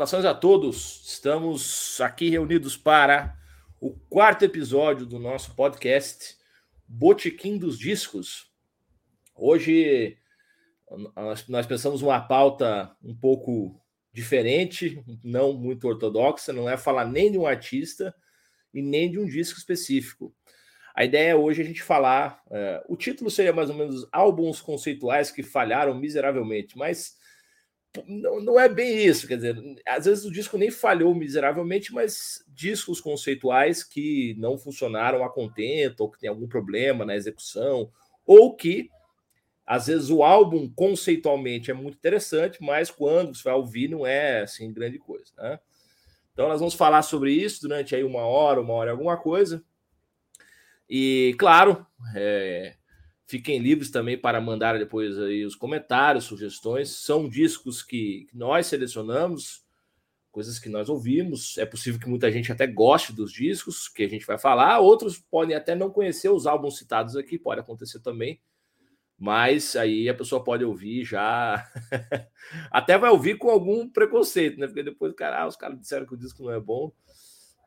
Saudações 0.00 0.24
a 0.24 0.32
todos. 0.32 1.02
Estamos 1.04 2.00
aqui 2.00 2.30
reunidos 2.30 2.74
para 2.74 3.36
o 3.78 3.90
quarto 4.08 4.46
episódio 4.46 5.04
do 5.04 5.18
nosso 5.18 5.54
podcast 5.54 6.38
Botequim 6.88 7.58
dos 7.58 7.78
Discos. 7.78 8.50
Hoje 9.36 10.16
nós 11.46 11.66
pensamos 11.66 12.00
uma 12.00 12.18
pauta 12.18 12.96
um 13.04 13.14
pouco 13.14 13.78
diferente, 14.10 15.04
não 15.22 15.52
muito 15.52 15.86
ortodoxa, 15.86 16.50
não 16.50 16.66
é 16.66 16.78
falar 16.78 17.04
nem 17.04 17.30
de 17.30 17.36
um 17.36 17.46
artista 17.46 18.14
e 18.72 18.80
nem 18.80 19.10
de 19.10 19.18
um 19.18 19.26
disco 19.26 19.58
específico. 19.58 20.34
A 20.94 21.04
ideia 21.04 21.32
é 21.32 21.36
hoje 21.36 21.60
a 21.60 21.64
gente 21.64 21.82
falar. 21.82 22.42
É, 22.50 22.82
o 22.88 22.96
título 22.96 23.30
seria 23.30 23.52
mais 23.52 23.68
ou 23.68 23.76
menos 23.76 24.08
álbuns 24.10 24.62
conceituais 24.62 25.30
que 25.30 25.42
falharam 25.42 25.94
miseravelmente, 25.94 26.78
mas 26.78 27.19
não, 28.06 28.40
não 28.40 28.60
é 28.60 28.68
bem 28.68 29.04
isso. 29.04 29.26
Quer 29.26 29.36
dizer, 29.36 29.56
às 29.86 30.04
vezes 30.04 30.24
o 30.24 30.30
disco 30.30 30.56
nem 30.56 30.70
falhou 30.70 31.14
miseravelmente, 31.14 31.92
mas 31.92 32.44
discos 32.48 33.00
conceituais 33.00 33.82
que 33.82 34.34
não 34.38 34.56
funcionaram 34.56 35.24
a 35.24 35.30
contento, 35.30 36.00
ou 36.00 36.10
que 36.10 36.18
tem 36.18 36.28
algum 36.28 36.46
problema 36.46 37.04
na 37.04 37.16
execução, 37.16 37.90
ou 38.24 38.54
que 38.54 38.88
às 39.66 39.86
vezes 39.86 40.10
o 40.10 40.22
álbum 40.22 40.68
conceitualmente 40.68 41.70
é 41.70 41.74
muito 41.74 41.96
interessante, 41.96 42.58
mas 42.60 42.90
quando 42.90 43.36
você 43.36 43.44
vai 43.44 43.54
ouvir 43.54 43.88
não 43.88 44.06
é 44.06 44.42
assim 44.42 44.72
grande 44.72 44.98
coisa, 44.98 45.32
né? 45.36 45.60
Então 46.32 46.48
nós 46.48 46.58
vamos 46.58 46.74
falar 46.74 47.02
sobre 47.02 47.32
isso 47.32 47.62
durante 47.62 47.94
aí 47.94 48.02
uma 48.02 48.22
hora, 48.22 48.60
uma 48.60 48.74
hora 48.74 48.90
alguma 48.90 49.16
coisa. 49.16 49.62
E 50.88 51.36
claro, 51.38 51.86
é, 52.16 52.74
fiquem 53.30 53.60
livres 53.60 53.92
também 53.92 54.18
para 54.18 54.40
mandar 54.40 54.76
depois 54.76 55.16
aí 55.16 55.44
os 55.44 55.54
comentários, 55.54 56.24
sugestões. 56.24 56.88
São 56.90 57.28
discos 57.28 57.80
que, 57.80 58.26
nós 58.34 58.66
selecionamos, 58.66 59.64
coisas 60.32 60.58
que 60.58 60.68
nós 60.68 60.88
ouvimos. 60.88 61.56
É 61.56 61.64
possível 61.64 62.00
que 62.00 62.08
muita 62.08 62.30
gente 62.32 62.50
até 62.50 62.66
goste 62.66 63.12
dos 63.12 63.32
discos 63.32 63.88
que 63.88 64.02
a 64.02 64.08
gente 64.08 64.26
vai 64.26 64.36
falar. 64.36 64.80
Outros 64.80 65.16
podem 65.16 65.54
até 65.54 65.76
não 65.76 65.90
conhecer 65.90 66.28
os 66.28 66.44
álbuns 66.44 66.76
citados 66.76 67.14
aqui, 67.14 67.38
pode 67.38 67.60
acontecer 67.60 68.00
também. 68.00 68.40
Mas 69.16 69.76
aí 69.76 70.08
a 70.08 70.14
pessoa 70.14 70.42
pode 70.42 70.64
ouvir 70.64 71.04
já. 71.04 71.64
até 72.68 72.98
vai 72.98 73.10
ouvir 73.10 73.38
com 73.38 73.48
algum 73.48 73.88
preconceito, 73.88 74.58
né? 74.58 74.66
Porque 74.66 74.82
depois, 74.82 75.14
cara, 75.14 75.42
ah, 75.42 75.46
os 75.46 75.56
caras 75.56 75.78
disseram 75.78 76.04
que 76.04 76.14
o 76.14 76.18
disco 76.18 76.42
não 76.42 76.52
é 76.52 76.58
bom 76.58 76.92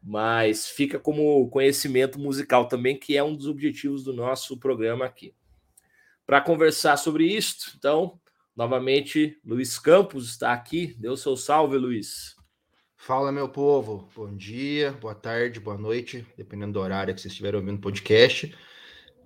mas 0.06 0.68
fica 0.68 1.00
como 1.00 1.50
conhecimento 1.50 2.20
musical 2.20 2.68
também, 2.68 3.00
que 3.00 3.16
é 3.16 3.24
um 3.24 3.34
dos 3.34 3.48
objetivos 3.48 4.04
do 4.04 4.12
nosso 4.12 4.60
programa 4.60 5.06
aqui. 5.06 5.34
Para 6.26 6.40
conversar 6.40 6.96
sobre 6.96 7.26
isso, 7.26 7.74
então, 7.78 8.18
novamente, 8.56 9.38
Luiz 9.46 9.78
Campos 9.78 10.30
está 10.30 10.54
aqui. 10.54 10.96
Deu 10.98 11.18
seu 11.18 11.36
salve, 11.36 11.78
Luiz. 11.78 12.36
Fala, 12.96 13.30
meu 13.30 13.50
povo. 13.50 14.08
Bom 14.16 14.34
dia, 14.34 14.94
boa 14.94 15.14
tarde, 15.14 15.60
boa 15.60 15.78
noite, 15.78 16.26
dependendo 16.38 16.72
do 16.72 16.80
horário 16.80 17.14
que 17.14 17.20
vocês 17.20 17.34
estiverem 17.34 17.60
ouvindo 17.60 17.76
o 17.76 17.82
podcast. 17.82 18.56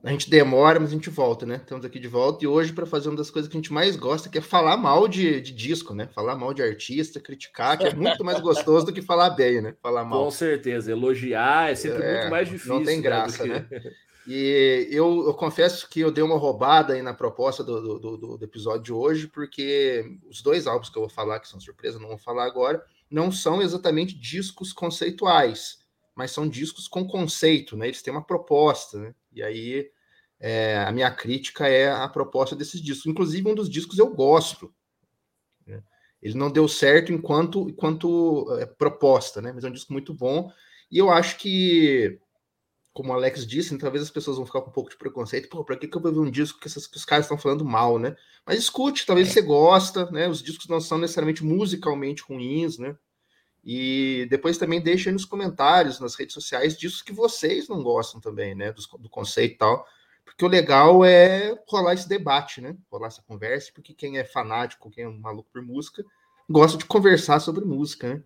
A 0.04 0.10
gente 0.10 0.28
demora, 0.28 0.80
mas 0.80 0.90
a 0.90 0.94
gente 0.94 1.12
volta, 1.12 1.46
né? 1.46 1.58
Estamos 1.58 1.86
aqui 1.86 2.00
de 2.00 2.08
volta 2.08 2.44
e 2.44 2.48
hoje 2.48 2.74
para 2.74 2.88
fazer 2.88 3.10
uma 3.10 3.18
das 3.18 3.30
coisas 3.30 3.48
que 3.48 3.56
a 3.56 3.60
gente 3.60 3.72
mais 3.72 3.96
gosta, 3.96 4.30
que 4.30 4.40
é 4.40 4.42
falar 4.42 4.78
mal 4.78 5.08
de, 5.08 5.40
de 5.40 5.52
disco, 5.52 5.94
né? 5.94 6.08
Falar 6.08 6.36
mal 6.36 6.52
de 6.52 6.64
artista, 6.64 7.20
criticar, 7.20 7.78
que 7.78 7.86
é 7.86 7.94
muito 7.94 8.24
mais 8.24 8.40
gostoso 8.40 8.88
do 8.88 8.94
que 8.94 9.04
falar 9.04 9.32
bem, 9.32 9.62
né? 9.62 9.76
Falar 9.84 10.04
mal. 10.04 10.24
Com 10.24 10.32
certeza, 10.32 10.92
elogiar 10.92 11.72
é 11.72 11.76
sempre 11.76 12.04
é, 12.04 12.14
muito 12.14 12.32
mais 12.32 12.50
difícil. 12.50 12.74
Não 12.74 12.84
tem 12.84 12.98
né, 12.98 13.04
graça, 13.04 13.46
né? 13.46 13.68
Que... 13.70 13.76
né? 13.76 13.92
E 14.28 14.90
eu, 14.92 15.26
eu, 15.26 15.34
confesso 15.34 15.90
que 15.90 16.02
eu 16.02 16.12
dei 16.12 16.22
uma 16.22 16.38
roubada 16.38 16.94
aí 16.94 17.02
na 17.02 17.14
proposta 17.14 17.64
do, 17.64 18.00
do, 18.00 18.18
do, 18.18 18.38
do, 18.38 18.44
episódio 18.44 18.84
de 18.84 18.92
hoje, 18.92 19.28
porque 19.28 20.04
os 20.30 20.42
dois 20.42 20.68
álbuns 20.68 20.90
que 20.90 20.98
eu 20.98 21.04
vou 21.04 21.10
falar, 21.10 21.40
que 21.40 21.48
são 21.48 21.62
surpresa, 21.62 21.98
não 21.98 22.10
vou 22.10 22.18
falar 22.18 22.46
agora, 22.46 22.86
não 23.10 23.32
são 23.32 23.62
exatamente 23.62 24.14
discos 24.14 24.74
conceituais, 24.74 25.80
mas 26.14 26.32
são 26.32 26.46
discos 26.46 26.90
com 26.90 27.08
conceito, 27.08 27.78
né? 27.78 27.88
Eles 27.88 28.02
têm 28.02 28.12
uma 28.12 28.26
proposta, 28.26 29.00
né? 29.00 29.16
E 29.32 29.42
aí 29.42 29.90
é, 30.40 30.78
a 30.80 30.92
minha 30.92 31.10
crítica 31.10 31.68
é 31.68 31.90
a 31.90 32.08
proposta 32.10 32.56
desses 32.56 32.82
discos. 32.82 33.06
Inclusive, 33.06 33.50
um 33.50 33.56
dos 33.56 33.70
discos 33.70 33.98
eu 33.98 34.14
gosto. 34.14 34.74
Né? 35.66 35.82
Ele 36.22 36.36
não 36.36 36.52
deu 36.52 36.68
certo 36.68 37.14
enquanto, 37.14 37.70
enquanto 37.70 38.46
é, 38.60 38.66
proposta, 38.66 39.42
né? 39.42 39.52
Mas 39.54 39.64
é 39.64 39.70
um 39.70 39.74
disco 39.74 39.94
muito 39.94 40.14
bom. 40.14 40.52
E 40.92 40.98
eu 40.98 41.10
acho 41.10 41.38
que, 41.38 42.20
como 42.98 43.12
o 43.12 43.14
Alex 43.14 43.46
disse, 43.46 43.72
né, 43.74 43.80
talvez 43.80 44.02
as 44.02 44.10
pessoas 44.10 44.38
vão 44.38 44.46
ficar 44.48 44.60
com 44.60 44.72
um 44.72 44.74
pouco 44.74 44.90
de 44.90 44.98
preconceito. 44.98 45.48
Pô, 45.50 45.64
pra 45.64 45.78
que, 45.78 45.88
que 45.88 45.96
eu 45.96 46.02
vou 46.02 46.12
ver 46.12 46.18
um 46.18 46.32
disco 46.32 46.60
que, 46.60 46.68
essas, 46.68 46.88
que 46.88 46.98
os 46.98 47.06
caras 47.06 47.26
estão 47.26 47.38
falando 47.38 47.64
mal, 47.64 48.00
né? 48.00 48.16
Mas 48.44 48.58
escute, 48.58 49.06
talvez 49.06 49.28
você 49.28 49.40
gosta, 49.40 50.10
né? 50.10 50.28
Os 50.28 50.42
discos 50.42 50.68
não 50.68 50.82
são 50.82 50.98
necessariamente 50.98 51.46
musicalmente 51.46 52.24
ruins, 52.24 52.80
né? 52.80 52.98
E 53.64 54.26
depois 54.32 54.58
também 54.58 54.82
deixem 54.82 55.14
nos 55.14 55.26
comentários, 55.26 56.00
nas 56.00 56.16
redes 56.16 56.34
sociais, 56.34 56.76
discos 56.76 57.04
que 57.04 57.14
vocês 57.14 57.70
não 57.70 57.84
gostam 57.84 58.20
também, 58.20 58.56
né? 58.56 58.72
Do, 58.72 58.82
do 58.98 59.10
conceito 59.10 59.54
e 59.54 59.58
tal. 59.60 59.86
Porque 60.26 60.44
o 60.44 60.48
legal 60.48 61.06
é 61.06 61.56
rolar 61.70 61.94
esse 61.94 62.10
debate, 62.10 62.62
né? 62.62 62.76
Rolar 62.92 63.10
essa 63.10 63.22
conversa, 63.22 63.72
porque 63.76 63.94
quem 63.94 64.18
é 64.18 64.26
fanático, 64.26 64.90
quem 64.90 65.04
é 65.04 65.08
um 65.08 65.20
maluco 65.20 65.52
por 65.54 65.62
música, 65.62 66.04
gosta 66.50 66.80
de 66.80 66.86
conversar 66.86 67.40
sobre 67.42 67.64
música, 67.64 68.16
né? 68.16 68.24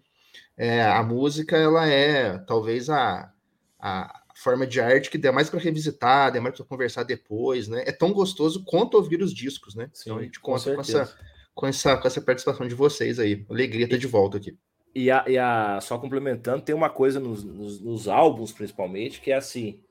É, 0.56 0.82
a 0.82 1.03
música, 1.03 1.58
ela 1.58 1.86
é 1.90 2.38
talvez 2.38 2.90
a, 2.90 3.34
a 3.78 4.21
forma 4.36 4.66
de 4.66 4.80
arte 4.80 5.09
que 5.09 5.18
dê 5.18 5.31
mais 5.31 5.50
para 5.50 5.59
revisitar, 5.59 6.31
dê 6.31 6.40
mais 6.40 6.56
para 6.56 6.66
conversar 6.66 7.03
depois, 7.03 7.68
né? 7.68 7.84
É 7.86 7.92
tão 7.92 8.14
gostoso 8.14 8.64
quanto 8.64 8.96
ouvir 8.96 9.22
os 9.22 9.34
discos, 9.34 9.75
né? 9.75 9.90
Sim, 9.94 10.03
então 10.06 10.18
a 10.18 10.24
gente 10.24 10.40
conta 10.40 10.69
com, 10.69 10.75
com, 10.75 10.81
essa, 10.81 11.18
com, 11.53 11.68
essa, 11.68 11.97
com 11.97 12.08
essa 12.08 12.22
participação 12.22 12.68
de 12.68 12.75
vocês 12.75 13.20
aí. 13.20 13.46
Alegria 13.50 13.86
estar 13.86 13.97
de 13.97 14.08
volta 14.08 14.38
aqui. 14.38 14.58
E, 14.94 15.09
a, 15.09 15.24
e 15.28 15.38
a, 15.38 15.80
só 15.81 15.97
complementando, 15.97 16.64
tem 16.64 16.75
uma 16.75 16.90
coisa 16.90 17.20
nos, 17.20 17.44
nos, 17.44 17.80
nos 17.80 18.08
álbuns, 18.08 18.52
principalmente, 18.52 19.22
que 19.22 19.31
é 19.31 19.36
assim: 19.36 19.81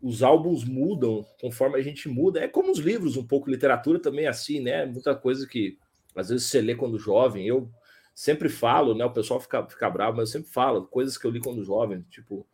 os 0.00 0.22
álbuns 0.22 0.64
mudam 0.64 1.26
conforme 1.40 1.76
a 1.76 1.82
gente 1.82 2.08
muda. 2.08 2.40
É 2.40 2.48
como 2.48 2.70
os 2.70 2.78
livros, 2.78 3.16
um 3.16 3.26
pouco 3.26 3.50
literatura 3.50 3.98
também 3.98 4.26
é 4.26 4.28
assim, 4.28 4.60
né? 4.60 4.86
Muita 4.86 5.14
coisa 5.14 5.46
que 5.46 5.76
às 6.14 6.28
vezes 6.28 6.46
você 6.46 6.60
lê 6.60 6.74
quando 6.74 6.98
jovem. 6.98 7.46
Eu 7.46 7.70
sempre 8.14 8.48
falo, 8.48 8.94
né? 8.94 9.04
O 9.04 9.12
pessoal 9.12 9.40
fica, 9.40 9.66
fica 9.66 9.90
bravo, 9.90 10.16
mas 10.16 10.28
eu 10.28 10.32
sempre 10.40 10.52
falo 10.52 10.86
coisas 10.86 11.18
que 11.18 11.26
eu 11.26 11.30
li 11.30 11.40
quando 11.40 11.64
jovem, 11.64 12.02
tipo 12.10 12.46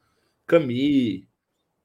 Camus, 0.46 1.26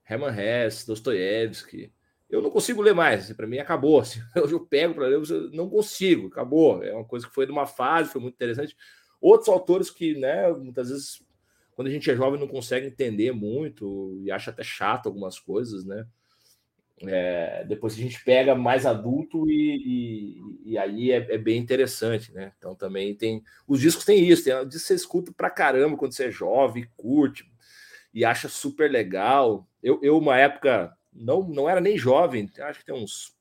Herman 0.10 0.34
Hesse, 0.38 0.88
Dostoiévski. 0.88 1.92
Eu 2.30 2.42
não 2.42 2.52
consigo 2.52 2.82
ler 2.82 2.94
mais, 2.94 3.32
para 3.34 3.48
mim 3.48 3.58
acabou. 3.58 4.00
Assim, 4.00 4.20
eu 4.36 4.60
pego 4.66 4.96
para 4.96 5.08
ler, 5.08 5.16
eu 5.16 5.52
não 5.52 5.70
consigo, 5.70 6.28
acabou. 6.28 6.84
É 6.84 6.94
uma 6.94 7.06
coisa 7.06 7.28
que 7.28 7.34
foi 7.34 7.46
de 7.46 7.52
uma 7.52 7.66
fase, 7.66 8.12
foi 8.12 8.22
muito 8.22 8.36
interessante. 8.36 8.76
Outros 9.22 9.50
autores 9.50 9.90
que, 9.90 10.16
né, 10.16 10.52
muitas 10.54 10.90
vezes 10.90 11.22
quando 11.80 11.88
a 11.88 11.92
gente 11.92 12.12
é 12.12 12.16
jovem 12.16 12.38
não 12.38 12.48
consegue 12.48 12.88
entender 12.88 13.32
muito 13.32 14.20
e 14.22 14.30
acha 14.30 14.52
até 14.52 14.64
chato 14.64 15.06
algumas 15.08 15.40
coisas, 15.40 15.86
né? 15.86 16.06
É, 17.04 17.64
depois 17.64 17.94
a 17.94 17.98
gente 17.98 18.22
pega 18.22 18.54
mais 18.54 18.86
adulto 18.86 19.50
e, 19.50 20.42
e, 20.66 20.72
e 20.72 20.78
aí 20.78 21.12
é, 21.12 21.36
é, 21.36 21.38
bem 21.38 21.58
interessante, 21.58 22.34
né? 22.34 22.52
Então 22.58 22.76
também 22.76 23.16
tem. 23.16 23.42
Os 23.66 23.80
discos 23.80 24.04
têm 24.04 24.28
isso, 24.28 24.44
tem 24.44 24.68
disco 24.68 24.88
você 24.88 24.94
escuta 24.94 25.32
pra 25.32 25.50
caramba 25.50 25.96
quando 25.96 26.14
você 26.14 26.26
é 26.26 26.32
jovem, 26.32 26.86
curte 26.98 27.50
e 28.14 28.26
acha 28.26 28.50
super 28.50 28.90
legal. 28.90 29.68
Eu, 29.82 30.00
eu 30.02 30.18
uma 30.18 30.38
época, 30.38 30.96
não, 31.14 31.48
não 31.48 31.70
era 31.70 31.82
nem 31.82 31.98
jovem, 31.98 32.50
acho 32.60 32.80
que 32.80 32.86
tem 32.86 32.96
uns, 32.96 33.36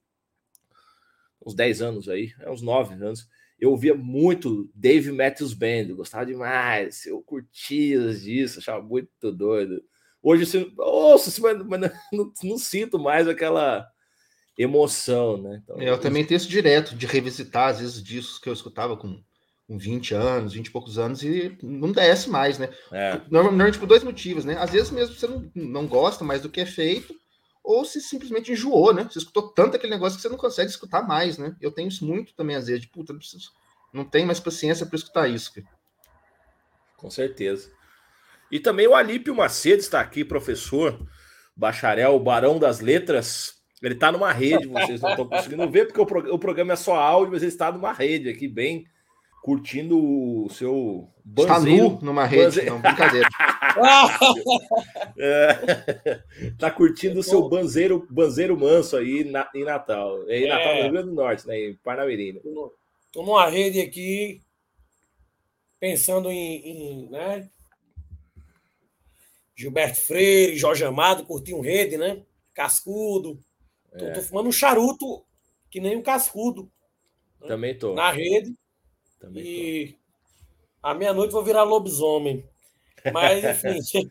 uns 1.44 1.54
10 1.54 1.82
anos 1.82 2.08
aí, 2.08 2.32
é 2.40 2.50
uns 2.50 2.62
9 2.62 2.94
anos 2.94 3.28
eu 3.60 3.70
ouvia 3.70 3.94
muito 3.94 4.70
Dave 4.74 5.10
Matthews 5.10 5.52
Band, 5.52 5.94
gostava 5.94 6.24
demais, 6.24 7.04
eu 7.06 7.20
curtia 7.20 8.14
disso, 8.14 8.60
achava 8.60 8.82
muito 8.82 9.32
doido. 9.32 9.82
Hoje 10.22 10.56
eu 10.56 10.72
ouço, 10.78 11.43
mas, 11.43 11.66
mas 11.66 11.81
não, 12.12 12.32
não, 12.44 12.58
sinto 12.58 12.98
mais 12.98 13.26
aquela 13.26 13.87
emoção, 14.56 15.40
né? 15.43 15.60
Então, 15.62 15.76
eu, 15.76 15.88
eu 15.88 16.00
também 16.00 16.25
tenho 16.25 16.37
isso 16.37 16.48
direto, 16.48 16.94
de 16.94 17.06
revisitar, 17.06 17.70
às 17.70 17.81
vezes, 17.81 18.02
discos 18.02 18.38
que 18.38 18.48
eu 18.48 18.52
escutava 18.52 18.96
com, 18.96 19.20
com 19.69 19.76
20 19.76 20.15
anos, 20.15 20.55
20 20.55 20.67
e 20.67 20.70
poucos 20.70 20.99
anos, 20.99 21.23
e 21.23 21.56
não 21.62 21.93
desce 21.93 22.31
mais, 22.31 22.59
né? 22.59 22.70
É. 22.91 23.20
Normalmente 23.31 23.79
por 23.79 23.87
dois 23.87 24.03
motivos, 24.03 24.47
né? 24.47 24.56
Às 24.59 24.70
vezes 24.70 24.91
mesmo 24.91 25.15
você 25.15 25.26
não, 25.26 25.50
não 25.55 25.87
gosta 25.87 26.25
mais 26.25 26.41
do 26.41 26.49
que 26.49 26.62
é 26.62 26.67
feito, 26.67 27.15
ou 27.62 27.85
se 27.85 28.00
simplesmente 28.00 28.50
enjoou, 28.50 28.94
né? 28.94 29.05
Você 29.05 29.19
escutou 29.19 29.50
tanto 29.50 29.76
aquele 29.76 29.93
negócio 29.93 30.17
que 30.17 30.23
você 30.23 30.29
não 30.31 30.38
consegue 30.38 30.70
escutar 30.70 31.06
mais, 31.06 31.37
né? 31.37 31.55
Eu 31.61 31.70
tenho 31.70 31.88
isso 31.88 32.06
muito 32.06 32.35
também, 32.35 32.56
às 32.56 32.67
vezes, 32.67 32.81
de 32.81 32.88
puta, 32.88 33.12
não, 33.12 33.20
preciso, 33.20 33.50
não 33.93 34.06
tenho 34.06 34.26
mais 34.26 34.41
paciência 34.41 34.87
para 34.87 34.97
escutar 34.97 35.29
isso. 35.29 35.53
Cara. 35.53 35.67
Com 36.97 37.11
certeza. 37.11 37.70
E 38.50 38.59
também 38.59 38.88
o 38.88 38.94
Alípio 38.94 39.37
Macedo 39.37 39.81
está 39.81 40.00
aqui, 40.00 40.25
professor, 40.25 40.99
bacharel, 41.55 42.19
barão 42.19 42.59
das 42.59 42.81
letras. 42.81 43.56
Ele 43.82 43.93
está 43.93 44.11
numa 44.11 44.32
rede, 44.32 44.67
vocês 44.67 45.03
não 45.03 45.11
estão 45.11 45.29
conseguindo 45.29 45.70
ver, 45.70 45.93
porque 45.93 46.00
o, 46.00 46.38
programa 46.38 46.73
é 46.73 46.76
só 46.76 46.97
áudio, 46.97 47.32
mas 47.32 47.43
ele 47.43 47.53
está 47.53 47.70
numa 47.70 47.93
rede 47.93 48.31
aqui, 48.31 48.49
bem 48.49 48.87
curtindo 49.48 49.98
o 50.44 50.50
seu 50.50 51.10
banzeiro. 51.24 51.54
Está 51.54 51.94
nu 51.94 51.98
numa 52.02 52.26
rede, 52.26 52.44
banzeiro. 52.44 52.70
não, 52.70 52.82
brincadeira. 52.82 53.28
é, 55.18 56.22
tá 56.58 56.70
curtindo 56.70 57.20
o 57.20 57.22
seu 57.22 57.48
banzeiro, 57.48 58.06
banzeiro 58.10 58.60
manso 58.60 58.94
aí 58.94 59.24
na, 59.24 59.50
em 59.54 59.64
Natal. 59.64 60.28
É 60.28 60.40
em 60.40 60.48
Natal, 60.48 60.74
no 60.74 60.82
Rio 60.82 60.92
Grande 60.92 61.08
do 61.08 61.14
Norte, 61.14 61.46
né? 61.46 61.58
Em 61.58 61.74
Parnamirim. 61.76 62.38
Tô 63.10 63.22
numa 63.22 63.48
rede 63.48 63.80
aqui 63.80 64.42
pensando 65.80 66.30
em, 66.30 67.06
em 67.06 67.08
né? 67.08 67.48
Gilberto 69.56 69.98
Freire, 70.02 70.58
Jorge 70.58 70.84
Amado, 70.84 71.24
Curtinho 71.24 71.62
Rede, 71.62 71.96
né? 71.96 72.22
Cascudo. 72.52 73.42
Tô, 73.98 74.04
é. 74.04 74.12
tô, 74.12 74.20
fumando 74.20 74.50
um 74.50 74.52
charuto 74.52 75.24
que 75.70 75.80
nem 75.80 75.96
um 75.96 76.02
cascudo. 76.02 76.70
Né? 77.40 77.48
Também 77.48 77.78
tô. 77.78 77.94
Na 77.94 78.10
rede. 78.10 78.54
Também 79.19 79.43
e 79.44 79.88
tô. 79.93 79.99
à 80.82 80.94
meia-noite 80.94 81.32
vou 81.32 81.44
virar 81.44 81.62
lobisomem. 81.62 82.44
Mas, 83.12 83.44
enfim. 83.65 84.09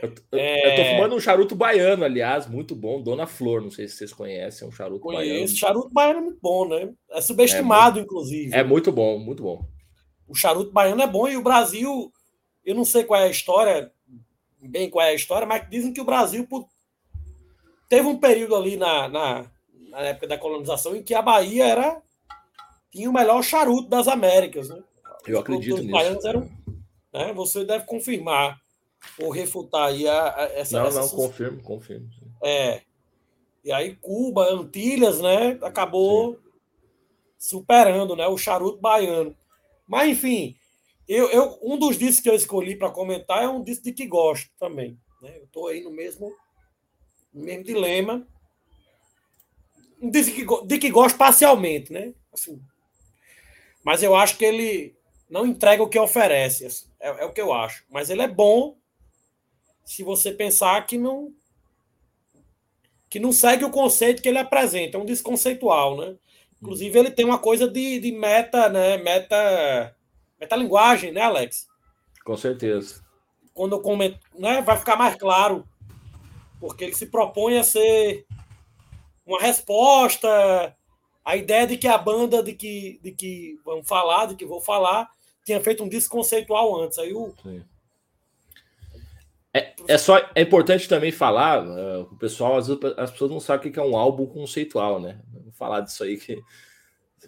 Eu, 0.00 0.12
eu, 0.30 0.38
é... 0.38 0.72
eu, 0.72 0.76
tô 0.76 0.90
fumando 0.90 1.16
um 1.16 1.20
charuto 1.20 1.54
baiano, 1.54 2.04
aliás, 2.04 2.46
muito 2.46 2.74
bom, 2.74 3.00
Dona 3.00 3.26
Flor, 3.26 3.62
não 3.62 3.70
sei 3.70 3.88
se 3.88 3.96
vocês 3.96 4.12
conhecem, 4.12 4.66
é 4.66 4.68
um 4.68 4.72
charuto 4.72 5.00
Conheço. 5.00 5.30
baiano. 5.30 5.48
Charuto 5.48 5.90
baiano 5.90 6.18
é 6.18 6.22
muito 6.22 6.38
bom, 6.40 6.68
né? 6.68 6.92
É 7.10 7.20
subestimado, 7.20 7.98
é 7.98 8.02
muito, 8.02 8.04
inclusive. 8.04 8.54
É 8.54 8.62
muito 8.62 8.92
bom, 8.92 9.18
muito 9.18 9.42
bom. 9.42 9.66
O 10.28 10.34
charuto 10.34 10.72
baiano 10.72 11.00
é 11.00 11.06
bom 11.06 11.28
e 11.28 11.36
o 11.36 11.42
Brasil, 11.42 12.12
eu 12.64 12.74
não 12.74 12.84
sei 12.84 13.04
qual 13.04 13.20
é 13.20 13.24
a 13.24 13.30
história, 13.30 13.90
bem 14.60 14.90
qual 14.90 15.04
é 15.06 15.10
a 15.10 15.14
história, 15.14 15.46
mas 15.46 15.68
dizem 15.70 15.92
que 15.92 16.00
o 16.00 16.04
Brasil 16.04 16.46
teve 17.88 18.06
um 18.06 18.18
período 18.18 18.54
ali 18.54 18.76
na, 18.76 19.08
na, 19.08 19.50
na 19.90 20.00
época 20.00 20.26
da 20.26 20.38
colonização 20.38 20.94
em 20.94 21.02
que 21.02 21.14
a 21.14 21.22
Bahia 21.22 21.64
era 21.64 22.02
tinha 22.96 23.10
o 23.10 23.12
melhor 23.12 23.42
charuto 23.42 23.88
das 23.88 24.08
Américas, 24.08 24.70
né? 24.70 24.82
Eu 25.26 25.38
acredito 25.38 25.82
nisso. 25.82 26.26
Eram, 26.26 26.50
né? 27.12 27.32
Você 27.34 27.64
deve 27.64 27.84
confirmar 27.84 28.58
ou 29.18 29.30
refutar 29.30 29.88
aí 29.88 30.08
a, 30.08 30.34
a, 30.34 30.42
essa. 30.54 30.78
Não, 30.78 30.86
essa 30.86 31.00
não, 31.00 31.08
confirmo, 31.10 31.62
confirmo. 31.62 32.08
É. 32.42 32.82
E 33.62 33.70
aí 33.70 33.96
Cuba, 33.96 34.50
Antilhas, 34.50 35.20
né? 35.20 35.58
Acabou 35.62 36.34
sim. 36.34 36.40
superando, 37.36 38.16
né? 38.16 38.26
O 38.28 38.38
charuto 38.38 38.80
baiano. 38.80 39.36
Mas 39.86 40.10
enfim, 40.10 40.56
eu, 41.06 41.28
eu 41.30 41.58
um 41.62 41.78
dos 41.78 41.98
discos 41.98 42.20
que 42.20 42.30
eu 42.30 42.34
escolhi 42.34 42.76
para 42.76 42.90
comentar 42.90 43.42
é 43.42 43.48
um 43.48 43.62
disco 43.62 43.84
de 43.84 43.92
que 43.92 44.06
gosto 44.06 44.50
também. 44.58 44.98
Né? 45.20 45.36
Eu 45.38 45.44
estou 45.44 45.68
aí 45.68 45.82
no 45.82 45.90
mesmo, 45.90 46.32
no 47.32 47.44
mesmo 47.44 47.64
dilema. 47.64 48.26
Um 50.00 50.10
disco 50.10 50.34
que, 50.34 50.66
de 50.66 50.78
que 50.78 50.90
gosto 50.90 51.16
parcialmente, 51.16 51.92
né? 51.92 52.14
Assim, 52.32 52.60
mas 53.86 54.02
eu 54.02 54.16
acho 54.16 54.36
que 54.36 54.44
ele 54.44 54.96
não 55.30 55.46
entrega 55.46 55.80
o 55.80 55.88
que 55.88 55.96
oferece. 55.96 56.66
Assim, 56.66 56.86
é, 56.98 57.22
é 57.22 57.24
o 57.24 57.32
que 57.32 57.40
eu 57.40 57.52
acho. 57.52 57.84
Mas 57.88 58.10
ele 58.10 58.20
é 58.20 58.26
bom 58.26 58.76
se 59.84 60.02
você 60.02 60.32
pensar 60.32 60.84
que 60.84 60.98
não 60.98 61.32
que 63.08 63.20
não 63.20 63.30
segue 63.30 63.64
o 63.64 63.70
conceito 63.70 64.20
que 64.20 64.28
ele 64.28 64.38
apresenta, 64.38 64.98
é 64.98 65.00
um 65.00 65.04
desconceitual, 65.04 65.96
né? 65.96 66.16
Inclusive 66.60 66.98
ele 66.98 67.12
tem 67.12 67.24
uma 67.24 67.38
coisa 67.38 67.68
de, 67.68 68.00
de 68.00 68.10
meta, 68.10 68.68
né? 68.68 68.96
Meta 68.98 69.96
metalinguagem, 70.40 71.12
né, 71.12 71.20
Alex? 71.20 71.68
Com 72.24 72.36
certeza. 72.36 73.04
Quando 73.54 73.76
eu 73.76 73.80
comento, 73.80 74.18
né, 74.34 74.62
vai 74.62 74.76
ficar 74.76 74.96
mais 74.96 75.14
claro, 75.14 75.64
porque 76.58 76.82
ele 76.82 76.94
se 76.94 77.06
propõe 77.06 77.56
a 77.56 77.62
ser 77.62 78.26
uma 79.24 79.40
resposta 79.40 80.75
a 81.26 81.36
ideia 81.36 81.66
de 81.66 81.76
que 81.76 81.88
a 81.88 81.98
banda 81.98 82.42
de 82.42 82.54
que 82.54 82.98
de 83.02 83.12
que 83.12 83.58
vamos 83.64 83.86
falar, 83.86 84.26
de 84.26 84.36
que 84.36 84.46
vou 84.46 84.60
falar, 84.60 85.10
tinha 85.44 85.60
feito 85.60 85.84
um 85.84 85.88
disco 85.88 86.16
conceitual 86.16 86.80
antes. 86.80 86.98
Aí 86.98 87.12
o 87.12 87.34
Sim 87.42 87.62
é, 89.56 89.74
é, 89.88 89.96
só 89.96 90.18
é 90.34 90.42
importante 90.42 90.86
também 90.86 91.10
falar, 91.10 91.66
uh, 91.66 92.02
o 92.02 92.18
pessoal, 92.18 92.58
às 92.58 92.66
vezes 92.66 92.82
as 92.98 93.10
pessoas 93.10 93.30
não 93.30 93.40
sabem 93.40 93.70
o 93.70 93.72
que 93.72 93.78
é 93.78 93.82
um 93.82 93.96
álbum 93.96 94.26
conceitual, 94.26 95.00
né? 95.00 95.18
Vou 95.32 95.50
falar 95.52 95.80
disso 95.80 96.04
aí 96.04 96.18
que 96.18 96.38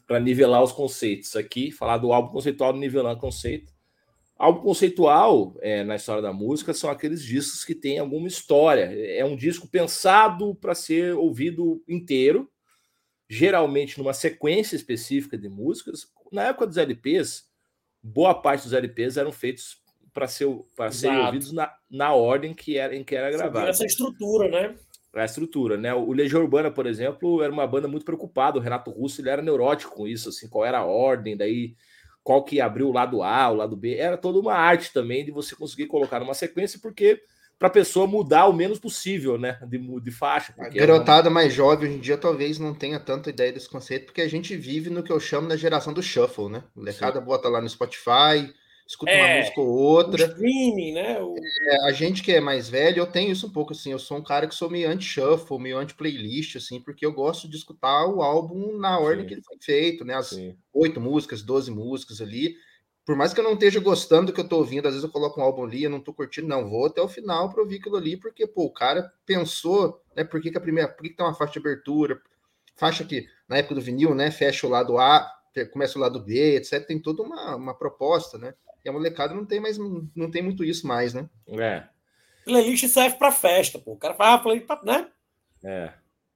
para 0.07 0.21
nivelar 0.21 0.63
os 0.63 0.71
conceitos 0.71 1.35
aqui, 1.35 1.71
falar 1.71 1.97
do 1.97 2.13
álbum 2.13 2.31
conceitual 2.31 2.75
nivelando 2.75 3.19
conceito. 3.19 3.73
Álbum 4.39 4.61
conceitual 4.61 5.57
é, 5.61 5.83
na 5.83 5.97
história 5.97 6.21
da 6.21 6.33
música 6.33 6.75
são 6.75 6.91
aqueles 6.91 7.23
discos 7.25 7.65
que 7.65 7.75
têm 7.75 7.99
alguma 7.99 8.29
história. 8.29 8.93
É 8.95 9.25
um 9.25 9.35
disco 9.35 9.67
pensado 9.67 10.55
para 10.55 10.75
ser 10.75 11.15
ouvido 11.15 11.83
inteiro, 11.89 12.47
geralmente 13.29 13.99
numa 13.99 14.13
sequência 14.13 14.75
específica 14.75 15.37
de 15.37 15.49
músicas. 15.49 16.07
Na 16.33 16.45
época 16.45 16.67
dos 16.67 16.77
LPs, 16.77 17.49
boa 18.03 18.35
parte 18.35 18.65
dos 18.65 18.73
LPs 18.73 19.17
eram 19.17 19.31
feitos 19.31 19.83
para 20.13 20.27
ser, 20.27 20.49
para 20.75 20.91
serem 20.91 21.19
ouvidos 21.19 21.53
na, 21.53 21.73
na 21.91 22.13
ordem 22.15 22.55
que 22.55 22.77
era, 22.77 22.97
em 22.97 23.05
que 23.05 23.15
era 23.15 23.31
gravado. 23.31 23.69
Essa 23.69 23.85
estrutura, 23.85 24.49
né? 24.49 24.75
A 25.15 25.25
estrutura, 25.25 25.77
né? 25.77 25.93
O 25.95 26.13
Legião 26.13 26.43
Urbana, 26.43 26.71
por 26.71 26.87
exemplo, 26.87 27.43
era 27.43 27.53
uma 27.53 27.67
banda 27.67 27.89
muito 27.89 28.05
preocupada. 28.05 28.59
O 28.59 28.63
Renato 28.63 28.91
Russo 28.91 29.21
ele 29.21 29.31
era 29.31 29.43
neurótico 29.43 29.95
com 29.95 30.07
isso, 30.07 30.29
assim, 30.29 30.49
qual 30.49 30.65
era 30.65 30.79
a 30.79 30.85
ordem, 30.85 31.37
daí 31.37 31.75
qual 32.23 32.45
que 32.45 32.61
abriu 32.61 32.89
o 32.89 32.93
lado 32.93 33.23
A, 33.23 33.51
o 33.51 33.55
lado 33.55 33.77
B. 33.77 33.97
Era 33.97 34.17
toda 34.17 34.39
uma 34.39 34.55
arte 34.55 34.93
também 34.93 35.25
de 35.25 35.31
você 35.31 35.57
conseguir 35.57 35.87
colocar 35.87 36.21
numa 36.21 36.35
sequência, 36.35 36.79
porque 36.81 37.23
para 37.59 37.69
a 37.69 37.73
pessoa 37.73 38.07
mudar 38.07 38.47
o 38.47 38.53
menos 38.53 38.79
possível, 38.79 39.37
né? 39.37 39.59
De, 39.67 39.79
de 40.01 40.11
faixa. 40.11 40.55
A 40.59 40.69
garotada 40.69 41.29
mais 41.29 41.53
jovem 41.53 41.89
hoje 41.89 41.99
em 41.99 42.01
dia 42.01 42.17
talvez 42.17 42.59
não 42.59 42.73
tenha 42.73 43.01
tanta 43.01 43.31
ideia 43.31 43.53
desse 43.53 43.69
conceito, 43.69 44.07
porque 44.07 44.21
a 44.21 44.29
gente 44.29 44.57
vive 44.57 44.91
no 44.91 45.03
que 45.03 45.13
eu 45.13 45.19
chamo 45.19 45.49
da 45.49 45.57
geração 45.57 45.93
do 45.93 46.03
shuffle, 46.03 46.49
né? 46.49 46.63
O 46.77 46.81
molecada 46.81 47.21
bota 47.21 47.49
lá 47.49 47.61
no 47.61 47.69
Spotify, 47.69 48.55
escuta 48.87 49.11
é, 49.11 49.25
uma 49.25 49.41
música 49.41 49.61
ou 49.61 49.69
outra. 49.69 50.25
O 50.25 50.29
streaming, 50.29 50.93
né? 50.93 51.21
O... 51.21 51.35
É, 51.37 51.89
a 51.89 51.93
gente 51.93 52.23
que 52.23 52.31
é 52.31 52.41
mais 52.41 52.69
velho, 52.69 52.99
eu 52.99 53.07
tenho 53.07 53.33
isso 53.33 53.49
um 53.49 53.53
pouco 53.53 53.73
assim. 53.73 53.91
Eu 53.91 53.99
sou 53.99 54.19
um 54.19 54.23
cara 54.23 54.47
que 54.47 54.55
sou 54.55 54.71
meio 54.71 54.89
anti-shuffle, 54.89 55.59
meio 55.59 55.79
anti-playlist, 55.79 56.57
assim, 56.57 56.81
porque 56.81 57.05
eu 57.05 57.13
gosto 57.13 57.49
de 57.49 57.57
escutar 57.57 58.07
o 58.07 58.23
álbum 58.23 58.79
na 58.79 59.01
ordem 59.01 59.23
Sim. 59.23 59.27
que 59.27 59.35
ele 59.35 59.43
foi 59.43 59.57
feito, 59.61 60.05
né? 60.05 60.15
As 60.15 60.33
oito 60.73 61.01
músicas, 61.01 61.43
doze 61.43 61.73
músicas 61.73 62.21
ali. 62.21 62.55
Por 63.09 63.17
mais 63.17 63.33
que 63.33 63.41
eu 63.41 63.45
não 63.45 63.55
esteja 63.55 63.81
gostando 63.81 64.27
do 64.27 64.35
que 64.35 64.41
eu 64.43 64.47
tô 64.47 64.59
ouvindo, 64.59 64.87
às 64.87 64.93
vezes 64.93 65.03
eu 65.03 65.11
coloco 65.11 65.41
um 65.41 65.43
álbum 65.43 65.65
ali, 65.65 65.83
eu 65.83 65.89
não 65.89 65.99
tô 65.99 66.13
curtindo, 66.13 66.47
não, 66.47 66.69
vou 66.69 66.85
até 66.85 67.01
o 67.01 67.09
final 67.09 67.49
para 67.49 67.63
ouvir 67.63 67.79
aquilo 67.79 67.97
ali, 67.97 68.19
porque, 68.19 68.47
pô, 68.47 68.65
o 68.65 68.71
cara 68.71 69.11
pensou, 69.25 70.05
né, 70.15 70.25
por 70.25 70.43
que, 70.43 70.51
que 70.51 70.59
a 70.59 70.61
primeira, 70.61 70.91
por 70.91 71.03
que, 71.03 71.09
que 71.09 71.17
tem 71.17 71.25
uma 71.25 71.33
faixa 71.33 71.55
de 71.55 71.59
abertura, 71.59 72.21
faixa 72.77 73.03
que, 73.05 73.27
na 73.49 73.57
época 73.57 73.77
do 73.77 73.81
vinil, 73.81 74.15
né, 74.15 74.31
fecha 74.31 74.67
o 74.67 74.71
lado 74.71 74.99
A, 74.99 75.27
começa 75.73 75.97
o 75.97 76.03
lado 76.03 76.21
B, 76.21 76.57
etc, 76.57 76.87
tem 76.87 77.01
toda 77.01 77.23
uma, 77.23 77.57
uma 77.57 77.75
proposta, 77.75 78.37
né, 78.37 78.53
e 78.85 78.91
a 78.91 78.93
molecada 78.93 79.33
não 79.33 79.47
tem 79.47 79.59
mais, 79.59 79.79
não 79.79 80.31
tem 80.31 80.43
muito 80.43 80.63
isso 80.63 80.87
mais, 80.87 81.15
né? 81.15 81.31
É. 81.47 81.85
Playlist 82.45 82.89
serve 82.89 83.17
para 83.17 83.33
festa, 83.33 83.79
pô. 83.79 83.93
O 83.93 83.97
cara 83.97 84.13
faz 84.13 84.35
a 84.35 84.39
playlist 84.39 84.67
pra, 84.67 84.83
né? 84.83 85.09
É. 85.65 85.95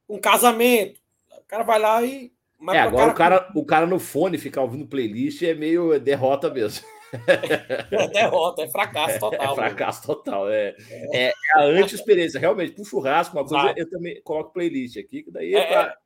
Um 0.09 0.19
casamento. 0.19 0.99
O 1.39 1.45
cara 1.47 1.65
vai 1.65 1.79
lá 1.79 2.03
e. 2.03 2.33
é, 2.71 2.79
agora 2.79 3.11
o 3.11 3.15
cara, 3.15 3.51
o 3.55 3.65
cara 3.65 3.87
no 3.87 3.99
fone 3.99 4.39
ficar 4.39 4.63
ouvindo 4.63 4.87
playlist 4.87 5.43
é 5.43 5.55
meio 5.55 5.99
derrota 5.99 6.51
mesmo. 6.51 6.85
É 7.91 8.09
derrota, 8.09 8.63
é 8.63 8.69
fracasso 8.69 9.21
total. 9.21 9.39
É, 9.39 9.53
é 9.53 9.55
fracasso 9.55 10.07
total. 10.07 10.51
É, 10.51 10.75
é. 10.91 11.27
é 11.27 11.33
a 11.57 11.61
anti-experiência. 11.65 12.41
Realmente, 12.41 12.73
pro 12.73 12.87
churrasco, 12.87 13.37
uma 13.37 13.47
coisa, 13.47 13.75
eu 13.77 13.91
também 13.91 14.23
coloco 14.23 14.55
playlist 14.55 14.97
aqui, 14.97 15.23
que 15.23 15.31
daí 15.31 15.55
é, 15.55 15.59
é 15.59 15.67
para 15.67 15.99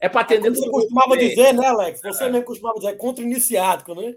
é 0.00 0.08
pra 0.08 0.20
atender. 0.22 0.48
É 0.48 0.50
você 0.50 0.70
costumava 0.70 1.16
dizer, 1.16 1.52
né, 1.52 1.66
Alex? 1.66 2.00
Você 2.02 2.24
é. 2.24 2.30
mesmo 2.30 2.46
costumava 2.46 2.78
dizer, 2.78 2.96
contra-iniciático, 2.96 3.94
né? 3.94 4.14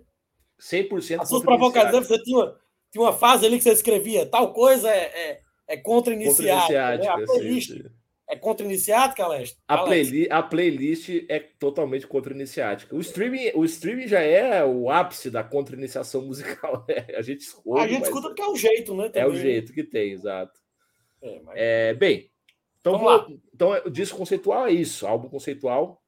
100% 0.59 1.21
As 1.21 1.29
suas 1.29 1.43
provocações, 1.43 2.07
você 2.07 2.21
tinha 2.21 2.37
uma, 2.37 2.55
tinha 2.91 3.01
uma 3.01 3.13
fase 3.13 3.45
ali 3.45 3.57
que 3.57 3.63
você 3.63 3.71
escrevia, 3.71 4.25
tal 4.25 4.53
coisa 4.53 4.89
é, 4.89 5.03
é, 5.03 5.39
é 5.67 5.77
contra-iniciática. 5.77 6.97
Contra 6.97 6.97
né? 6.97 7.23
A 7.23 7.25
playlist 7.25 7.71
é 8.29 8.35
contra-iniciática, 8.35 9.23
Aleste? 9.23 9.57
A, 9.67 9.79
playli 9.79 10.27
a 10.29 10.43
playlist 10.43 11.09
é 11.27 11.39
totalmente 11.39 12.05
contra-iniciática. 12.05 12.95
O 12.95 12.99
streaming, 12.99 13.51
o 13.55 13.65
streaming 13.65 14.07
já 14.07 14.19
é 14.19 14.63
o 14.63 14.89
ápice 14.89 15.31
da 15.31 15.43
contra-iniciação 15.43 16.21
musical. 16.21 16.85
Né? 16.87 17.07
A 17.17 17.21
gente 17.21 17.41
escuta. 17.41 17.81
A 17.81 17.87
gente 17.87 18.03
escuta 18.03 18.27
porque 18.27 18.41
é 18.41 18.47
o 18.47 18.55
jeito, 18.55 18.95
né? 18.95 19.09
Também. 19.09 19.21
É 19.21 19.27
o 19.27 19.35
jeito 19.35 19.73
que 19.73 19.83
tem, 19.83 20.11
exato. 20.11 20.59
É, 21.21 21.41
mas... 21.41 21.55
é 21.57 21.93
bem, 21.93 22.31
então, 22.79 22.97
vou, 22.97 23.39
então 23.53 23.71
o 23.85 23.89
disco 23.89 24.17
conceitual 24.17 24.67
é 24.67 24.71
isso, 24.71 25.05
álbum 25.05 25.27
conceitual. 25.27 26.01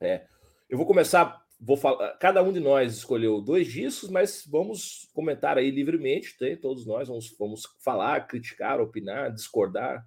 É. 0.00 0.24
Eu 0.68 0.78
vou 0.78 0.86
começar 0.86 1.44
vou 1.58 1.76
falar, 1.76 2.16
cada 2.18 2.42
um 2.42 2.52
de 2.52 2.60
nós 2.60 2.94
escolheu 2.94 3.40
dois 3.40 3.66
discos, 3.66 4.10
mas 4.10 4.44
vamos 4.46 5.08
comentar 5.14 5.56
aí 5.56 5.70
livremente, 5.70 6.36
tem, 6.38 6.56
todos 6.56 6.86
nós 6.86 7.08
vamos, 7.08 7.34
vamos 7.38 7.62
falar, 7.82 8.26
criticar, 8.26 8.80
opinar, 8.80 9.32
discordar. 9.32 10.06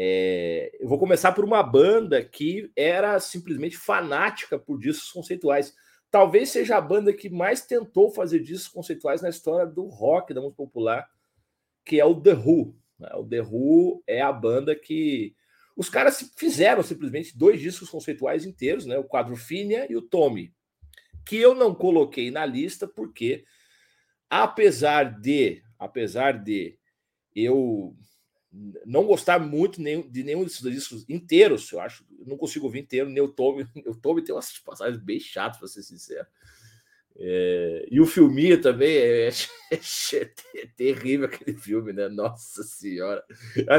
É, 0.00 0.70
eu 0.78 0.88
vou 0.88 0.96
começar 0.96 1.32
por 1.32 1.44
uma 1.44 1.60
banda 1.60 2.24
que 2.24 2.70
era 2.76 3.18
simplesmente 3.18 3.76
fanática 3.76 4.56
por 4.56 4.78
discos 4.78 5.10
conceituais. 5.10 5.74
Talvez 6.08 6.50
seja 6.50 6.76
a 6.76 6.80
banda 6.80 7.12
que 7.12 7.28
mais 7.28 7.66
tentou 7.66 8.12
fazer 8.12 8.38
discos 8.38 8.68
conceituais 8.68 9.20
na 9.20 9.28
história 9.28 9.66
do 9.66 9.86
rock, 9.86 10.32
da 10.32 10.40
música 10.40 10.62
popular, 10.62 11.10
que 11.84 11.98
é 11.98 12.04
o 12.04 12.14
The 12.14 12.34
Who. 12.34 12.76
Né? 12.96 13.08
O 13.14 13.24
The 13.24 13.42
Who 13.42 14.02
é 14.06 14.22
a 14.22 14.32
banda 14.32 14.76
que 14.76 15.34
os 15.76 15.90
caras 15.90 16.32
fizeram 16.36 16.82
simplesmente 16.84 17.36
dois 17.36 17.60
discos 17.60 17.90
conceituais 17.90 18.44
inteiros, 18.44 18.86
né? 18.86 18.98
O 18.98 19.04
Quadrofinia 19.04 19.86
e 19.90 19.96
o 19.96 20.02
Tommy, 20.02 20.52
que 21.26 21.36
eu 21.36 21.54
não 21.54 21.74
coloquei 21.74 22.30
na 22.30 22.44
lista 22.44 22.86
porque, 22.86 23.44
apesar 24.28 25.20
de, 25.20 25.62
apesar 25.78 26.32
de 26.32 26.78
eu 27.34 27.96
não 28.84 29.04
gostar 29.04 29.38
muito 29.38 29.82
de 29.82 30.24
nenhum 30.24 30.44
desses 30.44 30.62
discos 30.62 31.04
inteiros, 31.08 31.70
eu 31.70 31.80
acho, 31.80 32.04
eu 32.18 32.26
não 32.26 32.36
consigo 32.36 32.66
ouvir 32.66 32.80
inteiro, 32.80 33.08
nem 33.08 33.22
o 33.22 33.28
Tommy, 33.28 33.66
o 33.86 33.94
Tommy 33.94 34.22
tem 34.22 34.34
umas 34.34 34.58
passagens 34.58 35.02
bem 35.02 35.20
chatas, 35.20 35.58
para 35.58 35.68
ser 35.68 35.82
sincero. 35.82 36.26
É, 37.20 37.86
e 37.90 38.00
o 38.00 38.06
filminho 38.06 38.60
também 38.60 38.96
é, 38.96 39.28
é, 39.72 40.30
é, 40.54 40.66
terrível 40.76 41.26
aquele 41.26 41.58
filme, 41.58 41.92
né? 41.92 42.08
Nossa 42.08 42.62
senhora. 42.62 43.24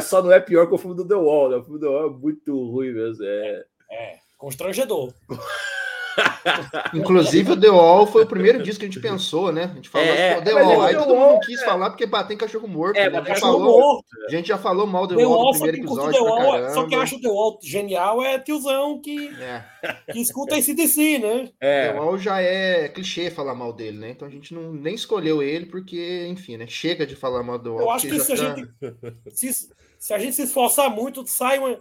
Só 0.02 0.22
não 0.22 0.32
é 0.32 0.42
pior 0.42 0.68
que 0.68 0.74
o 0.74 0.78
filme 0.78 0.96
do 0.96 1.08
The 1.08 1.16
Wall, 1.16 1.50
né? 1.50 1.56
O 1.56 1.64
filme 1.64 1.80
do 1.80 1.86
The 1.86 1.92
Wall 1.92 2.08
é 2.08 2.18
muito 2.18 2.70
ruim 2.70 2.92
mesmo. 2.92 3.24
É, 3.24 3.66
é 3.90 4.20
constrangedor. 4.38 5.14
Inclusive, 6.94 7.52
o 7.52 7.60
The 7.60 7.70
Wall 7.70 8.08
foi 8.08 8.24
o 8.24 8.28
primeiro 8.28 8.62
disco 8.62 8.80
que 8.80 8.86
a 8.86 8.90
gente 8.90 9.00
pensou, 9.00 9.52
né? 9.52 9.70
A 9.72 9.76
gente 9.76 9.90
falou 9.90 10.08
é, 10.08 10.34
assim, 10.34 10.44
The 10.44 10.54
Wall. 10.54 10.82
Aí 10.82 10.96
todo 10.96 11.16
mundo 11.16 11.40
quis 11.42 11.62
falar 11.64 11.90
porque 11.90 12.06
bater 12.06 12.34
em 12.34 12.38
cachorro 12.38 12.68
morto. 12.68 12.98
É, 12.98 13.10
né? 13.10 13.20
a, 13.20 13.24
gente 13.24 13.40
falou, 13.40 13.60
morto. 13.60 14.06
a 14.28 14.32
gente 14.32 14.48
já 14.48 14.58
falou 14.58 14.88
mal 14.88 15.08
do 15.08 15.16
The, 15.16 15.22
The 15.22 15.28
Wall 15.28 15.46
no 15.46 15.52
primeiro 15.52 15.78
episódio. 15.78 16.12
The 16.14 16.20
Wall, 16.20 16.70
só 16.70 16.88
que 16.88 16.96
eu 16.96 17.02
acho 17.02 17.16
o 17.18 17.22
The 17.22 17.30
Wall 17.30 17.60
genial 17.62 18.24
é 18.24 18.40
tiozão 18.40 19.00
que, 19.02 19.30
é. 19.30 19.64
que 20.12 20.20
escuta 20.20 20.58
esse 20.58 20.74
DC, 20.74 21.20
né? 21.20 21.50
É. 21.60 21.92
The 21.92 22.00
Wall 22.00 22.18
já 22.18 22.42
é 22.42 22.90
clichê 22.90 23.30
falar 23.30 23.56
mal 23.56 23.74
dele, 23.74 23.98
né? 23.98 24.10
Então 24.12 24.28
a 24.28 24.32
gente 24.32 24.54
não, 24.54 24.74
nem 24.74 24.96
escolheu 24.96 25.42
ele 25.42 25.66
porque, 25.66 26.28
enfim, 26.30 26.58
né? 26.58 26.68
Chega 26.68 27.06
de 27.06 27.16
falar 27.16 27.44
mal 27.44 27.60
do 27.60 27.74
Wall. 27.74 27.82
Eu 27.82 27.92
acho 27.92 28.08
que 28.08 28.20
se, 28.20 28.36
tá... 28.36 28.52
a 28.52 28.56
gente, 28.56 28.70
se, 29.32 29.70
se 29.98 30.14
a 30.14 30.20
gente 30.20 30.36
se 30.36 30.44
esforçar 30.44 30.90
muito, 30.90 31.26
sai 31.28 31.60
uma. 31.60 31.80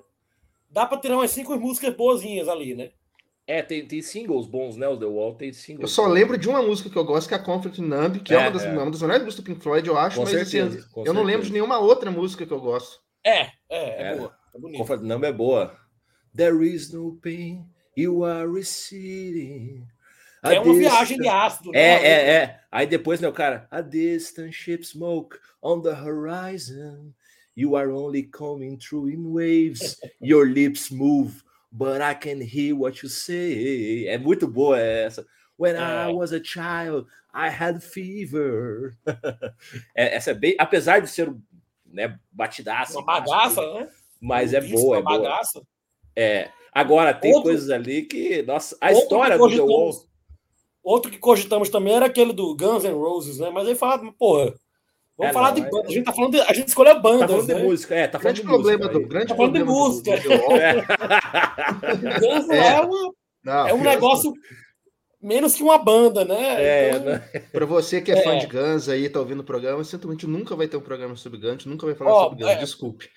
Dá 0.70 0.84
para 0.84 0.98
tirar 0.98 1.16
umas 1.16 1.30
cinco 1.30 1.56
músicas 1.58 1.94
boazinhas 1.94 2.46
ali, 2.46 2.74
né? 2.74 2.90
É, 3.48 3.62
tem, 3.62 3.88
tem 3.88 4.02
singles 4.02 4.46
bons, 4.46 4.76
né? 4.76 4.86
O 4.86 4.98
The 4.98 5.06
Wall 5.06 5.34
tem 5.34 5.50
singles. 5.54 5.80
Eu 5.80 5.88
só 5.88 6.04
bons. 6.04 6.12
lembro 6.12 6.36
de 6.36 6.46
uma 6.50 6.60
música 6.60 6.90
que 6.90 6.96
eu 6.96 7.04
gosto, 7.04 7.28
que 7.28 7.34
é 7.34 7.38
a 7.38 7.42
Conflict 7.42 7.80
Numb, 7.80 8.20
que 8.20 8.34
é, 8.34 8.36
é, 8.36 8.40
uma, 8.40 8.50
das, 8.50 8.62
é. 8.62 8.70
uma 8.70 8.90
das 8.90 9.00
melhores 9.00 9.24
músicas 9.24 9.42
do 9.42 9.46
Pink 9.46 9.62
Floyd, 9.62 9.88
eu 9.88 9.96
acho, 9.96 10.16
com 10.16 10.22
mas 10.22 10.30
certeza, 10.30 10.66
assim, 10.66 10.76
eu 10.76 10.82
certeza. 10.82 11.14
não 11.14 11.22
lembro 11.22 11.46
de 11.46 11.52
nenhuma 11.52 11.78
outra 11.78 12.10
música 12.10 12.44
que 12.44 12.52
eu 12.52 12.60
gosto. 12.60 13.00
É, 13.24 13.40
é, 13.40 13.52
é, 13.70 14.02
é 14.02 14.16
boa. 14.16 14.36
É 14.54 14.58
bonita. 14.58 14.78
Conflict 14.78 15.06
Numb 15.06 15.24
é 15.24 15.32
boa. 15.32 15.74
There 16.36 16.62
is 16.62 16.92
no 16.92 17.18
pain, 17.22 17.64
you 17.96 18.22
are 18.22 18.46
receding. 18.46 19.82
A 20.42 20.52
é 20.52 20.60
uma 20.60 20.74
distant... 20.74 20.92
viagem 20.92 21.18
de 21.18 21.28
ácido. 21.28 21.70
Né? 21.70 21.80
É, 21.80 22.06
é, 22.06 22.30
é. 22.34 22.60
Aí 22.70 22.86
depois, 22.86 23.18
né, 23.18 23.28
o 23.28 23.32
cara, 23.32 23.66
a 23.70 23.80
distant 23.80 24.52
ship 24.52 24.84
smoke 24.84 25.38
on 25.62 25.80
the 25.80 25.94
horizon. 25.94 27.14
You 27.56 27.76
are 27.76 27.90
only 27.90 28.24
coming 28.24 28.76
through 28.76 29.08
in 29.08 29.32
waves. 29.32 29.98
Your 30.20 30.46
lips 30.46 30.90
move 30.90 31.42
but 31.70 32.00
I 32.00 32.14
can 32.14 32.40
hear 32.40 32.76
what 32.76 33.02
you 33.02 33.08
say. 33.08 34.06
É 34.06 34.18
muito 34.18 34.46
boa 34.46 34.78
essa. 34.78 35.26
When 35.58 35.74
é. 35.74 35.78
I 35.78 36.12
was 36.12 36.32
a 36.32 36.42
child, 36.42 37.06
I 37.34 37.48
had 37.48 37.80
fever. 37.80 38.96
é, 39.94 40.14
essa 40.14 40.30
é 40.30 40.34
bem, 40.34 40.54
apesar 40.58 41.00
de 41.00 41.08
ser 41.08 41.34
né, 41.84 42.18
batidaça. 42.30 42.98
Uma 42.98 43.20
bagaça, 43.20 43.74
né? 43.74 43.88
Mas 44.20 44.54
é 44.54 44.60
boa, 44.60 44.98
é 44.98 45.02
boa. 45.02 45.18
Bagaça. 45.18 45.62
É. 46.16 46.50
Agora 46.72 47.14
tem 47.14 47.32
outro, 47.32 47.50
coisas 47.50 47.70
ali 47.70 48.02
que, 48.02 48.42
nossa, 48.42 48.76
a 48.80 48.92
história 48.92 49.36
do 49.36 49.48
The 49.48 49.60
Wall. 49.60 50.08
Outro 50.82 51.10
que 51.10 51.18
cogitamos 51.18 51.68
também 51.68 51.94
era 51.94 52.06
aquele 52.06 52.32
do 52.32 52.56
Guns 52.56 52.84
N' 52.84 52.94
Roses, 52.94 53.38
né? 53.38 53.50
Mas 53.50 53.66
ele 53.66 53.76
fala, 53.76 54.12
porra, 54.12 54.54
Vamos 55.18 55.30
é, 55.30 55.34
falar 55.34 55.48
não, 55.48 55.54
de 55.56 55.62
banda. 55.62 55.82
É... 55.82 55.86
A 55.86 55.90
gente 55.90 56.04
tá 56.04 56.12
falando 56.12 56.30
de, 56.30 56.40
a 56.40 56.52
gente 56.52 56.68
escolheu 56.68 57.02
banda. 57.02 57.26
Tá 57.26 57.28
falando 57.28 57.48
né? 57.48 57.54
de 57.54 57.62
música, 57.64 57.94
é, 57.96 58.06
tá 58.06 58.20
falando 58.20 58.36
grande 58.36 58.40
de 58.40 58.46
problema 58.46 58.78
música. 58.78 59.00
Do, 59.00 59.08
grande 59.08 59.26
tá 59.26 59.34
falando 59.34 59.52
de 59.52 59.64
música. 59.64 60.16
Do, 60.20 60.28
do 62.46 62.52
é. 62.52 62.58
é, 62.58 62.80
uma, 62.80 63.12
não, 63.42 63.68
é 63.68 63.74
um 63.74 63.82
negócio 63.82 64.32
menos 65.20 65.56
que 65.56 65.62
uma 65.64 65.76
banda, 65.76 66.24
né? 66.24 66.62
É, 66.62 66.90
então... 66.90 67.04
né? 67.04 67.18
Para 67.50 67.66
você 67.66 68.00
que 68.00 68.12
é, 68.12 68.18
é, 68.18 68.22
fã 68.22 68.38
de 68.38 68.46
Guns 68.46 68.88
aí, 68.88 69.08
tá 69.08 69.18
ouvindo 69.18 69.40
o 69.40 69.44
programa, 69.44 69.82
certamente 69.82 70.24
nunca 70.24 70.54
vai 70.54 70.68
ter 70.68 70.76
um 70.76 70.82
programa 70.82 71.16
sobre 71.16 71.40
Guns, 71.40 71.66
nunca 71.66 71.84
vai 71.84 71.96
falar 71.96 72.12
ó, 72.12 72.28
sobre 72.28 72.44
Guns, 72.44 72.52
é, 72.52 72.56
desculpe. 72.60 73.10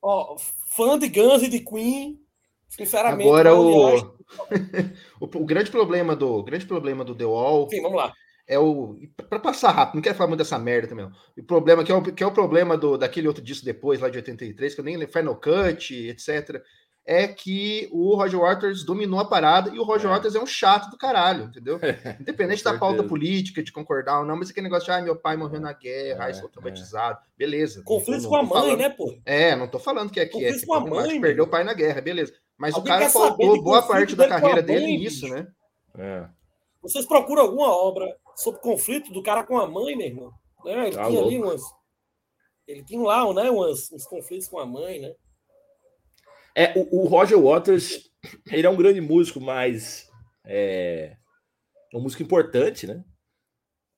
Ó, 0.00 0.36
fã 0.76 0.96
de 0.96 1.08
Guns 1.08 1.42
e 1.42 1.48
de 1.48 1.58
Queen, 1.58 2.20
sinceramente. 2.68 3.28
Agora 3.28 3.56
o... 3.56 3.96
o, 5.20 5.24
o 5.24 5.44
grande 5.44 5.72
problema 5.72 6.14
do 6.14 6.36
o 6.36 6.44
grande 6.44 6.66
problema 6.66 7.04
do 7.04 7.16
The 7.16 7.24
Wall. 7.24 7.68
Sim, 7.68 7.82
vamos 7.82 7.96
lá 7.96 8.12
é 8.48 8.58
o. 8.58 8.96
Para 9.28 9.38
passar 9.38 9.72
rápido, 9.72 9.96
não 9.96 10.02
quero 10.02 10.16
falar 10.16 10.28
muito 10.28 10.38
dessa 10.38 10.58
merda 10.58 10.88
também. 10.88 11.04
Não. 11.04 11.12
O 11.36 11.46
problema 11.46 11.84
que 11.84 11.92
é 11.92 11.94
o, 11.94 12.02
que 12.02 12.24
é 12.24 12.26
o 12.26 12.32
problema 12.32 12.78
do, 12.78 12.96
daquele 12.96 13.28
outro 13.28 13.44
disco 13.44 13.64
depois, 13.64 14.00
lá 14.00 14.08
de 14.08 14.16
83, 14.16 14.74
que 14.74 14.80
eu 14.80 14.84
nem 14.84 14.96
lembro, 14.96 15.12
Final 15.12 15.36
Cut, 15.36 15.94
etc. 15.94 16.62
É 17.04 17.26
que 17.26 17.88
o 17.90 18.14
Roger 18.16 18.40
Waters 18.40 18.84
dominou 18.84 19.18
a 19.20 19.24
parada 19.24 19.70
e 19.70 19.78
o 19.78 19.82
Roger 19.82 20.10
é. 20.10 20.14
Waters 20.14 20.34
é 20.34 20.40
um 20.40 20.46
chato 20.46 20.90
do 20.90 20.96
caralho, 20.96 21.44
entendeu? 21.44 21.78
Independente 22.20 22.64
da 22.64 22.78
pauta 22.78 23.02
política, 23.02 23.62
de 23.62 23.72
concordar 23.72 24.20
ou 24.20 24.26
não, 24.26 24.36
mas 24.36 24.50
aquele 24.50 24.64
negócio 24.64 24.86
de 24.86 24.92
ah, 24.92 25.00
meu 25.00 25.16
pai 25.16 25.36
morreu 25.36 25.60
na 25.60 25.72
guerra, 25.72 26.24
é, 26.24 26.26
ai, 26.26 26.34
sou 26.34 26.48
traumatizado, 26.48 27.18
é. 27.18 27.38
beleza. 27.38 27.82
Conflito 27.84 28.28
com 28.28 28.36
a 28.36 28.42
mãe, 28.42 28.50
falando... 28.50 28.78
né, 28.78 28.90
pô? 28.90 29.18
É, 29.24 29.56
não 29.56 29.68
tô 29.68 29.78
falando 29.78 30.10
que 30.10 30.20
é 30.20 30.26
que 30.26 30.44
é. 30.44 30.66
com 30.66 30.74
a 30.74 30.80
mãe, 30.80 31.20
perdeu 31.20 31.44
o 31.44 31.48
pai 31.48 31.64
na 31.64 31.72
guerra, 31.72 32.00
beleza. 32.00 32.34
Mas 32.58 32.74
Alguém 32.74 32.92
o 32.92 32.96
cara 32.96 33.10
faltou 33.10 33.62
boa 33.62 33.82
parte 33.82 34.14
da 34.14 34.28
carreira 34.28 34.62
dele 34.62 34.98
nisso, 34.98 35.28
né? 35.28 35.46
É. 35.96 36.26
Vocês 36.82 37.06
procuram 37.06 37.42
alguma 37.42 37.68
obra 37.68 38.06
sobre 38.38 38.60
o 38.60 38.62
conflito 38.62 39.12
do 39.12 39.22
cara 39.22 39.44
com 39.44 39.58
a 39.58 39.66
mãe, 39.66 39.96
meu 39.96 40.06
irmão? 40.06 40.32
Né? 40.64 40.86
Ele 40.86 40.96
tá 40.96 41.06
tinha 41.06 41.20
louco. 41.20 41.28
ali 41.28 41.38
umas. 41.42 41.62
Ele 42.66 42.84
tinha 42.84 43.02
lá, 43.02 43.34
né? 43.34 43.50
Umas, 43.50 43.90
uns 43.90 44.04
conflitos 44.06 44.48
com 44.48 44.58
a 44.58 44.66
mãe, 44.66 45.00
né? 45.00 45.12
É, 46.54 46.72
o, 46.78 47.02
o 47.02 47.06
Roger 47.06 47.40
Waters, 47.40 48.10
ele 48.50 48.66
é 48.66 48.70
um 48.70 48.76
grande 48.76 49.00
músico, 49.00 49.40
mas 49.40 50.08
é, 50.44 51.16
é 51.92 51.96
um 51.96 52.00
músico 52.00 52.22
importante, 52.22 52.86
né? 52.86 53.04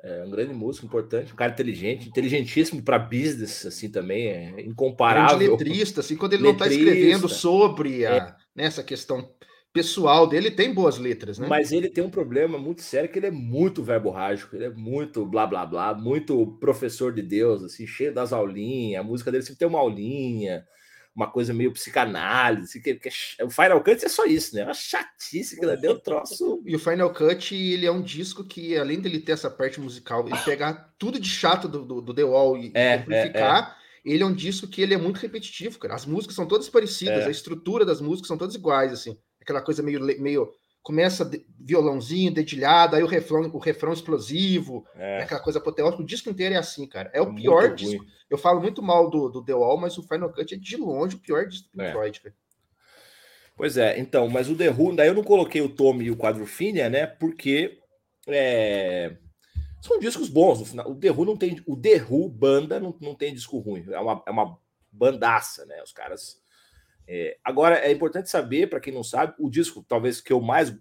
É 0.03 0.25
um 0.25 0.31
grande 0.31 0.55
músico 0.55 0.87
importante, 0.87 1.33
um 1.33 1.37
cara 1.37 1.53
inteligente, 1.53 2.09
inteligentíssimo 2.09 2.83
para 2.83 2.99
business, 2.99 3.67
assim 3.67 3.91
também, 3.91 4.29
é 4.29 4.61
incomparável. 4.63 5.55
Um 5.55 5.57
letrista, 5.57 6.01
assim, 6.01 6.17
quando 6.17 6.33
ele 6.33 6.45
letrista, 6.45 6.69
não 6.71 6.75
está 6.75 6.91
escrevendo 6.91 7.29
sobre 7.29 8.07
a, 8.07 8.17
é. 8.17 8.37
nessa 8.55 8.83
questão 8.83 9.31
pessoal 9.73 10.27
dele 10.27 10.51
tem 10.51 10.73
boas 10.73 10.99
letras, 10.99 11.39
né? 11.39 11.47
Mas 11.47 11.73
ele 11.73 11.89
tem 11.89 12.03
um 12.03 12.11
problema 12.11 12.59
muito 12.59 12.83
sério 12.83 13.09
que 13.09 13.19
ele 13.19 13.27
é 13.27 13.31
muito 13.31 13.83
verborrágico, 13.83 14.57
ele 14.57 14.65
é 14.65 14.71
muito 14.71 15.25
blá 15.25 15.47
blá 15.47 15.65
blá, 15.65 15.95
muito 15.95 16.59
professor 16.59 17.13
de 17.13 17.23
Deus, 17.23 17.63
assim, 17.63 17.87
cheio 17.87 18.13
das 18.13 18.33
aulinhas, 18.33 19.01
a 19.01 19.05
música 19.05 19.31
dele 19.31 19.45
sempre 19.45 19.61
tem 19.61 19.69
uma 19.69 19.79
aulinha, 19.79 20.67
uma 21.15 21.31
coisa 21.31 21.55
meio 21.55 21.73
psicanálise, 21.73 22.81
que, 22.81 22.95
que 22.95 23.11
é, 23.39 23.45
o 23.45 23.51
Final 23.51 23.83
Cut 23.83 24.05
é 24.05 24.09
só 24.09 24.25
isso, 24.25 24.55
né? 24.55 24.63
É 24.63 24.65
uma 24.65 24.75
chatice 24.75 25.59
que 25.59 25.65
ele 25.65 25.77
deu 25.77 25.99
troço. 25.99 26.61
E 26.67 26.75
o 26.75 26.79
Final 26.79 27.13
Cut, 27.13 27.55
ele 27.55 27.87
é 27.87 27.91
um 27.91 28.03
disco 28.03 28.45
que, 28.45 28.77
além 28.77 29.01
dele 29.01 29.21
ter 29.21 29.33
essa 29.33 29.51
parte 29.51 29.81
musical, 29.81 30.27
ele 30.27 30.37
pegar 30.39 30.93
tudo 30.99 31.19
de 31.19 31.29
chato 31.29 31.69
do, 31.69 31.85
do, 31.85 32.01
do 32.01 32.15
The 32.15 32.25
Wall 32.25 32.57
e 32.57 32.73
é, 32.75 32.95
amplificar, 32.95 33.77
é, 34.05 34.11
é. 34.11 34.15
ele 34.15 34.23
é 34.23 34.27
um 34.27 34.35
disco 34.35 34.69
que 34.69 34.83
ele 34.83 34.95
é 34.95 34.99
muito 34.99 35.19
repetitivo, 35.19 35.79
cara. 35.79 35.95
As 35.95 36.07
músicas 36.07 36.37
são 36.37 36.47
todas 36.47 36.69
parecidas, 36.69 37.25
é. 37.25 37.27
a 37.27 37.31
estrutura 37.31 37.85
das 37.85 38.01
músicas 38.01 38.29
são 38.29 38.39
todas 38.39 38.55
iguais, 38.55 38.93
assim 38.93 39.17
aquela 39.51 39.65
coisa 39.65 39.83
meio, 39.83 40.01
meio 40.21 40.53
começa 40.83 41.31
violãozinho, 41.59 42.33
dedilhado, 42.33 42.97
aí 42.97 43.03
o 43.03 43.07
refrão, 43.07 43.43
o 43.53 43.59
refrão 43.59 43.93
explosivo, 43.93 44.87
é. 44.95 45.23
aquela 45.23 45.41
coisa 45.41 45.59
apoteótica. 45.59 46.03
O 46.03 46.07
disco 46.07 46.31
inteiro 46.31 46.55
é 46.55 46.59
assim, 46.59 46.87
cara. 46.87 47.11
É 47.13 47.21
o 47.21 47.27
muito 47.27 47.43
pior 47.43 47.67
ruim. 47.67 47.75
disco. 47.75 48.05
Eu 48.31 48.39
falo 48.39 48.61
muito 48.61 48.83
mal 48.83 49.11
do, 49.11 49.29
do 49.29 49.45
The 49.45 49.55
Wall, 49.55 49.77
mas 49.77 49.99
o 49.99 50.03
Final 50.03 50.33
Cut 50.33 50.55
é 50.55 50.57
de 50.57 50.77
longe 50.77 51.17
o 51.17 51.21
pior 51.21 51.47
disco 51.47 51.69
do 51.69 51.73
Pink 51.73 51.85
é. 51.85 51.93
Floyd, 51.93 52.21
cara. 52.21 52.35
Pois 53.57 53.77
é, 53.77 53.99
então, 53.99 54.27
mas 54.29 54.49
o 54.49 54.57
The 54.57 54.71
Who, 54.71 54.97
daí 54.97 55.09
eu 55.09 55.15
não 55.15 55.23
coloquei 55.23 55.61
o 55.61 55.69
Tommy 55.69 56.07
e 56.07 56.11
o 56.11 56.17
Quadrofinia, 56.17 56.89
né? 56.89 57.07
Porque 57.07 57.79
é, 58.27 59.17
são 59.83 59.99
discos 59.99 60.31
bons. 60.31 60.61
No 60.61 60.65
final. 60.65 60.91
O 60.91 60.95
The 60.95 61.11
Who 61.11 61.25
não 61.27 61.37
tem. 61.37 61.63
O 61.67 61.77
The 61.77 62.07
Who, 62.09 62.29
banda, 62.31 62.81
não, 62.81 62.97
não 63.01 63.15
tem 63.15 63.35
disco 63.35 63.59
ruim. 63.59 63.85
É 63.91 64.01
uma, 64.01 64.23
é 64.27 64.31
uma 64.31 64.59
bandaça, 64.91 65.67
né? 65.67 65.83
Os 65.83 65.93
caras 65.93 66.41
é, 67.13 67.37
agora 67.43 67.75
é 67.75 67.91
importante 67.91 68.31
saber, 68.31 68.71
para 68.71 68.79
quem 68.79 68.95
não 68.95 69.03
sabe, 69.03 69.35
o 69.37 69.51
disco 69.51 69.85
talvez 69.89 70.21
que 70.21 70.33
eu 70.33 70.41
mais 70.41 70.73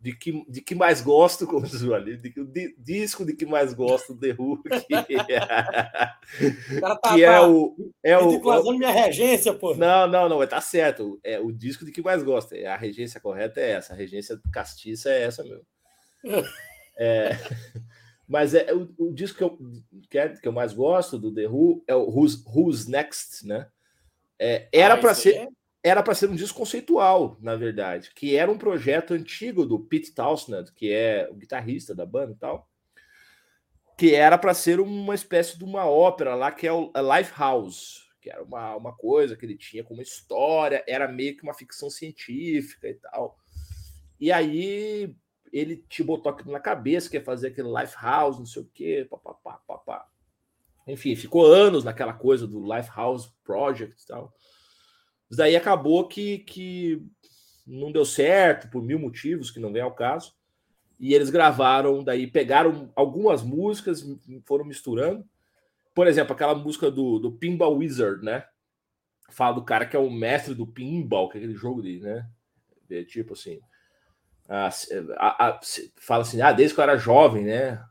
de 0.00 0.14
que, 0.16 0.44
de 0.48 0.60
que 0.60 0.76
mais 0.76 1.00
gosto, 1.00 1.44
como 1.48 1.66
diz 1.66 1.82
o 1.82 1.92
ali, 1.92 2.16
de, 2.16 2.30
de, 2.30 2.76
disco 2.78 3.24
de 3.24 3.34
que 3.34 3.44
mais 3.44 3.74
gosto 3.74 4.16
The 4.16 4.36
Who, 4.38 4.62
que, 4.62 4.94
é, 4.94 5.40
tá, 6.80 6.96
que 7.12 7.24
é 7.24 7.32
tá, 7.32 7.48
o 7.48 7.92
é 8.00 8.16
o, 8.16 8.52
é 8.52 8.58
o 8.60 8.78
minha 8.78 8.92
regência, 8.92 9.52
pô. 9.52 9.74
Não, 9.74 10.06
não, 10.06 10.28
não, 10.28 10.46
tá 10.46 10.60
certo. 10.60 11.18
É 11.24 11.40
o 11.40 11.50
disco 11.50 11.84
de 11.84 11.90
que 11.90 12.00
mais 12.00 12.22
gosta. 12.22 12.56
A 12.68 12.76
regência 12.76 13.20
correta 13.20 13.58
é 13.60 13.72
essa, 13.72 13.92
a 13.92 13.96
regência 13.96 14.40
castiça 14.52 15.10
é 15.10 15.24
essa 15.24 15.42
mesmo. 15.42 15.66
é, 16.96 17.36
mas 18.28 18.54
é 18.54 18.72
o, 18.72 18.88
o 18.96 19.12
disco 19.12 19.38
que 19.38 19.42
eu, 19.44 19.58
que, 20.08 20.16
é, 20.16 20.28
que 20.28 20.46
eu 20.46 20.52
mais 20.52 20.72
gosto 20.72 21.18
do 21.18 21.34
The 21.34 21.48
Who 21.48 21.82
é 21.88 21.94
o 21.96 22.08
Who's, 22.08 22.40
Who's 22.46 22.86
Next, 22.86 23.44
né? 23.44 23.66
É, 24.42 24.66
era 24.72 24.94
ah, 24.94 24.96
para 24.96 25.14
ser 25.14 25.36
é? 25.36 25.48
era 25.82 26.02
para 26.02 26.14
ser 26.14 26.30
um 26.30 26.34
disco 26.34 26.58
conceitual, 26.58 27.36
na 27.40 27.56
verdade, 27.56 28.10
que 28.14 28.36
era 28.36 28.50
um 28.50 28.56
projeto 28.56 29.12
antigo 29.12 29.66
do 29.66 29.78
Pete 29.78 30.12
Townshend, 30.12 30.72
que 30.72 30.90
é 30.90 31.28
o 31.30 31.34
guitarrista 31.34 31.94
da 31.94 32.06
banda 32.06 32.32
e 32.32 32.36
tal, 32.36 32.68
que 33.98 34.14
era 34.14 34.38
para 34.38 34.54
ser 34.54 34.80
uma 34.80 35.14
espécie 35.14 35.58
de 35.58 35.64
uma 35.64 35.84
ópera 35.84 36.34
lá 36.34 36.50
que 36.50 36.66
é 36.66 36.72
o 36.72 36.90
Lifehouse, 36.94 38.00
que 38.20 38.30
era 38.30 38.42
uma, 38.42 38.76
uma 38.76 38.96
coisa 38.96 39.36
que 39.36 39.44
ele 39.44 39.56
tinha 39.56 39.84
como 39.84 40.02
história, 40.02 40.82
era 40.86 41.06
meio 41.06 41.36
que 41.36 41.42
uma 41.42 41.54
ficção 41.54 41.90
científica 41.90 42.88
e 42.88 42.94
tal. 42.94 43.38
E 44.18 44.30
aí 44.30 45.14
ele 45.52 45.76
te 45.88 46.02
botou 46.02 46.30
aquilo 46.30 46.52
na 46.52 46.60
cabeça 46.60 47.08
que 47.10 47.16
ia 47.16 47.24
fazer 47.24 47.48
aquele 47.48 47.68
Lifehouse, 47.68 48.38
não 48.38 48.46
sei 48.46 48.62
o 48.62 48.70
quê, 48.72 49.06
papapá, 49.10 49.60
papá. 49.66 50.06
Enfim, 50.90 51.14
ficou 51.14 51.46
anos 51.46 51.84
naquela 51.84 52.12
coisa 52.12 52.46
do 52.46 52.62
Lifehouse 52.62 53.30
Project 53.44 54.02
e 54.02 54.06
tal. 54.06 54.32
Mas 55.28 55.36
daí 55.36 55.54
acabou 55.54 56.08
que, 56.08 56.38
que 56.38 57.06
não 57.66 57.92
deu 57.92 58.04
certo 58.04 58.68
por 58.68 58.82
mil 58.82 58.98
motivos 58.98 59.50
que 59.50 59.60
não 59.60 59.72
vem 59.72 59.82
ao 59.82 59.94
caso. 59.94 60.34
E 60.98 61.14
eles 61.14 61.30
gravaram, 61.30 62.04
daí 62.04 62.26
pegaram 62.26 62.92
algumas 62.94 63.42
músicas, 63.42 64.04
foram 64.44 64.64
misturando. 64.64 65.24
Por 65.94 66.06
exemplo, 66.06 66.34
aquela 66.34 66.54
música 66.54 66.90
do, 66.90 67.18
do 67.18 67.32
Pinball 67.32 67.76
Wizard, 67.76 68.24
né? 68.24 68.44
Fala 69.30 69.54
do 69.54 69.64
cara 69.64 69.86
que 69.86 69.96
é 69.96 69.98
o 69.98 70.10
mestre 70.10 70.54
do 70.54 70.66
pinball, 70.66 71.28
que 71.28 71.38
é 71.38 71.40
aquele 71.40 71.54
jogo 71.54 71.80
de, 71.82 72.00
né? 72.00 72.28
De, 72.88 73.04
tipo 73.04 73.32
assim. 73.32 73.60
A, 74.48 74.68
a, 75.16 75.48
a, 75.48 75.60
fala 76.00 76.22
assim, 76.22 76.40
ah, 76.42 76.52
desde 76.52 76.74
que 76.74 76.80
eu 76.80 76.82
era 76.82 76.98
jovem, 76.98 77.44
né? 77.44 77.82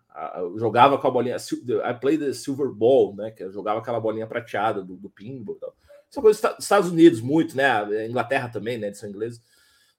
Jogava 0.57 0.97
com 0.97 1.07
a 1.07 1.11
bolinha. 1.11 1.37
I 1.37 1.93
played 1.93 2.25
the 2.25 2.33
silver 2.33 2.69
ball, 2.69 3.15
né? 3.15 3.31
Que 3.31 3.49
jogava 3.51 3.79
aquela 3.79 3.99
bolinha 3.99 4.27
prateada 4.27 4.83
do, 4.83 4.95
do 4.95 5.09
pinball. 5.09 5.55
Tal. 5.55 5.75
Essa 6.09 6.21
coisa 6.21 6.49
dos 6.49 6.65
Estados 6.65 6.89
Unidos, 6.89 7.21
muito, 7.21 7.55
né? 7.55 8.07
Inglaterra 8.07 8.49
também, 8.49 8.77
né? 8.77 8.87
Eles 8.87 8.97
são 8.97 9.09
ingleses. 9.09 9.41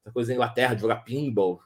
Essa 0.02 0.12
coisa 0.12 0.28
da 0.28 0.34
Inglaterra 0.34 0.74
de 0.74 0.80
jogar 0.80 1.04
pinball, 1.04 1.60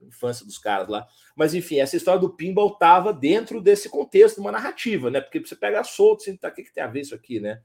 infância 0.00 0.44
dos 0.46 0.58
caras 0.58 0.88
lá. 0.88 1.06
Mas 1.36 1.54
enfim, 1.54 1.78
essa 1.78 1.96
história 1.96 2.20
do 2.20 2.30
pinball 2.30 2.72
estava 2.72 3.12
dentro 3.12 3.60
desse 3.60 3.88
contexto, 3.88 4.36
de 4.36 4.40
uma 4.40 4.52
narrativa, 4.52 5.10
né? 5.10 5.20
Porque 5.20 5.40
você 5.40 5.56
pega 5.56 5.82
solto, 5.84 6.22
assim, 6.22 6.36
tá, 6.36 6.48
o 6.48 6.52
que, 6.52 6.62
que 6.62 6.72
tem 6.72 6.82
a 6.82 6.88
ver 6.88 7.00
isso 7.00 7.14
aqui, 7.14 7.40
né? 7.40 7.60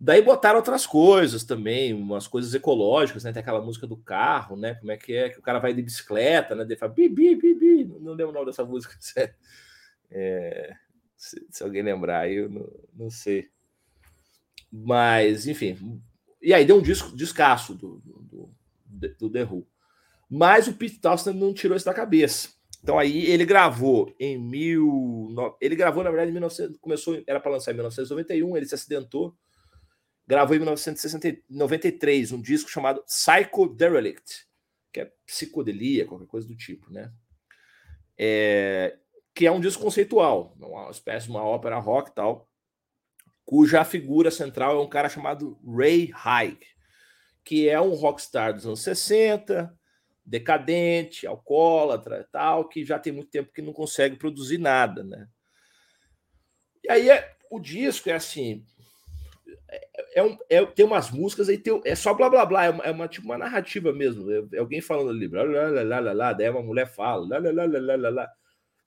Daí 0.00 0.22
botaram 0.22 0.58
outras 0.58 0.86
coisas 0.86 1.42
também, 1.42 1.92
umas 1.92 2.28
coisas 2.28 2.54
ecológicas, 2.54 3.24
né? 3.24 3.32
Tem 3.32 3.40
aquela 3.40 3.60
música 3.60 3.84
do 3.84 3.96
carro, 3.96 4.56
né? 4.56 4.76
Como 4.76 4.92
é 4.92 4.96
que 4.96 5.12
é? 5.12 5.28
Que 5.28 5.40
o 5.40 5.42
cara 5.42 5.58
vai 5.58 5.74
de 5.74 5.82
bicicleta, 5.82 6.54
né? 6.54 6.62
Ele 6.62 6.76
fala 6.76 6.92
bi, 6.92 7.08
bi, 7.08 7.34
bi, 7.34 7.54
bi. 7.54 7.84
Não 7.84 8.12
lembro 8.12 8.28
o 8.28 8.32
nome 8.32 8.46
dessa 8.46 8.64
música. 8.64 8.96
É, 10.10 10.74
se, 11.14 11.46
se, 11.50 11.62
alguém 11.62 11.82
lembrar, 11.82 12.32
eu 12.32 12.48
não, 12.48 12.66
não, 12.94 13.10
sei. 13.10 13.50
Mas, 14.72 15.46
enfim. 15.46 16.00
E 16.40 16.54
aí 16.54 16.64
deu 16.64 16.78
um 16.78 16.82
disco 16.82 17.14
descasso 17.14 17.74
do, 17.74 17.98
do, 17.98 18.50
do, 18.86 19.14
do 19.18 19.30
The 19.30 19.44
Who. 19.44 19.66
Mas 20.30 20.66
o 20.66 20.72
Pete 20.72 20.98
Townshend 20.98 21.38
não 21.38 21.52
tirou 21.52 21.76
isso 21.76 21.84
da 21.84 21.92
cabeça. 21.92 22.48
Então 22.82 22.98
aí 22.98 23.26
ele 23.26 23.44
gravou 23.44 24.14
em 24.18 24.38
mil. 24.38 25.28
Ele 25.60 25.76
gravou, 25.76 26.02
na 26.02 26.08
verdade, 26.08 26.30
em 26.30 26.32
1900. 26.32 26.78
Começou, 26.78 27.22
era 27.26 27.38
para 27.38 27.52
lançar 27.52 27.72
em 27.72 27.74
1991, 27.74 28.56
ele 28.56 28.64
se 28.64 28.74
acidentou 28.74 29.36
gravou 30.28 30.54
em 30.54 30.58
1993 30.58 32.32
um 32.32 32.42
disco 32.42 32.68
chamado 32.68 33.02
Psycho 33.04 33.66
Derelict, 33.66 34.46
que 34.92 35.00
é 35.00 35.12
psicodelia, 35.24 36.06
qualquer 36.06 36.26
coisa 36.26 36.46
do 36.46 36.54
tipo, 36.54 36.92
né? 36.92 37.10
É, 38.16 38.98
que 39.34 39.46
é 39.46 39.50
um 39.50 39.60
disco 39.60 39.82
conceitual, 39.82 40.54
uma 40.60 40.90
espécie 40.90 41.26
de 41.26 41.30
uma 41.30 41.42
ópera 41.42 41.78
rock 41.78 42.10
e 42.10 42.14
tal, 42.14 42.46
cuja 43.42 43.84
figura 43.86 44.30
central 44.30 44.78
é 44.78 44.82
um 44.82 44.88
cara 44.88 45.08
chamado 45.08 45.58
Ray 45.66 46.10
Haig, 46.12 46.58
que 47.42 47.66
é 47.66 47.80
um 47.80 47.94
rockstar 47.94 48.52
dos 48.52 48.66
anos 48.66 48.82
60, 48.82 49.74
decadente, 50.26 51.26
alcoólatra 51.26 52.20
e 52.20 52.24
tal, 52.30 52.68
que 52.68 52.84
já 52.84 52.98
tem 52.98 53.14
muito 53.14 53.30
tempo 53.30 53.50
que 53.50 53.62
não 53.62 53.72
consegue 53.72 54.16
produzir 54.16 54.58
nada, 54.58 55.02
né? 55.02 55.26
E 56.84 56.90
aí 56.90 57.08
é, 57.08 57.34
o 57.50 57.58
disco 57.58 58.10
é 58.10 58.12
assim, 58.12 58.66
é, 60.14 60.22
um, 60.22 60.36
é, 60.48 60.64
tem 60.66 60.84
umas 60.84 61.10
músicas 61.10 61.48
aí, 61.48 61.58
tem, 61.58 61.80
é 61.84 61.94
só 61.94 62.14
blá 62.14 62.28
blá 62.28 62.46
blá, 62.46 62.64
é 62.64 62.70
uma, 62.70 62.84
é 62.84 62.90
uma 62.90 63.08
tipo 63.08 63.26
uma 63.26 63.38
narrativa 63.38 63.92
mesmo. 63.92 64.30
É, 64.30 64.42
é 64.54 64.58
alguém 64.58 64.80
falando 64.80 65.10
ali, 65.10 65.28
blá, 65.28 65.44
blá, 65.44 65.70
blá, 65.70 65.84
blá, 65.84 66.00
blá, 66.00 66.14
blá, 66.14 66.32
daí 66.32 66.48
uma 66.48 66.62
mulher 66.62 66.86
fala, 66.86 67.26
blá, 67.26 67.40
blá, 67.40 67.52
blá, 67.52 67.80
blá, 67.80 67.96
blá, 67.96 68.10
blá. 68.10 68.32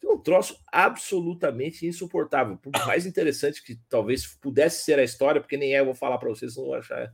É 0.03 0.07
um 0.07 0.17
troço 0.17 0.57
absolutamente 0.71 1.85
insuportável. 1.85 2.57
Por 2.57 2.71
mais 2.88 3.05
interessante 3.05 3.63
que 3.63 3.79
talvez 3.88 4.25
pudesse 4.25 4.83
ser 4.83 4.97
a 4.97 5.03
história, 5.03 5.39
porque 5.39 5.58
nem 5.58 5.75
é, 5.75 5.79
eu 5.79 5.86
vou 5.86 5.93
falar 5.93 6.17
para 6.17 6.29
vocês, 6.29 6.56
não 6.56 6.65
vão 6.65 6.73
achar. 6.73 7.13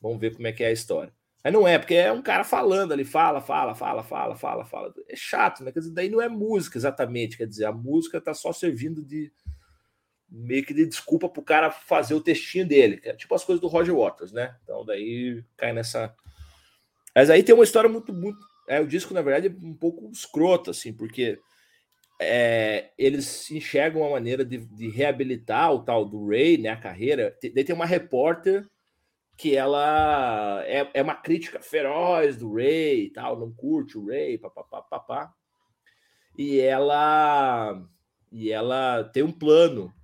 Vamos 0.00 0.20
ver 0.20 0.34
como 0.34 0.46
é 0.46 0.52
que 0.52 0.62
é 0.62 0.66
a 0.66 0.72
história. 0.72 1.12
Mas 1.42 1.52
não 1.52 1.66
é, 1.66 1.78
porque 1.78 1.94
é 1.94 2.12
um 2.12 2.22
cara 2.22 2.44
falando 2.44 2.92
ali, 2.92 3.04
fala, 3.04 3.40
fala, 3.40 3.74
fala, 3.74 4.02
fala, 4.02 4.34
fala, 4.34 4.64
fala. 4.64 4.94
É 5.08 5.16
chato, 5.16 5.62
né? 5.64 5.72
Quer 5.72 5.80
dizer, 5.80 5.92
daí 5.92 6.08
não 6.08 6.20
é 6.20 6.28
música 6.28 6.78
exatamente, 6.78 7.36
quer 7.36 7.46
dizer, 7.46 7.64
a 7.66 7.72
música 7.72 8.20
tá 8.20 8.32
só 8.32 8.52
servindo 8.52 9.04
de 9.04 9.30
meio 10.34 10.64
que 10.64 10.74
de 10.74 10.84
desculpa 10.84 11.28
para 11.28 11.40
o 11.40 11.44
cara 11.44 11.70
fazer 11.70 12.14
o 12.14 12.20
textinho 12.20 12.66
dele, 12.66 13.00
é 13.04 13.14
tipo 13.14 13.34
as 13.34 13.44
coisas 13.44 13.60
do 13.60 13.68
Roger 13.68 13.94
Waters, 13.94 14.32
né? 14.32 14.56
Então 14.64 14.84
daí 14.84 15.44
cai 15.56 15.72
nessa. 15.72 16.14
Mas 17.14 17.30
aí 17.30 17.42
tem 17.44 17.54
uma 17.54 17.62
história 17.62 17.88
muito, 17.88 18.12
muito. 18.12 18.38
É, 18.68 18.80
o 18.80 18.86
disco, 18.86 19.14
na 19.14 19.22
verdade, 19.22 19.46
é 19.46 19.66
um 19.66 19.74
pouco 19.74 20.10
escroto, 20.10 20.70
assim, 20.70 20.92
porque 20.92 21.38
é, 22.20 22.90
eles 22.98 23.48
enxergam 23.50 24.02
uma 24.02 24.10
maneira 24.10 24.44
de, 24.44 24.58
de, 24.58 24.88
reabilitar 24.88 25.72
o 25.72 25.84
tal 25.84 26.04
do 26.04 26.28
Ray, 26.28 26.58
né? 26.58 26.70
A 26.70 26.76
carreira. 26.76 27.36
Daí 27.40 27.62
tem 27.62 27.74
uma 27.74 27.86
repórter 27.86 28.68
que 29.36 29.56
ela 29.56 30.62
é, 30.66 30.88
é 30.94 31.02
uma 31.02 31.14
crítica 31.14 31.60
feroz 31.60 32.36
do 32.36 32.54
Ray 32.54 33.06
e 33.06 33.10
tal, 33.10 33.38
não 33.38 33.52
curte 33.52 33.98
o 33.98 34.06
Ray, 34.06 34.38
papapá, 34.38 34.82
papá. 34.82 35.32
E 36.36 36.58
ela 36.60 37.80
e 38.32 38.50
ela 38.50 39.04
tem 39.04 39.22
um 39.22 39.32
plano 39.32 39.94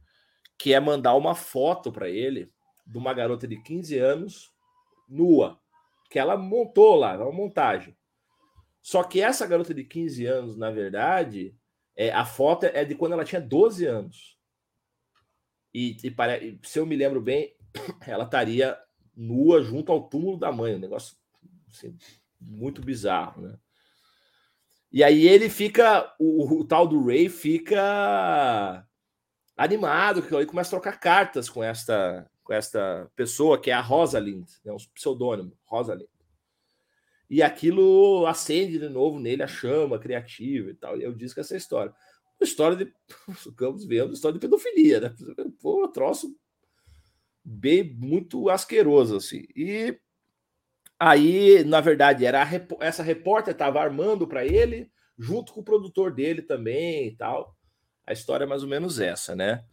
que 0.61 0.75
é 0.75 0.79
mandar 0.79 1.14
uma 1.14 1.35
foto 1.35 1.90
para 1.90 2.11
ele 2.11 2.53
de 2.87 2.99
uma 2.99 3.14
garota 3.14 3.49
de 3.49 3.57
15 3.62 3.96
anos 3.96 4.53
nua, 5.09 5.59
que 6.11 6.18
ela 6.18 6.37
montou 6.37 6.96
lá, 6.96 7.16
uma 7.16 7.33
montagem. 7.33 7.96
Só 8.83 9.03
que 9.03 9.23
essa 9.23 9.46
garota 9.46 9.73
de 9.73 9.85
15 9.85 10.27
anos, 10.27 10.59
na 10.59 10.70
verdade, 10.70 11.57
é, 11.96 12.12
a 12.12 12.27
foto 12.27 12.64
é 12.66 12.85
de 12.85 12.94
quando 12.94 13.12
ela 13.12 13.25
tinha 13.25 13.40
12 13.40 13.87
anos. 13.87 14.38
E, 15.73 15.96
e, 16.05 16.59
se 16.62 16.79
eu 16.79 16.85
me 16.85 16.94
lembro 16.94 17.23
bem, 17.23 17.57
ela 18.07 18.25
estaria 18.25 18.79
nua 19.16 19.62
junto 19.62 19.90
ao 19.90 20.11
túmulo 20.11 20.37
da 20.37 20.53
mãe, 20.53 20.75
um 20.75 20.79
negócio 20.79 21.16
assim, 21.70 21.96
muito 22.38 22.83
bizarro, 22.83 23.40
né? 23.40 23.59
E 24.92 25.03
aí 25.03 25.27
ele 25.27 25.49
fica, 25.49 26.14
o, 26.18 26.61
o 26.61 26.64
tal 26.66 26.87
do 26.87 27.03
Ray 27.03 27.31
fica 27.31 28.87
animado, 29.61 30.23
que 30.23 30.35
ele 30.35 30.46
começa 30.46 30.68
a 30.68 30.81
trocar 30.81 30.99
cartas 30.99 31.51
com 31.51 31.62
esta, 31.62 32.27
com 32.42 32.55
esta 32.55 33.11
pessoa, 33.14 33.61
que 33.61 33.70
é 33.70 33.75
a 33.75 33.81
Rosalind, 33.81 34.49
né, 34.64 34.73
um 34.73 34.79
pseudônimo, 34.94 35.53
Rosalind. 35.66 36.09
E 37.29 37.42
aquilo 37.42 38.27
acende 38.27 38.79
de 38.79 38.88
novo 38.88 39.20
nele 39.20 39.42
a 39.42 39.46
chama 39.46 39.99
criativa 39.99 40.70
e 40.70 40.75
tal. 40.75 40.96
E 40.99 41.05
eu 41.05 41.12
disse 41.12 41.35
que 41.35 41.40
essa 41.40 41.57
história. 41.57 41.92
Uma 42.40 42.44
história 42.44 42.75
de. 42.75 42.92
Ficamos 43.37 43.85
vendo, 43.85 44.14
história 44.14 44.38
de 44.38 44.40
pedofilia, 44.40 44.99
né? 44.99 45.14
Pô, 45.61 45.85
um 45.85 45.92
troço 45.92 46.35
bem 47.44 47.85
muito 47.85 48.49
asqueroso, 48.49 49.16
assim. 49.16 49.44
E 49.55 49.96
aí, 50.99 51.62
na 51.64 51.83
verdade, 51.83 52.25
era 52.25 52.49
essa 52.81 53.03
repórter 53.03 53.53
estava 53.53 53.81
armando 53.81 54.27
para 54.27 54.44
ele, 54.44 54.90
junto 55.18 55.53
com 55.53 55.61
o 55.61 55.64
produtor 55.64 56.12
dele 56.12 56.40
também 56.40 57.09
e 57.09 57.16
tal. 57.16 57.55
A 58.06 58.12
história 58.12 58.44
é 58.44 58.46
mais 58.46 58.62
ou 58.62 58.68
menos 58.68 58.98
essa, 58.98 59.34
né? 59.34 59.64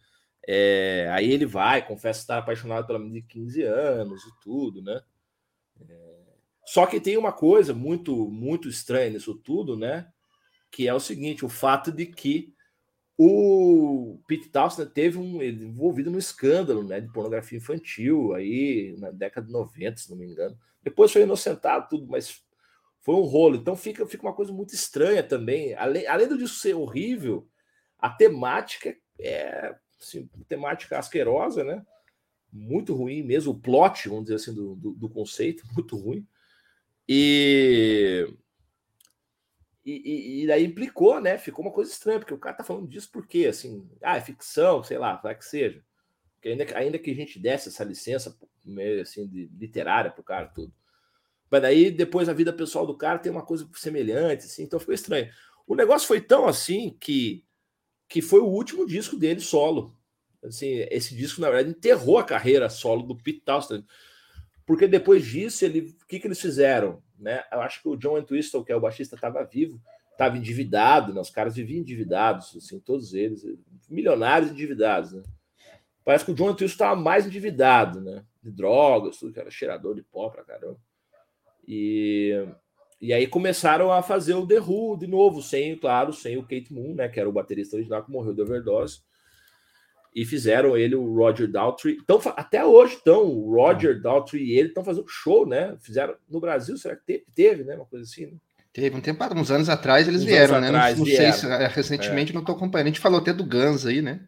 É, 0.46 1.08
aí 1.12 1.30
ele 1.30 1.44
vai, 1.44 1.86
confessa 1.86 2.20
estar 2.20 2.38
apaixonado 2.38 2.86
pela 2.86 2.98
menina 2.98 3.20
de 3.20 3.26
15 3.26 3.62
anos 3.62 4.22
e 4.24 4.40
tudo, 4.42 4.82
né? 4.82 5.02
É, 5.88 6.18
só 6.64 6.86
que 6.86 7.00
tem 7.00 7.16
uma 7.16 7.32
coisa 7.32 7.74
muito, 7.74 8.30
muito 8.30 8.68
estranha 8.68 9.10
nisso 9.10 9.34
tudo, 9.34 9.76
né? 9.76 10.08
Que 10.70 10.88
é 10.88 10.94
o 10.94 11.00
seguinte: 11.00 11.44
o 11.44 11.48
fato 11.48 11.92
de 11.92 12.06
que 12.06 12.54
o 13.20 14.20
Pete 14.28 14.48
Townsend 14.48 14.90
teve 14.92 15.18
um 15.18 15.42
ele 15.42 15.64
envolvido 15.64 16.08
no 16.08 16.18
escândalo 16.18 16.84
né, 16.84 17.00
de 17.00 17.12
pornografia 17.12 17.58
infantil 17.58 18.32
aí 18.32 18.94
na 18.96 19.10
década 19.10 19.46
de 19.46 19.52
90, 19.52 19.96
se 19.96 20.08
não 20.08 20.16
me 20.16 20.24
engano. 20.24 20.56
Depois 20.82 21.12
foi 21.12 21.22
inocentado, 21.22 21.88
tudo, 21.90 22.06
mas 22.06 22.40
foi 23.00 23.16
um 23.16 23.22
rolo. 23.22 23.56
Então 23.56 23.74
fica, 23.74 24.06
fica 24.06 24.22
uma 24.22 24.34
coisa 24.34 24.52
muito 24.52 24.72
estranha 24.72 25.22
também. 25.22 25.74
Além, 25.74 26.06
além 26.06 26.28
disso 26.38 26.60
ser 26.60 26.74
horrível, 26.74 27.48
a 27.98 28.08
temática 28.10 28.96
é 29.18 29.74
assim, 30.00 30.28
temática 30.48 30.98
asquerosa, 30.98 31.64
né? 31.64 31.84
Muito 32.52 32.94
ruim 32.94 33.22
mesmo, 33.22 33.52
o 33.52 33.58
plot, 33.58 34.08
vamos 34.08 34.24
dizer 34.24 34.36
assim, 34.36 34.54
do, 34.54 34.74
do, 34.76 34.92
do 34.92 35.08
conceito, 35.08 35.64
muito 35.74 35.96
ruim. 35.96 36.26
E, 37.08 38.26
e, 39.84 40.42
e, 40.42 40.46
daí 40.46 40.64
implicou, 40.64 41.20
né? 41.20 41.38
Ficou 41.38 41.64
uma 41.64 41.72
coisa 41.72 41.90
estranha, 41.90 42.18
porque 42.18 42.34
o 42.34 42.38
cara 42.38 42.56
tá 42.56 42.64
falando 42.64 42.86
disso 42.86 43.08
porque, 43.10 43.46
assim, 43.46 43.88
ah, 44.02 44.16
é 44.16 44.20
ficção, 44.20 44.82
sei 44.82 44.98
lá, 44.98 45.16
vai 45.16 45.34
que 45.34 45.44
seja. 45.44 45.82
Porque 46.34 46.50
ainda, 46.50 46.78
ainda 46.78 46.98
que 46.98 47.10
a 47.10 47.14
gente 47.14 47.38
desse 47.38 47.68
essa 47.68 47.82
licença 47.82 48.36
meio 48.64 49.00
assim, 49.00 49.26
de, 49.26 49.46
literária 49.58 50.10
pro 50.10 50.22
cara, 50.22 50.48
tudo. 50.48 50.72
Mas 51.50 51.62
daí, 51.62 51.90
depois, 51.90 52.28
a 52.28 52.34
vida 52.34 52.52
pessoal 52.52 52.86
do 52.86 52.96
cara 52.96 53.18
tem 53.18 53.32
uma 53.32 53.44
coisa 53.44 53.68
semelhante, 53.74 54.44
assim, 54.44 54.64
então 54.64 54.78
ficou 54.78 54.94
estranho. 54.94 55.32
O 55.66 55.74
negócio 55.74 56.06
foi 56.06 56.20
tão 56.20 56.46
assim 56.46 56.94
que 57.00 57.44
que 58.08 58.22
foi 58.22 58.40
o 58.40 58.46
último 58.46 58.86
disco 58.86 59.16
dele 59.16 59.40
solo. 59.40 59.94
Assim, 60.42 60.86
esse 60.90 61.14
disco, 61.14 61.40
na 61.40 61.50
verdade, 61.50 61.76
enterrou 61.76 62.18
a 62.18 62.24
carreira 62.24 62.70
solo 62.70 63.02
do 63.02 63.16
Pete 63.16 63.40
Townshend. 63.40 63.84
Porque 64.64 64.86
depois 64.86 65.24
disso, 65.24 65.64
ele, 65.64 65.96
o 66.02 66.06
que, 66.06 66.18
que 66.18 66.26
eles 66.26 66.40
fizeram? 66.40 67.02
Né? 67.18 67.42
Eu 67.52 67.60
acho 67.60 67.82
que 67.82 67.88
o 67.88 67.96
John 67.96 68.18
Entwistle, 68.18 68.64
que 68.64 68.72
é 68.72 68.76
o 68.76 68.80
baixista, 68.80 69.16
estava 69.16 69.42
vivo, 69.44 69.80
estava 70.12 70.36
endividado, 70.36 71.12
né? 71.12 71.20
os 71.20 71.30
caras 71.30 71.56
viviam 71.56 71.80
endividados, 71.80 72.56
assim, 72.56 72.78
todos 72.78 73.14
eles, 73.14 73.44
milionários 73.88 74.50
endividados. 74.50 75.12
Né? 75.12 75.22
Parece 76.04 76.24
que 76.24 76.30
o 76.30 76.34
John 76.34 76.50
Entwistle 76.50 76.74
estava 76.74 77.00
mais 77.00 77.26
endividado, 77.26 78.00
né? 78.00 78.24
de 78.42 78.50
drogas, 78.50 79.18
tudo 79.18 79.32
que 79.32 79.40
era 79.40 79.50
cheirador 79.50 79.94
de 79.94 80.02
pó 80.02 80.28
pra 80.30 80.44
caramba. 80.44 80.78
E 81.66 82.46
E 83.00 83.12
aí 83.12 83.26
começaram 83.26 83.92
a 83.92 84.02
fazer 84.02 84.34
o 84.34 84.46
The 84.46 84.60
Who 84.60 84.98
de 84.98 85.06
novo, 85.06 85.40
sem, 85.40 85.76
claro, 85.76 86.12
sem 86.12 86.36
o 86.36 86.42
Kate 86.42 86.72
Moon, 86.72 86.94
né? 86.94 87.08
Que 87.08 87.20
era 87.20 87.28
o 87.28 87.32
baterista 87.32 87.76
original 87.76 88.04
que 88.04 88.10
morreu 88.10 88.34
de 88.34 88.42
overdose. 88.42 89.00
E 90.14 90.24
fizeram 90.24 90.76
ele, 90.76 90.96
o 90.96 91.14
Roger 91.14 91.48
Daltrey. 91.48 91.96
Então, 92.02 92.20
até 92.34 92.64
hoje 92.64 92.94
estão, 92.94 93.24
o 93.24 93.54
Roger 93.54 93.96
ah. 93.96 94.02
Daltrey 94.02 94.42
e 94.42 94.58
ele 94.58 94.68
estão 94.68 94.82
fazendo 94.82 95.06
show, 95.08 95.46
né? 95.46 95.76
Fizeram 95.80 96.16
no 96.28 96.40
Brasil, 96.40 96.76
será 96.76 96.96
que 96.96 97.04
teve, 97.04 97.24
teve 97.34 97.64
né? 97.64 97.76
Uma 97.76 97.84
coisa 97.84 98.04
assim, 98.04 98.26
né? 98.26 98.32
Teve 98.72 98.96
um 98.96 99.00
tempo, 99.00 99.24
uns 99.36 99.50
anos 99.50 99.68
atrás 99.68 100.08
eles 100.08 100.22
uns 100.22 100.26
vieram, 100.26 100.60
né? 100.60 100.68
Atrás, 100.68 100.98
não, 100.98 101.04
não 101.04 101.04
vieram. 101.04 101.32
sei 101.32 101.48
se 101.48 101.52
é, 101.52 101.66
recentemente 101.68 102.32
é. 102.32 102.34
não 102.34 102.40
estou 102.40 102.56
acompanhando. 102.56 102.86
A 102.86 102.90
gente 102.90 103.00
falou 103.00 103.20
até 103.20 103.32
do 103.32 103.44
Guns 103.44 103.86
aí, 103.86 104.02
né? 104.02 104.20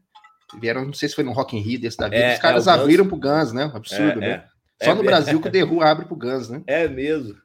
Vieram, 0.60 0.84
não 0.84 0.92
sei 0.92 1.08
se 1.08 1.14
foi 1.14 1.24
no 1.24 1.32
Rock 1.32 1.56
in 1.56 1.60
Rio 1.60 1.80
desse 1.80 1.96
da 1.96 2.08
vida. 2.08 2.18
É, 2.18 2.34
Os 2.34 2.40
caras 2.40 2.66
é, 2.66 2.70
abriram 2.70 3.04
Guns... 3.04 3.20
pro 3.20 3.30
Guns, 3.30 3.52
né? 3.52 3.70
Absurdo, 3.74 4.22
é, 4.22 4.28
né? 4.28 4.44
É. 4.80 4.84
Só 4.84 4.94
no 4.94 5.02
Brasil 5.02 5.40
que 5.40 5.48
o 5.48 5.50
The 5.50 5.64
Who 5.64 5.82
abre 5.82 6.06
pro 6.06 6.16
Guns, 6.16 6.48
né? 6.48 6.62
É 6.66 6.88
mesmo. 6.88 7.36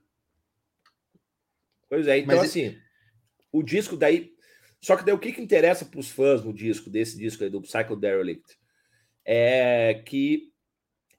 Pois 1.90 2.08
é, 2.08 2.20
então 2.20 2.38
Mas, 2.38 2.50
assim, 2.50 2.78
o 3.52 3.64
disco 3.64 3.96
daí. 3.96 4.34
Só 4.82 4.96
que 4.96 5.04
daí 5.04 5.14
o 5.14 5.20
que, 5.20 5.32
que 5.32 5.42
interessa 5.42 5.86
para 5.86 6.00
os 6.00 6.10
fãs 6.10 6.44
no 6.44 6.54
disco, 6.54 6.90
desse 6.90 7.18
disco 7.18 7.44
aí, 7.44 7.50
do 7.50 7.62
Psycho 7.62 7.96
Derelict, 7.96 8.58
é 9.24 10.02
que 10.06 10.52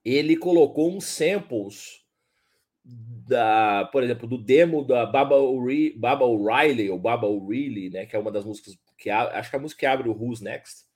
ele 0.05 0.37
colocou 0.37 0.95
uns 0.95 1.05
samples 1.05 2.05
da, 2.85 3.89
por 3.91 4.05
exemplo, 4.05 4.29
do 4.29 4.39
demo 4.39 4.85
da 4.85 5.05
Baba, 5.05 5.37
Baba 5.97 6.25
O'Reilly, 6.25 6.91
ou 6.91 6.99
Baba 6.99 7.27
O'Reilly, 7.27 7.91
né? 7.91 8.07
Que 8.07 8.15
é 8.15 8.19
uma 8.19 8.31
das 8.31 8.45
músicas 8.45 8.79
que 8.97 9.11
acho 9.11 9.51
que 9.51 9.57
é 9.57 9.59
a 9.59 9.63
música 9.63 9.81
que 9.81 9.87
abre 9.87 10.09
o 10.09 10.13
Who's 10.13 10.41
Next. 10.41 10.87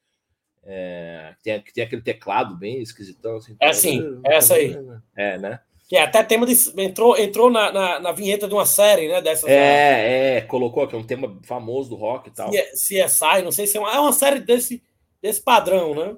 É, 0.62 1.34
que, 1.38 1.42
tem, 1.42 1.62
que 1.62 1.72
tem 1.72 1.84
aquele 1.84 2.02
teclado 2.02 2.56
bem 2.56 2.80
esquisitão. 2.80 3.36
Assim, 3.36 3.56
é 3.58 3.72
sim, 3.72 4.20
é 4.24 4.36
essa 4.36 4.54
aí. 4.54 4.76
É, 5.16 5.38
né? 5.38 5.60
Que 5.90 5.96
é 5.96 6.04
até 6.04 6.22
tema 6.22 6.46
de. 6.46 6.54
Entrou, 6.80 7.18
entrou 7.18 7.50
na, 7.50 7.72
na, 7.72 7.98
na 7.98 8.12
vinheta 8.12 8.46
de 8.46 8.54
uma 8.54 8.64
série, 8.64 9.08
né? 9.08 9.20
Dessas, 9.20 9.50
é, 9.50 10.36
é, 10.36 10.40
colocou 10.42 10.84
aqui 10.84 10.94
um 10.94 11.02
tema 11.02 11.36
famoso 11.42 11.90
do 11.90 11.96
rock 11.96 12.28
e 12.28 12.32
tal. 12.32 12.48
CSI, 12.48 13.42
não 13.42 13.50
sei 13.50 13.66
se 13.66 13.76
é 13.76 13.80
uma, 13.80 13.92
é 13.92 13.98
uma 13.98 14.12
série 14.12 14.38
desse, 14.38 14.80
desse 15.20 15.42
padrão, 15.42 15.92
né? 15.92 16.16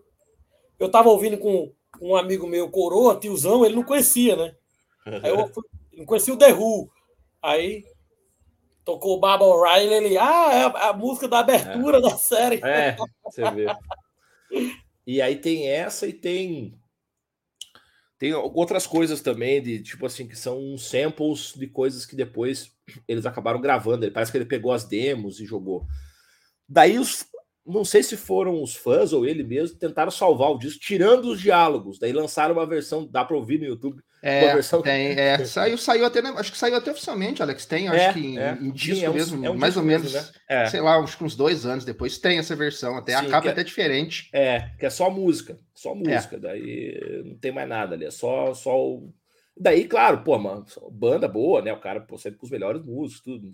Eu 0.78 0.90
tava 0.90 1.08
ouvindo 1.08 1.38
com 1.38 1.72
um 2.02 2.14
amigo 2.14 2.46
meu, 2.46 2.68
coroa, 2.68 3.18
tiozão, 3.18 3.64
ele 3.64 3.74
não 3.74 3.82
conhecia, 3.82 4.37
né? 4.37 4.54
Aí 5.06 5.30
eu 5.30 5.48
fui, 5.48 5.64
não 5.94 6.04
conhecia 6.04 6.35
o 6.35 6.37
The 6.37 6.52
Who. 6.52 6.90
Aí 7.42 7.82
tocou 8.85 9.16
o 9.16 9.20
Baba 9.20 9.46
O'Reilly, 9.46 9.94
ele, 9.94 10.18
ah, 10.18 10.50
é 10.52 10.64
a, 10.64 10.90
a, 10.90 10.92
música 10.92 11.26
da 11.26 11.38
abertura 11.38 11.96
é. 11.96 12.00
da 12.02 12.11
série. 12.11 12.61
É, 12.62 12.94
você 13.24 13.50
vê. 13.50 13.66
E 15.06 15.22
aí 15.22 15.37
tem 15.37 15.66
essa 15.66 16.06
e 16.06 16.12
tem 16.12 16.78
tem 18.22 18.32
outras 18.32 18.87
coisas 18.87 19.20
também, 19.20 19.61
de 19.61 19.82
tipo 19.82 20.06
assim, 20.06 20.28
que 20.28 20.37
são 20.37 20.78
samples 20.78 21.54
de 21.56 21.66
coisas 21.66 22.06
que 22.06 22.14
depois 22.14 22.70
eles 23.08 23.26
acabaram 23.26 23.61
gravando. 23.61 24.04
Ele 24.04 24.12
parece 24.12 24.30
que 24.30 24.38
ele 24.38 24.44
pegou 24.44 24.70
as 24.70 24.85
demos 24.85 25.40
e 25.40 25.44
jogou. 25.44 25.88
Daí 26.68 27.00
os, 27.00 27.26
não 27.66 27.85
sei 27.85 28.00
se 28.00 28.16
foram 28.16 28.62
os 28.62 28.76
fãs 28.76 29.12
ou 29.12 29.26
ele 29.26 29.42
mesmo, 29.42 29.76
tentaram 29.76 30.12
salvar 30.12 30.52
o 30.52 30.58
disco, 30.58 30.78
tirando 30.78 31.32
os 31.32 31.40
diálogos. 31.40 31.98
Daí 31.98 32.12
lançaram 32.12 32.54
uma 32.54 32.64
versão, 32.64 33.04
dá 33.11 33.24
para 33.24 33.37
ouvir 33.37 33.58
no 33.58 33.66
YouTube. 33.66 34.00
É, 34.24 34.54
tem, 34.85 35.18
é, 35.18 35.44
saiu, 35.44 35.76
saiu 35.76 36.06
até, 36.06 36.22
né, 36.22 36.32
acho 36.37 36.52
que 36.52 36.56
saiu 36.56 36.76
até 36.76 36.92
oficialmente, 36.92 37.42
Alex. 37.42 37.66
Tem, 37.66 37.88
acho 37.88 37.98
é, 37.98 38.12
que 38.12 38.38
é, 38.38 38.52
em, 38.61 38.70
disco 38.70 38.94
sim, 38.94 39.04
é 39.04 39.11
um, 39.11 39.14
mesmo, 39.14 39.46
é 39.46 39.50
um 39.50 39.58
mais 39.58 39.76
ou 39.76 39.82
menos, 39.82 40.12
mesmo, 40.12 40.30
né? 40.48 40.66
sei 40.66 40.80
lá, 40.80 41.00
uns, 41.00 41.20
uns 41.20 41.35
dois 41.35 41.66
anos 41.66 41.85
depois 41.85 42.18
tem 42.18 42.38
essa 42.38 42.54
versão. 42.54 42.96
Até 42.96 43.18
sim, 43.18 43.26
a 43.26 43.28
capa 43.28 43.48
é, 43.48 43.50
até 43.50 43.64
diferente. 43.64 44.30
É, 44.32 44.70
que 44.78 44.87
é 44.87 44.90
só 44.90 45.11
música, 45.11 45.58
só 45.74 45.92
música. 45.92 46.38
Daí 46.38 47.24
não 47.24 47.37
tem 47.37 47.50
mais 47.50 47.68
nada 47.68 47.96
ali, 47.96 48.04
é 48.04 48.12
só, 48.12 48.54
só 48.54 48.78
o. 48.80 49.12
Daí, 49.56 49.88
claro, 49.88 50.22
pô, 50.22 50.38
mano, 50.38 50.64
banda 50.92 51.26
boa, 51.26 51.61
né? 51.61 51.72
O 51.72 51.80
cara, 51.80 52.00
pô, 52.00 52.16
sempre 52.16 52.38
com 52.38 52.46
os 52.46 52.52
melhores 52.52 52.80
músicos, 52.80 53.22
tudo. 53.22 53.50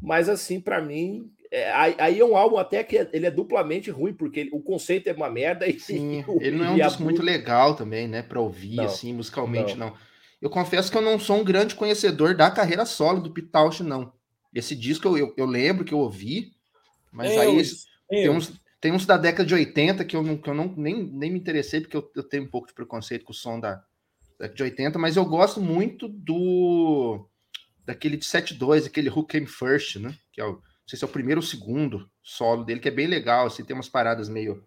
Mas 0.00 0.28
assim, 0.28 0.60
para 0.60 0.82
mim, 0.82 1.32
é, 1.54 1.94
aí 2.00 2.18
é 2.18 2.24
um 2.24 2.36
álbum 2.36 2.56
até 2.56 2.82
que 2.82 3.08
ele 3.12 3.26
é 3.26 3.30
duplamente 3.30 3.88
ruim, 3.88 4.12
porque 4.12 4.40
ele, 4.40 4.50
o 4.52 4.60
conceito 4.60 5.06
é 5.06 5.12
uma 5.12 5.30
merda. 5.30 5.64
E, 5.70 5.78
Sim, 5.78 6.24
ele 6.40 6.56
não 6.56 6.64
é 6.64 6.70
um 6.70 6.74
disco 6.74 7.02
muito 7.02 7.22
legal 7.22 7.76
também, 7.76 8.08
né? 8.08 8.22
Pra 8.22 8.40
ouvir, 8.40 8.74
não, 8.74 8.84
assim, 8.84 9.12
musicalmente, 9.12 9.76
não. 9.76 9.90
não. 9.90 9.96
Eu 10.42 10.50
confesso 10.50 10.90
que 10.90 10.98
eu 10.98 11.02
não 11.02 11.18
sou 11.18 11.36
um 11.36 11.44
grande 11.44 11.76
conhecedor 11.76 12.36
da 12.36 12.50
carreira 12.50 12.84
solo 12.84 13.20
do 13.20 13.30
Pitauch, 13.30 13.82
não. 13.84 14.12
Esse 14.52 14.74
disco 14.74 15.06
eu, 15.06 15.16
eu, 15.16 15.34
eu, 15.36 15.46
lembro 15.46 15.84
que 15.84 15.94
eu 15.94 15.98
ouvi, 15.98 16.52
mas 17.12 17.32
eu, 17.32 17.40
aí 17.40 17.56
esse, 17.56 17.84
tem, 18.08 18.28
uns, 18.28 18.52
tem 18.80 18.92
uns 18.92 19.06
da 19.06 19.16
década 19.16 19.46
de 19.46 19.54
80 19.54 20.04
que 20.04 20.16
eu, 20.16 20.22
não, 20.24 20.36
que 20.36 20.50
eu 20.50 20.54
não, 20.54 20.74
nem, 20.76 21.04
nem 21.04 21.30
me 21.30 21.38
interessei, 21.38 21.80
porque 21.80 21.96
eu, 21.96 22.10
eu 22.16 22.24
tenho 22.24 22.42
um 22.42 22.48
pouco 22.48 22.66
de 22.66 22.74
preconceito 22.74 23.24
com 23.24 23.32
o 23.32 23.34
som 23.34 23.60
da 23.60 23.82
década 24.40 24.56
de 24.56 24.62
80, 24.64 24.98
mas 24.98 25.16
eu 25.16 25.24
gosto 25.24 25.60
muito 25.60 26.08
do 26.08 27.28
daquele 27.84 28.16
de 28.16 28.24
7.2, 28.24 28.86
aquele 28.86 29.10
Who 29.10 29.24
Came 29.24 29.46
First, 29.46 29.96
né? 29.96 30.16
Que 30.32 30.40
é 30.40 30.44
o 30.44 30.60
não 30.84 30.88
sei 30.88 30.98
se 30.98 31.04
é 31.04 31.08
o 31.08 31.10
primeiro 31.10 31.40
ou 31.40 31.44
o 31.44 31.46
segundo 31.46 32.08
solo 32.22 32.62
dele, 32.62 32.78
que 32.78 32.88
é 32.88 32.92
bem 32.92 33.06
legal, 33.06 33.46
assim, 33.46 33.64
tem 33.64 33.74
umas 33.74 33.88
paradas 33.88 34.28
meio. 34.28 34.62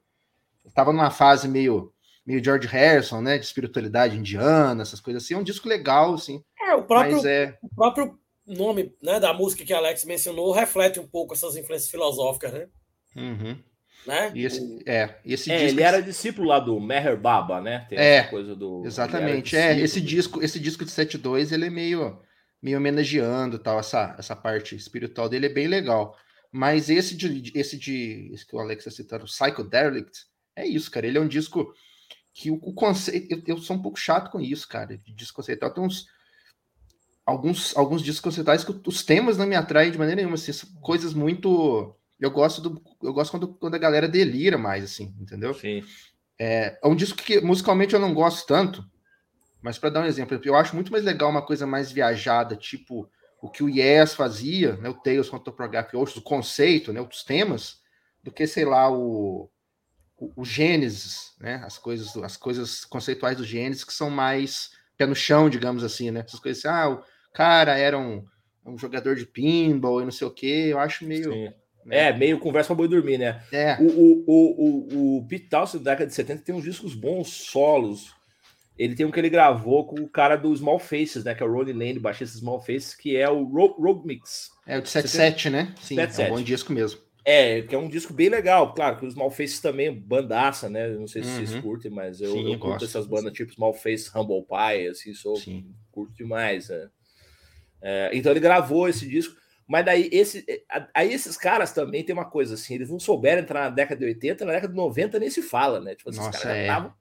Eu 0.66 0.72
tava 0.72 0.92
numa 0.92 1.12
fase 1.12 1.48
meio, 1.48 1.94
meio 2.26 2.44
George 2.44 2.68
Harrison, 2.68 3.22
né? 3.22 3.38
De 3.38 3.46
espiritualidade 3.46 4.18
indiana, 4.18 4.82
essas 4.82 5.00
coisas 5.00 5.24
assim. 5.24 5.36
É 5.36 5.38
um 5.38 5.44
disco 5.44 5.70
legal, 5.70 6.16
assim. 6.16 6.44
É, 6.60 6.74
o 6.74 6.84
próprio, 6.84 7.26
é... 7.28 7.56
o 7.62 7.70
próprio 7.74 8.20
nome 8.48 8.96
né, 9.02 9.20
da 9.20 9.32
música 9.32 9.64
que 9.64 9.74
Alex 9.74 10.06
mencionou 10.06 10.52
reflete 10.52 11.00
um 11.00 11.08
pouco 11.08 11.36
essas 11.36 11.56
influências 11.56 11.92
filosóficas, 11.92 12.52
né? 12.52 12.68
Uhum. 13.16 13.58
Né? 14.08 14.32
E 14.34 14.46
esse, 14.46 14.80
é, 14.88 15.16
esse 15.24 15.52
é, 15.52 15.58
disco... 15.58 15.74
ele 15.74 15.84
era 15.84 16.02
discípulo 16.02 16.48
lá 16.48 16.60
do 16.60 16.80
Meher 16.80 17.20
Baba, 17.20 17.62
né? 17.62 17.86
Tem 17.90 18.00
é, 18.00 18.24
coisa 18.24 18.56
do. 18.56 18.84
Exatamente. 18.86 19.56
É, 19.56 19.78
esse 19.80 20.02
disco, 20.02 20.42
esse 20.42 20.60
disco 20.60 20.84
de 20.84 20.92
7.2, 20.92 21.52
ele 21.52 21.68
é 21.68 21.70
meio 21.70 22.18
meio 22.62 22.78
homenageando 22.78 23.60
tal 23.60 23.80
essa, 23.80 24.16
essa 24.18 24.36
parte 24.36 24.76
espiritual 24.76 25.30
dele 25.30 25.48
é 25.48 25.54
bem 25.54 25.68
legal. 25.68 26.16
Mas 26.52 26.90
esse 26.90 27.16
de 27.16 27.52
esse 27.54 27.78
de 27.78 28.32
esse 28.34 28.46
que 28.46 28.56
o 28.56 28.60
Alex 28.60 28.86
está 28.86 28.96
citando, 28.96 29.26
Psychodelict, 29.26 30.26
é 30.56 30.66
isso, 30.66 30.90
cara. 30.90 31.06
Ele 31.06 31.18
é 31.18 31.22
um 31.22 31.28
disco 31.28 31.74
que 32.34 32.50
o, 32.52 32.56
o 32.56 32.74
conceito 32.74 33.32
eu, 33.32 33.56
eu, 33.56 33.58
sou 33.58 33.76
um 33.76 33.82
pouco 33.82 34.00
chato 34.00 34.32
com 34.32 34.40
isso, 34.40 34.68
cara. 34.68 34.98
De 34.98 35.14
disco 35.14 35.36
conceitual 35.36 35.74
tem 35.74 35.84
uns 35.84 36.08
alguns 37.26 37.76
alguns 37.76 38.02
discos 38.02 38.22
conceituais 38.22 38.64
que 38.64 38.74
os 38.88 39.04
temas 39.04 39.38
não 39.38 39.46
me 39.46 39.56
atraem 39.56 39.92
de 39.92 39.98
maneira 39.98 40.22
nenhuma, 40.22 40.36
assim, 40.36 40.52
coisas 40.82 41.14
muito 41.14 41.94
eu 42.20 42.32
gosto 42.32 42.62
do 42.62 42.82
eu 43.04 43.14
gosto 43.14 43.32
quando, 43.32 43.48
quando 43.50 43.76
a 43.76 43.80
galera 43.80 44.08
delira 44.08 44.58
mais 44.58 44.84
assim, 44.84 45.14
entendeu? 45.20 45.54
Sim. 45.54 45.84
É, 46.40 46.80
é 46.82 46.88
um 46.88 46.96
disco 46.96 47.18
que 47.18 47.42
musicalmente 47.42 47.94
eu 47.94 48.00
não 48.00 48.14
gosto 48.14 48.48
tanto, 48.48 48.86
mas 49.62 49.78
para 49.78 49.90
dar 49.90 50.02
um 50.02 50.06
exemplo, 50.06 50.40
eu 50.44 50.56
acho 50.56 50.76
muito 50.76 50.92
mais 50.92 51.04
legal 51.04 51.30
uma 51.30 51.42
coisa 51.42 51.66
mais 51.66 51.92
viajada, 51.92 52.56
tipo 52.56 53.10
o 53.42 53.50
que 53.50 53.64
o 53.64 53.70
Yes 53.70 54.14
fazia, 54.16 54.78
né, 54.78 54.90
o 54.90 54.94
Tales 54.94 55.28
from 55.28 55.40
Topographic 55.40 55.96
Oceans, 55.96 56.18
o 56.18 56.22
conceito, 56.22 56.92
né, 56.92 57.02
os 57.02 57.24
temas, 57.24 57.82
do 58.24 58.32
que, 58.32 58.48
sei 58.48 58.66
lá, 58.66 58.92
o, 58.92 59.50
o, 60.18 60.42
o 60.42 60.46
Gênesis, 60.46 61.34
né, 61.40 61.62
as 61.64 61.78
coisas, 61.78 62.16
as 62.18 62.36
coisas 62.36 62.84
conceituais 62.84 63.38
do 63.38 63.44
Gênesis 63.44 63.84
que 63.84 63.94
são 63.94 64.10
mais 64.10 64.72
pé 64.98 65.06
no 65.06 65.16
chão, 65.16 65.50
digamos 65.50 65.84
assim, 65.84 66.12
né, 66.12 66.24
essas 66.26 66.40
coisas 66.40 66.66
assim, 66.66 66.76
ah, 66.76 66.90
o 66.90 67.04
cara 67.34 67.78
era 67.78 67.98
um, 67.98 68.26
um 68.66 68.78
jogador 68.78 69.16
de 69.16 69.26
pinball 69.26 70.02
e 70.02 70.06
não 70.06 70.12
sei 70.12 70.28
o 70.28 70.32
que, 70.32 70.70
eu 70.70 70.80
acho 70.80 71.06
meio... 71.06 71.32
Sim. 71.32 71.54
Né? 71.86 72.10
É, 72.10 72.12
meio 72.12 72.38
conversa 72.38 72.68
para 72.68 72.76
boi 72.76 72.88
dormir, 72.90 73.18
né? 73.18 73.42
É. 73.50 73.78
O, 73.80 73.86
o, 73.86 74.24
o, 74.28 74.58
o, 74.58 75.18
o 75.20 75.26
Pete 75.26 75.48
Townsend 75.48 75.86
da 75.86 75.92
década 75.92 76.10
de 76.10 76.16
70 76.16 76.44
tem 76.44 76.54
uns 76.54 76.66
discos 76.66 76.94
bons 76.94 77.30
solos, 77.30 78.14
ele 78.78 78.96
tem 78.96 79.06
um 79.06 79.12
que 79.12 79.20
ele 79.20 79.30
gravou 79.30 79.86
com 79.88 80.00
o 80.02 80.08
cara 80.08 80.36
do 80.36 80.56
Small 80.56 80.78
Faces, 80.78 81.24
né? 81.24 81.34
Que 81.34 81.42
é 81.42 81.46
o 81.46 81.52
Ronnie 81.52 81.74
Lane, 81.74 82.00
baixista 82.00 82.38
Small 82.38 82.60
Faces, 82.60 82.94
que 82.94 83.18
é 83.18 83.28
o 83.30 83.44
Rogue, 83.44 84.06
Mix. 84.06 84.52
É 84.68 84.78
o 84.78 84.82
de 84.82 84.90
77, 84.90 85.50
né? 85.50 85.74
Sim, 85.82 85.96
77. 85.96 86.22
é 86.22 86.32
um 86.32 86.36
bom 86.36 86.44
disco 86.44 86.72
mesmo. 86.72 87.00
É, 87.26 87.62
que 87.64 87.76
é 87.76 87.78
um 87.78 87.90
disco 87.90 88.14
bem 88.14 88.30
legal. 88.30 88.74
Claro 88.74 88.98
que 88.98 89.06
o 89.06 89.12
Small 89.12 89.32
Faces 89.32 89.60
também 89.60 89.88
é 89.88 89.92
bandaça, 89.92 90.70
né? 90.70 90.88
Não 90.90 91.08
sei 91.08 91.24
se 91.24 91.30
uhum. 91.30 91.46
vocês 91.46 91.62
curtem, 91.62 91.92
mas 91.92 92.22
eu, 92.22 92.32
Sim, 92.32 92.54
eu 92.54 92.60
curto 92.60 92.86
essas 92.86 93.08
bandas 93.08 93.34
tipo 93.34 93.52
Small 93.52 93.74
Face, 93.74 94.12
Humble 94.16 94.46
Pie, 94.46 94.88
assim, 94.88 95.14
sou, 95.14 95.36
Sim. 95.36 95.66
curto 95.92 96.14
demais. 96.16 96.70
Né? 96.70 96.90
É, 97.82 98.12
então 98.14 98.32
ele 98.32 98.40
gravou 98.40 98.88
esse 98.88 99.08
disco. 99.08 99.36
Mas 99.68 99.84
daí, 99.84 100.08
esse, 100.14 100.46
aí 100.94 101.12
esses 101.12 101.36
caras 101.36 101.74
também 101.74 102.02
tem 102.02 102.14
uma 102.14 102.24
coisa 102.24 102.54
assim, 102.54 102.76
eles 102.76 102.90
não 102.90 103.00
souberam 103.00 103.42
entrar 103.42 103.64
na 103.64 103.70
década 103.70 104.00
de 104.00 104.06
80, 104.06 104.46
na 104.46 104.54
década 104.54 104.72
de 104.72 104.78
90 104.78 105.20
nem 105.20 105.30
se 105.30 105.42
fala, 105.42 105.82
né? 105.82 105.96
Tipo, 105.96 106.10
esses 106.10 106.22
Nossa, 106.22 106.40
caras 106.40 106.48
é. 106.48 106.56
já 106.56 106.62
estavam 106.62 106.94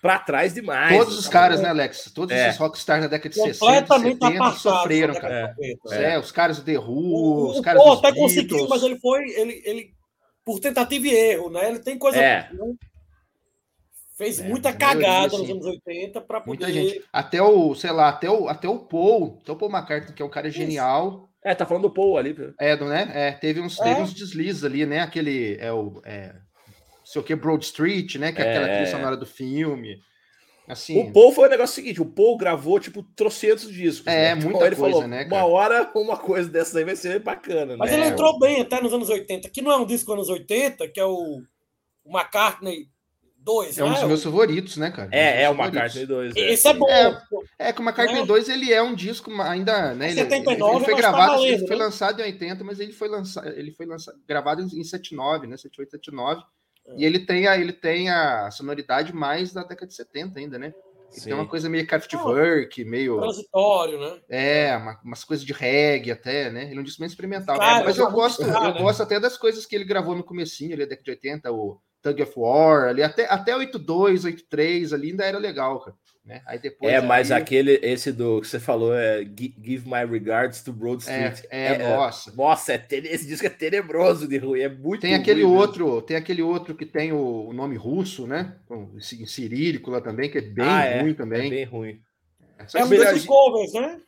para 0.00 0.18
trás 0.18 0.54
demais. 0.54 0.96
Todos 0.96 1.18
os 1.18 1.28
caras, 1.28 1.60
né, 1.60 1.68
Alex? 1.68 2.10
Todos 2.14 2.34
é. 2.34 2.48
esses 2.48 2.58
rockstars 2.58 3.02
da 3.02 3.08
década 3.08 3.28
de 3.30 3.34
60, 3.34 3.98
70 3.98 4.50
sofreram, 4.52 5.14
cara. 5.14 5.54
É. 5.60 6.14
é. 6.14 6.18
os 6.18 6.30
caras 6.30 6.58
do 6.58 6.64
The 6.64 6.78
Who, 6.78 7.50
os 7.50 7.60
caras 7.60 7.82
Pô, 7.82 7.92
até 7.92 8.12
conseguiu, 8.12 8.68
mas 8.68 8.82
ele 8.82 8.98
foi, 8.98 9.28
ele, 9.30 9.62
ele, 9.64 9.94
por 10.44 10.60
tentativa 10.60 11.06
e 11.06 11.10
erro, 11.10 11.50
né? 11.50 11.68
Ele 11.68 11.78
tem 11.80 11.98
coisa... 11.98 12.18
É. 12.18 12.48
Fez 14.16 14.40
é, 14.40 14.48
muita 14.48 14.72
cagada 14.72 15.28
assim, 15.28 15.38
nos 15.38 15.50
anos 15.50 15.66
80 15.66 16.20
para 16.22 16.40
poder... 16.40 16.64
Muita 16.66 16.72
gente. 16.72 17.04
Até 17.12 17.40
o, 17.40 17.72
sei 17.76 17.92
lá, 17.92 18.08
até 18.08 18.28
o, 18.28 18.48
até 18.48 18.68
o 18.68 18.80
Paul, 18.80 19.38
até 19.40 19.52
o 19.52 19.56
Paul 19.56 19.70
McCartney, 19.70 20.12
que 20.12 20.22
é 20.22 20.24
um 20.24 20.30
cara 20.30 20.50
genial. 20.50 21.28
É, 21.44 21.54
tá 21.54 21.64
falando 21.64 21.84
do 21.84 21.94
Paul 21.94 22.18
ali. 22.18 22.34
É, 22.58 22.76
do, 22.76 22.86
né? 22.86 23.08
É, 23.14 23.30
teve 23.32 23.60
uns, 23.60 23.76
teve 23.76 24.00
é. 24.00 24.02
uns 24.02 24.12
deslizes 24.12 24.64
ali, 24.64 24.84
né? 24.84 25.00
Aquele, 25.00 25.56
é 25.60 25.72
o... 25.72 26.02
É, 26.04 26.34
sei 27.08 27.22
o 27.22 27.24
que, 27.24 27.34
Broad 27.34 27.64
Street, 27.64 28.16
né? 28.16 28.32
Que 28.32 28.42
é, 28.42 28.50
aquela 28.50 28.66
trilha 28.66 28.82
é. 28.82 28.86
sonora 28.86 29.16
do 29.16 29.24
filme. 29.24 30.00
Assim, 30.68 31.00
o 31.00 31.10
Paul 31.10 31.32
foi 31.32 31.48
o 31.48 31.50
negócio 31.50 31.74
seguinte: 31.74 32.02
o 32.02 32.04
Paul 32.04 32.36
gravou 32.36 32.78
tipo 32.78 33.02
trocentos 33.16 33.72
discos. 33.72 34.06
É, 34.06 34.34
né? 34.34 34.34
muita 34.34 34.50
então, 34.50 34.66
ele 34.66 34.76
coisa, 34.76 34.94
falou, 34.94 35.08
né? 35.08 35.24
Cara? 35.24 35.34
Uma 35.34 35.50
hora, 35.50 35.90
uma 35.96 36.16
coisa 36.18 36.48
dessa 36.50 36.78
aí 36.78 36.84
vai 36.84 36.94
ser 36.94 37.18
bacana. 37.20 37.76
Mas 37.78 37.90
né? 37.90 37.96
ele 37.96 38.06
entrou 38.08 38.38
bem 38.38 38.60
até 38.60 38.80
nos 38.80 38.92
anos 38.92 39.08
80, 39.08 39.48
que 39.48 39.62
não 39.62 39.72
é 39.72 39.76
um 39.78 39.86
disco 39.86 40.14
dos 40.14 40.28
anos 40.28 40.40
80, 40.40 40.86
que 40.88 41.00
é 41.00 41.04
o, 41.06 41.42
o 42.04 42.10
McCartney 42.10 42.86
2. 43.38 43.78
É 43.78 43.84
um 43.84 43.94
dos 43.94 44.02
meus 44.02 44.22
favoritos, 44.22 44.76
né, 44.76 44.90
cara? 44.90 45.08
É, 45.10 45.44
é 45.44 45.48
o 45.48 45.54
McCartney 45.54 46.04
2. 46.04 46.36
É. 46.36 46.52
Esse 46.52 46.68
é 46.68 46.74
bom. 46.74 46.86
É, 46.90 47.18
é 47.58 47.72
que 47.72 47.80
o 47.80 47.84
McCartney 47.84 48.20
é. 48.20 48.26
2 48.26 48.48
ele 48.50 48.70
é 48.70 48.82
um 48.82 48.94
disco 48.94 49.32
ainda. 49.40 49.94
Né, 49.94 50.10
ele, 50.10 50.20
79, 50.20 50.76
ele 50.76 50.84
foi 50.84 50.94
gravado, 50.94 51.32
valendo, 51.32 51.54
ele 51.54 51.66
foi 51.66 51.76
né? 51.76 51.84
lançado 51.84 52.20
em 52.20 52.24
80, 52.24 52.64
mas 52.64 52.78
ele 52.78 52.92
foi 52.92 53.08
lançado, 53.08 53.48
ele 53.48 53.72
foi 53.72 53.86
lançado, 53.86 54.18
gravado 54.28 54.60
em 54.60 54.84
79, 54.84 55.46
né? 55.46 55.56
78, 55.56 55.92
79. 55.92 56.42
E 56.96 57.04
ele 57.04 57.20
tem, 57.20 57.46
a, 57.46 57.56
ele 57.58 57.72
tem 57.72 58.10
a 58.10 58.50
sonoridade 58.50 59.12
mais 59.12 59.52
da 59.52 59.62
década 59.62 59.86
de 59.86 59.94
70 59.94 60.38
ainda, 60.38 60.58
né? 60.58 60.72
Ele 61.12 61.24
tem 61.24 61.32
uma 61.32 61.46
coisa 61.46 61.68
meio 61.68 61.86
Kraftwerk, 61.86 62.84
meio. 62.84 63.18
Transitório, 63.18 63.98
né? 63.98 64.20
É, 64.28 64.76
uma, 64.76 65.00
umas 65.02 65.24
coisas 65.24 65.44
de 65.44 65.52
reggae 65.52 66.10
até, 66.10 66.50
né? 66.50 66.64
Ele 66.64 66.78
é 66.78 66.80
um 66.80 66.84
disco 66.84 67.00
meio 67.00 67.08
experimental. 67.08 67.58
Cara, 67.58 67.84
mas 67.84 67.96
eu 67.96 68.10
gosto, 68.10 68.42
eu 68.42 68.48
né? 68.48 68.78
gosto 68.78 69.02
até 69.02 69.18
das 69.18 69.38
coisas 69.38 69.64
que 69.64 69.74
ele 69.74 69.84
gravou 69.84 70.14
no 70.14 70.22
comecinho, 70.22 70.74
ali, 70.74 70.84
da 70.84 70.90
década 70.90 71.04
de 71.04 71.10
80, 71.10 71.52
o 71.52 71.80
Tug 72.02 72.22
of 72.22 72.32
War, 72.36 72.88
ali, 72.88 73.02
até, 73.02 73.26
até 73.26 73.56
82, 73.56 74.24
83, 74.26 74.92
ali 74.92 75.10
ainda 75.10 75.24
era 75.24 75.38
legal, 75.38 75.80
cara. 75.80 75.96
Né? 76.28 76.42
Aí 76.44 76.58
depois, 76.58 76.92
é, 76.92 77.00
mas 77.00 77.30
aquele, 77.30 77.80
esse 77.82 78.12
do 78.12 78.42
que 78.42 78.46
você 78.46 78.60
falou 78.60 78.94
é 78.94 79.24
Give 79.24 79.88
My 79.88 80.04
Regards 80.04 80.62
to 80.62 80.74
Broad 80.74 81.02
é, 81.08 81.28
Street. 81.28 81.50
É, 81.50 81.68
é, 81.68 81.74
é 81.74 81.96
nossa. 81.96 82.30
Nossa, 82.36 82.72
é, 82.74 82.86
esse 82.90 83.26
disco 83.26 83.46
é 83.46 83.48
tenebroso 83.48 84.28
de 84.28 84.36
ruim, 84.36 84.60
é 84.60 84.68
muito 84.68 85.00
Tem 85.00 85.14
aquele 85.14 85.42
ruim, 85.42 85.56
outro, 85.56 85.86
mesmo. 85.86 86.02
tem 86.02 86.18
aquele 86.18 86.42
outro 86.42 86.74
que 86.74 86.84
tem 86.84 87.12
o, 87.12 87.48
o 87.48 87.52
nome 87.54 87.76
russo, 87.76 88.26
né? 88.26 88.56
Em 88.70 89.24
cirílico 89.24 89.90
lá 89.90 90.02
também, 90.02 90.30
que 90.30 90.36
é 90.36 90.42
bem 90.42 90.66
ah, 90.68 90.84
é, 90.84 91.00
ruim 91.00 91.14
também. 91.14 91.46
É 91.46 91.50
bem 91.50 91.64
ruim. 91.64 91.98
É, 92.74 92.84
um 92.84 92.88
desses 92.90 93.24
covers, 93.24 93.72
né? 93.72 93.98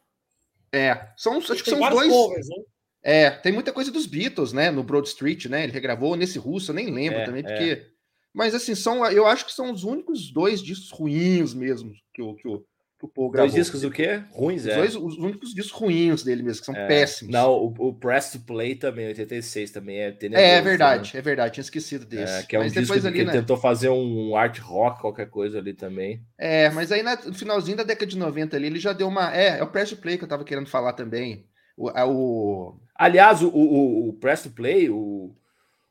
É, 0.72 1.06
são, 1.16 1.38
acho 1.38 1.64
que 1.64 1.70
são 1.70 1.80
dois. 1.88 2.12
Covers, 2.12 2.48
né? 2.48 2.56
É, 3.02 3.30
tem 3.30 3.50
muita 3.50 3.72
coisa 3.72 3.90
dos 3.90 4.04
Beatles, 4.04 4.52
né? 4.52 4.70
No 4.70 4.82
Broad 4.82 5.08
Street, 5.08 5.46
né? 5.46 5.64
Ele 5.64 5.72
regravou 5.72 6.14
nesse 6.16 6.38
russo, 6.38 6.70
eu 6.70 6.74
nem 6.74 6.90
lembro 6.90 7.20
é, 7.20 7.24
também, 7.24 7.42
porque 7.42 7.86
mas 8.32 8.54
assim, 8.54 8.74
são, 8.74 9.04
eu 9.06 9.26
acho 9.26 9.44
que 9.44 9.52
são 9.52 9.72
os 9.72 9.84
únicos 9.84 10.32
dois 10.32 10.62
discos 10.62 10.90
ruins 10.90 11.52
mesmo 11.52 11.92
que 12.14 12.22
o, 12.22 12.34
que 12.34 12.48
o, 12.48 12.64
que 13.00 13.06
o 13.06 13.08
Paul 13.08 13.30
gravou. 13.30 13.50
Dois 13.50 13.64
discos 13.64 13.80
do 13.80 13.90
quê? 13.90 14.22
Ruins, 14.30 14.66
é. 14.66 14.76
Dois, 14.76 14.94
os 14.94 15.16
únicos 15.16 15.54
discos 15.54 15.72
ruins 15.72 16.22
dele 16.22 16.42
mesmo, 16.42 16.60
que 16.60 16.66
são 16.66 16.76
é. 16.76 16.86
péssimos. 16.86 17.32
Não, 17.32 17.52
o, 17.52 17.74
o, 17.78 17.94
Press 17.94 18.32
to 18.32 18.40
Play 18.40 18.74
também, 18.74 19.06
86 19.08 19.70
também 19.70 19.98
é 19.98 20.12
tenebroso. 20.12 20.46
É, 20.46 20.56
é 20.56 20.60
verdade, 20.60 21.10
né? 21.14 21.18
é 21.18 21.22
verdade, 21.22 21.54
tinha 21.54 21.62
esquecido 21.62 22.04
desse. 22.04 22.40
É, 22.40 22.42
que 22.42 22.54
é 22.54 22.58
um 22.58 22.62
mas 22.62 22.72
disco 22.72 22.86
depois 22.86 23.06
ali, 23.06 23.18
que 23.18 23.24
né? 23.24 23.32
tentou 23.32 23.56
fazer 23.56 23.88
um 23.88 24.36
art 24.36 24.58
rock, 24.58 25.00
qualquer 25.00 25.30
coisa 25.30 25.58
ali 25.58 25.72
também. 25.72 26.22
É, 26.38 26.68
mas 26.70 26.92
aí 26.92 27.02
no 27.02 27.34
finalzinho 27.34 27.78
da 27.78 27.84
década 27.84 28.06
de 28.06 28.18
90 28.18 28.56
ali, 28.56 28.66
ele 28.66 28.78
já 28.78 28.92
deu 28.92 29.08
uma... 29.08 29.34
É, 29.34 29.58
é 29.58 29.62
o 29.62 29.66
Press 29.66 29.90
to 29.90 29.96
Play 29.96 30.18
que 30.18 30.24
eu 30.24 30.28
tava 30.28 30.44
querendo 30.44 30.68
falar 30.68 30.92
também. 30.92 31.46
O, 31.76 31.90
o... 31.90 32.80
Aliás, 32.94 33.42
o, 33.42 33.48
o, 33.48 34.10
o 34.10 34.12
Press 34.12 34.42
to 34.42 34.50
Play, 34.50 34.90
o 34.90 35.34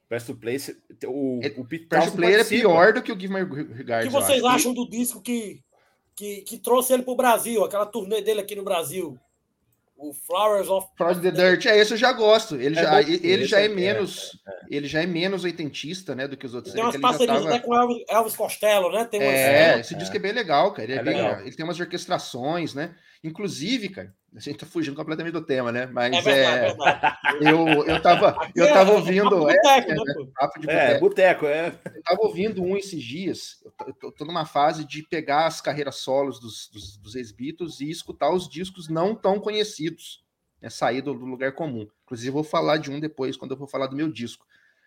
Press 0.10 0.26
to 0.26 0.36
Play, 0.36 0.58
o, 1.06 1.39
o 1.58 1.65
Pete 1.65 1.86
Press 1.86 2.10
to 2.10 2.17
Play 2.17 2.34
é 2.34 2.43
pior 2.43 2.93
do 2.93 3.02
que 3.04 3.12
o 3.12 3.19
Give 3.19 3.32
My 3.32 3.41
Regards. 3.41 4.08
O 4.08 4.10
que 4.10 4.22
vocês 4.22 4.43
acham 4.43 4.74
do 4.74 4.89
disco 4.89 5.22
que, 5.22 5.62
que, 6.15 6.41
que 6.41 6.58
trouxe 6.58 6.93
ele 6.93 7.04
para 7.04 7.13
o 7.13 7.15
Brasil, 7.15 7.63
aquela 7.63 7.86
turnê 7.86 8.19
dele 8.19 8.41
aqui 8.41 8.56
no 8.56 8.63
Brasil? 8.63 9.19
O 9.95 10.12
Flowers 10.13 10.67
of 10.67 10.88
Flowers 10.98 11.19
the 11.19 11.30
Dirt, 11.30 11.65
é 11.65 11.78
esse 11.78 11.93
eu 11.93 11.98
já 11.98 12.12
gosto. 12.12 12.56
Ele 12.56 12.80
é 12.80 12.82
já, 12.82 13.02
ele, 13.02 13.19
ele 13.22 13.45
já 13.45 13.60
é, 13.60 13.65
é 13.65 13.67
menos, 13.67 14.32
é, 14.48 14.52
é. 14.52 14.78
ele 14.78 14.88
já 14.88 15.04
é 15.04 15.06
menos 15.06 15.43
oitentista, 15.43 16.15
né, 16.15 16.28
do 16.28 16.38
que 16.38 16.45
os 16.45 16.56
outros. 16.56 16.74
Tem 16.74 16.82
umas 16.82 16.98
parcerias 16.98 17.43
tava... 17.43 17.50
até 17.50 17.60
com 17.60 17.76
Elvis, 17.76 18.04
Elvis 18.10 18.36
Costello, 18.36 18.91
né? 18.91 19.06
Tem 19.06 19.22
umas... 19.22 19.36
É, 19.36 19.80
esse 19.82 19.93
disco 19.95 20.15
é 20.15 20.19
bem 20.19 20.32
legal, 20.32 20.72
cara. 20.72 20.89
Ele, 20.89 21.00
é, 21.00 21.04
bem, 21.04 21.19
ele 21.45 21.56
tem 21.56 21.65
umas 21.65 21.80
orquestrações, 21.80 22.74
né? 22.74 22.95
Inclusive, 23.23 23.89
cara, 23.89 24.15
a 24.34 24.39
gente 24.39 24.60
tá 24.60 24.65
fugindo 24.65 24.95
completamente 24.95 25.34
do 25.34 25.45
tema, 25.45 25.71
né? 25.71 25.86
Mas 25.88 26.13
é, 26.13 26.21
verdade, 26.21 26.55
é 26.55 26.75
verdade. 26.75 27.17
eu 27.41 27.84
eu 27.86 28.01
tava 28.01 28.51
eu 28.55 28.65
é 28.65 28.73
tava 28.73 28.91
ouvindo 28.93 29.49
é, 29.49 29.55
boteco, 29.55 29.91
é, 29.91 29.95
né, 29.95 30.32
papo 30.36 30.60
de 30.60 30.67
boteco. 30.67 30.91
É, 30.91 30.99
boteco, 30.99 31.45
é. 31.45 31.79
Eu 31.95 32.03
tava 32.03 32.21
ouvindo 32.21 32.63
um 32.63 32.77
esses 32.77 33.03
dias. 33.03 33.63
Eu 33.86 33.93
tô, 33.93 34.12
tô 34.12 34.25
numa 34.25 34.45
fase 34.45 34.86
de 34.86 35.03
pegar 35.03 35.47
as 35.47 35.60
carreiras 35.60 35.95
solos 35.97 36.39
dos, 36.39 36.69
dos, 36.71 36.97
dos 36.97 37.15
ex-Beatles 37.15 37.82
e 37.82 37.89
escutar 37.89 38.32
os 38.32 38.47
discos 38.47 38.88
não 38.88 39.13
tão 39.13 39.39
conhecidos, 39.39 40.23
né? 40.62 40.69
Sair 40.69 41.01
do, 41.01 41.13
do 41.13 41.25
lugar 41.25 41.53
comum. 41.53 41.88
Inclusive, 42.05 42.29
eu 42.29 42.34
vou 42.34 42.43
falar 42.43 42.77
de 42.77 42.89
um 42.89 42.99
depois 42.99 43.36
quando 43.36 43.51
eu 43.51 43.58
vou 43.58 43.67
falar 43.67 43.88
do 43.88 43.95
meu 43.95 44.10
disco. 44.10 44.45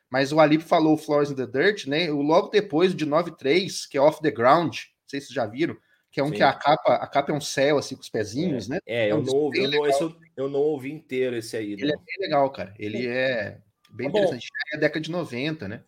Mas 0.09 0.33
o 0.33 0.41
Alip 0.41 0.65
falou 0.65 0.97
Floors 0.97 1.31
in 1.31 1.35
the 1.35 1.47
Dirt, 1.47 1.87
né? 1.87 2.11
O 2.11 2.23
logo 2.23 2.49
depois 2.49 2.95
de 2.95 3.05
93, 3.05 3.87
que 3.87 3.99
é 3.99 4.01
Off 4.01 4.23
the 4.23 4.31
Ground, 4.31 4.75
não 4.75 5.09
sei 5.09 5.21
se 5.21 5.27
vocês 5.27 5.35
já 5.35 5.47
viram 5.47 5.77
que 6.13 6.21
é 6.21 6.23
um 6.23 6.29
Sim. 6.29 6.35
que 6.35 6.43
a 6.43 6.53
capa, 6.53 6.95
a 6.95 7.07
capa 7.07 7.33
é 7.33 7.35
um 7.35 7.41
céu 7.41 7.79
assim 7.79 7.97
com 7.97 8.03
os 8.03 8.11
pezinhos, 8.11 8.71
é. 8.71 8.75
né? 8.75 8.81
É, 8.87 9.09
é 9.09 9.15
um 9.15 9.19
eu, 9.19 9.25
não 9.25 9.35
ouvi, 9.35 9.65
eu, 9.65 9.71
não, 9.71 9.87
eu, 9.87 10.17
eu, 10.37 10.49
não 10.51 10.61
ouvi 10.61 10.93
inteiro 10.93 11.35
esse 11.35 11.57
aí. 11.57 11.73
Ele 11.73 11.91
é 11.91 11.97
bem 11.97 12.17
legal, 12.21 12.51
cara. 12.51 12.75
Ele 12.79 13.09
é 13.09 13.59
bem 13.91 14.11
tá 14.11 14.19
interessante. 14.19 14.47
É 14.73 14.77
a 14.77 14.81
década 14.81 15.01
de 15.01 15.11
90, 15.11 15.67
né? 15.69 15.83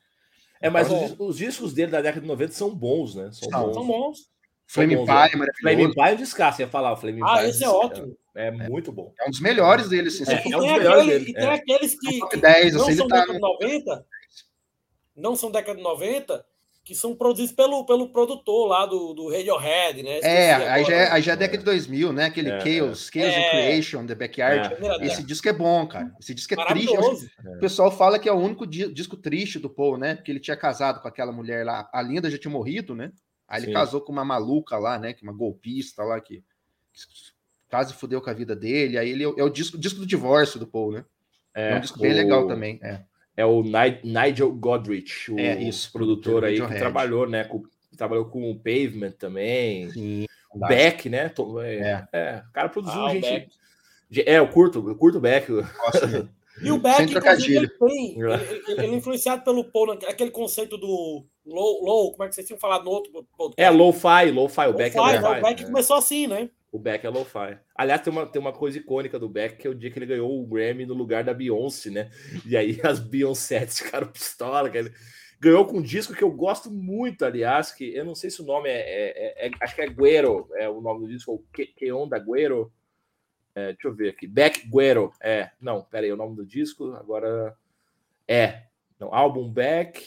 É, 0.62 0.70
mas 0.70 0.90
os, 0.90 1.14
os, 1.18 1.37
discos 1.37 1.74
dele 1.74 1.92
da 1.92 2.00
década 2.00 2.22
de 2.22 2.26
90 2.26 2.52
são 2.54 2.74
bons, 2.74 3.14
né? 3.14 3.30
São, 3.32 3.50
são 3.50 3.66
bons. 3.66 3.74
São 3.74 3.87
bons. 3.87 4.34
Flame 4.66 4.96
Pie, 4.96 5.02
é 5.02 5.37
maravilhoso. 5.37 5.60
Flame 5.60 5.94
Pie 5.94 6.00
é 6.00 6.12
um 6.12 6.16
descasso, 6.16 6.62
ia 6.62 6.68
falar. 6.68 6.92
O 6.94 6.96
Flame 6.96 7.20
ah, 7.22 7.40
Pie, 7.40 7.48
esse 7.50 7.62
é, 7.62 7.66
é 7.66 7.70
ótimo. 7.70 8.16
É, 8.34 8.46
é, 8.46 8.50
muito 8.50 8.90
bom. 8.90 9.12
É 9.20 9.26
um 9.26 9.30
dos 9.30 9.40
melhores 9.40 9.90
dele, 9.90 10.10
sim. 10.10 10.24
É, 10.26 10.37
é 10.37 10.56
um 10.56 10.60
dos 10.60 10.72
melhores 10.72 11.06
dele. 11.06 11.30
E 11.30 11.34
tem 11.34 11.48
aqueles 11.48 12.00
que, 12.00 12.28
que 12.28 12.37
10, 12.38 12.74
não 12.74 12.82
assim, 12.82 12.96
são 12.96 13.08
tá 13.08 13.20
década 13.20 13.34
de 13.34 13.40
90, 13.40 14.06
não 15.14 15.37
são 15.37 15.50
década 15.50 15.76
de 15.76 15.82
90, 15.82 16.46
que 16.85 16.94
são 16.94 17.16
produzidos 17.16 17.53
pelo, 17.53 17.87
pelo 17.87 18.11
produtor 18.11 18.68
lá 18.68 18.85
do, 18.85 19.14
do 19.14 19.31
Radiohead, 19.31 20.03
né? 20.03 20.18
é, 20.23 20.55
aí 20.55 20.85
já 20.85 20.94
é, 20.94 21.11
aí 21.11 21.23
já 21.23 21.33
é 21.33 21.37
década 21.37 21.59
de 21.59 21.64
2000, 21.64 22.12
né? 22.12 22.27
Aquele 22.27 22.51
é, 22.51 22.61
Chaos, 22.61 23.09
é. 23.09 23.20
Chaos 23.20 23.35
é. 23.35 23.51
Creation, 23.51 24.07
The 24.07 24.14
Backyard. 24.14 24.85
É. 24.85 25.07
Esse 25.07 25.23
disco 25.23 25.49
é 25.49 25.53
bom, 25.55 25.87
cara. 25.87 26.14
Esse 26.20 26.35
disco 26.35 26.53
é 26.53 26.66
triste. 26.66 26.94
O 26.94 27.59
pessoal 27.59 27.90
fala 27.90 28.18
que 28.18 28.29
é 28.29 28.33
o 28.33 28.37
único 28.37 28.66
disco 28.66 29.16
triste 29.16 29.59
do 29.59 29.70
Paul, 29.70 29.97
né? 29.97 30.14
Porque 30.14 30.31
ele 30.31 30.40
tinha 30.40 30.57
casado 30.59 31.01
com 31.01 31.09
aquela 31.09 31.33
mulher 31.33 31.64
lá. 31.64 31.88
A 31.90 32.03
Linda 32.03 32.31
já 32.31 32.37
tinha 32.37 32.53
morrido, 32.53 32.94
né? 32.94 33.11
Aí 33.49 33.61
ele 33.61 33.68
Sim. 33.68 33.73
casou 33.73 34.03
com 34.03 34.12
uma 34.12 34.25
maluca 34.25 34.77
lá, 34.77 34.99
né? 34.99 35.14
Que 35.14 35.23
uma 35.23 35.33
golpista 35.33 36.05
lá 36.05 36.20
que, 36.20 36.44
que 36.92 37.01
quase 37.70 37.94
fudeu 37.94 38.20
com 38.20 38.29
a 38.29 38.35
vida 38.35 38.55
dele. 38.55 38.99
Aí 38.99 39.09
ele 39.09 39.25
é 39.25 39.42
o 39.42 39.49
disco, 39.49 39.79
disco 39.79 40.01
do 40.01 40.07
divórcio 40.07 40.61
do 40.61 40.66
Paul, 40.66 40.92
né? 40.92 41.05
É, 41.55 41.77
um 41.77 41.81
disco 41.81 41.99
bem 41.99 42.12
legal 42.12 42.47
também. 42.47 42.79
É 42.83 43.01
é 43.37 43.44
o 43.44 43.62
Nigel 43.62 44.53
Godrich, 44.53 45.31
o 45.33 45.38
é, 45.38 45.62
isso, 45.62 45.92
produtor 45.92 46.44
aí 46.44 46.61
que 46.61 46.66
Red. 46.66 46.79
trabalhou, 46.79 47.29
né? 47.29 47.44
Com, 47.44 47.62
trabalhou 47.97 48.27
com 48.27 48.51
o 48.51 48.57
Pavement 48.57 49.12
também. 49.12 49.90
Sim, 49.90 50.27
Beck, 50.55 51.09
né? 51.09 51.33
É, 51.62 51.75
é. 51.75 52.09
é, 52.12 52.42
o 52.49 52.53
cara 52.53 52.68
produziu 52.68 53.05
ah, 53.05 53.11
gente. 53.11 53.51
É, 54.20 54.38
eu 54.38 54.49
curto, 54.49 54.88
eu 54.88 54.94
curto 54.94 55.18
o 55.18 55.20
Beck. 55.20 55.51
Nossa, 55.51 56.29
e 56.62 56.70
o 56.70 56.79
Beck, 56.79 57.12
inclusive, 57.12 57.57
ele 57.57 57.68
tem. 57.68 58.20
Ele, 58.20 58.62
ele, 58.68 58.87
é 58.87 58.87
influenciado 58.87 59.42
pelo 59.42 59.64
Paul, 59.64 59.92
aquele 59.92 60.31
conceito 60.31 60.79
do 60.79 61.25
low, 61.44 61.85
low, 61.85 62.12
como 62.12 62.25
é 62.25 62.29
que 62.29 62.35
vocês 62.35 62.47
tinham 62.47 62.61
falado 62.61 62.85
no 62.85 62.90
outro 62.90 63.27
podcast? 63.37 63.61
É, 63.61 63.70
low-fi, 63.70 64.31
low-fi. 64.31 64.68
O 64.68 64.75
Beck 64.75 64.97
é 64.97 65.01
low-fi. 65.01 65.40
O 65.40 65.42
Beck 65.42 65.62
é. 65.62 65.66
começou 65.66 65.97
assim, 65.97 66.29
né? 66.29 66.49
O 66.74 66.78
Beck 66.80 67.06
é 67.06 67.08
lo-fi. 67.08 67.56
Aliás, 67.72 68.00
tem 68.00 68.12
uma, 68.12 68.26
tem 68.26 68.42
uma 68.42 68.52
coisa 68.52 68.76
icônica 68.78 69.16
do 69.16 69.28
Beck, 69.28 69.58
que 69.58 69.66
é 69.68 69.70
o 69.70 69.74
dia 69.76 69.92
que 69.92 69.96
ele 69.96 70.06
ganhou 70.06 70.42
o 70.42 70.44
Grammy 70.44 70.84
no 70.84 70.92
lugar 70.92 71.22
da 71.22 71.32
Beyoncé, 71.32 71.88
né? 71.88 72.10
E 72.44 72.56
aí 72.56 72.80
as 72.82 72.98
Beyoncé 72.98 73.64
ficaram 73.64 74.08
pistola. 74.08 74.68
Que 74.68 74.78
ele 74.78 74.92
ganhou 75.38 75.64
com 75.66 75.78
um 75.78 75.82
disco 75.82 76.12
que 76.12 76.24
eu 76.24 76.32
gosto 76.32 76.72
muito, 76.72 77.24
aliás, 77.24 77.70
que 77.70 77.94
eu 77.94 78.04
não 78.04 78.16
sei 78.16 78.28
se 78.28 78.42
o 78.42 78.44
nome 78.44 78.68
é. 78.68 78.80
é, 78.80 79.46
é, 79.46 79.46
é 79.46 79.50
acho 79.60 79.76
que 79.76 79.82
é 79.82 79.87
Guero, 79.87 80.48
é 80.56 80.68
o 80.68 80.80
nome 80.80 81.06
do 81.06 81.12
disco, 81.12 81.30
ou 81.30 81.46
Keon 81.76 82.08
da 82.08 82.18
Guero. 82.18 82.72
É, 83.54 83.66
deixa 83.66 83.87
eu 83.87 83.94
ver 83.94 84.08
aqui. 84.08 84.26
Beck 84.26 84.68
Guero. 84.68 85.12
É, 85.22 85.52
não, 85.60 85.87
aí, 85.92 86.12
o 86.12 86.16
nome 86.16 86.34
do 86.34 86.44
disco 86.44 86.92
agora 86.94 87.56
é. 88.26 88.64
Não, 88.98 89.14
álbum 89.14 89.48
Beck. 89.48 90.02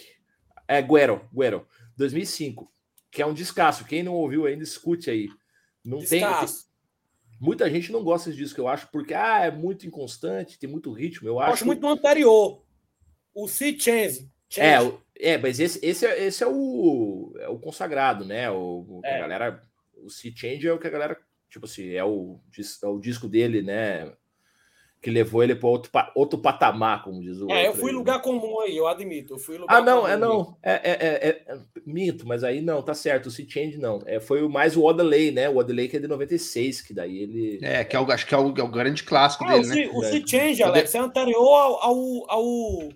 É 0.68 0.82
Guero, 0.82 1.22
Guero, 1.34 1.66
2005, 1.96 2.70
que 3.10 3.22
é 3.22 3.26
um 3.26 3.34
descasso. 3.34 3.86
Quem 3.86 4.04
não 4.04 4.16
ouviu 4.16 4.46
ainda, 4.46 4.64
escute 4.64 5.10
aí. 5.10 5.30
Não 5.88 6.00
tem, 6.00 6.20
tem, 6.20 6.48
Muita 7.40 7.70
gente 7.70 7.94
não 7.94 8.04
gosta 8.04 8.34
disso, 8.34 8.54
que 8.54 8.60
eu 8.60 8.68
acho, 8.68 8.90
porque 8.92 9.14
ah, 9.14 9.46
é 9.46 9.52
muito 9.52 9.88
inconstante, 9.88 10.60
tem 10.60 10.70
muito 10.70 10.92
ritmo. 10.92 11.30
Eu 11.30 11.40
acho, 11.40 11.54
acho 11.54 11.66
muito 11.66 11.88
anterior. 11.88 12.62
O 13.34 13.48
C 13.48 13.78
Change. 13.80 14.30
É, 14.58 14.78
é, 15.34 15.38
mas 15.38 15.60
esse, 15.60 15.84
esse, 15.86 16.06
é, 16.06 16.26
esse 16.26 16.44
é, 16.44 16.48
o, 16.48 17.34
é 17.40 17.48
o 17.48 17.58
consagrado, 17.58 18.26
né? 18.26 18.52
O, 18.52 19.00
é. 19.04 19.16
a 19.16 19.20
galera. 19.20 19.64
O 20.04 20.10
Sea 20.10 20.32
Change 20.36 20.68
é 20.68 20.74
o 20.74 20.80
que 20.80 20.88
a 20.88 20.92
galera. 20.92 21.18
Tipo 21.50 21.66
assim, 21.66 21.90
é 21.90 22.04
o, 22.04 22.40
é 22.84 22.88
o 22.88 23.00
disco 23.00 23.28
dele, 23.28 23.62
né? 23.62 24.12
Que 25.02 25.12
levou 25.12 25.44
ele 25.44 25.56
para 25.56 25.70
outro, 25.70 25.92
outro 26.16 26.40
patamar, 26.40 27.04
como 27.04 27.22
diz 27.22 27.40
o. 27.40 27.52
É, 27.52 27.68
eu 27.68 27.74
fui 27.74 27.92
aí, 27.92 27.96
lugar 27.96 28.18
né? 28.18 28.24
comum 28.24 28.60
aí, 28.62 28.76
eu 28.76 28.88
admito. 28.88 29.36
Eu 29.36 29.38
fui 29.38 29.60
ah, 29.68 29.80
não, 29.80 30.08
é 30.08 30.18
não. 30.18 30.58
É, 30.62 30.72
é, 30.72 30.92
é, 30.92 31.30
é, 31.30 31.60
minto, 31.86 32.28
mas 32.28 32.44
aí 32.44 32.62
não, 32.62 32.82
tá 32.82 32.94
certo. 32.94 33.28
O 33.28 33.32
Sea 33.32 33.46
Change 33.48 33.78
não. 33.78 34.02
É, 34.06 34.20
foi 34.20 34.48
mais 34.48 34.76
o 34.76 34.84
Odelay, 34.84 35.32
né? 35.32 35.48
O 35.50 35.58
Odelay 35.58 35.88
que 35.88 35.98
é 35.98 36.00
de 36.00 36.08
96, 36.08 36.82
que 36.82 36.94
daí 36.94 37.20
ele. 37.20 37.60
É, 37.62 37.84
que 37.84 37.96
é 37.96 38.00
o, 38.00 38.12
acho 38.12 38.26
que 38.26 38.34
é 38.34 38.38
o, 38.38 38.54
é 38.58 38.64
o 38.64 38.68
grande 38.68 39.04
clássico 39.04 39.46
ah, 39.46 39.58
dele, 39.58 39.88
o 39.88 40.02
né? 40.02 40.08
O 40.08 40.12
Sea 40.12 40.24
Change, 40.26 40.64
Alex, 40.64 40.96
é 40.96 41.00
anterior 41.00 41.54
ao, 41.54 41.84
ao, 41.84 42.32
ao, 42.32 42.90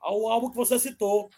ao 0.00 0.28
álbum 0.28 0.50
que 0.50 0.56
você 0.56 0.78
citou. 0.78 1.30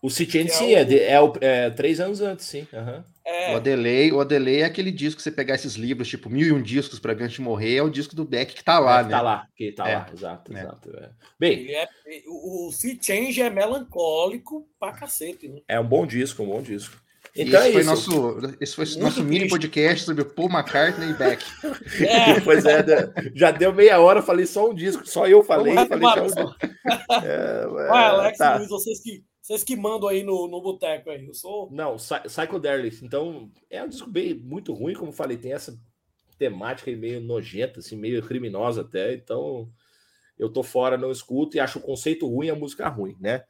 O 0.00 0.08
Sea 0.08 0.28
Change, 0.28 0.50
sim, 0.50 0.74
é, 0.74 0.82
o... 0.82 0.92
é, 0.92 1.20
o, 1.20 1.32
é, 1.40 1.70
três 1.70 2.00
anos 2.00 2.20
antes, 2.22 2.46
sim. 2.46 2.66
Uhum. 2.72 3.02
É. 3.28 3.52
O 3.52 3.56
Adelei, 3.56 4.10
o 4.10 4.20
Adelei 4.20 4.62
é 4.62 4.64
aquele 4.64 4.90
disco 4.90 5.18
que 5.18 5.22
você 5.22 5.30
pegar 5.30 5.54
esses 5.54 5.74
livros, 5.74 6.08
tipo 6.08 6.30
Mil 6.30 6.46
e 6.46 6.52
Um 6.52 6.62
Discos 6.62 6.98
para 6.98 7.12
de 7.12 7.40
Morrer, 7.42 7.76
é 7.76 7.82
o 7.82 7.90
disco 7.90 8.16
do 8.16 8.24
Beck 8.24 8.54
que 8.54 8.64
tá 8.64 8.78
lá, 8.78 9.00
é, 9.00 9.02
né? 9.02 9.10
Tá 9.10 9.20
lá, 9.20 9.46
que 9.54 9.72
tá 9.72 9.86
é. 9.86 9.96
lá, 9.96 10.06
exato, 10.10 10.56
é. 10.56 10.60
exato. 10.60 10.96
É. 10.96 11.10
Bem, 11.38 11.70
é, 11.74 11.86
o, 12.26 12.68
o 12.68 12.72
Sea 12.72 12.96
Change 12.98 13.42
é 13.42 13.50
melancólico 13.50 14.66
pra 14.80 14.92
cacete, 14.92 15.46
né? 15.46 15.60
É 15.68 15.78
um 15.78 15.86
bom 15.86 16.06
disco, 16.06 16.42
um 16.42 16.46
bom 16.46 16.62
disco. 16.62 16.96
Então 17.36 17.60
esse, 17.60 17.68
é 17.68 17.72
foi 17.72 17.84
nosso, 17.84 18.38
esse 18.60 18.74
foi 18.74 18.86
Muito 18.86 19.00
nosso 19.00 19.22
mini 19.22 19.46
podcast 19.46 20.06
sobre 20.06 20.24
Paul 20.24 20.48
McCartney 20.48 21.10
e 21.10 21.12
Beck. 21.12 21.44
É. 22.00 22.40
pois 22.40 22.64
é, 22.64 22.82
já 23.34 23.50
deu 23.50 23.74
meia 23.74 24.00
hora, 24.00 24.22
falei 24.22 24.46
só 24.46 24.70
um 24.70 24.74
disco, 24.74 25.06
só 25.06 25.28
eu 25.28 25.44
falei. 25.44 25.74
falei 25.74 26.30
só 26.30 26.46
um. 26.46 26.54
É, 27.22 27.66
Vai, 27.66 28.04
Alex 28.06 28.38
tá. 28.38 28.56
Luiz, 28.56 28.68
vocês 28.70 29.02
que 29.02 29.22
vocês 29.48 29.64
que 29.64 29.74
mandam 29.74 30.10
aí 30.10 30.22
no, 30.22 30.46
no 30.46 30.60
boteco 30.60 31.08
aí. 31.08 31.26
Eu 31.26 31.32
sou. 31.32 31.70
Não, 31.72 31.96
Psychedelic. 31.96 33.02
Então, 33.02 33.50
é 33.70 33.82
um 33.82 33.88
disco 33.88 34.10
bem 34.10 34.34
muito 34.34 34.74
ruim, 34.74 34.92
como 34.92 35.10
falei, 35.10 35.38
tem 35.38 35.54
essa 35.54 35.74
temática 36.38 36.94
meio 36.94 37.18
nojenta, 37.18 37.80
assim, 37.80 37.96
meio 37.96 38.22
criminosa 38.22 38.82
até. 38.82 39.14
Então, 39.14 39.72
eu 40.38 40.50
tô 40.50 40.62
fora, 40.62 40.98
não 40.98 41.10
escuto 41.10 41.56
e 41.56 41.60
acho 41.60 41.78
o 41.78 41.82
conceito 41.82 42.28
ruim 42.28 42.50
a 42.50 42.54
música 42.54 42.86
ruim, 42.88 43.16
né? 43.18 43.42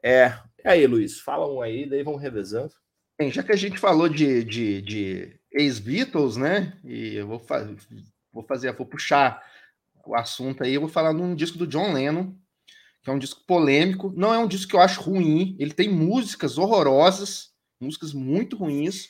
É. 0.00 0.32
E 0.64 0.68
aí, 0.68 0.86
Luiz, 0.86 1.18
fala 1.18 1.52
um 1.52 1.60
aí, 1.60 1.86
daí 1.86 2.04
vamos 2.04 2.22
revezando. 2.22 2.72
Bem, 3.18 3.28
já 3.28 3.42
que 3.42 3.52
a 3.52 3.56
gente 3.56 3.78
falou 3.78 4.08
de, 4.08 4.44
de, 4.44 4.80
de 4.80 5.40
ex-Beatles, 5.50 6.36
né? 6.36 6.78
E 6.84 7.16
eu 7.16 7.26
vou, 7.26 7.40
fa 7.40 7.68
vou 8.32 8.44
fazer, 8.44 8.72
vou 8.74 8.86
puxar 8.86 9.42
o 10.06 10.14
assunto 10.14 10.62
aí, 10.62 10.74
eu 10.74 10.80
vou 10.80 10.88
falar 10.88 11.12
num 11.12 11.34
disco 11.34 11.58
do 11.58 11.66
John 11.66 11.92
Lennon, 11.92 12.32
que 13.02 13.10
é 13.10 13.12
um 13.12 13.18
disco 13.18 13.44
polêmico. 13.46 14.12
Não 14.16 14.32
é 14.32 14.38
um 14.38 14.46
disco 14.46 14.70
que 14.70 14.76
eu 14.76 14.80
acho 14.80 15.00
ruim. 15.00 15.56
Ele 15.58 15.72
tem 15.72 15.88
músicas 15.88 16.56
horrorosas, 16.56 17.50
músicas 17.80 18.12
muito 18.12 18.56
ruins 18.56 19.08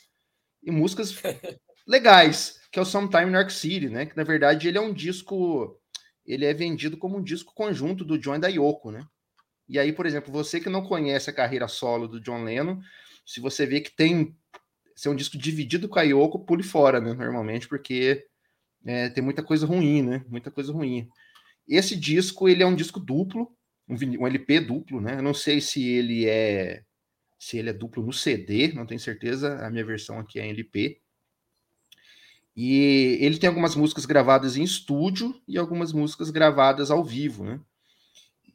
e 0.63 0.71
músicas 0.71 1.13
legais, 1.87 2.59
que 2.71 2.79
é 2.79 2.81
o 2.81 2.85
Sometime 2.85 3.31
in 3.31 3.49
City, 3.49 3.89
né? 3.89 4.05
Que 4.05 4.17
na 4.17 4.23
verdade 4.23 4.67
ele 4.67 4.77
é 4.77 4.81
um 4.81 4.93
disco, 4.93 5.79
ele 6.25 6.45
é 6.45 6.53
vendido 6.53 6.97
como 6.97 7.17
um 7.17 7.23
disco 7.23 7.53
conjunto 7.53 8.03
do 8.03 8.17
John 8.17 8.35
e 8.35 8.39
da 8.39 8.47
Yoko, 8.47 8.91
né? 8.91 9.05
E 9.69 9.79
aí, 9.79 9.93
por 9.93 10.05
exemplo, 10.05 10.31
você 10.31 10.59
que 10.59 10.69
não 10.69 10.83
conhece 10.83 11.29
a 11.29 11.33
carreira 11.33 11.67
solo 11.67 12.07
do 12.07 12.19
John 12.19 12.43
Lennon, 12.43 12.79
se 13.25 13.39
você 13.39 13.65
vê 13.65 13.79
que 13.79 13.95
tem 13.95 14.35
ser 14.95 15.09
um 15.09 15.15
disco 15.15 15.37
dividido 15.37 15.89
com 15.89 15.99
a 15.99 16.03
Yoko, 16.03 16.45
pule 16.45 16.63
fora, 16.63 16.99
né? 16.99 17.13
Normalmente, 17.13 17.67
porque 17.67 18.25
é, 18.85 19.09
tem 19.09 19.23
muita 19.23 19.41
coisa 19.41 19.65
ruim, 19.65 20.01
né? 20.01 20.23
Muita 20.27 20.51
coisa 20.51 20.71
ruim. 20.71 21.07
Esse 21.67 21.95
disco, 21.95 22.47
ele 22.47 22.61
é 22.61 22.65
um 22.65 22.75
disco 22.75 22.99
duplo, 22.99 23.55
um, 23.87 23.95
um 24.21 24.27
LP 24.27 24.59
duplo, 24.59 25.01
né? 25.01 25.15
Eu 25.15 25.23
não 25.23 25.33
sei 25.33 25.61
se 25.61 25.87
ele 25.87 26.27
é 26.27 26.83
se 27.37 27.57
ele 27.57 27.69
é 27.69 27.73
duplo 27.73 28.01
no 28.05 28.13
CD, 28.13 28.71
não 28.71 28.85
tenho 28.85 28.99
certeza. 28.99 29.57
A 29.65 29.69
minha 29.69 29.83
versão 29.83 30.17
aqui 30.17 30.39
é 30.39 30.47
LP. 30.47 31.01
E 32.55 33.17
ele 33.19 33.37
tem 33.37 33.49
algumas 33.49 33.75
músicas 33.75 34.05
gravadas 34.05 34.55
em 34.55 34.63
estúdio 34.63 35.35
e 35.47 35.57
algumas 35.57 35.91
músicas 35.91 36.29
gravadas 36.29 36.89
ao 36.89 37.03
vivo, 37.03 37.43
né? 37.43 37.59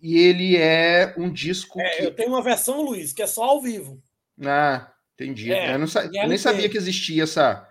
E 0.00 0.16
ele 0.16 0.56
é 0.56 1.14
um 1.18 1.30
disco. 1.30 1.80
É, 1.80 1.96
que... 1.96 2.04
eu 2.04 2.14
tenho 2.14 2.30
uma 2.30 2.42
versão, 2.42 2.82
Luiz, 2.82 3.12
que 3.12 3.20
é 3.20 3.26
só 3.26 3.42
ao 3.42 3.60
vivo. 3.60 4.00
Ah, 4.40 4.92
entendi. 5.14 5.52
É, 5.52 5.74
eu, 5.74 5.78
não 5.78 5.88
sa... 5.88 6.04
eu 6.04 6.28
nem 6.28 6.38
sabia 6.38 6.68
que 6.68 6.76
existia 6.76 7.24
essa, 7.24 7.68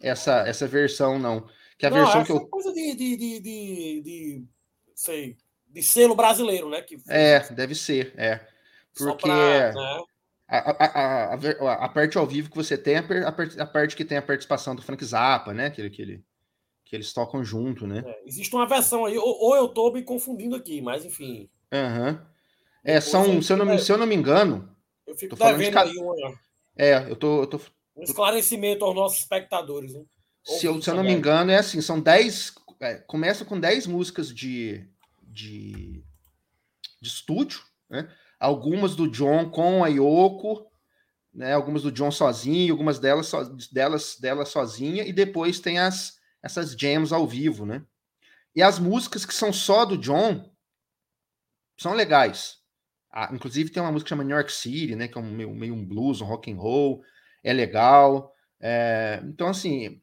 essa, 0.00 0.40
essa 0.46 0.66
versão, 0.66 1.18
não. 1.18 1.48
Que 1.78 1.86
a 1.86 1.90
não, 1.90 1.98
versão 1.98 2.24
que 2.24 2.32
eu. 2.32 2.46
coisa 2.48 2.72
de, 2.72 2.94
de, 2.94 3.16
de, 3.16 3.40
de, 3.40 4.00
de 4.02 4.44
sei, 4.96 5.36
de 5.78 5.84
selo 5.84 6.14
brasileiro, 6.14 6.68
né? 6.68 6.82
Que... 6.82 6.98
É, 7.08 7.40
deve 7.50 7.74
ser, 7.74 8.12
é. 8.16 8.40
Porque 8.96 9.26
pra, 9.26 9.72
né? 9.72 10.02
a, 10.48 10.70
a, 10.70 11.34
a, 11.34 11.84
a, 11.84 11.88
parte 11.88 12.18
ao 12.18 12.26
vivo 12.26 12.50
que 12.50 12.56
você 12.56 12.76
tem, 12.76 12.96
a, 12.96 13.04
a, 13.58 13.66
parte 13.66 13.94
que 13.94 14.04
tem 14.04 14.18
a 14.18 14.22
participação 14.22 14.74
do 14.74 14.82
Frank 14.82 15.04
Zappa, 15.04 15.54
né? 15.54 15.70
Que, 15.70 15.88
que, 15.88 16.02
ele, 16.02 16.24
que 16.84 16.96
eles 16.96 17.12
tocam 17.12 17.44
junto, 17.44 17.86
né? 17.86 18.02
É, 18.04 18.22
existe 18.26 18.54
uma 18.54 18.66
versão 18.66 19.04
aí, 19.04 19.16
ou, 19.16 19.40
ou, 19.40 19.56
eu 19.56 19.66
estou 19.66 19.92
me 19.92 20.02
confundindo 20.02 20.56
aqui, 20.56 20.80
mas 20.80 21.04
enfim. 21.04 21.48
Uhum. 21.72 22.18
É, 22.82 23.00
são, 23.00 23.40
se 23.40 23.52
eu, 23.52 23.56
não, 23.56 23.78
se 23.78 23.92
eu 23.92 23.98
não 23.98 24.06
me 24.06 24.16
engano. 24.16 24.74
Eu 25.06 25.14
fico 25.16 25.36
devendo 25.36 25.64
de 25.64 25.70
cada... 25.70 25.90
aí 25.90 25.96
uma, 25.96 26.14
É, 26.76 27.10
eu 27.10 27.14
tô, 27.14 27.42
eu 27.42 27.46
tô. 27.46 27.60
Um 27.96 28.02
esclarecimento 28.02 28.84
aos 28.84 28.94
nossos 28.94 29.18
espectadores, 29.18 29.94
né? 29.94 30.02
Se 30.44 30.66
eu, 30.66 30.80
se 30.80 30.88
eu 30.88 30.94
não 30.94 31.02
me 31.02 31.12
engano, 31.12 31.50
é 31.50 31.56
assim, 31.56 31.80
são 31.80 32.00
10. 32.00 32.54
É, 32.80 32.94
começa 32.94 33.44
com 33.44 33.58
10 33.58 33.86
músicas 33.86 34.32
de, 34.32 34.88
de, 35.38 36.02
de 37.00 37.08
estúdio, 37.08 37.60
né? 37.88 38.10
Algumas 38.40 38.96
do 38.96 39.08
John 39.08 39.50
com 39.50 39.84
a 39.84 39.88
Yoko, 39.88 40.66
né? 41.32 41.52
Algumas 41.52 41.82
do 41.82 41.92
John 41.92 42.10
sozinho, 42.10 42.72
algumas 42.72 42.98
delas, 42.98 43.26
so, 43.26 43.56
delas, 43.72 44.16
delas 44.20 44.48
sozinha, 44.48 45.04
e 45.04 45.12
depois 45.12 45.60
tem 45.60 45.78
as 45.78 46.18
essas 46.40 46.72
jams 46.72 47.12
ao 47.12 47.26
vivo, 47.26 47.66
né? 47.66 47.84
E 48.54 48.62
as 48.62 48.78
músicas 48.78 49.26
que 49.26 49.34
são 49.34 49.52
só 49.52 49.84
do 49.84 49.98
John 49.98 50.50
são 51.76 51.94
legais. 51.94 52.58
Ah, 53.10 53.30
inclusive 53.32 53.70
tem 53.70 53.82
uma 53.82 53.90
música 53.90 54.06
que 54.06 54.10
chama 54.10 54.24
New 54.24 54.36
York 54.36 54.52
City, 54.52 54.94
né? 54.94 55.08
Que 55.08 55.18
é 55.18 55.20
um, 55.20 55.30
meio, 55.30 55.54
meio 55.54 55.74
um 55.74 55.84
blues, 55.84 56.20
um 56.20 56.26
rock 56.26 56.50
and 56.50 56.56
roll, 56.56 57.02
é 57.42 57.52
legal. 57.52 58.32
É, 58.60 59.20
então, 59.24 59.48
assim, 59.48 60.00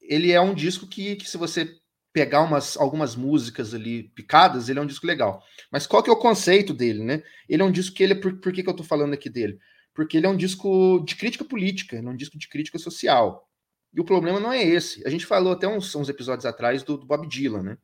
ele 0.00 0.32
é 0.32 0.40
um 0.40 0.54
disco 0.54 0.86
que, 0.86 1.16
que 1.16 1.28
se 1.28 1.36
você 1.36 1.80
pegar 2.14 2.42
umas, 2.42 2.76
algumas 2.76 3.16
músicas 3.16 3.74
ali 3.74 4.04
picadas, 4.04 4.68
ele 4.68 4.78
é 4.78 4.82
um 4.82 4.86
disco 4.86 5.04
legal. 5.04 5.42
Mas 5.68 5.84
qual 5.84 6.00
que 6.00 6.08
é 6.08 6.12
o 6.12 6.16
conceito 6.16 6.72
dele, 6.72 7.02
né? 7.02 7.24
Ele 7.48 7.60
é 7.60 7.64
um 7.64 7.72
disco 7.72 7.96
que 7.96 8.04
ele. 8.04 8.14
Por, 8.14 8.36
por 8.38 8.52
que, 8.52 8.62
que 8.62 8.70
eu 8.70 8.74
tô 8.74 8.84
falando 8.84 9.12
aqui 9.12 9.28
dele? 9.28 9.58
Porque 9.92 10.16
ele 10.16 10.26
é 10.26 10.28
um 10.28 10.36
disco 10.36 11.04
de 11.04 11.16
crítica 11.16 11.44
política, 11.44 11.96
ele 11.96 12.06
é 12.06 12.10
um 12.10 12.16
disco 12.16 12.38
de 12.38 12.48
crítica 12.48 12.78
social. 12.78 13.50
E 13.92 14.00
o 14.00 14.04
problema 14.04 14.38
não 14.38 14.52
é 14.52 14.62
esse. 14.62 15.04
A 15.04 15.10
gente 15.10 15.26
falou 15.26 15.52
até 15.52 15.66
uns, 15.66 15.92
uns 15.96 16.08
episódios 16.08 16.46
atrás 16.46 16.84
do, 16.84 16.96
do, 16.96 17.04
Bob 17.04 17.26
Dylan, 17.26 17.62
né? 17.62 17.78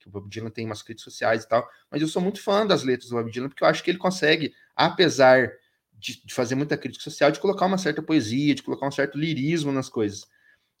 Que 0.00 0.08
o 0.08 0.10
Bob 0.10 0.28
Dylan 0.28 0.50
tem 0.50 0.66
umas 0.66 0.82
críticas 0.82 1.12
sociais 1.12 1.44
e 1.44 1.48
tal. 1.48 1.68
Mas 1.88 2.02
eu 2.02 2.08
sou 2.08 2.20
muito 2.20 2.42
fã 2.42 2.66
das 2.66 2.82
letras 2.82 3.10
do 3.10 3.16
Bob 3.16 3.30
Dylan, 3.30 3.48
porque 3.48 3.62
eu 3.62 3.68
acho 3.68 3.84
que 3.84 3.90
ele 3.90 3.98
consegue, 3.98 4.52
apesar 4.74 5.52
de, 5.92 6.24
de 6.24 6.34
fazer 6.34 6.56
muita 6.56 6.76
crítica 6.76 7.04
social, 7.04 7.30
de 7.30 7.38
colocar 7.38 7.66
uma 7.66 7.78
certa 7.78 8.02
poesia, 8.02 8.54
de 8.54 8.64
colocar 8.64 8.86
um 8.86 8.92
certo 8.92 9.16
lirismo 9.16 9.70
nas 9.70 9.88
coisas. 9.88 10.26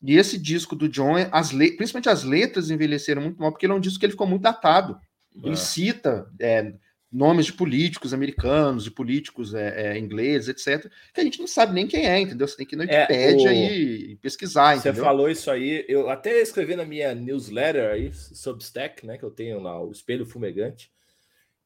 E 0.06 0.16
esse 0.16 0.38
disco 0.38 0.76
do 0.76 0.88
John, 0.88 1.14
as 1.32 1.50
principalmente 1.50 2.08
as 2.08 2.22
letras 2.22 2.70
envelheceram 2.70 3.20
muito 3.20 3.40
mal, 3.40 3.50
porque 3.50 3.66
ele 3.66 3.72
é 3.72 3.76
um 3.76 3.80
disco 3.80 3.98
que 3.98 4.06
ele 4.06 4.12
ficou 4.12 4.26
muito 4.26 4.42
datado. 4.42 4.96
Ele 5.42 5.54
é. 5.54 5.56
cita 5.56 6.30
é, 6.40 6.72
nomes 7.10 7.46
de 7.46 7.52
políticos 7.52 8.14
americanos, 8.14 8.84
de 8.84 8.90
políticos 8.92 9.52
é, 9.52 9.94
é, 9.94 9.98
ingleses, 9.98 10.48
etc., 10.48 10.88
que 11.12 11.20
a 11.20 11.24
gente 11.24 11.40
não 11.40 11.48
sabe 11.48 11.74
nem 11.74 11.88
quem 11.88 12.06
é, 12.06 12.20
entendeu? 12.20 12.46
Você 12.46 12.56
tem 12.56 12.64
que 12.64 12.76
ir 12.76 12.78
no 12.78 12.84
é, 12.84 13.00
Wikipedia 13.00 13.50
o... 13.50 13.52
e 13.52 14.16
pesquisar, 14.22 14.76
Você 14.76 14.94
falou 14.94 15.28
isso 15.28 15.50
aí, 15.50 15.84
eu 15.88 16.08
até 16.08 16.40
escrevi 16.40 16.76
na 16.76 16.84
minha 16.84 17.12
newsletter 17.12 17.90
aí, 17.90 18.12
Substack, 18.14 19.04
né, 19.04 19.18
que 19.18 19.24
eu 19.24 19.30
tenho 19.32 19.60
lá, 19.60 19.82
o 19.82 19.90
Espelho 19.90 20.24
Fumegante, 20.24 20.88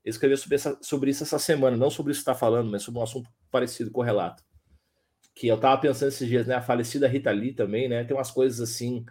escrevi 0.02 0.34
sobre, 0.38 0.54
essa, 0.54 0.78
sobre 0.80 1.10
isso 1.10 1.22
essa 1.22 1.38
semana, 1.38 1.76
não 1.76 1.90
sobre 1.90 2.12
isso 2.12 2.20
que 2.20 2.30
está 2.30 2.34
falando, 2.34 2.70
mas 2.70 2.82
sobre 2.82 3.00
um 3.00 3.04
assunto 3.04 3.28
parecido, 3.50 3.90
correlato 3.90 4.42
que 5.40 5.48
eu 5.48 5.56
tava 5.56 5.80
pensando 5.80 6.08
esses 6.08 6.28
dias, 6.28 6.46
né? 6.46 6.54
A 6.54 6.60
falecida 6.60 7.08
Rita 7.08 7.30
Lee 7.30 7.54
também, 7.54 7.88
né? 7.88 8.04
Tem 8.04 8.14
umas 8.14 8.30
coisas 8.30 8.60
assim. 8.60 9.06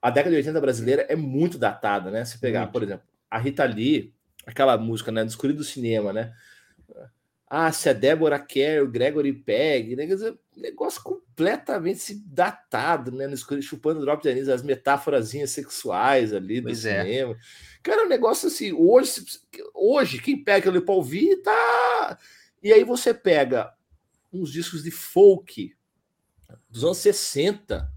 A 0.00 0.08
década 0.08 0.30
de 0.30 0.36
80 0.38 0.58
brasileira 0.58 1.06
é 1.06 1.14
muito 1.14 1.58
datada, 1.58 2.10
né? 2.10 2.24
Se 2.24 2.38
pegar, 2.38 2.60
muito. 2.60 2.72
por 2.72 2.82
exemplo, 2.82 3.04
a 3.30 3.36
Rita 3.36 3.64
Lee, 3.64 4.14
aquela 4.46 4.78
música, 4.78 5.12
né? 5.12 5.22
Descobrir 5.22 5.52
do 5.52 5.62
cinema, 5.62 6.14
né? 6.14 6.32
Ah, 7.46 7.70
se 7.72 7.90
a 7.90 7.92
Débora 7.92 8.38
quer, 8.38 8.82
o 8.82 8.90
Gregory 8.90 9.34
Peg, 9.34 9.96
né? 9.96 10.06
Dizer, 10.06 10.34
negócio 10.56 11.02
completamente 11.02 12.14
datado, 12.14 13.12
né? 13.12 13.26
No 13.26 13.36
chupando 13.60 14.00
drop 14.00 14.22
de 14.22 14.30
anis, 14.30 14.48
as 14.48 14.62
metáforas 14.62 15.28
sexuais 15.28 16.32
ali 16.32 16.62
pois 16.62 16.84
do 16.84 16.88
é. 16.88 17.02
cinema. 17.04 17.36
Cara, 17.82 18.06
um 18.06 18.08
negócio 18.08 18.48
assim, 18.48 18.72
hoje, 18.72 19.26
hoje 19.74 20.22
quem 20.22 20.42
pega 20.42 20.72
para 20.80 20.94
ouvir 20.94 21.36
tá. 21.42 22.18
E 22.62 22.72
aí 22.72 22.82
você 22.82 23.12
pega 23.12 23.70
uns 24.32 24.52
discos 24.52 24.82
de 24.82 24.90
folk 24.90 25.74
dos 26.68 26.84
anos 26.84 26.98
60 26.98 27.90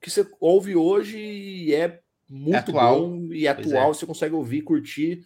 que 0.00 0.10
você 0.10 0.28
ouve 0.38 0.76
hoje 0.76 1.18
e 1.18 1.74
é 1.74 2.00
muito 2.28 2.56
é 2.56 2.58
atual. 2.58 3.00
bom 3.00 3.32
e 3.32 3.46
é 3.46 3.50
atual, 3.50 3.90
é. 3.90 3.94
você 3.94 4.06
consegue 4.06 4.34
ouvir, 4.34 4.62
curtir 4.62 5.24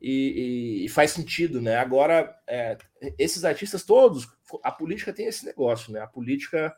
e, 0.00 0.82
e, 0.82 0.84
e 0.84 0.88
faz 0.88 1.12
sentido, 1.12 1.60
né? 1.60 1.76
Agora, 1.76 2.34
é, 2.46 2.76
esses 3.18 3.44
artistas 3.44 3.84
todos, 3.84 4.28
a 4.62 4.72
política 4.72 5.12
tem 5.12 5.26
esse 5.26 5.44
negócio, 5.44 5.92
né? 5.92 6.00
A 6.00 6.06
política 6.06 6.74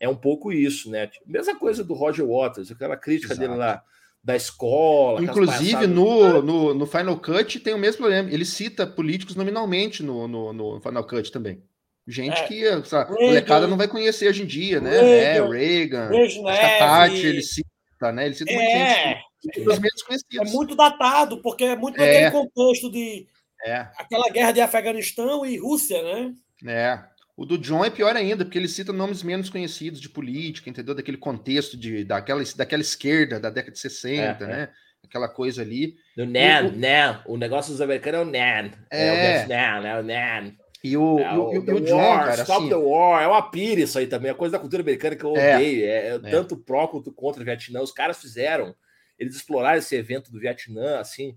é 0.00 0.08
um 0.08 0.16
pouco 0.16 0.52
isso, 0.52 0.90
né? 0.90 1.10
Mesma 1.26 1.56
coisa 1.58 1.84
do 1.84 1.94
Roger 1.94 2.26
Waters, 2.26 2.70
aquela 2.70 2.96
crítica 2.96 3.32
Exato. 3.32 3.48
dele 3.48 3.58
lá 3.58 3.82
da 4.22 4.34
escola. 4.34 5.22
Inclusive, 5.22 5.86
no, 5.86 6.42
no, 6.42 6.74
no, 6.74 6.86
Final 6.86 7.18
Cut 7.18 7.60
tem 7.60 7.72
o 7.72 7.78
mesmo 7.78 7.98
problema. 7.98 8.28
Ele 8.28 8.44
cita 8.44 8.86
políticos 8.86 9.36
nominalmente 9.36 10.02
no, 10.02 10.26
no, 10.26 10.52
no 10.52 10.80
Final 10.80 11.06
Cut 11.06 11.30
também. 11.30 11.62
Gente 12.08 12.38
é. 12.40 12.46
que 12.46 12.66
a 12.68 13.06
molecada 13.10 13.66
não 13.66 13.76
vai 13.76 13.88
conhecer 13.88 14.28
hoje 14.28 14.42
em 14.42 14.46
dia, 14.46 14.80
né? 14.80 15.00
Reagan, 15.00 15.54
é, 15.54 15.58
Reagan, 15.58 16.78
Tati, 16.78 17.26
ele 17.26 17.42
cita, 17.42 18.12
né? 18.12 18.26
Ele 18.26 18.34
cita 18.34 18.52
é. 18.52 18.56
muita 18.56 19.76
gente. 19.76 20.40
É 20.40 20.44
muito 20.44 20.76
datado, 20.76 21.42
porque 21.42 21.64
é 21.64 21.76
muito 21.76 21.98
naquele 21.98 22.26
é. 22.26 22.30
contexto 22.30 22.90
de 22.90 23.26
é. 23.64 23.88
aquela 23.98 24.30
guerra 24.30 24.52
de 24.52 24.60
Afeganistão 24.60 25.44
e 25.44 25.58
Rússia, 25.58 26.00
né? 26.02 26.34
É. 26.64 27.16
O 27.36 27.44
do 27.44 27.58
John 27.58 27.84
é 27.84 27.90
pior 27.90 28.16
ainda, 28.16 28.44
porque 28.44 28.56
ele 28.56 28.68
cita 28.68 28.92
nomes 28.92 29.22
menos 29.22 29.50
conhecidos 29.50 30.00
de 30.00 30.08
política, 30.08 30.70
entendeu? 30.70 30.94
Daquele 30.94 31.18
contexto 31.18 31.76
de, 31.76 32.02
daquela, 32.02 32.42
daquela 32.56 32.80
esquerda 32.80 33.38
da 33.38 33.50
década 33.50 33.72
de 33.72 33.78
60, 33.78 34.44
é, 34.44 34.46
né? 34.46 34.62
É. 34.62 34.86
Aquela 35.04 35.28
coisa 35.28 35.62
ali. 35.62 35.96
Do 36.16 36.24
NAN, 36.24 36.68
o, 36.68 36.76
NAN. 36.76 37.22
O 37.26 37.36
negócio 37.36 37.70
dos 37.72 37.80
americanos 37.80 38.20
é 38.20 38.22
o 38.22 38.24
NAN. 38.24 38.70
É, 38.90 39.06
é 39.06 39.12
o 39.12 39.46
Vietnam, 39.46 39.86
é 39.86 40.00
o 40.00 40.02
NAN. 40.02 40.52
E 40.86 40.96
o, 40.96 41.18
é, 41.18 41.36
o, 41.36 41.52
e, 41.52 41.58
o, 41.58 41.80
John, 41.80 41.96
war, 41.96 42.20
cara, 42.20 42.42
Stop 42.42 42.60
assim, 42.60 42.68
the 42.68 42.76
War, 42.76 43.20
é 43.20 43.26
uma 43.26 43.50
pira 43.50 43.80
isso 43.80 43.98
aí 43.98 44.06
também, 44.06 44.30
a 44.30 44.34
coisa 44.34 44.52
da 44.52 44.58
cultura 44.60 44.82
americana 44.82 45.16
que 45.16 45.24
eu 45.24 45.36
é, 45.36 45.56
odeio, 45.56 45.84
é, 45.84 46.06
é, 46.08 46.18
tanto 46.18 46.56
pró 46.56 46.86
quanto 46.86 47.10
contra 47.10 47.42
o 47.42 47.44
Vietnã, 47.44 47.80
os 47.80 47.90
caras 47.90 48.20
fizeram, 48.20 48.72
eles 49.18 49.34
exploraram 49.34 49.78
esse 49.78 49.96
evento 49.96 50.30
do 50.30 50.38
Vietnã, 50.38 51.00
assim, 51.00 51.36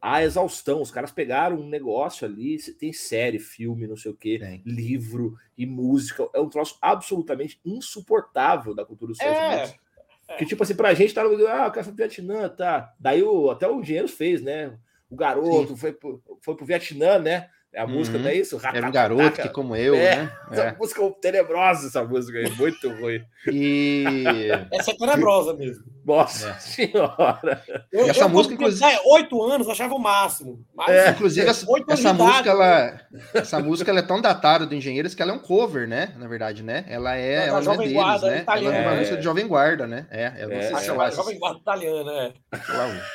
a 0.00 0.24
exaustão, 0.24 0.82
os 0.82 0.90
caras 0.90 1.12
pegaram 1.12 1.60
um 1.60 1.68
negócio 1.68 2.26
ali, 2.26 2.58
tem 2.72 2.92
série, 2.92 3.38
filme, 3.38 3.86
não 3.86 3.96
sei 3.96 4.10
o 4.10 4.16
que, 4.16 4.40
livro 4.66 5.36
e 5.56 5.64
música, 5.64 6.28
é 6.34 6.40
um 6.40 6.48
troço 6.48 6.76
absolutamente 6.82 7.60
insuportável 7.64 8.74
da 8.74 8.84
cultura 8.84 9.12
dos 9.12 9.20
Estados 9.20 9.38
é. 9.38 9.46
Unidos. 9.46 9.82
É. 10.26 10.36
Que 10.38 10.44
tipo 10.44 10.60
assim, 10.64 10.74
pra 10.74 10.92
gente 10.92 11.14
tá 11.14 11.22
no 11.22 11.30
ah, 11.46 11.68
o 11.68 11.70
cara 11.70 11.84
foi 11.84 11.92
pro 11.92 11.96
Vietnã, 11.96 12.48
tá. 12.48 12.92
Daí 12.98 13.22
o, 13.22 13.48
até 13.48 13.68
o 13.68 13.80
Engenheiro 13.80 14.08
fez, 14.08 14.42
né? 14.42 14.76
O 15.08 15.14
garoto 15.14 15.76
foi 15.76 15.92
pro, 15.92 16.20
foi 16.40 16.56
pro 16.56 16.66
Vietnã, 16.66 17.18
né? 17.18 17.48
É 17.74 17.80
a 17.80 17.86
música, 17.86 18.18
uhum. 18.18 18.24
não 18.24 18.30
é 18.30 18.34
isso? 18.34 18.60
Era 18.62 18.86
um 18.86 18.92
garoto 18.92 19.40
que, 19.40 19.48
como 19.48 19.74
eu, 19.74 19.94
é, 19.94 20.16
né? 20.16 20.32
Essa 20.52 20.62
é. 20.62 20.76
música 20.76 21.10
tenebrosa, 21.22 21.86
essa 21.86 22.04
música 22.04 22.38
aí, 22.38 22.50
muito 22.50 22.90
ruim. 22.90 23.24
E. 23.50 24.48
Essa 24.70 24.90
é 24.90 24.94
tenebrosa 24.94 25.54
mesmo. 25.54 25.82
Nossa 26.04 26.50
é. 26.50 26.54
senhora. 26.54 27.62
Eu, 27.92 28.08
essa 28.08 28.24
eu, 28.24 28.28
música, 28.28 28.54
inclusive. 28.54 28.84
Oito 29.06 29.42
anos, 29.42 29.68
achava 29.68 29.94
o 29.94 29.98
máximo. 29.98 30.64
Mas, 30.74 30.90
é, 30.90 31.10
inclusive, 31.10 31.48
essa, 31.48 31.66
essa 31.88 32.12
música, 32.12 32.50
ela, 32.50 33.00
essa 33.34 33.60
música 33.60 33.90
ela 33.90 34.00
é 34.00 34.02
tão 34.02 34.20
datada 34.20 34.66
do 34.66 34.74
Engenheiros 34.74 35.14
que 35.14 35.22
ela 35.22 35.32
é 35.32 35.34
um 35.34 35.38
cover, 35.38 35.86
né? 35.86 36.12
Na 36.18 36.26
verdade, 36.26 36.62
né? 36.62 36.84
Ela 36.88 37.16
é, 37.16 37.46
ela 37.46 37.60
não 37.60 37.74
é 37.74 37.78
deles, 37.78 37.92
Guarda, 37.92 38.30
né? 38.30 38.44
Ela 38.46 38.74
é 38.74 38.88
uma 38.88 38.96
música 38.96 39.16
de 39.16 39.22
Jovem 39.22 39.46
Guarda, 39.46 39.86
né? 39.86 40.06
É, 40.10 40.32
eu 40.38 40.48
não 40.48 40.60
sei 40.60 40.76
se 40.76 40.90
é, 40.90 41.10
Jovem 41.12 41.38
Guarda 41.38 41.58
italiana, 41.58 42.12
é. 42.12 42.32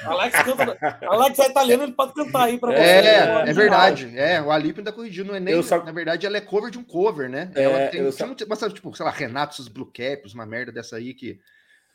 Alex, 0.06 0.42
canta, 0.44 0.78
Alex 1.08 1.40
é 1.40 1.48
italiano, 1.48 1.84
ele 1.84 1.94
pode 1.94 2.14
cantar 2.14 2.44
aí 2.44 2.58
pra 2.58 2.72
você. 2.72 2.82
É, 2.82 3.44
é 3.48 3.54
verdade. 3.54 4.18
É, 4.18 4.42
o 4.42 4.52
Alípio 4.52 4.80
ainda 4.80 4.94
corrigiu, 4.94 5.26
não 5.26 5.36
é 5.36 5.40
nem. 5.40 5.62
Só... 5.62 5.84
Na 5.84 5.92
verdade, 5.92 6.26
ela 6.26 6.38
é 6.38 6.42
cover 6.42 6.72
de 6.72 6.78
um 6.78 6.84
cover, 6.84 7.30
né? 7.30 7.52
É, 7.54 7.64
ela 7.64 7.88
tem, 7.88 8.12
só... 8.12 8.26
mas, 8.48 8.74
tipo, 8.74 8.96
sei 8.96 9.06
lá, 9.06 9.12
Renato, 9.12 9.62
os 9.62 9.68
Blue 9.68 9.92
Caps, 9.92 10.34
uma 10.34 10.46
merda 10.46 10.72
dessa 10.72 10.96
aí 10.96 11.14
que 11.14 11.40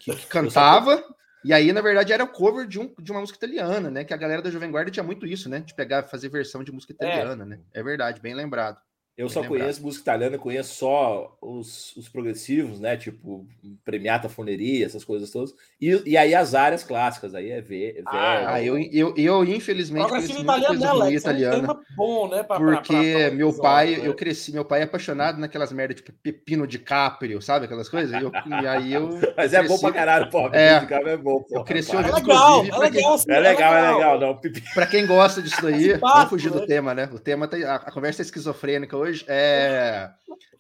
que, 0.02 0.14
que 0.14 0.26
cantava. 0.26 1.02
E 1.44 1.52
aí, 1.52 1.72
na 1.72 1.80
verdade, 1.80 2.12
era 2.12 2.22
o 2.22 2.28
cover 2.28 2.66
de, 2.66 2.78
um, 2.78 2.92
de 2.98 3.10
uma 3.10 3.20
música 3.20 3.38
italiana, 3.38 3.90
né? 3.90 4.04
Que 4.04 4.14
a 4.14 4.16
galera 4.16 4.42
da 4.42 4.50
Jovem 4.50 4.70
Guarda 4.70 4.90
tinha 4.90 5.02
muito 5.02 5.26
isso, 5.26 5.48
né? 5.48 5.60
De 5.60 5.74
pegar, 5.74 6.04
fazer 6.04 6.28
versão 6.28 6.62
de 6.62 6.70
música 6.70 6.92
é. 6.92 6.94
italiana, 6.94 7.42
é. 7.42 7.46
né? 7.46 7.60
É 7.72 7.82
verdade, 7.82 8.20
bem 8.20 8.34
lembrado. 8.34 8.78
Eu 9.16 9.28
só 9.28 9.40
lembrado. 9.40 9.60
conheço 9.60 9.82
música 9.82 10.02
italiana, 10.02 10.38
conheço 10.38 10.74
só 10.74 11.36
os, 11.40 11.94
os 11.96 12.08
progressivos, 12.08 12.80
né? 12.80 12.96
Tipo, 12.96 13.46
Premiata 13.84 14.26
Foneria, 14.26 14.86
essas 14.86 15.04
coisas 15.04 15.30
todas. 15.30 15.54
E, 15.78 16.02
e 16.06 16.16
aí 16.16 16.34
as 16.34 16.54
áreas 16.54 16.82
clássicas, 16.82 17.34
aí 17.34 17.50
é 17.50 17.60
ver. 17.60 18.02
Ah, 18.06 18.62
eu, 18.62 18.78
eu, 18.78 19.14
eu, 19.14 19.44
infelizmente, 19.44 20.08
conheço 20.08 20.32
muita 20.32 20.66
coisa 20.66 20.92
ruim 20.92 21.14
italiana. 21.14 21.72
É 21.72 21.94
bom, 21.94 22.28
né? 22.28 22.42
Pra, 22.42 22.58
porque 22.58 23.12
pra, 23.12 23.28
pra, 23.28 23.36
meu 23.36 23.52
pai, 23.52 23.96
né? 23.96 24.08
eu 24.08 24.14
cresci, 24.14 24.50
meu 24.50 24.64
pai 24.64 24.80
é 24.80 24.84
apaixonado 24.84 25.38
naquelas 25.38 25.72
merdas, 25.72 25.96
tipo 25.96 26.10
Pepino 26.22 26.66
de 26.66 26.78
Caprio, 26.78 27.42
sabe? 27.42 27.66
Aquelas 27.66 27.90
coisas. 27.90 28.18
E, 28.18 28.24
eu, 28.24 28.32
e 28.62 28.66
aí 28.66 28.94
eu. 28.94 29.10
Mas 29.36 29.52
é 29.52 29.62
bom 29.62 29.78
pra 29.78 29.92
caralho, 29.92 30.30
pô. 30.30 30.48
É, 30.48 30.80
de 30.80 30.86
Caprio 30.86 31.12
é 31.12 31.16
bom, 31.18 31.42
pô. 31.42 31.58
Eu 31.58 31.64
cresci 31.64 31.94
ouvindo, 31.94 32.16
é 32.16 32.20
legal, 32.20 32.64
é 32.64 32.78
legal, 32.78 33.18
quem... 33.18 33.34
é 33.34 33.40
legal, 33.40 33.74
é 33.74 33.92
legal, 33.92 34.20
não. 34.20 34.40
Pra 34.72 34.86
quem 34.86 35.06
gosta 35.06 35.42
disso 35.42 35.60
daí, 35.60 35.98
vamos 35.98 36.30
fugir 36.30 36.50
do 36.50 36.60
né? 36.60 36.66
tema, 36.66 36.94
né? 36.94 37.10
O 37.12 37.18
tema 37.18 37.46
tem. 37.46 37.62
A, 37.64 37.74
a 37.74 37.92
conversa 37.92 38.22
é 38.22 38.24
esquizofrênica 38.24 39.01
hoje. 39.02 39.24
É. 39.28 40.10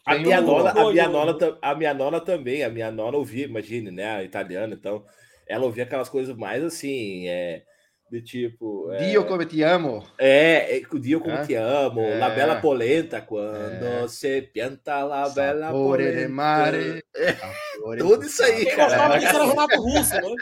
A 0.04 0.16
minha, 0.16 0.40
um... 0.40 0.46
nona, 0.46 0.70
a, 0.70 0.90
minha 0.90 1.08
nona, 1.08 1.58
a 1.62 1.74
minha 1.74 1.94
nona 1.94 2.20
também, 2.20 2.64
a 2.64 2.68
minha 2.68 2.90
nona 2.90 3.16
ouvia, 3.16 3.44
imagine, 3.44 3.90
né? 3.90 4.16
A 4.16 4.22
italiana, 4.24 4.74
então, 4.74 5.04
ela 5.46 5.64
ouvia 5.64 5.84
aquelas 5.84 6.08
coisas 6.08 6.36
mais 6.36 6.62
assim, 6.62 7.28
é, 7.28 7.62
de 8.10 8.20
tipo. 8.20 8.90
É, 8.92 9.08
Dio 9.10 9.24
come 9.24 9.46
te 9.46 9.62
amo. 9.62 10.04
É, 10.18 10.76
é 10.76 10.82
Dio 10.98 11.20
come 11.20 11.36
é? 11.36 11.46
te 11.46 11.54
amo. 11.54 12.00
É. 12.00 12.18
La 12.18 12.30
bella 12.30 12.60
polenta, 12.60 13.22
quando 13.22 14.04
é. 14.04 14.08
se 14.08 14.42
pianta 14.42 15.02
la 15.02 15.28
bella 15.28 15.68
Sapore 15.68 16.04
polenta. 16.04 16.28
Mare. 16.28 17.04
É. 17.14 17.36
Tudo 17.98 18.26
isso 18.26 18.42
aí, 18.42 18.66
cara. 18.66 19.16
Isso 19.18 19.26
era 19.28 19.44
Renato 19.44 19.80
Russo, 19.80 20.14
né? 20.14 20.34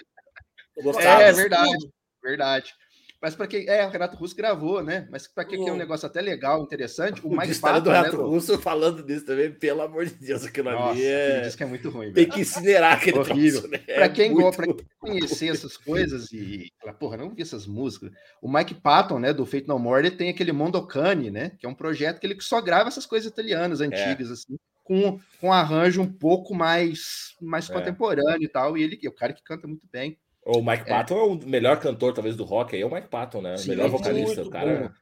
É, 0.99 1.29
é 1.29 1.33
verdade, 1.33 1.91
verdade. 2.23 2.75
Mas 3.21 3.35
para 3.35 3.47
quem. 3.47 3.69
É, 3.69 3.87
o 3.87 3.91
Renato 3.91 4.17
Russo 4.17 4.35
gravou, 4.35 4.83
né? 4.83 5.07
Mas 5.11 5.29
para 5.29 5.45
quem 5.45 5.63
quer 5.63 5.73
um 5.73 5.77
negócio 5.77 6.07
até 6.07 6.23
legal, 6.23 6.63
interessante, 6.63 7.21
o, 7.23 7.29
o 7.29 7.37
Mike 7.37 7.59
Patton. 7.59 7.81
do 7.83 7.91
Renato 7.91 8.17
né, 8.17 8.23
Russo 8.23 8.59
falando 8.59 9.03
disso 9.03 9.27
também, 9.27 9.53
pelo 9.53 9.83
amor 9.83 10.07
de 10.07 10.15
Deus, 10.15 10.45
aquilo 10.45 10.71
Nossa, 10.71 10.93
ali 10.93 11.05
é. 11.05 11.41
Diz 11.43 11.55
que 11.55 11.63
é 11.63 11.67
muito 11.67 11.91
ruim. 11.91 12.13
Tem 12.13 12.27
que 12.27 12.41
incinerar 12.41 12.95
aquele 12.95 13.19
Horrível. 13.19 13.69
Né? 13.69 13.79
Para 13.79 14.09
quem, 14.09 14.31
muito... 14.31 14.57
Pra 14.57 14.67
quem 14.67 14.87
conhecer 14.99 15.49
essas 15.49 15.77
coisas 15.77 16.33
e 16.33 16.73
falar, 16.81 16.95
porra, 16.95 17.19
não 17.19 17.29
vi 17.29 17.43
essas 17.43 17.67
músicas. 17.67 18.11
O 18.41 18.51
Mike 18.51 18.75
Patton, 18.75 19.19
né, 19.19 19.35
do 19.35 19.45
Fate 19.45 19.69
No 19.69 19.79
More, 19.79 20.07
ele 20.07 20.17
tem 20.17 20.31
aquele 20.31 20.53
Mondocane, 20.53 21.31
né? 21.31 21.53
Que 21.59 21.67
é 21.67 21.69
um 21.69 21.75
projeto 21.75 22.21
que 22.21 22.27
ele 22.27 22.41
só 22.41 22.61
grava 22.63 22.89
essas 22.89 23.05
coisas 23.05 23.31
italianas, 23.31 23.83
antigas, 23.83 24.31
é. 24.31 24.33
assim. 24.33 24.57
Com, 24.83 25.21
com 25.41 25.49
um 25.49 25.53
arranjo 25.53 26.01
um 26.01 26.11
pouco 26.11 26.55
mais, 26.55 27.35
mais 27.41 27.69
é. 27.69 27.73
contemporâneo 27.73 28.43
e 28.43 28.49
tal. 28.49 28.79
E 28.79 28.83
ele 28.83 28.99
é 29.05 29.09
o 29.09 29.15
cara 29.15 29.33
que 29.33 29.43
canta 29.43 29.69
muito 29.69 29.87
bem. 29.93 30.19
O 30.45 30.63
Mike 30.63 30.83
é. 30.83 30.85
Patton 30.85 31.19
é 31.19 31.23
o 31.23 31.35
melhor 31.47 31.79
cantor, 31.79 32.15
talvez, 32.15 32.35
do 32.35 32.45
rock 32.45 32.75
aí, 32.75 32.83
é 32.83 32.87
o 32.87 32.93
Mike 32.93 33.09
Patton, 33.09 33.43
né? 33.43 33.57
O 33.57 33.69
melhor 33.69 33.89
vocalista. 33.91 34.43
O 34.43 34.51
cara... 34.51 34.93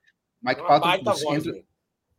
Mike 0.42 0.60
é 0.60 0.64
Patton, 0.64 1.34
entre, 1.34 1.64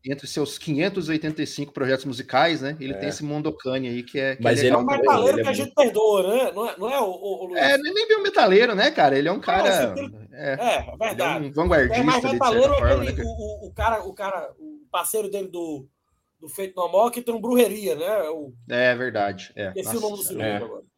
entre, 0.06 0.28
seus 0.28 0.58
585 0.58 1.74
projetos 1.74 2.06
musicais, 2.06 2.62
né? 2.62 2.78
Ele 2.80 2.94
é. 2.94 2.98
tem 2.98 3.10
esse 3.10 3.24
Mondocane 3.24 3.88
aí 3.88 4.04
que 4.04 4.20
é. 4.20 4.36
Que 4.36 4.44
Mas 4.44 4.60
é 4.60 4.68
ele 4.68 4.76
é 4.76 4.78
um 4.78 4.86
metaleiro 4.86 5.42
que 5.42 5.50
a 5.50 5.54
gente 5.54 5.74
perdoa, 5.74 6.24
né? 6.24 6.52
Não 6.54 6.70
é, 6.70 6.78
não 6.78 6.90
é 6.90 7.00
o, 7.00 7.10
o, 7.10 7.48
o 7.48 7.58
É, 7.58 7.78
nem 7.78 8.08
bem 8.08 8.18
um 8.18 8.24
metaleiro, 8.24 8.76
né, 8.76 8.92
cara? 8.92 9.18
Ele 9.18 9.28
é 9.28 9.32
um 9.32 9.40
cara. 9.40 9.94
é, 10.32 10.54
é, 10.54 10.98
verdade. 10.98 11.46
É 11.46 11.48
um 11.48 11.52
vanguardista. 11.52 11.98
É 11.98 12.04
mais 12.04 12.24
metaleiro 12.24 12.74
aquele, 12.74 13.12
né, 13.12 13.24
o, 13.26 13.68
o, 13.68 13.74
cara, 13.74 14.04
o 14.04 14.14
cara, 14.14 14.52
o 14.58 14.88
parceiro 14.90 15.30
dele 15.30 15.50
do, 15.50 15.88
do 16.40 16.48
Feito 16.48 16.76
No 16.76 16.84
Amor 16.84 17.12
que 17.12 17.22
tem 17.22 17.34
um 17.34 17.42
brujeria, 17.42 17.96
né? 17.96 18.22
O, 18.30 18.54
é 18.70 18.96
verdade. 18.96 19.52
É. 19.56 19.74
Esse 19.76 19.96
é 19.96 19.98
o 19.98 20.02
nome 20.02 20.18
do 20.18 20.24
segundo 20.24 20.44
agora. 20.44 20.89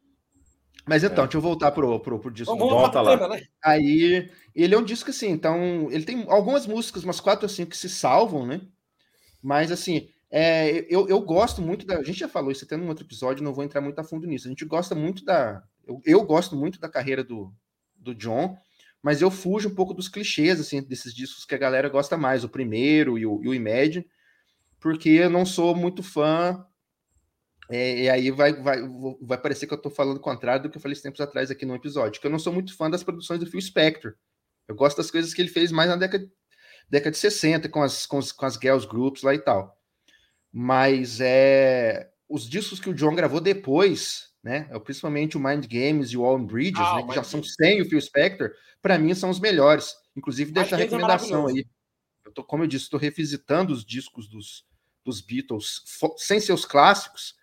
Mas 0.92 1.06
então, 1.06 1.24
é. 1.24 1.28
deixa 1.28 1.38
eu 1.38 1.42
voltar 1.42 1.72
pro, 1.72 2.02
pro, 2.02 2.20
pro 2.20 2.30
disco. 2.30 2.54
Vamos 2.54 2.74
Volta 2.74 3.00
lá. 3.00 3.18
Tema, 3.18 3.30
né? 3.30 3.44
Aí, 3.64 4.30
ele 4.54 4.76
é 4.76 4.78
um 4.78 4.84
disco 4.84 5.10
assim, 5.10 5.30
então, 5.30 5.88
ele 5.90 6.04
tem 6.04 6.26
algumas 6.28 6.68
músicas, 6.68 7.06
umas 7.06 7.22
quatro 7.22 7.46
ou 7.46 7.50
cinco 7.50 7.72
que 7.72 7.78
se 7.78 7.88
salvam, 7.88 8.46
né? 8.46 8.60
Mas 9.42 9.72
assim, 9.72 10.10
é, 10.30 10.86
eu, 10.90 11.08
eu 11.08 11.22
gosto 11.22 11.62
muito 11.62 11.86
da. 11.86 11.98
A 11.98 12.04
gente 12.04 12.20
já 12.20 12.28
falou 12.28 12.52
isso 12.52 12.66
até 12.66 12.76
num 12.76 12.90
outro 12.90 13.06
episódio, 13.06 13.42
não 13.42 13.54
vou 13.54 13.64
entrar 13.64 13.80
muito 13.80 14.00
a 14.00 14.04
fundo 14.04 14.28
nisso. 14.28 14.50
A 14.50 14.50
gente 14.50 14.66
gosta 14.66 14.94
muito 14.94 15.24
da. 15.24 15.64
Eu, 15.88 16.02
eu 16.04 16.26
gosto 16.26 16.58
muito 16.58 16.78
da 16.78 16.90
carreira 16.90 17.24
do, 17.24 17.54
do 17.96 18.14
John, 18.14 18.58
mas 19.02 19.22
eu 19.22 19.32
fujo 19.32 19.70
um 19.70 19.76
pouco 19.76 19.94
dos 19.94 20.10
clichês, 20.10 20.60
assim, 20.60 20.82
desses 20.84 21.14
discos 21.14 21.46
que 21.46 21.56
a 21.56 21.58
galera 21.58 21.88
gosta 21.88 22.18
mais, 22.18 22.44
o 22.44 22.50
primeiro 22.50 23.18
e 23.18 23.26
o, 23.26 23.42
e 23.42 23.48
o 23.48 23.54
Imagine, 23.54 24.06
porque 24.78 25.08
eu 25.08 25.30
não 25.30 25.46
sou 25.46 25.74
muito 25.74 26.04
fã 26.04 26.66
é, 27.72 28.02
e 28.02 28.10
aí 28.10 28.32
vai, 28.32 28.54
vai, 28.54 28.78
vai 29.22 29.38
parecer 29.38 29.66
que 29.66 29.74
eu 29.74 29.78
estou 29.78 29.92
falando 29.92 30.18
o 30.18 30.22
contrário 30.22 30.64
do 30.64 30.70
que 30.70 30.78
eu 30.78 30.82
falei 30.82 30.98
tempos 30.98 31.22
atrás 31.22 31.50
aqui 31.50 31.66
no 31.66 31.74
episódio, 31.74 32.20
que 32.20 32.28
eu 32.28 32.32
não 32.32 32.38
sou 32.38 32.52
muito 32.52 32.76
fã 32.76 32.90
das 32.90 33.04
produções 33.04 33.40
do 33.40 33.46
Phil 33.46 33.62
Spector. 33.62 34.14
Eu 34.68 34.76
gosto 34.76 34.98
das 34.98 35.10
coisas 35.10 35.34
que 35.34 35.42
ele 35.42 35.50
fez 35.50 35.72
mais 35.72 35.90
na 35.90 35.96
década, 35.96 36.30
década 36.90 37.12
de 37.12 37.18
60, 37.18 37.70
com 37.70 37.82
as, 37.82 38.06
com, 38.06 38.18
as, 38.18 38.32
com 38.34 38.46
as 38.46 38.56
girls 38.56 38.86
groups 38.86 39.24
lá 39.24 39.34
e 39.34 39.40
tal. 39.40 39.78
Mas 40.52 41.20
é 41.22 42.10
os 42.28 42.48
discos 42.48 42.80
que 42.80 42.90
o 42.90 42.94
John 42.94 43.16
gravou 43.16 43.40
depois, 43.40 44.32
né? 44.44 44.68
É 44.70 44.80
principalmente 44.80 45.38
o 45.38 45.40
Mind 45.40 45.66
Games 45.66 46.10
e 46.10 46.18
o 46.18 46.26
All 46.26 46.40
Bridges, 46.40 46.80
ah, 46.80 46.98
né, 46.98 47.08
que 47.08 47.16
já 47.16 47.24
são 47.24 47.42
sem 47.42 47.82
o 47.82 47.86
Phil 47.86 48.02
Spector, 48.02 48.52
para 48.82 48.98
mim 48.98 49.14
são 49.14 49.30
os 49.30 49.40
melhores. 49.40 49.94
Inclusive, 50.16 50.52
deixa 50.52 50.76
a 50.76 50.80
é 50.80 50.84
recomendação 50.84 51.48
é 51.48 51.54
aí. 51.54 51.66
Eu 52.26 52.34
tô, 52.34 52.44
como 52.44 52.64
eu 52.64 52.68
disse, 52.68 52.86
estou 52.86 53.00
revisitando 53.00 53.74
os 53.74 53.86
discos 53.86 54.28
dos, 54.28 54.66
dos 55.06 55.22
Beatles 55.22 55.82
sem 56.18 56.40
seus 56.40 56.66
clássicos 56.66 57.36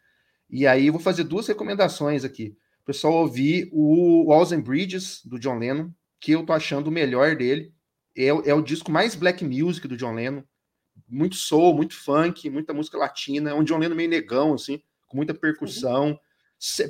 e 0.51 0.67
aí 0.67 0.91
vou 0.91 1.01
fazer 1.01 1.25
duas 1.25 1.47
recomendações 1.47 2.25
aqui. 2.25 2.57
O 2.83 2.85
pessoal 2.87 3.15
ouvir 3.15 3.69
o 3.73 4.25
Walls 4.27 4.53
and 4.53 4.63
Bridges, 4.63 5.21
do 5.25 5.39
John 5.39 5.59
Lennon, 5.59 5.91
que 6.21 6.33
eu 6.33 6.45
tô 6.45 6.53
achando 6.53 6.89
o 6.89 6.93
melhor 6.93 7.37
dele. 7.37 7.73
É, 8.17 8.27
é 8.27 8.55
o 8.55 8.63
disco 8.63 8.91
mais 8.91 9.15
black 9.15 9.45
music 9.45 9.87
do 9.87 9.97
John 9.97 10.15
Lennon. 10.15 10.43
Muito 11.09 11.37
soul, 11.37 11.75
muito 11.75 11.95
funk, 11.95 12.49
muita 12.51 12.73
música 12.73 12.99
latina. 12.99 13.51
É 13.51 13.55
um 13.55 13.63
John 13.63 13.79
Lennon 13.79 13.95
meio 13.95 14.09
negão, 14.09 14.55
assim, 14.55 14.81
com 15.07 15.17
muita 15.17 15.35
percussão. 15.35 16.11
Uhum. 16.11 16.19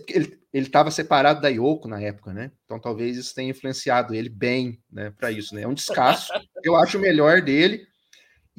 Ele, 0.09 0.39
ele 0.53 0.69
tava 0.69 0.91
separado 0.91 1.41
da 1.41 1.49
Yoko 1.49 1.89
na 1.89 2.01
época, 2.01 2.33
né? 2.33 2.53
Então 2.65 2.81
talvez 2.81 3.17
isso 3.19 3.35
tenha 3.35 3.51
influenciado 3.51 4.15
ele 4.15 4.31
bem, 4.31 4.81
né, 4.91 5.11
para 5.11 5.31
isso, 5.31 5.55
né? 5.55 5.63
É 5.63 5.69
um 5.69 5.75
descasso. 5.75 6.33
eu 6.65 6.75
acho 6.77 6.97
o 6.97 7.01
melhor 7.01 7.43
dele 7.43 7.87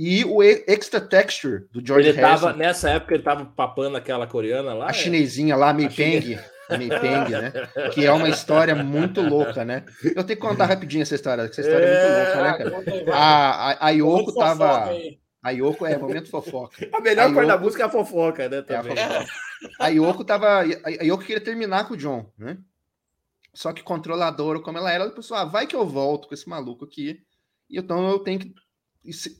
e 0.01 0.23
o 0.23 0.41
Extra 0.41 1.01
Texture 1.01 1.67
do 1.73 1.85
George 1.85 2.07
ele 2.07 2.21
Harrison. 2.21 2.45
Tava, 2.45 2.57
nessa 2.57 2.89
época 2.89 3.15
ele 3.15 3.21
tava 3.21 3.43
papando 3.43 3.97
aquela 3.97 4.25
coreana 4.25 4.73
lá. 4.73 4.87
A 4.87 4.91
é... 4.91 4.93
chinesinha 4.93 5.57
lá, 5.57 5.73
Mei 5.73 5.89
Peng. 5.89 6.39
Mei 6.69 6.87
Peng, 6.87 7.29
né? 7.29 7.51
Que 7.93 8.05
é 8.05 8.11
uma 8.13 8.29
história 8.29 8.73
muito 8.73 9.19
louca, 9.19 9.65
né? 9.65 9.83
Eu 10.01 10.23
tenho 10.23 10.39
que 10.39 10.47
contar 10.47 10.67
rapidinho 10.67 11.01
essa 11.01 11.15
história, 11.15 11.41
essa 11.41 11.59
história 11.59 11.83
é, 11.83 11.89
é 11.89 11.99
muito 11.99 12.15
louca, 12.15 12.43
né, 12.43 13.03
cara? 13.03 13.13
A, 13.13 13.71
a, 13.71 13.87
a 13.87 13.89
Yoko 13.89 14.33
tava. 14.33 14.89
A 15.43 15.49
Yoko 15.51 15.85
é 15.85 15.97
momento 15.97 16.29
fofoca. 16.29 16.87
A 16.95 17.01
melhor 17.01 17.29
a 17.29 17.33
parte 17.33 17.39
Yoko... 17.39 17.47
da 17.47 17.57
música 17.57 17.83
é 17.83 17.85
a 17.85 17.89
fofoca, 17.89 18.47
né? 18.47 18.61
Também. 18.61 18.97
É 18.97 19.03
a, 19.03 19.09
fofoca. 19.09 19.33
a 19.81 19.87
Yoko 19.89 20.23
tava. 20.23 20.59
A 20.61 21.03
Yoko 21.03 21.25
queria 21.25 21.41
terminar 21.41 21.85
com 21.85 21.95
o 21.95 21.97
John, 21.97 22.31
né? 22.37 22.57
Só 23.53 23.73
que 23.73 23.83
controladora 23.83 24.61
como 24.61 24.77
ela 24.77 24.93
era, 24.93 25.03
ela 25.03 25.13
pensou: 25.13 25.35
ah, 25.35 25.43
vai 25.43 25.67
que 25.67 25.75
eu 25.75 25.85
volto 25.85 26.29
com 26.29 26.33
esse 26.33 26.47
maluco 26.47 26.85
aqui. 26.85 27.19
E 27.69 27.77
então 27.77 28.09
eu 28.09 28.19
tenho 28.19 28.39
que, 28.39 28.53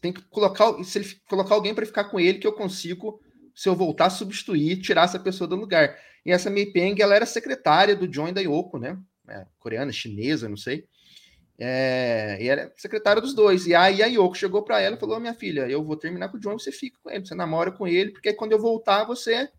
tenho 0.02 0.14
que 0.14 0.22
colocar, 0.30 0.84
se 0.84 1.00
ele 1.00 1.08
colocar 1.28 1.56
alguém 1.56 1.74
para 1.74 1.86
ficar 1.86 2.06
com 2.06 2.20
ele, 2.20 2.40
que 2.40 2.48
eu 2.48 2.54
consigo, 2.54 3.22
se 3.56 3.68
eu 3.68 3.76
voltar, 3.76 4.10
substituir, 4.10 4.82
tirar 4.82 5.04
essa 5.06 5.20
pessoa 5.20 5.48
do 5.48 5.56
lugar. 5.56 5.98
E 6.26 6.32
essa 6.32 6.50
Mei 6.50 6.72
Peng, 6.72 7.00
ela 7.02 7.16
era 7.16 7.26
secretária 7.26 7.96
do 7.96 8.08
John 8.08 8.32
da 8.34 8.42
Yoko, 8.42 8.78
né? 8.78 8.98
É, 9.28 9.46
coreana, 9.58 9.92
chinesa, 9.92 10.50
não 10.50 10.58
sei. 10.58 10.86
É, 11.58 12.38
e 12.42 12.48
era 12.48 12.72
secretária 12.78 13.22
dos 13.22 13.34
dois. 13.34 13.68
E 13.68 13.76
aí 13.76 14.02
a 14.02 14.08
Yoko 14.08 14.36
chegou 14.36 14.64
para 14.64 14.80
ela 14.80 14.96
e 14.96 15.00
falou: 15.00 15.20
Minha 15.20 15.34
filha, 15.34 15.68
eu 15.70 15.84
vou 15.84 15.98
terminar 15.98 16.30
com 16.30 16.38
o 16.38 16.40
John, 16.40 16.58
você 16.58 16.72
fica 16.72 16.98
com 17.04 17.10
ele, 17.10 17.26
você 17.26 17.36
namora 17.36 17.72
com 17.72 17.88
ele, 17.88 18.12
porque 18.12 18.34
quando 18.34 18.54
eu 18.54 18.60
voltar, 18.60 19.04
você, 19.04 19.50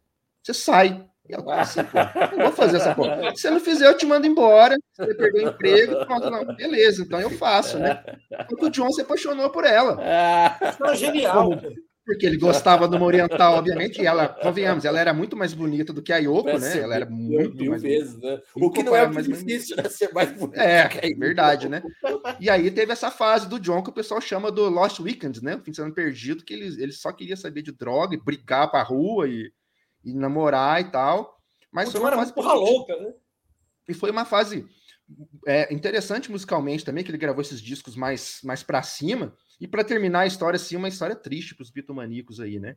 você 0.42 0.54
sai. 0.54 1.09
E 1.30 1.34
ela 1.34 1.60
assim, 1.60 1.80
não 2.36 2.44
vou 2.44 2.52
fazer 2.52 2.78
essa 2.78 2.94
porra. 2.94 3.30
Se 3.34 3.42
você 3.42 3.50
não 3.50 3.60
fizer, 3.60 3.86
eu 3.86 3.96
te 3.96 4.04
mando 4.04 4.26
embora. 4.26 4.76
Você 4.92 5.14
perdeu 5.14 5.46
o 5.46 5.48
emprego, 5.50 6.06
pronto, 6.06 6.30
não. 6.30 6.44
Beleza, 6.56 7.02
então 7.02 7.20
eu 7.20 7.30
faço, 7.30 7.78
né? 7.78 8.02
Porque 8.48 8.66
o 8.66 8.70
John 8.70 8.90
se 8.90 9.02
apaixonou 9.02 9.48
por 9.50 9.64
ela. 9.64 10.00
Isso 10.70 10.84
é 10.84 10.96
genial. 10.96 11.50
Como, 11.50 11.74
porque 12.04 12.26
ele 12.26 12.38
gostava 12.38 12.88
de 12.88 12.96
uma 12.96 13.06
oriental, 13.06 13.54
obviamente, 13.54 14.02
e 14.02 14.06
ela, 14.06 14.26
convenhamos, 14.26 14.84
ela 14.84 14.98
era 14.98 15.14
muito 15.14 15.36
mais 15.36 15.54
bonita 15.54 15.92
do 15.92 16.02
que 16.02 16.12
a 16.12 16.16
Yoko, 16.16 16.58
né? 16.58 16.78
Ela 16.78 16.96
era 16.96 17.06
muito 17.06 17.56
mil 17.56 17.70
mais 17.70 17.82
vezes, 17.82 18.18
né? 18.18 18.40
O 18.56 18.68
que 18.68 18.82
não 18.82 18.96
é 18.96 19.06
mais 19.06 19.26
difícil, 19.26 19.76
né? 19.76 19.84
Ser 19.88 20.12
mais 20.12 20.32
bonita. 20.32 20.60
É, 20.60 20.90
é 21.02 21.14
verdade, 21.14 21.68
né? 21.68 21.80
E 22.40 22.50
aí 22.50 22.68
teve 22.70 22.90
essa 22.90 23.12
fase 23.12 23.48
do 23.48 23.60
John 23.60 23.80
que 23.80 23.90
o 23.90 23.94
pessoal 23.94 24.20
chama 24.20 24.50
do 24.50 24.68
Lost 24.68 24.98
Weekend, 24.98 25.44
né? 25.44 25.54
O 25.54 25.60
fim 25.60 25.70
de 25.70 25.76
semana 25.76 25.94
perdido, 25.94 26.44
que 26.44 26.52
ele, 26.52 26.82
ele 26.82 26.92
só 26.92 27.12
queria 27.12 27.36
saber 27.36 27.62
de 27.62 27.70
droga 27.70 28.16
e 28.16 28.20
brigar 28.20 28.68
pra 28.70 28.82
rua 28.82 29.28
e, 29.28 29.52
e 30.04 30.12
namorar 30.14 30.80
e 30.80 30.90
tal. 30.90 31.38
Mas 31.70 31.90
foi 31.90 32.00
uma 32.00 32.12
fase 32.12 32.32
porra 32.32 32.52
louca, 32.54 32.96
né? 32.96 33.12
E 33.88 33.94
foi 33.94 34.10
uma 34.10 34.24
fase 34.24 34.66
é, 35.46 35.72
interessante 35.72 36.30
musicalmente 36.30 36.84
também, 36.84 37.02
que 37.02 37.10
ele 37.10 37.18
gravou 37.18 37.40
esses 37.40 37.60
discos 37.60 37.96
mais, 37.96 38.40
mais 38.44 38.62
para 38.62 38.82
cima. 38.82 39.34
E 39.60 39.68
para 39.68 39.84
terminar 39.84 40.20
a 40.20 40.26
história, 40.26 40.56
assim, 40.56 40.76
uma 40.76 40.88
história 40.88 41.14
triste 41.14 41.54
para 41.54 41.62
os 41.62 41.70
bitomaníacos 41.70 42.40
aí, 42.40 42.58
né? 42.58 42.76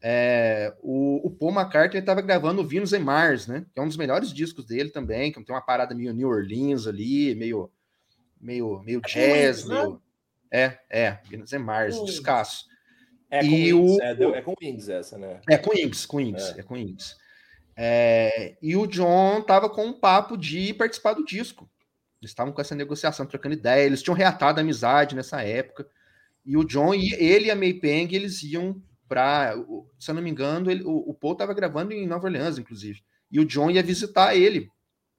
É, 0.00 0.76
o, 0.80 1.26
o, 1.26 1.30
Paul 1.30 1.52
McCartney 1.52 1.98
estava 1.98 2.20
gravando 2.20 2.66
Venus 2.66 2.92
and 2.92 3.00
Mars, 3.00 3.48
né? 3.48 3.66
Que 3.74 3.80
é 3.80 3.82
um 3.82 3.88
dos 3.88 3.96
melhores 3.96 4.32
discos 4.32 4.64
dele 4.64 4.90
também, 4.90 5.32
que 5.32 5.42
tem 5.42 5.54
uma 5.54 5.64
parada 5.64 5.94
meio 5.94 6.12
New 6.12 6.28
Orleans 6.28 6.86
ali, 6.86 7.34
meio 7.34 7.70
meio, 8.40 8.80
meio 8.82 9.00
é 9.04 9.08
jazz, 9.08 9.64
Wings, 9.64 9.68
meio... 9.68 9.92
Né? 9.92 9.98
É, 10.50 10.78
é, 10.88 11.20
Venus 11.28 11.52
and 11.52 11.58
Mars, 11.60 11.96
hum. 11.96 12.04
descasso. 12.04 12.64
É 13.30 13.40
com, 13.40 13.46
e 13.46 13.72
Wings, 13.72 13.96
o... 13.96 14.02
é, 14.02 14.38
é 14.38 14.42
com 14.42 14.54
Wings 14.60 14.88
essa, 14.88 15.18
né? 15.18 15.40
É 15.48 15.58
com 15.58 15.70
Wings, 15.70 16.06
com 16.06 16.16
Wings, 16.16 16.54
é, 16.56 16.60
é 16.60 16.62
com 16.62 16.74
Wings. 16.74 17.16
É, 17.76 18.56
e 18.60 18.74
o 18.76 18.86
John 18.86 19.42
tava 19.42 19.68
com 19.70 19.86
um 19.86 19.92
papo 19.92 20.36
de 20.36 20.74
participar 20.74 21.12
do 21.12 21.24
disco. 21.24 21.70
Eles 22.20 22.30
estavam 22.30 22.52
com 22.52 22.60
essa 22.60 22.74
negociação, 22.74 23.26
trocando 23.26 23.54
ideia, 23.54 23.86
eles 23.86 24.02
tinham 24.02 24.16
reatado 24.16 24.58
a 24.58 24.62
amizade 24.62 25.14
nessa 25.14 25.42
época. 25.42 25.86
E 26.44 26.56
o 26.56 26.64
John, 26.64 26.94
e 26.94 27.12
ele 27.14 27.46
e 27.46 27.50
a 27.50 27.56
May 27.56 27.74
Peng, 27.74 28.12
eles 28.12 28.42
iam 28.42 28.82
para. 29.08 29.54
Se 29.98 30.10
eu 30.10 30.14
não 30.14 30.22
me 30.22 30.30
engano, 30.30 30.70
ele, 30.70 30.82
o, 30.82 31.10
o 31.10 31.14
Paul 31.14 31.34
estava 31.34 31.54
gravando 31.54 31.92
em 31.92 32.06
Nova 32.06 32.26
Orleans, 32.26 32.58
inclusive. 32.58 33.02
E 33.30 33.38
o 33.38 33.44
John 33.44 33.70
ia 33.70 33.82
visitar 33.82 34.34
ele. 34.34 34.70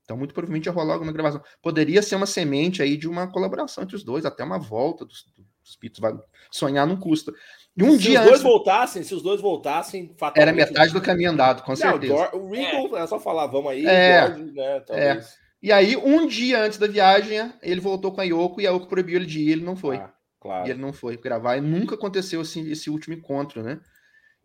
Então, 0.03 0.18
muito 0.18 0.34
provavelmente 0.34 0.66
ia 0.66 0.72
rolar 0.72 0.95
alguma 0.95 1.12
gravação. 1.12 1.41
Poderia 1.62 2.01
ser 2.01 2.16
uma 2.16 2.26
semente 2.26 2.82
aí 2.82 2.97
de 2.97 3.07
uma 3.07 3.28
colaboração 3.28 3.84
entre 3.84 3.95
os 3.95 4.03
dois, 4.03 4.26
até 4.26 4.43
uma 4.43 4.57
volta 4.57 5.05
dos, 5.05 5.24
dos 5.64 5.76
Pitos. 5.76 5.99
Vai 5.99 6.18
sonhar 6.51 6.88
não 6.88 6.97
custa. 6.97 7.32
E 7.80 7.84
um 7.84 7.93
se 7.93 7.99
dia 7.99 8.19
os 8.19 8.25
dois 8.25 8.39
antes... 8.39 8.43
voltassem, 8.43 9.03
se 9.03 9.15
os 9.15 9.21
dois 9.21 9.39
voltassem, 9.39 10.13
era 10.36 10.51
metade 10.51 10.91
do 10.91 11.01
caminho 11.01 11.32
andado, 11.32 11.63
com 11.63 11.75
certeza. 11.75 12.36
o 12.36 12.51
Ringo 12.51 12.97
é. 12.97 13.03
é. 13.03 13.07
só 13.07 13.19
falar, 13.19 13.47
vamos 13.47 13.71
aí, 13.71 13.86
é, 13.86 14.27
George, 14.27 14.51
né? 14.51 14.84
É. 14.89 15.21
E 15.61 15.71
aí, 15.71 15.95
um 15.95 16.27
dia 16.27 16.61
antes 16.61 16.77
da 16.77 16.88
viagem, 16.88 17.53
ele 17.61 17.80
voltou 17.80 18.11
com 18.11 18.19
a 18.21 18.23
Yoko 18.25 18.59
e 18.59 18.67
a 18.67 18.71
Yoko 18.71 18.88
proibiu 18.88 19.15
ele 19.15 19.25
de 19.25 19.39
ir, 19.39 19.51
ele 19.51 19.63
não 19.63 19.75
foi. 19.75 19.97
Ah. 19.97 20.13
Claro. 20.41 20.67
E 20.67 20.71
ele 20.71 20.80
não 20.80 20.93
foi 20.93 21.17
gravar, 21.17 21.57
e 21.57 21.61
nunca 21.61 21.95
aconteceu 21.95 22.41
assim, 22.41 22.69
esse 22.69 22.89
último 22.89 23.13
encontro, 23.13 23.61
né? 23.61 23.80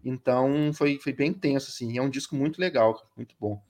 Então 0.05 0.73
foi, 0.75 0.99
foi 0.99 1.13
bem 1.13 1.33
tenso, 1.33 1.71
assim. 1.71 1.97
É 1.97 2.03
um 2.03 2.11
disco 2.11 2.37
muito 2.37 2.61
legal, 2.61 3.01
muito 3.17 3.35
bom. 3.41 3.61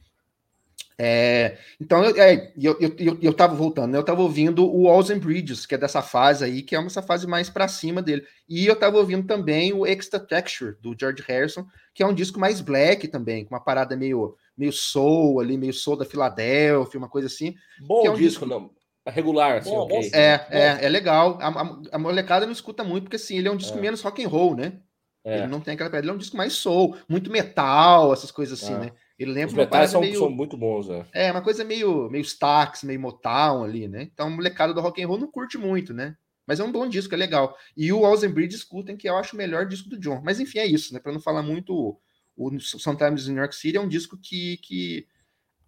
É, 0.96 1.58
então, 1.80 2.04
eu, 2.04 2.22
é, 2.22 2.52
eu, 2.56 2.76
eu, 2.80 2.94
eu, 2.98 3.18
eu 3.20 3.32
tava 3.32 3.54
voltando, 3.54 3.92
né? 3.92 3.98
Eu 3.98 4.04
tava 4.04 4.22
ouvindo 4.22 4.64
o 4.64 4.82
Walls 4.82 5.10
and 5.10 5.18
Bridges, 5.18 5.66
que 5.66 5.74
é 5.74 5.78
dessa 5.78 6.02
fase 6.02 6.44
aí, 6.44 6.62
que 6.62 6.76
é 6.76 6.78
essa 6.78 7.02
fase 7.02 7.26
mais 7.26 7.50
para 7.50 7.66
cima 7.66 8.00
dele. 8.00 8.24
E 8.48 8.66
eu 8.66 8.76
tava 8.76 8.98
ouvindo 8.98 9.26
também 9.26 9.72
o 9.72 9.84
Extra 9.84 10.20
Texture, 10.20 10.76
do 10.80 10.94
George 10.98 11.22
Harrison, 11.26 11.66
que 11.92 12.02
é 12.02 12.06
um 12.06 12.14
disco 12.14 12.38
mais 12.38 12.60
black 12.60 13.08
também, 13.08 13.44
com 13.44 13.54
uma 13.54 13.60
parada 13.60 13.96
meio, 13.96 14.36
meio 14.56 14.72
soul 14.72 15.40
ali, 15.40 15.58
meio 15.58 15.72
soul 15.72 15.96
da 15.96 16.04
Filadélfia, 16.04 16.98
uma 16.98 17.08
coisa 17.08 17.26
assim. 17.26 17.56
Bom 17.80 18.06
é 18.06 18.10
um 18.10 18.14
disco, 18.14 18.44
disco, 18.44 18.46
não 18.46 18.70
regular, 19.06 19.58
assim, 19.58 19.70
bom, 19.70 19.82
okay. 19.82 20.10
É, 20.14 20.46
é, 20.50 20.84
é 20.86 20.88
legal. 20.88 21.38
A, 21.40 21.48
a, 21.48 21.76
a, 21.92 21.98
molecada 21.98 22.46
não 22.46 22.52
escuta 22.52 22.82
muito, 22.82 23.04
porque 23.04 23.16
assim, 23.16 23.36
ele 23.36 23.48
é 23.48 23.50
um 23.50 23.56
disco 23.56 23.76
é. 23.76 23.80
menos 23.80 24.00
rock 24.00 24.24
and 24.24 24.28
roll, 24.28 24.56
né? 24.56 24.80
É. 25.24 25.38
Ele 25.38 25.46
não 25.46 25.60
tem 25.60 25.74
aquela 25.74 25.90
pedra, 25.90 26.06
ele 26.06 26.12
é 26.12 26.14
um 26.14 26.18
disco 26.18 26.36
mais 26.36 26.54
soul, 26.54 26.96
muito 27.08 27.30
metal, 27.30 28.12
essas 28.12 28.30
coisas 28.30 28.62
assim, 28.62 28.74
é. 28.74 28.78
né? 28.78 28.92
Ele 29.18 29.32
lembra 29.32 29.48
Os 29.48 29.54
metais 29.54 29.90
são, 29.90 30.00
meio... 30.00 30.18
são, 30.18 30.30
muito 30.30 30.56
bons, 30.56 30.88
né? 30.88 31.06
É, 31.12 31.30
uma 31.30 31.42
coisa 31.42 31.62
meio, 31.64 32.10
meio 32.10 32.22
Stax, 32.22 32.82
meio 32.82 33.00
Motown 33.00 33.62
ali, 33.62 33.86
né? 33.86 34.02
Então 34.12 34.26
a 34.26 34.30
molecada 34.30 34.74
do 34.74 34.80
rock 34.80 35.02
and 35.02 35.06
roll 35.06 35.18
não 35.18 35.30
curte 35.30 35.56
muito, 35.56 35.94
né? 35.94 36.16
Mas 36.46 36.60
é 36.60 36.64
um 36.64 36.72
bom 36.72 36.86
disco, 36.88 37.14
é 37.14 37.16
legal. 37.16 37.56
E 37.76 37.92
o 37.92 38.00
Bridge 38.28 38.56
escutem, 38.56 38.96
que 38.96 39.08
eu 39.08 39.16
acho 39.16 39.34
o 39.34 39.38
melhor 39.38 39.66
disco 39.66 39.88
do 39.88 39.98
John. 39.98 40.20
Mas 40.22 40.40
enfim, 40.40 40.58
é 40.58 40.66
isso, 40.66 40.92
né? 40.92 41.00
Para 41.00 41.12
não 41.12 41.20
falar 41.20 41.42
muito, 41.42 41.98
o 42.36 42.60
Sometimes 42.60 43.26
in 43.26 43.32
New 43.32 43.40
York 43.40 43.54
City 43.54 43.76
é 43.76 43.80
um 43.80 43.88
disco 43.88 44.18
que, 44.20 44.58
que 44.58 45.06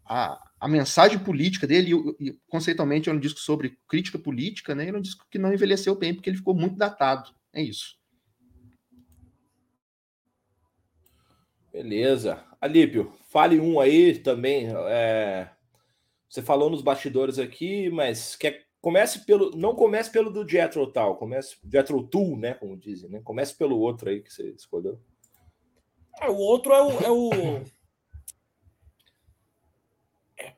a, 0.04 0.38
a 0.60 0.68
mensagem 0.68 1.18
política 1.18 1.66
dele, 1.66 1.92
e, 2.20 2.32
conceitualmente 2.46 3.08
é 3.08 3.12
um 3.12 3.18
disco 3.18 3.40
sobre 3.40 3.78
crítica 3.88 4.18
política, 4.18 4.74
né? 4.74 4.86
Ele 4.86 4.96
é 4.96 4.98
um 4.98 5.02
disco 5.02 5.26
que 5.30 5.38
não 5.38 5.52
envelheceu 5.52 5.94
bem, 5.94 6.12
porque 6.12 6.28
ele 6.28 6.36
ficou 6.36 6.54
muito 6.54 6.76
datado. 6.76 7.30
É 7.52 7.62
isso. 7.62 7.96
Beleza. 11.72 12.42
Alípio, 12.66 13.12
fale 13.30 13.60
um 13.60 13.80
aí 13.80 14.18
também. 14.18 14.68
É... 14.88 15.48
Você 16.28 16.42
falou 16.42 16.68
nos 16.68 16.82
bastidores 16.82 17.38
aqui, 17.38 17.88
mas 17.90 18.36
quer 18.36 18.66
comece 18.80 19.24
pelo 19.24 19.50
não 19.56 19.74
comece 19.74 20.10
pelo 20.10 20.30
do 20.30 20.48
Jethro 20.48 20.86
tal, 20.86 21.16
comece 21.16 21.56
Jethro 21.68 22.02
Tool, 22.04 22.36
né, 22.36 22.54
como 22.54 22.76
dizem, 22.76 23.10
né? 23.10 23.20
Comece 23.24 23.54
pelo 23.54 23.78
outro 23.78 24.08
aí 24.08 24.20
que 24.20 24.32
você 24.32 24.50
escolheu. 24.50 25.00
É, 26.20 26.28
o 26.28 26.36
outro 26.36 26.72
é 26.72 26.82
o, 26.82 26.90
é 27.00 27.10
o 27.10 27.62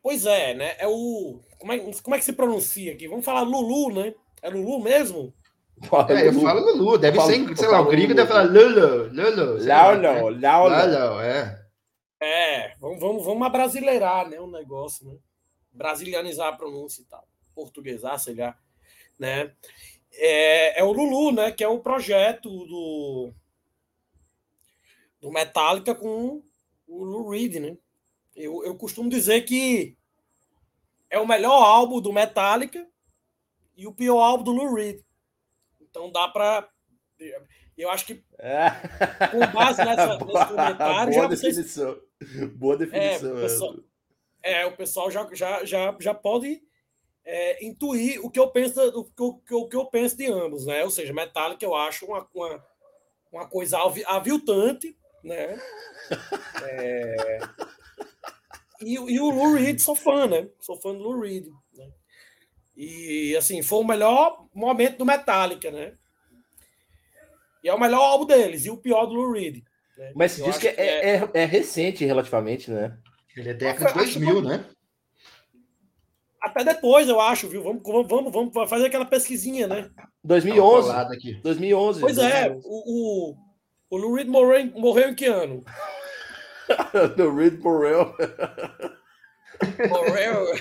Pois 0.02 0.26
é, 0.26 0.54
né? 0.54 0.74
É 0.78 0.86
o. 0.86 1.40
Como 1.58 1.72
é, 1.72 1.78
como 2.02 2.14
é 2.14 2.18
que 2.18 2.24
se 2.24 2.32
pronuncia 2.32 2.92
aqui? 2.92 3.08
Vamos 3.08 3.24
falar 3.24 3.42
Lulu, 3.42 3.94
né? 3.94 4.14
É 4.42 4.50
Lulu 4.50 4.82
mesmo? 4.82 5.32
É, 6.08 6.28
eu 6.28 6.32
falo 6.32 6.60
Lulu, 6.60 6.98
deve 6.98 7.16
falo, 7.16 7.30
ser, 7.30 7.56
sei 7.56 7.68
lá, 7.68 7.80
o 7.80 7.86
gringo 7.86 8.12
deve 8.14 8.28
falar 8.28 8.42
Lulu, 8.42 9.10
Lulu. 9.12 9.64
Lolo, 10.30 10.74
Lolo. 10.74 11.20
é. 11.20 11.57
É, 12.20 12.74
vamos, 12.78 13.00
vamos, 13.00 13.24
vamos 13.24 13.46
abrasileirar, 13.46 14.28
né, 14.28 14.40
o 14.40 14.50
negócio, 14.50 15.06
né? 15.06 15.18
Brasilianizar 15.72 16.48
a 16.48 16.56
pronúncia 16.56 17.02
e 17.02 17.04
tal. 17.04 17.26
Portuguesar, 17.54 18.18
sei 18.18 18.34
lá, 18.34 18.58
né? 19.18 19.54
É, 20.12 20.80
é 20.80 20.84
o 20.84 20.92
Lulu, 20.92 21.32
né, 21.32 21.52
que 21.52 21.62
é 21.62 21.68
o 21.68 21.80
projeto 21.80 22.48
do 22.48 23.32
do 25.20 25.32
Metallica 25.32 25.94
com 25.94 26.42
o 26.86 27.04
Lou 27.04 27.30
Reed, 27.30 27.56
né? 27.56 27.76
Eu, 28.34 28.64
eu 28.64 28.76
costumo 28.76 29.10
dizer 29.10 29.42
que 29.42 29.96
é 31.10 31.18
o 31.18 31.26
melhor 31.26 31.60
álbum 31.60 32.00
do 32.00 32.12
Metallica 32.12 32.88
e 33.76 33.86
o 33.86 33.92
pior 33.92 34.20
álbum 34.20 34.44
do 34.44 34.52
Lou 34.52 34.74
Reed. 34.74 35.00
Então 35.80 36.10
dá 36.10 36.28
para 36.28 36.68
eu 37.76 37.90
acho 37.90 38.06
que 38.06 38.24
é. 38.38 38.70
com 39.30 39.52
base 39.52 39.84
nessa, 39.84 40.18
nesse 40.24 40.46
comentário 40.46 41.12
já. 41.12 41.28
Vocês... 41.28 41.76
Boa 42.56 42.76
definição. 42.76 43.30
É, 43.30 43.32
o 43.32 43.40
pessoal, 43.40 43.76
é, 44.42 44.66
o 44.66 44.76
pessoal 44.76 45.10
já, 45.10 45.28
já, 45.32 45.64
já, 45.64 45.96
já 45.98 46.14
pode 46.14 46.62
é, 47.24 47.64
intuir 47.64 48.24
o 48.24 48.30
que 48.30 48.38
eu 48.38 48.48
penso 48.50 48.80
o 49.16 49.34
que, 49.40 49.54
o 49.54 49.68
que 49.68 49.76
eu 49.76 49.86
penso 49.86 50.16
de 50.16 50.26
ambos, 50.26 50.66
né? 50.66 50.84
Ou 50.84 50.90
seja, 50.90 51.12
Metallica 51.12 51.64
eu 51.64 51.74
acho 51.74 52.06
uma, 52.06 52.26
uma, 52.34 52.64
uma 53.30 53.48
coisa 53.48 53.78
aviltante, 54.06 54.96
né? 55.22 55.60
É, 56.62 57.38
e, 58.80 58.94
e 58.94 59.20
o 59.20 59.30
Lou 59.30 59.54
Reed 59.54 59.80
sou 59.80 59.94
fã, 59.94 60.26
né? 60.26 60.48
Sou 60.60 60.76
fã 60.76 60.92
do 60.92 61.02
Lou 61.02 61.20
Reed. 61.20 61.48
Né? 61.74 61.90
E, 62.76 63.36
assim, 63.36 63.62
foi 63.62 63.78
o 63.80 63.86
melhor 63.86 64.46
momento 64.54 64.98
do 64.98 65.06
Metallica, 65.06 65.70
né? 65.70 65.96
E 67.62 67.68
é 67.68 67.74
o 67.74 67.80
melhor 67.80 68.00
álbum 68.00 68.26
deles, 68.26 68.66
e 68.66 68.70
o 68.70 68.76
pior 68.76 69.06
do 69.06 69.14
Lou 69.14 69.32
Reed. 69.32 69.64
Né? 69.98 70.12
Mas 70.14 70.36
diz 70.36 70.56
que, 70.56 70.72
que 70.72 70.80
é, 70.80 71.16
é, 71.16 71.30
é, 71.34 71.44
recente 71.44 72.04
relativamente, 72.04 72.70
né? 72.70 72.96
Ele 73.36 73.50
é 73.50 73.54
década 73.54 73.92
de 73.92 73.98
2000, 73.98 74.42
né? 74.42 74.64
Até 76.40 76.62
depois, 76.64 77.08
eu 77.08 77.20
acho, 77.20 77.48
viu? 77.48 77.64
Vamos, 77.64 77.82
vamos, 77.84 78.32
vamos 78.32 78.70
fazer 78.70 78.86
aquela 78.86 79.04
pesquisinha, 79.04 79.66
né? 79.66 79.90
2011. 80.22 81.40
2011. 81.42 82.00
Pois 82.00 82.14
2011. 82.14 82.32
é, 82.32 82.56
o, 82.64 83.32
o, 83.32 83.36
o 83.90 83.96
Lou 83.96 84.14
Reed 84.14 84.28
morreu, 84.28 84.66
morreu 84.76 85.08
em 85.10 85.14
que 85.16 85.26
ano? 85.26 85.64
Lou 87.18 87.34
Reed 87.34 87.58
morreu. 87.60 88.14
Morreu. 89.88 90.54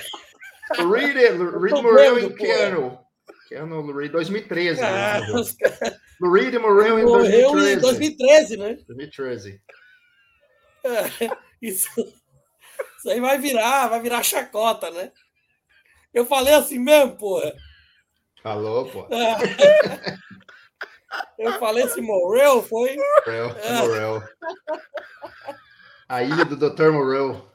Reed, 0.91 1.15
Reed 1.15 1.83
morreu 1.83 2.19
em 2.19 2.33
que 2.33 2.49
ano? 2.49 2.99
Que 3.47 3.55
ano, 3.55 3.81
Lou 3.81 3.95
Reed? 3.95 4.11
2013. 4.11 4.81
Ah, 4.81 5.19
né? 5.19 5.27
Reed 6.21 6.55
morreu 6.55 6.99
em 6.99 7.05
morreu 7.05 7.51
2013. 7.51 7.73
em 7.73 7.79
2013, 7.79 8.57
né? 8.57 8.73
2013. 8.87 9.61
É, 10.83 11.37
isso, 11.61 11.89
isso 12.97 13.09
aí 13.09 13.19
vai 13.19 13.37
virar, 13.37 13.87
vai 13.87 14.01
virar 14.01 14.23
chacota, 14.23 14.89
né? 14.91 15.11
Eu 16.13 16.25
falei 16.25 16.53
assim 16.53 16.79
mesmo, 16.79 17.15
porra. 17.17 17.53
Falou, 18.41 18.89
pô. 18.89 19.07
Eu 21.37 21.59
falei 21.59 21.83
assim, 21.83 22.01
morreu, 22.01 22.63
foi? 22.63 22.95
Morreu, 22.95 23.49
morreu. 23.79 24.23
A 26.09 26.23
ilha 26.23 26.45
do 26.45 26.55
Dr. 26.55 26.91
Morreu. 26.91 27.47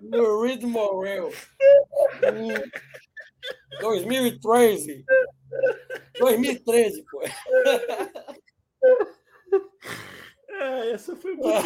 Lurid 0.00 0.64
morreu. 0.66 1.32
2013. 3.80 5.04
2013, 6.18 7.04
pô. 7.10 7.22
É, 10.48 10.90
essa 10.90 11.14
foi 11.14 11.34
muito 11.34 11.52
boa. 11.52 11.62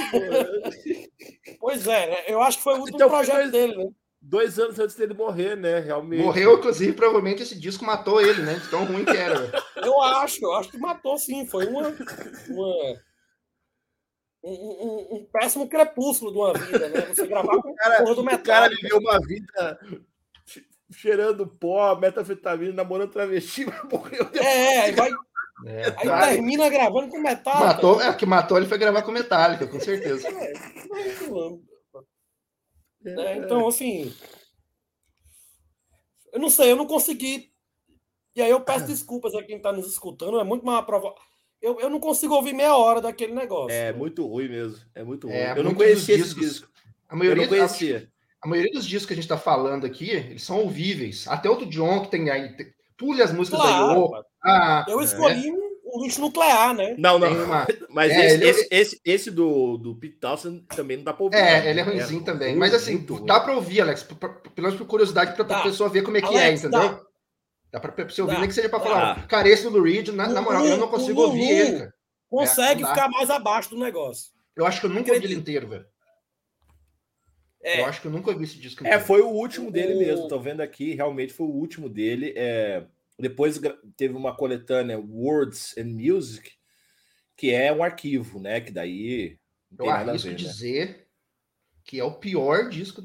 Pois 1.59 1.87
é, 1.87 2.11
né? 2.11 2.25
Eu 2.27 2.43
acho 2.43 2.59
que 2.59 2.65
foi 2.65 2.75
o 2.75 2.81
último 2.81 2.97
então, 2.97 3.09
projeto 3.09 3.37
dois, 3.37 3.53
dele, 3.53 3.77
né? 3.77 3.91
Dois 4.21 4.59
anos 4.59 4.79
antes 4.79 4.97
dele 4.97 5.15
morrer, 5.15 5.57
né? 5.57 5.79
Realmente. 5.81 6.23
Morreu, 6.23 6.59
inclusive, 6.59 6.93
provavelmente 6.93 7.43
esse 7.43 7.59
disco 7.59 7.85
matou 7.85 8.21
ele, 8.21 8.43
né? 8.43 8.55
De 8.55 8.69
tão 8.69 8.85
ruim 8.85 9.05
que 9.05 9.17
era. 9.17 9.51
Eu 9.77 10.01
acho, 10.03 10.45
eu 10.45 10.53
acho 10.55 10.71
que 10.71 10.79
matou 10.79 11.17
sim. 11.17 11.47
Foi 11.47 11.67
uma. 11.67 11.89
uma 12.49 13.01
um, 14.45 14.51
um, 14.51 15.17
um, 15.17 15.29
péssimo 15.33 15.69
crepúsculo 15.69 16.33
de 16.33 16.39
uma 16.39 16.53
vida, 16.53 16.89
né? 16.89 17.01
Você 17.03 17.27
gravar 17.27 17.63
com 17.63 17.71
o 17.71 17.75
cara, 17.77 18.03
porra 18.03 18.15
do 18.15 18.25
metal. 18.25 18.41
O 18.41 18.45
cara 18.45 18.69
viveu 18.69 18.99
uma 18.99 19.21
vida 19.21 19.81
cheirando 20.93 21.47
pó, 21.47 21.97
metafetamina, 21.97 22.73
namorando 22.73 23.11
travesti, 23.11 23.65
mas 23.67 23.83
morreu. 23.91 24.29
É, 24.35 24.81
aí 24.81 24.93
vai. 24.93 25.11
É, 25.65 25.95
aí 25.97 26.35
termina 26.35 26.69
gravando 26.69 27.09
com 27.09 27.21
Metallica. 27.21 27.67
Matou, 27.67 28.01
é, 28.01 28.13
que 28.15 28.27
matou 28.27 28.57
ele 28.57 28.67
foi 28.67 28.79
gravar 28.79 29.03
com 29.03 29.13
Metallica, 29.13 29.67
com 29.67 29.79
certeza. 29.79 30.29
É, 33.05 33.11
é, 33.11 33.37
então, 33.37 33.67
assim. 33.69 34.13
Eu 36.33 36.41
não 36.41 36.51
sei, 36.51 36.73
eu 36.73 36.77
não 36.77 36.87
consegui. 36.87 37.53
E 38.35 38.43
aí 38.43 38.51
eu 38.51 38.61
peço 38.61 38.87
desculpas 38.87 39.35
a 39.35 39.43
quem 39.43 39.59
está 39.59 39.73
nos 39.73 39.87
escutando, 39.87 40.41
é 40.41 40.45
muito 40.45 40.65
mal 40.65 40.85
prova 40.87 41.15
eu, 41.63 41.79
eu 41.79 41.89
não 41.89 42.01
consigo 42.01 42.35
ouvir 42.35 42.53
meia 42.53 42.77
hora 42.77 43.01
daquele 43.01 43.33
negócio. 43.33 43.71
É 43.71 43.93
muito 43.93 44.27
ruim 44.27 44.49
mesmo. 44.49 44.85
É 44.93 45.05
muito 45.05 45.29
ruim. 45.29 45.37
É, 45.37 45.57
eu 45.57 45.63
não 45.63 45.75
conhecia 45.75 46.17
esse 46.17 46.35
disco. 46.35 46.69
A 47.09 47.15
maioria, 47.15 47.45
eu 47.45 47.49
não 47.49 47.57
conhecia. 47.57 48.12
A, 48.43 48.49
maioria 48.49 48.73
dos 48.73 48.87
discos 48.87 49.07
que 49.07 49.13
a 49.13 49.17
gente 49.17 49.25
está 49.25 49.39
falando 49.39 49.87
aqui, 49.87 50.11
eles 50.11 50.43
são 50.43 50.61
ouvíveis. 50.61 51.27
Até 51.29 51.49
o 51.49 51.55
do 51.55 51.67
John, 51.67 52.01
que 52.01 52.11
tem 52.11 52.31
aí. 52.31 52.57
Tem, 52.57 52.67
pule 52.97 53.23
as 53.23 53.33
músicas 53.33 53.61
claro, 53.61 54.11
da 54.11 54.23
ah, 54.45 54.87
Eu 54.89 55.01
escolhi 55.01 55.49
é. 55.49 55.53
um 55.53 56.03
lixo 56.03 56.21
nuclear, 56.21 56.75
né? 56.75 56.95
Não, 56.99 57.19
não. 57.19 57.45
Uma... 57.45 57.67
Mas 57.91 58.13
é, 58.13 58.27
esse, 58.27 58.35
ele... 58.35 58.49
esse, 58.49 58.69
esse, 58.71 59.01
esse, 59.05 59.31
do, 59.31 59.77
do 59.77 59.95
Pete 59.97 60.17
Townsend 60.17 60.65
também 60.75 60.97
não 60.97 61.05
dá 61.05 61.13
para 61.13 61.25
ouvir. 61.25 61.37
É, 61.37 61.61
né? 61.61 61.71
ele 61.71 61.81
é 61.81 61.83
ruimzinho 61.83 62.23
é, 62.23 62.25
também. 62.25 62.57
Mas 62.57 62.75
assim, 62.75 63.07
dá 63.25 63.41
para 63.41 63.55
ouvir, 63.55 63.81
Alex. 63.81 64.03
Pelo 64.03 64.41
menos 64.59 64.77
por 64.77 64.87
curiosidade, 64.87 65.35
para 65.35 65.59
a 65.59 65.63
pessoa 65.63 65.89
ver 65.89 66.03
como 66.03 66.17
é 66.17 66.21
que 66.21 66.35
é, 66.35 66.47
Alex, 66.47 66.65
é, 66.65 66.69
entendeu? 66.69 66.89
Dá. 66.91 67.01
Dá 67.73 67.81
pra 67.81 68.05
você 68.05 68.21
ouvir, 68.21 68.39
nem 68.39 68.49
que 68.49 68.55
seja 68.55 68.69
para 68.69 68.81
falar, 68.81 69.27
cara, 69.27 69.49
esse 69.49 69.69
do 69.71 69.83
Reed, 69.83 70.09
na, 70.09 70.29
na 70.29 70.43
moral, 70.43 70.67
eu 70.67 70.77
não 70.77 70.89
consigo 70.89 71.23
ouvir 71.23 71.49
ele, 71.49 71.79
cara 71.79 71.93
consegue 72.33 72.83
é, 72.83 72.87
ficar 72.87 73.09
mais 73.11 73.29
abaixo 73.29 73.69
do 73.69 73.79
negócio. 73.79 74.33
Eu 74.57 74.65
acho 74.65 74.81
que 74.81 74.87
eu 74.87 74.91
nunca 74.91 75.13
ouvi 75.13 75.25
ele 75.25 75.35
inteiro, 75.35 75.69
velho. 75.69 75.85
É. 77.63 77.81
Eu 77.81 77.87
acho 77.87 78.01
que 78.01 78.07
eu 78.07 78.11
nunca 78.11 78.31
ouvi 78.31 78.45
esse 78.45 78.59
disco. 78.59 78.87
É, 78.87 78.99
foi 78.99 79.21
o 79.21 79.29
último 79.29 79.71
dele 79.71 79.95
mesmo. 79.95 80.29
Tô 80.29 80.39
vendo 80.39 80.61
aqui, 80.61 80.95
realmente 80.95 81.33
foi 81.33 81.47
o 81.47 81.51
último 81.51 81.89
dele. 81.89 82.33
É... 82.37 82.85
Depois 83.19 83.61
teve 83.97 84.15
uma 84.15 84.35
coletânea 84.37 84.99
Words 84.99 85.77
and 85.79 85.87
Music, 85.87 86.53
que 87.37 87.53
é 87.53 87.73
um 87.73 87.83
arquivo, 87.83 88.41
né? 88.41 88.61
Que 88.61 88.73
daí. 88.73 89.39
Eu 89.79 89.89
arrisco 89.89 90.29
ver, 90.29 90.31
né? 90.31 90.37
dizer 90.37 90.89
né? 90.89 90.97
que 91.85 92.01
é 92.01 92.05
o 92.05 92.13
pior 92.13 92.69
disco 92.69 93.03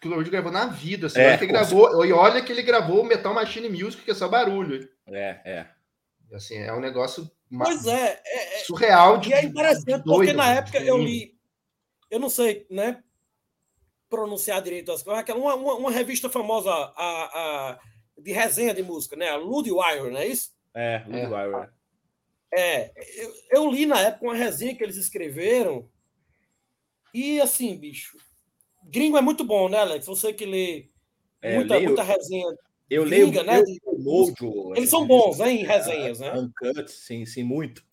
que 0.00 0.08
o 0.08 0.10
Lord 0.10 0.28
gravou 0.30 0.50
na 0.50 0.66
vida. 0.66 1.06
Assim, 1.06 1.20
é, 1.20 1.28
olha, 1.28 1.38
que 1.38 1.46
gravou, 1.46 2.04
e 2.04 2.12
olha 2.12 2.42
que 2.42 2.50
ele 2.50 2.62
gravou 2.62 3.04
Metal 3.04 3.34
Machine 3.34 3.68
Music, 3.68 4.02
que 4.02 4.10
é 4.10 4.14
só 4.14 4.28
barulho. 4.28 4.88
É, 5.06 5.40
é. 5.44 5.66
Assim, 6.32 6.56
é 6.56 6.72
um 6.72 6.80
negócio 6.80 7.30
Pois 7.58 7.84
é, 7.86 8.20
é, 8.24 8.60
é, 8.60 8.64
surreal. 8.64 9.18
De, 9.18 9.30
e 9.30 9.32
é 9.32 9.44
interessante 9.44 10.04
doido, 10.04 10.04
porque 10.04 10.32
na 10.32 10.52
época 10.52 10.78
eu 10.78 10.96
li, 10.96 11.36
eu 12.08 12.20
não 12.20 12.30
sei, 12.30 12.64
né, 12.70 13.02
pronunciar 14.10 14.60
direito 14.60 14.92
as 14.92 15.02
coisas, 15.02 15.24
uma, 15.34 15.54
uma, 15.54 15.74
uma 15.74 15.90
revista 15.90 16.28
famosa 16.28 16.70
a, 16.70 16.90
a, 16.96 17.80
de 18.18 18.32
resenha 18.32 18.74
de 18.74 18.82
música, 18.82 19.16
né, 19.16 19.30
a 19.30 19.36
Ludwire, 19.36 20.10
não 20.10 20.18
é 20.18 20.26
isso? 20.26 20.50
É, 20.74 21.02
Ludwire. 21.06 21.70
É, 22.52 22.92
eu, 23.16 23.32
eu, 23.52 23.70
li 23.70 23.86
na 23.86 24.00
época 24.00 24.26
uma 24.26 24.34
resenha 24.34 24.74
que 24.74 24.82
eles 24.82 24.96
escreveram 24.96 25.88
e 27.14 27.40
assim, 27.40 27.78
bicho, 27.78 28.18
gringo 28.82 29.16
é 29.16 29.20
muito 29.20 29.44
bom, 29.44 29.68
né, 29.68 29.78
Alex? 29.78 30.06
Você 30.06 30.32
que 30.32 30.44
lê 30.44 30.90
é, 31.40 31.54
muita, 31.54 31.76
leio... 31.76 31.86
muita 31.86 32.02
resenha 32.02 32.52
eu 32.90 33.04
leio, 33.04 33.30
né? 33.44 33.62
Mojo, 34.00 34.74
Eles 34.74 34.90
são 34.90 35.06
bons, 35.06 35.38
né, 35.38 35.52
em 35.52 35.64
resenhas, 35.64 36.18
né? 36.18 36.32
Uncut, 36.32 36.90
sim, 36.90 37.24
sim, 37.24 37.44
muito. 37.44 37.84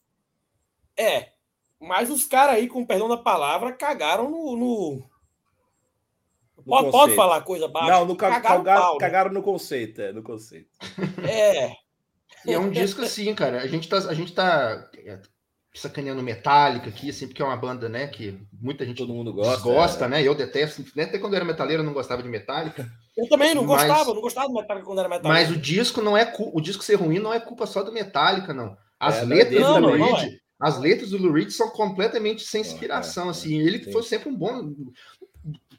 É, 0.97 1.33
mas 1.79 2.09
os 2.09 2.25
caras 2.25 2.55
aí, 2.55 2.67
com 2.67 2.83
perdão 2.83 3.07
da 3.07 3.17
palavra, 3.17 3.71
cagaram 3.71 4.31
no. 4.31 4.57
no... 4.57 5.16
no 6.67 6.71
pode, 6.71 6.91
pode, 6.91 7.15
falar 7.15 7.41
coisa 7.41 7.67
baixa. 7.67 7.91
Não, 7.91 8.05
no 8.05 8.15
cagaram, 8.15 8.43
cagaram, 8.43 8.81
pau, 8.81 8.93
né? 8.93 8.99
cagaram 8.99 9.31
no 9.31 9.41
conceito, 9.41 10.01
é, 10.01 10.11
no 10.11 10.21
conceito. 10.21 10.69
É. 11.27 11.71
E 12.45 12.53
é 12.53 12.59
um 12.59 12.69
disco 12.69 13.01
assim, 13.01 13.33
cara. 13.33 13.61
A 13.61 13.67
gente 13.67 13.87
tá, 13.87 13.97
a 13.97 14.13
gente 14.13 14.33
tá 14.33 14.89
é, 14.95 15.19
sacaneando 15.73 16.21
Metallica 16.21 16.89
aqui, 16.89 17.09
assim, 17.09 17.27
porque 17.27 17.41
é 17.41 17.45
uma 17.45 17.57
banda, 17.57 17.87
né, 17.87 18.07
que 18.07 18.37
muita 18.61 18.85
gente 18.85 18.97
Todo 18.97 19.13
mundo 19.13 19.33
gosta, 19.33 19.63
gosta, 19.63 20.05
é. 20.05 20.07
né? 20.07 20.23
Eu 20.23 20.35
detesto, 20.35 20.83
né? 20.95 21.03
Até 21.03 21.19
quando 21.19 21.33
eu 21.33 21.37
era 21.37 21.45
metaleiro 21.45 21.81
eu 21.81 21.85
não 21.85 21.93
gostava 21.93 22.21
de 22.21 22.29
Metallica. 22.29 22.89
Eu 23.15 23.27
também 23.29 23.55
não 23.55 23.63
mas, 23.63 23.87
gostava, 23.87 24.13
não 24.13 24.21
gostava 24.21 24.47
do 24.47 24.53
Metallica 24.53 24.85
quando 24.85 24.99
era 24.99 25.09
Metallica. 25.09 25.33
Mas 25.33 25.51
o 25.51 25.59
disco 25.59 26.01
não 26.01 26.17
é 26.17 26.33
o 26.37 26.61
disco 26.61 26.83
ser 26.83 26.95
ruim 26.95 27.19
não 27.19 27.33
é 27.33 27.39
culpa 27.39 27.65
só 27.65 27.83
do 27.83 27.91
Metallica, 27.91 28.53
não. 28.53 28.77
As 28.99 29.17
é, 29.17 29.25
letras 29.25 29.61
não, 29.61 29.81
do 29.81 29.87
Lou 29.87 29.93
Reed, 29.93 30.33
é. 30.33 30.37
as 30.59 30.79
letras 30.79 31.11
do 31.11 31.17
Lou 31.17 31.31
Reed 31.31 31.51
são 31.51 31.69
completamente 31.69 32.43
sem 32.43 32.61
inspiração, 32.61 33.27
é, 33.27 33.29
assim. 33.31 33.59
Ele 33.59 33.83
sim. 33.83 33.91
foi 33.91 34.03
sempre 34.03 34.29
um 34.29 34.35
bom 34.35 34.73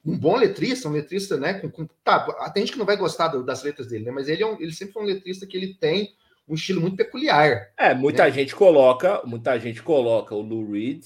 um 0.08 0.18
bom 0.18 0.36
letrista, 0.36 0.88
um 0.88 0.92
letrista, 0.92 1.36
né? 1.36 1.54
Com, 1.54 1.70
com, 1.70 1.86
tá, 2.02 2.50
tem 2.52 2.62
gente 2.62 2.72
que 2.72 2.78
não 2.78 2.86
vai 2.86 2.96
gostar 2.96 3.28
das 3.28 3.62
letras 3.62 3.88
dele, 3.88 4.06
né? 4.06 4.10
Mas 4.10 4.28
ele, 4.28 4.42
é 4.42 4.46
um, 4.46 4.60
ele 4.60 4.72
sempre 4.72 4.94
foi 4.94 5.02
um 5.02 5.06
letrista 5.06 5.46
que 5.46 5.56
ele 5.56 5.74
tem 5.74 6.14
um 6.48 6.54
estilo 6.54 6.80
muito 6.80 6.96
peculiar. 6.96 7.72
É, 7.76 7.94
muita 7.94 8.24
né? 8.24 8.32
gente 8.32 8.56
coloca, 8.56 9.20
muita 9.26 9.58
gente 9.58 9.82
coloca 9.82 10.34
o 10.34 10.40
Lou 10.40 10.72
Reed 10.72 11.04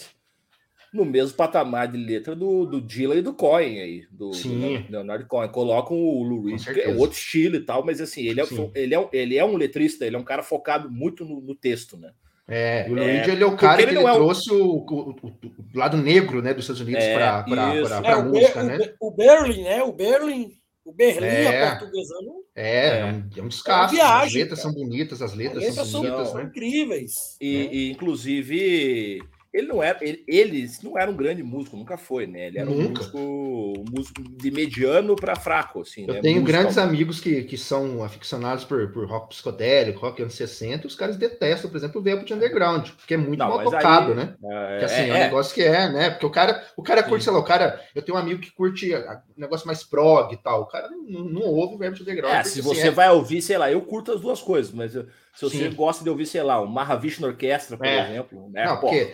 no 0.94 1.04
mesmo 1.04 1.36
patamar 1.36 1.88
de 1.88 1.96
letra 1.96 2.36
do, 2.36 2.66
do 2.66 2.80
Dylan 2.80 3.16
e 3.16 3.22
do 3.22 3.32
Cohen 3.32 3.80
aí, 3.80 4.06
do, 4.10 4.32
Sim. 4.34 4.82
do 4.82 4.92
Leonard 4.92 5.24
Cohen. 5.24 5.48
Colocam 5.50 5.96
o 5.96 6.22
Lou 6.22 6.44
Reed, 6.44 6.62
que 6.62 6.80
é 6.80 6.94
outro 6.94 7.16
estilo 7.16 7.56
e 7.56 7.60
tal, 7.60 7.84
mas 7.84 8.00
assim, 8.00 8.22
ele 8.22 8.40
é, 8.40 8.44
ele, 8.74 8.94
é, 8.94 9.08
ele 9.12 9.36
é 9.36 9.44
um 9.44 9.56
letrista, 9.56 10.06
ele 10.06 10.16
é 10.16 10.18
um 10.18 10.24
cara 10.24 10.42
focado 10.42 10.90
muito 10.90 11.24
no, 11.24 11.40
no 11.40 11.54
texto, 11.54 11.96
né? 11.96 12.12
É, 12.48 12.86
o 12.88 12.94
Lou 12.94 13.04
Reed 13.04 13.28
ele 13.28 13.44
é 13.44 13.46
o 13.46 13.56
cara 13.56 13.76
que 13.76 13.88
ele, 13.88 13.98
ele 13.98 14.06
é 14.06 14.12
trouxe 14.12 14.52
o, 14.52 14.78
o, 14.78 15.10
o, 15.10 15.78
lado 15.78 15.96
negro 15.96 16.42
né, 16.42 16.52
dos 16.52 16.64
Estados 16.64 16.82
Unidos 16.82 17.02
é, 17.02 17.14
para 17.14 17.44
a 17.44 18.18
é, 18.18 18.22
música, 18.22 18.62
né? 18.62 18.78
O 19.00 19.10
Berlin, 19.12 19.62
né? 19.62 19.82
O 19.82 19.92
Berlin 19.92 20.50
o 20.84 20.92
Berlim, 20.92 21.26
é, 21.26 21.64
a 21.64 21.76
portuguesando. 21.76 22.32
É, 22.54 22.98
é 22.98 23.04
um, 23.04 23.30
é 23.36 23.42
um 23.42 23.48
descasso. 23.48 23.96
É 23.96 24.00
as 24.00 24.32
letras 24.32 24.60
cara. 24.60 24.72
são 24.72 24.72
bonitas, 24.72 25.22
as 25.22 25.34
letras, 25.34 25.62
as 25.62 25.68
letras 25.70 25.88
são, 25.88 26.02
bonitas, 26.02 26.28
são, 26.28 26.36
né? 26.38 26.44
incríveis. 26.44 27.12
E, 27.40 27.56
né? 27.56 27.68
e, 27.72 27.90
inclusive, 27.92 29.22
ele 29.52 29.66
não 29.66 29.82
era, 29.82 29.98
ele, 30.00 30.24
ele 30.26 30.70
não 30.82 30.98
era 30.98 31.10
um 31.10 31.16
grande 31.16 31.42
músico, 31.42 31.76
nunca 31.76 31.98
foi, 31.98 32.26
né? 32.26 32.46
Ele 32.46 32.58
era 32.58 32.70
um 32.70 32.88
músico, 32.88 33.18
um 33.18 33.84
músico 33.90 34.22
de 34.22 34.50
mediano 34.50 35.14
para 35.14 35.36
fraco, 35.36 35.82
assim. 35.82 36.06
Eu 36.08 36.14
né? 36.14 36.20
tenho 36.20 36.42
grandes 36.42 36.78
amigos 36.78 37.20
que, 37.20 37.42
que 37.42 37.58
são 37.58 38.02
aficionados 38.02 38.64
por, 38.64 38.90
por 38.92 39.06
rock 39.06 39.28
psicodélico, 39.28 40.00
rock 40.00 40.22
anos 40.22 40.34
60, 40.34 40.86
os 40.86 40.96
caras 40.96 41.16
detestam, 41.16 41.70
por 41.70 41.76
exemplo, 41.76 42.00
o 42.00 42.04
Velvet 42.04 42.32
Underground, 42.32 42.88
porque 42.90 43.12
é 43.12 43.18
muito 43.18 43.40
não, 43.40 43.48
mal 43.48 43.62
tocado, 43.62 44.12
aí, 44.12 44.16
né? 44.16 44.34
É, 44.42 44.70
porque, 44.70 44.84
assim, 44.86 45.02
é, 45.02 45.08
é 45.08 45.12
um 45.12 45.16
é. 45.16 45.24
negócio 45.24 45.54
que 45.54 45.62
é, 45.62 45.92
né? 45.92 46.10
Porque 46.10 46.26
o 46.26 46.30
cara, 46.30 46.64
o 46.74 46.82
cara 46.82 47.02
curte, 47.02 47.24
Sim. 47.24 47.24
sei 47.24 47.32
lá, 47.34 47.38
o 47.38 47.44
cara. 47.44 47.80
Eu 47.94 48.00
tenho 48.00 48.16
um 48.16 48.20
amigo 48.20 48.40
que 48.40 48.50
curte 48.52 48.90
negócio 49.36 49.66
mais 49.66 49.84
prog 49.84 50.32
e 50.32 50.36
tal. 50.38 50.62
O 50.62 50.66
cara 50.66 50.88
não, 50.88 51.24
não 51.24 51.42
ouve 51.42 51.74
o 51.74 51.78
Velvet 51.78 52.00
Underground. 52.00 52.34
É, 52.34 52.42
se 52.42 52.60
assim, 52.60 52.62
você 52.62 52.90
vai 52.90 53.10
ouvir, 53.10 53.42
sei 53.42 53.58
lá, 53.58 53.70
eu 53.70 53.82
curto 53.82 54.12
as 54.12 54.20
duas 54.20 54.40
coisas, 54.40 54.72
mas 54.72 54.92
se 54.92 55.04
você 55.40 55.70
Sim. 55.70 55.74
gosta 55.74 56.02
de 56.02 56.10
ouvir, 56.10 56.26
sei 56.26 56.42
lá, 56.42 56.60
o 56.60 56.66
Mahavishnu 56.66 57.26
Orquestra, 57.26 57.76
por 57.76 57.86
é. 57.86 58.10
exemplo. 58.10 58.50
Né? 58.50 58.64
Não, 58.64 58.80
porque 58.80 59.12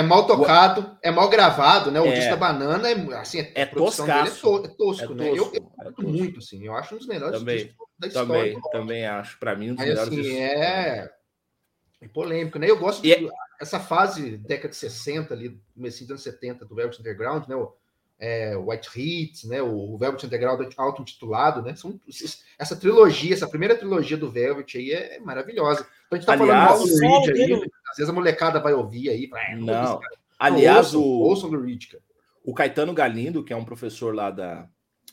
é 0.00 0.02
mal 0.02 0.26
tocado, 0.26 0.98
é 1.02 1.10
mal 1.10 1.28
gravado, 1.28 1.90
né? 1.90 2.00
O 2.00 2.06
é. 2.06 2.12
disco 2.14 2.30
da 2.30 2.36
banana 2.36 2.90
é 2.90 3.14
assim, 3.16 3.46
é 3.54 3.66
toscaço. 3.66 4.38
É, 4.38 4.40
to, 4.40 4.66
é 4.66 4.68
tosco, 4.68 5.12
é 5.12 5.14
né? 5.14 5.30
Eu, 5.30 5.52
eu 5.52 5.72
é 5.78 6.02
muito, 6.02 6.38
assim, 6.38 6.64
eu 6.64 6.74
acho 6.74 6.94
um 6.94 6.98
dos 6.98 7.06
melhores 7.06 7.38
também, 7.38 7.74
da 7.98 8.08
história. 8.08 8.28
Também, 8.28 8.60
também 8.72 9.06
acho. 9.06 9.38
Para 9.38 9.54
mim, 9.54 9.70
um 9.70 9.74
dos 9.74 9.84
Mas, 9.84 9.88
melhores. 9.88 10.18
Assim, 10.18 10.38
é... 10.38 11.10
é 12.00 12.08
polêmico, 12.08 12.58
né? 12.58 12.70
Eu 12.70 12.78
gosto 12.78 13.02
de, 13.02 13.28
essa 13.60 13.78
fase 13.78 14.38
década 14.38 14.70
de 14.70 14.76
60 14.76 15.34
ali, 15.34 15.60
começo 15.74 16.00
dos 16.00 16.10
anos 16.10 16.22
70 16.22 16.64
do 16.64 16.74
Velvet 16.74 16.98
Underground, 16.98 17.46
né? 17.46 17.54
O, 17.54 17.74
é, 18.18 18.56
White 18.56 18.90
Heat, 18.96 19.48
né? 19.48 19.62
O 19.62 19.96
Velvet 19.96 20.24
Underground 20.24 20.72
auto-intitulado, 20.76 21.62
né? 21.62 21.76
São, 21.76 21.98
essa 22.58 22.76
trilogia, 22.76 23.34
essa 23.34 23.48
primeira 23.48 23.76
trilogia 23.76 24.16
do 24.16 24.30
Velvet 24.30 24.76
aí 24.76 24.92
é 24.92 25.20
maravilhosa. 25.20 25.86
Então 26.10 26.16
a 26.16 26.16
gente 26.16 26.26
tá 26.26 26.32
Aliás, 26.32 26.78
falando 26.78 27.00
mal 27.02 27.20
do 27.22 27.26
Reed 27.26 27.40
aí, 27.40 27.60
né? 27.60 27.66
às 27.88 27.96
vezes 27.96 28.10
a 28.10 28.12
molecada 28.12 28.60
vai 28.60 28.72
ouvir 28.72 29.10
aí. 29.10 29.30
É, 29.32 29.56
não. 29.56 30.00
Aliás, 30.38 30.94
ouçam, 30.94 31.00
o, 31.00 31.20
ouçam 31.20 31.50
do 31.50 31.60
Reed, 31.60 31.86
cara. 31.86 32.02
o 32.44 32.52
Caetano 32.52 32.92
Galindo, 32.92 33.44
que 33.44 33.52
é 33.52 33.56
um 33.56 33.64
professor 33.64 34.14
lá 34.14 34.30
da, 34.30 34.68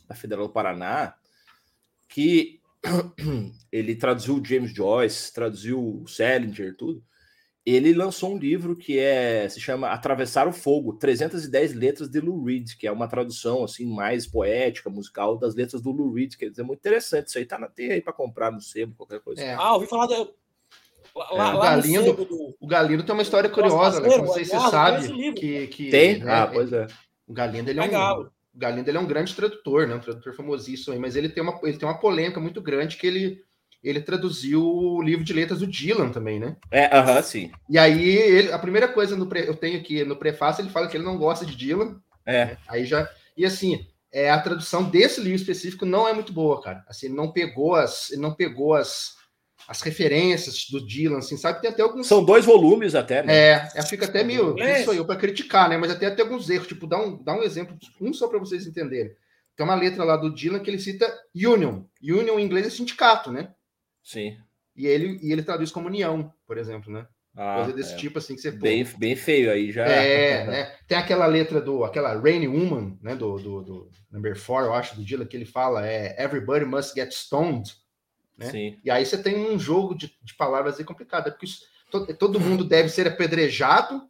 da 0.08 0.16
Federal 0.16 0.48
do 0.48 0.54
Paraná, 0.54 1.14
que 2.08 2.62
ele 3.72 3.95
traduziu 3.95 4.43
James 4.43 4.74
Joyce, 4.74 5.34
traduziu 5.34 6.04
Salinger, 6.08 6.76
tudo 6.76 7.04
ele 7.68 7.93
lançou 7.93 8.34
um 8.34 8.38
livro 8.38 8.78
que 8.78 8.98
é 8.98 9.50
se 9.50 9.60
chama 9.60 9.89
Atravessar 9.89 10.48
o 10.48 10.54
Fogo, 10.54 10.93
310 10.93 11.74
letras 11.74 12.10
de 12.10 12.22
Lou 12.22 12.41
Reed, 12.41 12.78
que 12.80 12.88
é 12.88 12.91
uma 12.91 13.10
tradução 13.10 13.62
assim 13.62 13.86
mais 13.86 14.26
poética, 14.26 14.89
musical 14.89 15.38
das 15.38 15.54
letras 15.54 15.82
do 15.82 15.91
Lou 15.91 16.14
Reed, 16.14 16.34
quer 16.38 16.50
dizer, 16.50 16.64
muito 16.64 16.80
interessante. 16.80 17.28
Isso 17.28 17.38
aí 17.38 17.45
tá 17.45 17.60
na 17.60 17.68
tem 17.68 17.91
aí 17.91 18.02
para 18.02 18.14
comprar 18.14 18.54
no 18.54 18.62
sebo, 18.62 18.95
qualquer 18.95 19.20
coisa. 19.20 19.41
É. 19.41 19.54
Ah, 19.54 19.74
ouvi 19.74 19.86
falar 19.86 20.08
da 20.08 20.26
Lá, 21.32 21.51
é, 21.51 21.55
o, 21.55 21.59
Galindo, 21.59 22.13
do... 22.13 22.55
o 22.59 22.68
Galindo 22.68 23.03
tem 23.03 23.13
uma 23.13 23.22
história 23.22 23.49
curiosa, 23.49 23.99
né? 23.99 24.18
Não 24.18 24.28
sei 24.28 24.45
se 24.45 24.51
você 24.51 24.70
sabe 24.70 25.34
que, 25.34 25.68
que 25.68 25.89
tem. 25.89 26.20
Né, 26.20 26.32
ah, 26.32 26.47
pois 26.47 26.72
é. 26.72 26.88
O 27.26 27.34
Galindo 27.34 27.70
ele 27.70 27.80
é 27.80 27.84
um 27.84 28.22
o 28.22 28.59
Galindo 28.59 28.89
ele 28.89 28.97
é 28.97 28.99
um 29.01 29.07
grande 29.07 29.36
tradutor, 29.36 29.88
né? 29.88 29.95
Um 29.95 29.99
tradutor 29.99 30.34
famosíssimo 30.34 30.93
aí, 30.93 30.99
mas 30.99 31.15
ele 31.15 31.30
tem 31.30 31.43
uma 31.43 31.59
ele 31.63 31.78
tem 31.78 31.88
uma 31.88 31.99
polêmica 31.99 32.39
muito 32.39 32.61
grande 32.61 32.97
que 32.97 33.05
ele 33.05 33.39
ele 33.84 34.01
traduziu 34.01 34.65
o 34.65 35.01
livro 35.01 35.24
de 35.24 35.34
letras 35.34 35.59
do 35.59 35.68
Dylan 35.68 36.09
também, 36.09 36.39
né? 36.39 36.55
É, 36.72 36.86
aham, 36.86 37.13
uh 37.13 37.18
-huh, 37.18 37.24
sim. 37.24 37.51
E 37.70 37.78
aí, 37.78 38.03
ele, 38.03 38.51
a 38.51 38.59
primeira 38.59 38.88
coisa 38.88 39.15
no 39.15 39.28
pre, 39.28 39.47
eu 39.47 39.55
tenho 39.55 39.80
aqui 39.80 40.03
no 40.03 40.15
prefácio, 40.15 40.61
ele 40.61 40.70
fala 40.70 40.88
que 40.88 40.97
ele 40.97 41.05
não 41.05 41.18
gosta 41.18 41.45
de 41.45 41.55
Dylan. 41.55 42.01
É. 42.26 42.45
Né? 42.45 42.57
Aí 42.68 42.86
já. 42.86 43.09
E 43.36 43.45
assim, 43.45 43.86
é, 44.11 44.30
a 44.30 44.41
tradução 44.41 44.84
desse 44.84 45.22
livro 45.22 45.38
específico 45.38 45.86
não 45.86 46.07
é 46.07 46.13
muito 46.13 46.34
boa, 46.34 46.61
cara. 46.61 46.84
Assim, 46.88 47.05
ele 47.05 47.15
não 47.15 47.32
pegou 47.32 47.76
as. 47.76 48.11
Ele 48.11 48.22
não 48.22 48.34
pegou 48.34 48.74
as. 48.74 49.15
As 49.68 49.82
referências 49.82 50.65
do 50.72 50.86
Dylan, 50.86 51.18
assim, 51.18 51.36
sabe? 51.36 51.61
Tem 51.61 51.70
até 51.70 51.82
alguns. 51.82 52.07
São 52.07 52.24
dois 52.24 52.45
volumes 52.45 52.95
até, 52.95 53.22
né? 53.22 53.36
É, 53.36 53.70
é 53.76 53.82
fica 53.84 54.05
até 54.05 54.24
meio. 54.24 54.55
Quem 54.55 54.84
sou 54.84 54.93
eu 54.93 55.05
para 55.05 55.20
criticar, 55.20 55.68
né? 55.68 55.78
Mas 55.78 55.91
até 55.91 56.05
até 56.05 56.22
alguns 56.22 56.49
erros. 56.49 56.68
Tipo, 56.68 56.88
dá 56.88 56.97
um, 56.97 57.22
dá 57.22 57.34
um 57.34 57.43
exemplo, 57.43 57.78
um 57.99 58.13
só 58.13 58.28
para 58.28 58.39
vocês 58.39 58.65
entenderem. 58.65 59.11
Tem 59.57 59.65
uma 59.65 59.76
letra 59.76 60.03
lá 60.03 60.15
do 60.15 60.34
Dylan 60.34 60.59
que 60.59 60.70
ele 60.70 60.80
cita 60.80 61.11
union. 61.36 61.82
Union 62.01 62.39
em 62.39 62.45
inglês 62.45 62.68
é 62.68 62.70
sindicato, 62.70 63.32
né? 63.32 63.51
Sim. 64.03 64.38
E 64.76 64.86
ele, 64.86 65.20
e 65.22 65.34
ele 65.34 65.41
traduz 65.41 65.72
como 65.72 65.88
união, 65.88 66.32
por 66.45 66.57
exemplo, 66.57 66.93
né? 66.93 67.07
Ah, 67.36 67.55
Coisa 67.57 67.74
desse 67.74 67.93
é. 67.93 67.97
tipo 67.97 68.18
assim 68.18 68.36
que 68.36 68.41
você 68.41 68.51
bem, 68.51 68.84
bem 68.97 69.15
feio 69.15 69.51
aí 69.51 69.72
já. 69.72 69.86
É, 69.86 70.45
né? 70.47 70.76
Tem 70.88 70.97
aquela 70.97 71.26
letra 71.26 71.59
do 71.59 71.84
aquela 71.84 72.20
Rainy 72.20 72.47
Woman, 72.47 72.97
né? 73.01 73.15
Do, 73.15 73.38
do, 73.38 73.61
do 73.63 73.91
number 74.11 74.36
four, 74.36 74.63
eu 74.63 74.74
acho, 74.74 74.95
do 74.95 75.03
Dylan, 75.03 75.26
que 75.26 75.36
ele 75.36 75.45
fala 75.45 75.86
é 75.86 76.15
Everybody 76.24 76.65
must 76.65 76.93
get 76.95 77.11
stoned. 77.11 77.72
Né? 78.38 78.51
Sim. 78.51 78.79
E 78.83 78.91
aí 78.91 79.05
você 79.05 79.21
tem 79.21 79.49
um 79.49 79.57
jogo 79.57 79.95
de, 79.95 80.13
de 80.21 80.35
palavras 80.35 80.77
aí 80.77 80.85
complicado, 80.85 81.27
é 81.27 81.31
porque 81.31 81.45
isso, 81.45 81.63
todo, 81.89 82.13
todo 82.15 82.39
mundo 82.39 82.63
deve 82.63 82.89
ser 82.89 83.07
apedrejado, 83.07 84.07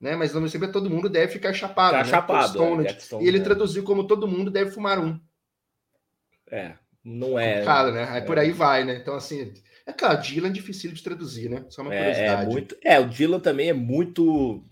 né? 0.00 0.14
Mas 0.14 0.34
não 0.34 0.46
sempre 0.48 0.68
todo 0.68 0.90
mundo 0.90 1.08
deve 1.08 1.32
ficar 1.32 1.52
chapado. 1.52 1.96
Né? 1.96 2.04
chapado. 2.04 2.62
É, 2.82 3.22
e 3.22 3.28
ele 3.28 3.38
é. 3.38 3.42
traduziu 3.42 3.82
como 3.82 4.06
todo 4.06 4.28
mundo 4.28 4.50
deve 4.50 4.70
fumar 4.70 4.98
um. 4.98 5.18
É, 6.50 6.74
não 7.04 7.38
é. 7.38 7.54
Complicado, 7.54 7.92
né? 7.92 8.04
Aí 8.10 8.18
é. 8.18 8.24
por 8.24 8.38
aí 8.38 8.52
vai, 8.52 8.84
né? 8.84 8.96
Então, 8.96 9.14
assim, 9.14 9.52
é 9.86 9.92
claro, 9.92 10.20
Dylan 10.20 10.48
é 10.48 10.52
difícil 10.52 10.92
de 10.92 11.02
traduzir, 11.02 11.48
né? 11.48 11.64
Só 11.68 11.82
uma 11.82 11.94
é, 11.94 11.98
curiosidade. 11.98 12.42
É, 12.42 12.46
muito, 12.46 12.76
é, 12.84 13.00
o 13.00 13.08
Dylan 13.08 13.40
também 13.40 13.70
é 13.70 13.72
muito. 13.72 14.62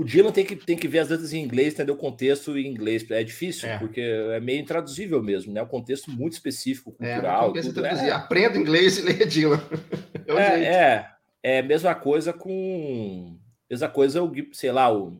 O 0.00 0.04
Dylan 0.04 0.32
tem 0.32 0.46
que, 0.46 0.56
tem 0.56 0.78
que 0.78 0.88
ver 0.88 1.00
as 1.00 1.10
letras 1.10 1.30
em 1.34 1.44
inglês, 1.44 1.74
entender 1.74 1.92
o 1.92 1.96
contexto 1.96 2.56
em 2.56 2.66
inglês. 2.66 3.04
É 3.10 3.22
difícil, 3.22 3.68
é. 3.68 3.76
porque 3.76 4.00
é 4.00 4.40
meio 4.40 4.58
intraduzível 4.58 5.22
mesmo, 5.22 5.52
né? 5.52 5.60
O 5.60 5.66
contexto 5.66 6.10
muito 6.10 6.32
específico, 6.32 6.96
é, 6.98 7.12
cultural. 7.12 7.52
É, 7.54 7.60
tudo, 7.60 7.84
é. 7.84 8.10
Aprenda 8.10 8.56
inglês 8.56 8.96
e 8.96 9.02
leia 9.02 9.26
Dylan. 9.26 9.60
é, 10.26 10.64
é, 10.64 11.10
é, 11.42 11.58
a 11.58 11.62
mesma 11.62 11.94
coisa 11.94 12.32
com. 12.32 13.36
Mesma 13.68 13.88
coisa, 13.90 14.22
o, 14.22 14.32
sei 14.54 14.72
lá, 14.72 14.90
o 14.90 15.18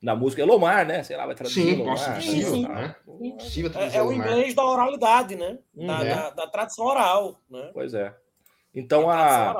na 0.00 0.16
música 0.16 0.40
Elomar, 0.40 0.86
né? 0.86 1.02
Sei 1.02 1.14
lá, 1.14 1.26
vai 1.26 1.34
traduzir 1.34 1.60
sim, 1.60 1.72
Elomar. 1.74 2.22
Sim, 2.22 2.42
sim. 2.42 2.66
Né? 2.66 2.96
É, 3.74 3.96
é, 3.98 4.02
o 4.02 4.10
inglês 4.10 4.54
da 4.54 4.64
oralidade, 4.64 5.36
né? 5.36 5.58
Da, 5.74 6.02
é. 6.02 6.14
da, 6.14 6.30
da, 6.30 6.46
tradição 6.46 6.86
oral, 6.86 7.42
né? 7.50 7.68
Pois 7.74 7.92
é. 7.92 8.16
Então 8.74 9.10
a. 9.10 9.54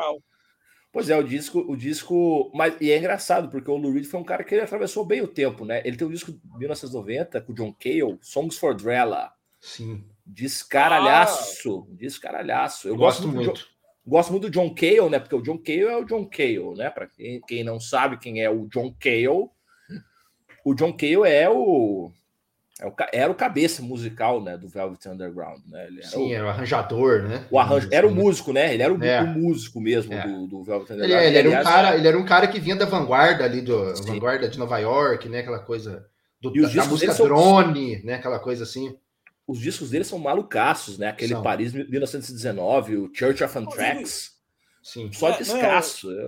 Pois 0.98 1.08
é, 1.08 1.16
o 1.16 1.22
disco, 1.22 1.60
o 1.60 1.76
disco. 1.76 2.50
Mas, 2.52 2.74
e 2.80 2.90
é 2.90 2.98
engraçado, 2.98 3.48
porque 3.48 3.70
o 3.70 3.76
Lou 3.76 3.92
Reed 3.92 4.04
foi 4.04 4.18
um 4.18 4.24
cara 4.24 4.42
que 4.42 4.52
ele 4.52 4.62
atravessou 4.62 5.04
bem 5.04 5.20
o 5.20 5.28
tempo, 5.28 5.64
né? 5.64 5.80
Ele 5.84 5.96
tem 5.96 6.04
um 6.04 6.10
disco 6.10 6.32
de 6.32 6.40
1990 6.58 7.40
com 7.40 7.52
o 7.52 7.54
John 7.54 7.72
Cale, 7.72 8.18
Songs 8.20 8.58
for 8.58 8.74
Drella. 8.74 9.32
Sim. 9.60 10.04
Descaralhaço. 10.26 11.86
Ah. 11.88 11.94
Descaralhaço. 11.94 12.88
Eu 12.88 12.96
gosto, 12.96 13.22
gosto 13.22 13.32
muito. 13.32 13.52
Do, 13.52 13.60
gosto 14.04 14.30
muito 14.32 14.42
do 14.48 14.50
John 14.50 14.74
Cale, 14.74 15.08
né? 15.08 15.20
Porque 15.20 15.36
o 15.36 15.40
John 15.40 15.58
Cale 15.58 15.82
é 15.82 15.96
o 15.98 16.04
John 16.04 16.28
Cale, 16.28 16.74
né? 16.74 16.90
Para 16.90 17.06
quem, 17.06 17.40
quem 17.42 17.62
não 17.62 17.78
sabe 17.78 18.18
quem 18.18 18.42
é 18.42 18.50
o 18.50 18.66
John 18.66 18.92
Cale, 18.98 19.48
o 20.64 20.74
John 20.74 20.92
Cale 20.92 21.30
é 21.30 21.48
o, 21.48 22.10
era 23.12 23.30
o 23.30 23.34
cabeça 23.34 23.82
musical 23.82 24.40
né, 24.40 24.56
do 24.56 24.68
Velvet 24.68 25.04
Underground. 25.08 25.60
Né? 25.66 25.86
Ele 25.88 25.98
era 25.98 26.08
Sim, 26.08 26.30
o, 26.30 26.34
era 26.34 26.46
o 26.46 26.48
arranjador, 26.48 27.22
né? 27.22 27.46
O 27.50 27.58
arranjo, 27.58 27.88
era 27.90 28.06
o 28.06 28.14
músico, 28.14 28.52
né? 28.52 28.72
Ele 28.72 28.82
era 28.82 28.94
o, 28.94 29.04
é. 29.04 29.20
o 29.20 29.26
músico 29.26 29.80
mesmo 29.80 30.14
é. 30.14 30.26
do, 30.26 30.46
do, 30.46 30.62
Velvet 30.62 30.92
Underground. 30.92 31.24
Ele, 31.24 31.38
ele, 31.38 31.48
era 31.48 31.60
um 31.60 31.64
cara, 31.64 31.96
ele 31.96 32.08
era 32.08 32.18
um 32.18 32.24
cara 32.24 32.46
que 32.46 32.60
vinha 32.60 32.76
da 32.76 32.86
vanguarda 32.86 33.44
ali, 33.44 33.60
do 33.60 33.96
Sim. 33.96 34.12
vanguarda 34.12 34.48
de 34.48 34.58
Nova 34.58 34.78
York, 34.78 35.28
né? 35.28 35.40
Aquela 35.40 35.58
coisa 35.58 36.06
do, 36.40 36.52
da, 36.52 36.68
da 36.68 36.84
música 36.84 37.14
drone, 37.14 37.96
são... 37.96 38.06
né? 38.06 38.14
Aquela 38.14 38.38
coisa 38.38 38.62
assim. 38.62 38.96
Os 39.44 39.58
discos 39.58 39.90
dele 39.90 40.04
são 40.04 40.18
malucaços, 40.18 40.98
né? 40.98 41.08
Aquele 41.08 41.32
são. 41.32 41.42
Paris 41.42 41.72
1919, 41.72 42.96
o 42.96 43.10
Church 43.12 43.42
of 43.42 43.58
Anthrax. 43.58 44.32
Sim. 44.82 45.10
Só 45.12 45.30
é, 45.30 45.38
descasso. 45.38 46.12
É, 46.12 46.26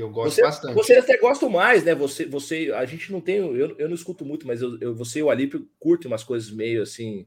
eu 0.00 0.10
gosto 0.10 0.34
você, 0.34 0.42
bastante. 0.42 0.74
Você 0.74 0.94
até 0.94 1.16
gosta 1.18 1.48
mais, 1.48 1.82
né? 1.82 1.94
Você, 1.94 2.26
você, 2.26 2.72
a 2.74 2.84
gente 2.84 3.10
não 3.10 3.20
tem, 3.20 3.36
eu, 3.36 3.76
eu 3.78 3.88
não 3.88 3.94
escuto 3.94 4.24
muito, 4.24 4.46
mas 4.46 4.60
eu, 4.60 4.78
eu 4.80 4.94
você 4.94 5.20
e 5.20 5.22
o 5.22 5.30
Alípio 5.30 5.68
curtem 5.78 6.06
umas 6.08 6.22
coisas 6.22 6.50
meio 6.50 6.82
assim, 6.82 7.26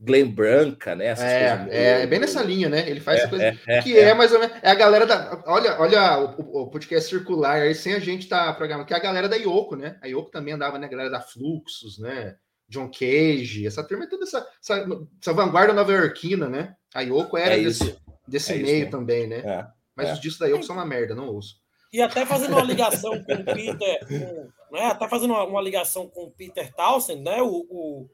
Glen 0.00 0.26
Branca, 0.26 0.94
né? 0.94 1.06
Essas 1.06 1.24
é, 1.24 1.68
é, 1.70 2.02
é, 2.02 2.06
bem 2.06 2.18
nessa 2.18 2.42
linha, 2.42 2.68
né? 2.68 2.88
Ele 2.88 3.00
faz 3.00 3.18
é, 3.18 3.20
essa 3.20 3.30
coisa 3.30 3.44
é, 3.44 3.58
é 3.68 3.82
que 3.82 3.98
é, 3.98 4.12
mais 4.12 4.32
ou 4.32 4.40
menos. 4.40 4.56
É 4.62 4.70
a 4.70 4.74
galera 4.74 5.06
da. 5.06 5.42
Olha, 5.46 5.80
olha 5.80 6.18
o, 6.18 6.62
o 6.62 6.70
podcast 6.70 7.08
circular 7.08 7.62
aí, 7.62 7.74
sem 7.74 7.94
a 7.94 8.00
gente 8.00 8.28
tá 8.28 8.52
programando, 8.52 8.86
que 8.86 8.94
é 8.94 8.96
a 8.96 9.00
galera 9.00 9.28
da 9.28 9.36
Yoko, 9.36 9.76
né? 9.76 9.96
A 10.02 10.06
Yoko 10.06 10.30
também 10.30 10.54
andava, 10.54 10.78
né? 10.78 10.86
A 10.86 10.90
galera 10.90 11.10
da 11.10 11.20
Fluxus, 11.20 11.98
né? 11.98 12.36
John 12.68 12.90
Cage, 12.90 13.66
essa 13.66 13.84
turma 13.84 14.04
é 14.04 14.08
toda 14.08 14.24
essa, 14.24 14.44
essa, 14.60 14.86
essa 15.20 15.32
vanguarda 15.32 15.72
nova-iorquina, 15.72 16.48
né? 16.48 16.74
A 16.94 17.02
Yoko 17.02 17.36
era 17.36 17.56
desse, 17.56 17.96
desse 18.26 18.54
meio 18.54 18.90
também, 18.90 19.26
né? 19.26 19.68
Mas 19.94 20.12
os 20.12 20.20
discos 20.20 20.40
da 20.40 20.46
Yoko 20.46 20.64
são 20.64 20.74
uma 20.74 20.84
merda, 20.84 21.14
não 21.14 21.28
ouço. 21.28 21.63
E 21.94 22.02
até 22.02 22.26
fazendo 22.26 22.54
uma 22.54 22.64
ligação 22.64 23.22
com 23.22 23.34
o 23.34 23.44
Peter, 23.44 24.00
com, 24.08 24.74
né, 24.76 24.86
até 24.86 25.08
fazendo 25.08 25.30
uma, 25.30 25.44
uma, 25.44 25.62
ligação 25.62 26.08
com 26.08 26.24
o 26.24 26.30
Peter 26.32 26.74
Townsend, 26.74 27.22
né? 27.22 27.40
O, 27.40 27.64
o, 27.70 28.10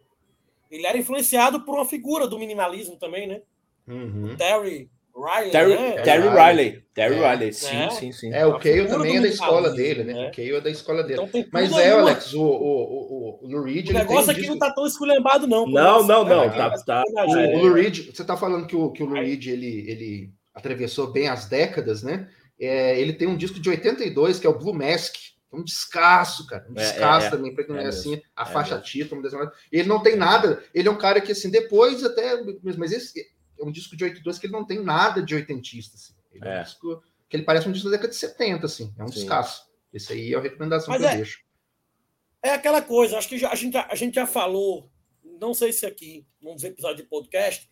ele 0.71 0.87
era 0.87 0.99
influenciado 0.99 1.63
por 1.65 1.77
uma 1.77 1.87
figura 1.87 2.29
do 2.29 2.39
minimalismo 2.39 2.99
também, 2.99 3.27
né? 3.27 3.41
Uhum. 3.89 4.37
Terry 4.37 4.91
Riley. 5.17 5.51
Terry, 5.51 5.75
né? 5.77 6.03
Terry 6.03 6.29
Riley. 6.29 6.85
Terry 6.93 7.15
é. 7.15 7.31
Riley, 7.31 7.53
sim, 7.55 7.75
é. 7.75 7.89
sim, 7.89 8.13
sim. 8.13 8.35
É, 8.35 8.45
o 8.45 8.59
Cale 8.59 8.87
também 8.87 9.17
é 9.17 9.21
da 9.23 9.29
escola 9.29 9.71
dele, 9.71 10.05
né? 10.05 10.13
né? 10.13 10.29
O 10.29 10.31
Cale 10.31 10.55
é 10.57 10.61
da 10.61 10.71
escola 10.71 11.03
dele. 11.03 11.23
Então, 11.23 11.45
Mas 11.51 11.73
é, 11.73 11.93
Alex, 11.93 12.35
o, 12.35 12.43
o, 12.43 12.49
o, 12.51 13.47
o 13.47 13.49
Lou 13.51 13.65
Reed. 13.65 13.89
O 13.89 13.93
negócio 13.95 14.31
aqui 14.31 14.41
disco... 14.41 14.53
não 14.53 14.59
tá 14.59 14.71
tão 14.75 14.87
esculhambado, 14.87 15.47
não. 15.47 15.67
Não, 15.67 16.07
não, 16.07 16.23
não. 16.23 16.45
É, 16.45 16.51
tá, 16.51 16.71
tá, 16.85 17.05
o, 17.27 17.31
o 17.31 17.59
Lou 17.63 17.73
Reed, 17.73 18.15
você 18.15 18.23
tá 18.23 18.37
falando 18.37 18.67
que 18.67 18.77
o, 18.77 18.91
que 18.93 19.03
o 19.03 19.07
Lou 19.07 19.19
Reed 19.23 19.47
ele, 19.47 19.91
ele 19.91 20.31
atravessou 20.55 21.11
bem 21.11 21.29
as 21.29 21.47
décadas, 21.47 22.03
né? 22.03 22.29
É, 22.61 23.01
ele 23.01 23.15
tem 23.15 23.27
um 23.27 23.37
disco 23.37 23.59
de 23.59 23.71
82, 23.71 24.39
que 24.39 24.47
é 24.47 24.51
o 24.51 24.59
Blue 24.59 24.75
Mask. 24.75 25.15
Um 25.53 25.65
descasso, 25.65 26.47
cara. 26.47 26.65
Um 26.69 26.75
descasso 26.75 27.25
é, 27.25 27.29
é, 27.29 27.31
também, 27.31 27.53
para 27.53 27.65
quem 27.65 27.75
não 27.75 27.83
é, 27.83 27.87
é 27.87 27.89
assim, 27.89 28.23
a 28.37 28.47
faixa 28.47 28.79
título. 28.79 29.21
Ele 29.73 29.89
não 29.89 30.01
tem 30.01 30.15
nada. 30.15 30.63
Ele 30.73 30.87
é 30.87 30.91
um 30.91 30.99
cara 30.99 31.21
que, 31.21 31.33
assim, 31.33 31.51
depois 31.51 32.05
até. 32.05 32.41
Mas 32.77 32.93
esse 32.93 33.21
é 33.59 33.65
um 33.65 33.73
disco 33.73 33.97
de 33.97 34.05
82 34.05 34.39
que 34.39 34.47
ele 34.47 34.53
não 34.53 34.65
tem 34.65 34.81
nada 34.81 35.21
de 35.21 35.35
oitentista. 35.35 35.97
Assim. 35.97 36.15
Ele 36.33 36.47
é 36.47 36.61
um 36.61 36.63
disco 36.63 37.03
que 37.29 37.37
ele 37.37 37.45
parece 37.45 37.69
um 37.69 37.73
disco 37.73 37.89
da 37.89 37.97
década 37.97 38.11
de 38.11 38.17
70, 38.17 38.67
assim. 38.67 38.95
É 38.99 39.03
um 39.03 39.09
Sim. 39.09 39.15
descasso. 39.15 39.71
Esse 39.93 40.13
aí 40.13 40.35
é 40.35 40.37
a 40.37 40.41
recomendação 40.41 40.93
mas 40.93 41.01
que 41.01 41.09
eu 41.09 41.17
deixo. 41.17 41.41
é 42.43 42.51
aquela 42.51 42.83
coisa, 42.83 43.19
acho 43.19 43.29
que 43.29 43.39
já, 43.39 43.51
a, 43.51 43.55
gente, 43.55 43.77
a 43.77 43.95
gente 43.95 44.15
já 44.15 44.27
falou, 44.27 44.91
não 45.41 45.53
sei 45.53 45.73
se 45.73 45.85
aqui, 45.85 46.27
num 46.41 46.55
dos 46.55 46.65
episódios 46.65 47.03
de 47.03 47.09
podcast, 47.09 47.69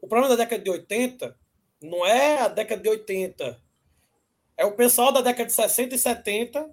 o 0.00 0.08
problema 0.08 0.36
da 0.36 0.44
década 0.44 0.62
de 0.62 0.70
80 0.70 1.36
não 1.82 2.06
é 2.06 2.40
a 2.40 2.48
década 2.48 2.82
de 2.82 2.88
80, 2.88 3.60
é 4.56 4.64
o 4.64 4.72
pessoal 4.72 5.12
da 5.12 5.20
década 5.20 5.46
de 5.46 5.52
60 5.52 5.94
e 5.94 5.98
70, 5.98 6.70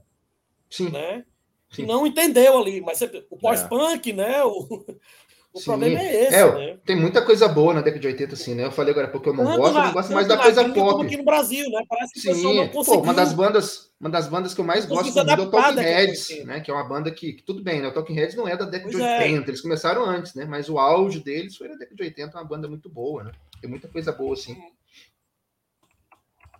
Sim. 0.69 0.89
né? 0.89 1.25
Sim. 1.69 1.85
Não 1.85 2.05
entendeu 2.05 2.57
ali, 2.57 2.81
mas 2.81 3.01
o 3.29 3.37
pós-punk, 3.37 4.11
é. 4.11 4.13
né? 4.13 4.43
O, 4.43 4.85
o 5.51 5.61
problema 5.61 5.99
é 5.99 6.25
esse, 6.25 6.35
é, 6.35 6.55
né? 6.55 6.77
Tem 6.85 6.95
muita 6.95 7.23
coisa 7.25 7.47
boa 7.47 7.73
na 7.73 7.81
década 7.81 7.99
de 7.99 8.07
80, 8.07 8.33
assim, 8.33 8.53
né? 8.53 8.65
Eu 8.65 8.71
falei 8.71 8.91
agora 8.91 9.07
porque 9.07 9.29
eu 9.29 9.33
não 9.33 9.43
tanto 9.43 9.57
gosto, 9.57 9.73
na, 9.73 9.79
eu 9.79 9.85
não 9.85 9.93
gosto 9.93 10.13
mais 10.13 10.27
da 10.27 10.37
coisa 10.37 10.69
pop. 10.69 11.03
aqui 11.03 11.17
no 11.17 11.23
Brasil, 11.23 11.67
né? 11.71 11.83
Parece 11.89 12.13
que 12.13 12.19
Sim, 12.19 12.55
não 12.55 12.67
Pô, 12.69 12.99
uma 12.99 13.13
das 13.13 13.33
bandas, 13.33 13.91
uma 13.99 14.09
das 14.09 14.27
bandas 14.27 14.53
que 14.53 14.61
eu 14.61 14.65
mais 14.65 14.85
gosto 14.85 15.11
do 15.11 15.19
mundo 15.19 15.41
é 15.41 15.45
o 15.45 15.49
Talking 15.49 15.79
Heads, 15.79 16.45
né? 16.45 16.59
Que 16.59 16.69
é 16.69 16.73
uma 16.73 16.83
banda 16.83 17.09
que, 17.09 17.33
que, 17.33 17.43
tudo 17.43 17.63
bem, 17.63 17.81
né? 17.81 17.87
O 17.87 17.93
Talking 17.93 18.13
Heads 18.13 18.35
não 18.35 18.47
é 18.47 18.55
da 18.55 18.65
década 18.65 18.91
pois 18.91 19.03
de 19.03 19.09
80, 19.09 19.25
é. 19.25 19.49
eles 19.49 19.61
começaram 19.61 20.05
antes, 20.05 20.35
né? 20.35 20.45
Mas 20.45 20.69
o 20.69 20.77
auge 20.77 21.19
deles 21.19 21.57
foi 21.57 21.67
na 21.67 21.75
década 21.75 21.95
de 21.95 22.03
80, 22.03 22.37
uma 22.37 22.45
banda 22.45 22.67
muito 22.67 22.87
boa, 22.87 23.23
né? 23.23 23.31
Tem 23.59 23.69
muita 23.69 23.87
coisa 23.87 24.11
boa, 24.11 24.33
assim. 24.33 24.55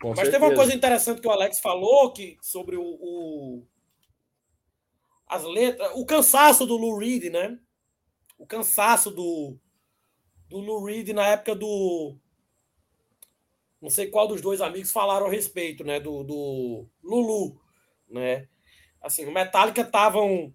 Com 0.04 0.10
Mas 0.10 0.18
certeza. 0.18 0.38
teve 0.38 0.51
uma 0.51 0.56
coisa 0.58 0.76
interessante 0.76 1.22
que 1.22 1.28
o 1.30 1.32
Alex 1.32 1.62
falou 1.62 2.12
que, 2.12 2.38
sobre 2.41 2.76
o, 2.76 2.84
o 2.84 3.64
as 5.26 5.45
letras, 5.45 5.93
o 5.95 6.06
cansaço 6.06 6.66
do 6.66 6.76
Lou 6.76 6.97
Reed, 6.97 7.32
né? 7.32 7.58
O 8.38 8.45
cansaço 8.45 9.10
do, 9.10 9.58
do 10.49 10.58
Lou 10.58 10.84
Reed 10.84 11.12
na 11.12 11.26
época 11.28 11.56
do. 11.56 12.18
Não 13.82 13.89
sei 13.89 14.08
qual 14.08 14.28
dos 14.28 14.41
dois 14.41 14.60
amigos 14.60 14.91
falaram 14.91 15.28
a 15.28 15.32
respeito, 15.32 15.86
né? 15.86 16.01
Do, 16.01 16.22
do 16.26 16.86
Lulu, 17.01 17.58
né? 18.10 18.49
Assim, 19.01 19.26
o 19.26 19.32
Metallica 19.32 19.84
estavam. 19.84 20.54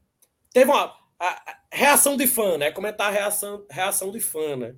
Teve 0.53 0.71
uma 0.71 0.95
a, 1.19 1.27
a, 1.27 1.59
reação 1.73 2.19
de 2.19 2.27
fã, 2.27 2.59
né? 2.59 2.71
Comentar 2.71 3.07
a 3.07 3.15
reação, 3.15 3.65
reação 3.71 4.13
de 4.13 4.21
fã, 4.21 4.57
né? 4.57 4.77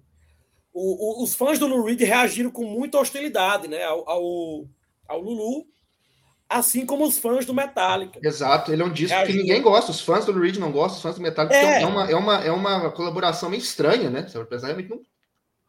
O, 0.73 1.21
o, 1.21 1.25
os 1.25 1.35
fãs 1.35 1.59
do 1.59 1.67
Lou 1.67 1.85
Reed 1.85 2.01
reagiram 2.01 2.51
com 2.51 2.65
muita 2.65 2.99
hostilidade, 2.99 3.67
né? 3.69 3.83
Ao, 3.85 4.09
ao, 4.09 4.67
ao 5.09 5.21
Lulu 5.21 5.67
assim 6.51 6.85
como 6.85 7.07
os 7.07 7.17
fãs 7.17 7.47
do 7.47 7.55
Metallica. 7.55 8.19
Exato, 8.21 8.73
ele 8.73 8.83
é 8.83 8.85
um 8.85 8.93
disco 8.93 9.17
é 9.17 9.25
que 9.25 9.33
ninguém 9.33 9.63
gosta, 9.63 9.93
os 9.93 10.01
fãs 10.01 10.25
do 10.25 10.39
Reed 10.39 10.57
não 10.57 10.73
gostam, 10.73 10.97
os 10.97 11.03
fãs 11.03 11.15
do 11.15 11.23
Metallica 11.23 11.55
é, 11.55 11.83
é 11.83 11.87
uma, 11.87 12.11
é, 12.11 12.15
uma, 12.17 12.45
é 12.45 12.51
uma 12.51 12.91
colaboração 12.91 13.49
meio 13.49 13.63
estranha, 13.63 14.11
né? 14.11 14.27
Você 14.27 14.45
pensar, 14.45 14.77
não... 14.77 15.01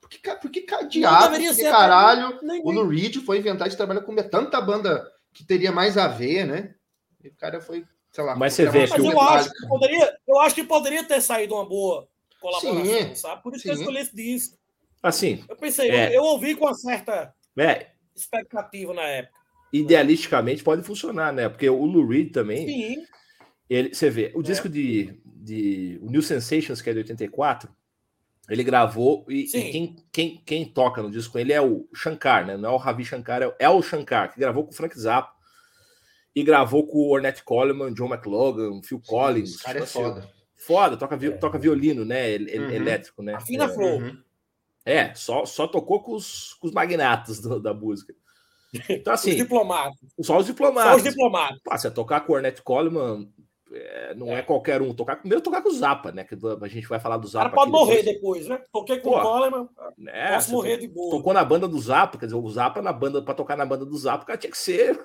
Porque, 0.02 0.36
porque 0.42 0.66
diabo, 0.90 1.38
porque 1.38 1.64
caralho, 1.64 2.40
o 2.64 2.72
Lou 2.72 2.88
Reed 2.88 3.18
foi 3.24 3.38
inventar 3.38 3.70
de 3.70 3.78
trabalhar 3.78 4.02
com 4.02 4.14
tanta 4.16 4.60
banda 4.60 5.08
que 5.32 5.46
teria 5.46 5.72
mais 5.72 5.98
a 5.98 6.08
ver, 6.08 6.46
né? 6.46 6.74
E 7.24 7.30
o 7.30 7.36
cara 7.36 7.62
foi, 7.62 7.86
sei 8.12 8.24
lá. 8.24 8.36
Mas 8.36 8.54
você 8.54 8.68
vê 8.68 8.88
que 8.88 9.00
eu 9.00 9.22
acho 9.22 9.52
que 9.52 9.68
poderia, 9.68 10.18
eu 10.28 10.40
acho 10.40 10.56
que 10.56 10.64
poderia 10.64 11.04
ter 11.04 11.22
saído 11.22 11.56
uma 11.56 11.66
boa 11.66 12.10
colaboração, 12.42 12.86
sim, 12.86 13.16
sabe? 13.16 13.44
Por 13.44 13.54
isso 13.54 13.62
sim. 13.62 13.70
que 13.70 13.76
eu 13.76 13.80
escolhi 13.80 14.00
esse 14.00 14.16
disco. 14.16 14.58
Assim. 15.02 15.44
Eu 15.50 15.56
pensei, 15.56 15.90
é, 15.90 16.10
eu, 16.10 16.14
eu, 16.14 16.24
ouvi 16.24 16.56
com 16.56 16.66
uma 16.66 16.74
certa 16.74 17.34
é, 17.58 17.88
expectativa 18.16 18.94
na 18.94 19.04
época 19.04 19.42
idealisticamente 19.72 20.64
pode 20.64 20.84
funcionar, 20.84 21.32
né? 21.32 21.48
Porque 21.48 21.70
o 21.70 21.86
Lou 21.86 22.06
Reed 22.06 22.32
também. 22.32 22.68
Sim. 22.68 23.06
Ele, 23.70 23.94
você 23.94 24.10
vê, 24.10 24.32
o 24.36 24.42
é. 24.42 24.44
disco 24.44 24.68
de, 24.68 25.20
de. 25.26 26.00
O 26.02 26.12
New 26.12 26.22
Sensations, 26.22 26.82
que 26.82 26.90
é 26.90 26.94
de 26.94 27.00
84, 27.00 27.70
ele 28.50 28.64
gravou. 28.64 29.26
E, 29.30 29.46
e, 29.46 29.72
quem, 29.72 29.96
quem, 30.12 30.44
quem 30.46 30.66
toca 30.66 31.02
no 31.02 31.10
disco 31.10 31.40
ele 31.40 31.54
é 31.54 31.62
o 31.62 31.88
Shankar, 31.94 32.46
né? 32.46 32.58
Não 32.58 32.70
é 32.70 32.74
o 32.74 32.78
Ravi 32.78 33.06
Shankar, 33.06 33.42
é, 33.42 33.56
é 33.60 33.70
o 33.70 33.82
Shankar, 33.82 34.34
que 34.34 34.40
gravou 34.40 34.66
com 34.66 34.72
o 34.72 34.76
Frank 34.76 34.98
Zappa. 35.00 35.40
E 36.34 36.44
gravou 36.44 36.88
com 36.88 36.98
o 36.98 37.10
Ornette 37.10 37.44
Coleman, 37.44 37.94
John 37.94 38.08
McLaughlin, 38.08 38.82
Phil 38.84 39.02
Sim, 39.04 39.06
Collins. 39.06 39.58
Cara 39.58 39.80
é 39.80 39.82
tipo 39.86 40.00
assim, 40.00 40.10
foda. 40.14 40.30
Foda, 40.56 40.98
toca, 40.98 41.26
é. 41.26 41.32
toca 41.32 41.60
violino, 41.60 42.06
né? 42.06 42.38
Uhum. 42.38 42.72
Elétrico, 42.72 43.22
né? 43.22 43.34
Afina 43.34 43.66
é, 43.66 43.68
Flow. 43.68 44.00
Uhum. 44.00 44.18
É, 44.86 45.14
só, 45.14 45.46
só 45.46 45.68
tocou 45.68 46.02
com 46.02 46.14
os, 46.14 46.54
com 46.56 46.68
os 46.68 46.74
magnatos 46.74 47.40
do, 47.40 47.60
da 47.60 47.74
música. 47.74 48.14
Então, 48.90 49.14
assim. 49.14 49.32
Os 49.32 49.38
diplomatas. 49.38 50.00
Só 50.22 50.38
os 50.38 50.46
diplomatas. 50.46 50.92
Só 50.92 50.98
os 50.98 51.04
diplomatas. 51.04 51.60
Pá, 51.64 51.78
você 51.78 51.92
tocar 51.92 52.22
com 52.22 52.32
o 52.32 52.36
Ornette 52.36 52.62
Coleman, 52.62 53.30
é, 53.74 54.14
não 54.16 54.28
é. 54.28 54.40
é. 54.40 54.42
qualquer 54.42 54.82
um. 54.82 54.94
Tocar 54.94 55.18
primeiro 55.18 55.42
tocar 55.42 55.62
com 55.62 55.70
o 55.70 55.74
Zappa, 55.74 56.12
né? 56.12 56.24
Que 56.24 56.36
a 56.36 56.68
gente 56.68 56.88
vai 56.88 57.00
falar 57.00 57.18
do 57.18 57.28
Zappa. 57.28 57.48
O 57.48 57.52
cara 57.52 57.56
pode 57.56 57.72
morrer 57.72 58.04
depois. 58.04 58.46
depois, 58.46 58.48
né? 58.48 58.62
Toquei 58.72 59.00
com 59.00 59.12
Pô, 59.12 59.20
o 59.20 59.22
Coleman, 59.22 59.70
é, 60.08 60.34
posso 60.34 60.52
morrer 60.52 60.78
de 60.78 60.88
boa. 60.88 61.18
Tocou 61.18 61.34
na 61.34 61.44
banda 61.44 61.68
do 61.68 61.80
Zappa, 61.80 62.18
quer 62.18 62.26
dizer, 62.26 62.38
o 62.38 62.50
Zappa 62.50 62.82
na 62.82 62.92
banda, 62.92 63.22
para 63.22 63.34
tocar 63.34 63.56
na 63.56 63.66
banda 63.66 63.86
do 63.86 63.98
Zappa, 63.98 64.26
cara 64.26 64.38
tinha 64.38 64.52
que 64.52 64.58
ser 64.58 65.00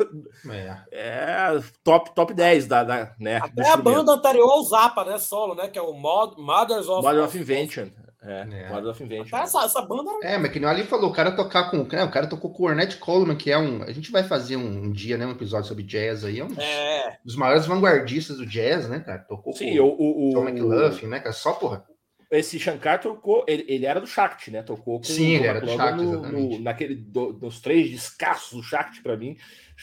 é. 0.51 0.79
é 0.91 1.63
top, 1.85 2.15
top 2.15 2.35
10 2.35 2.67
da, 2.67 2.83
da 2.83 3.15
né, 3.19 3.37
Até 3.37 3.69
a 3.69 3.77
banda 3.77 4.13
anterior 4.13 4.51
ao 4.51 4.63
Zappa, 4.63 5.05
né? 5.05 5.19
Solo, 5.19 5.55
né? 5.55 5.69
Que 5.69 5.79
é 5.79 5.83
o 5.83 5.93
Mod, 5.93 6.41
Mothers 6.41 6.89
of, 6.89 7.03
Mothers 7.03 7.27
of 7.27 7.39
Invention. 7.39 7.89
É, 8.27 8.41
é. 8.41 8.69
Model 8.69 8.91
of 8.91 9.03
Invention. 9.03 9.39
Essa, 9.39 9.65
essa 9.65 9.81
banda. 9.83 10.11
É, 10.23 10.37
mas 10.37 10.51
que 10.51 10.59
nem 10.59 10.69
ali 10.69 10.83
falou, 10.83 11.11
o 11.11 11.13
cara 11.13 11.31
tocar 11.31 11.71
com. 11.71 11.85
Né, 11.85 12.03
o 12.03 12.11
cara 12.11 12.27
tocou 12.27 12.53
com 12.53 12.65
o 12.65 12.67
Ornette 12.67 12.97
Coleman, 12.97 13.37
que 13.37 13.53
é 13.53 13.59
um. 13.59 13.85
A 13.85 13.93
gente 13.93 14.11
vai 14.11 14.25
fazer 14.25 14.57
um, 14.57 14.85
um 14.85 14.91
dia, 14.91 15.17
né? 15.17 15.25
Um 15.25 15.31
episódio 15.31 15.69
sobre 15.69 15.85
jazz 15.85 16.25
aí. 16.25 16.41
É 16.41 16.45
um 16.45 16.49
dos, 16.49 16.59
é. 16.59 17.19
dos 17.25 17.37
maiores 17.37 17.67
vanguardistas 17.67 18.39
do 18.39 18.47
jazz, 18.47 18.89
né, 18.89 18.99
cara? 18.99 19.21
Tocou 19.21 19.53
Sim, 19.53 19.77
com 19.77 19.85
o, 19.85 20.31
o, 20.31 20.35
John 20.35 20.49
McLaughlin, 20.49 21.07
né, 21.07 21.21
cara? 21.21 21.33
Só 21.33 21.53
porra. 21.53 21.85
Esse 22.29 22.59
Shankar 22.59 23.01
tocou, 23.01 23.45
ele, 23.47 23.65
ele 23.69 23.87
era 23.87 24.01
do 24.01 24.07
Shakti, 24.07 24.51
né? 24.51 24.61
Tocou 24.61 24.99
com 24.99 25.05
Sim, 25.05 25.37
ele 25.37 25.47
era 25.47 25.61
do 25.61 25.69
Shakti, 25.69 26.03
no, 26.03 26.23
no, 26.23 26.59
naquele, 26.59 26.97
do, 26.97 27.33
dos 27.33 27.61
três 27.61 27.89
descassos 27.89 28.59
do 28.59 28.65
Shakti, 28.65 29.01
para 29.01 29.17
mim, 29.17 29.37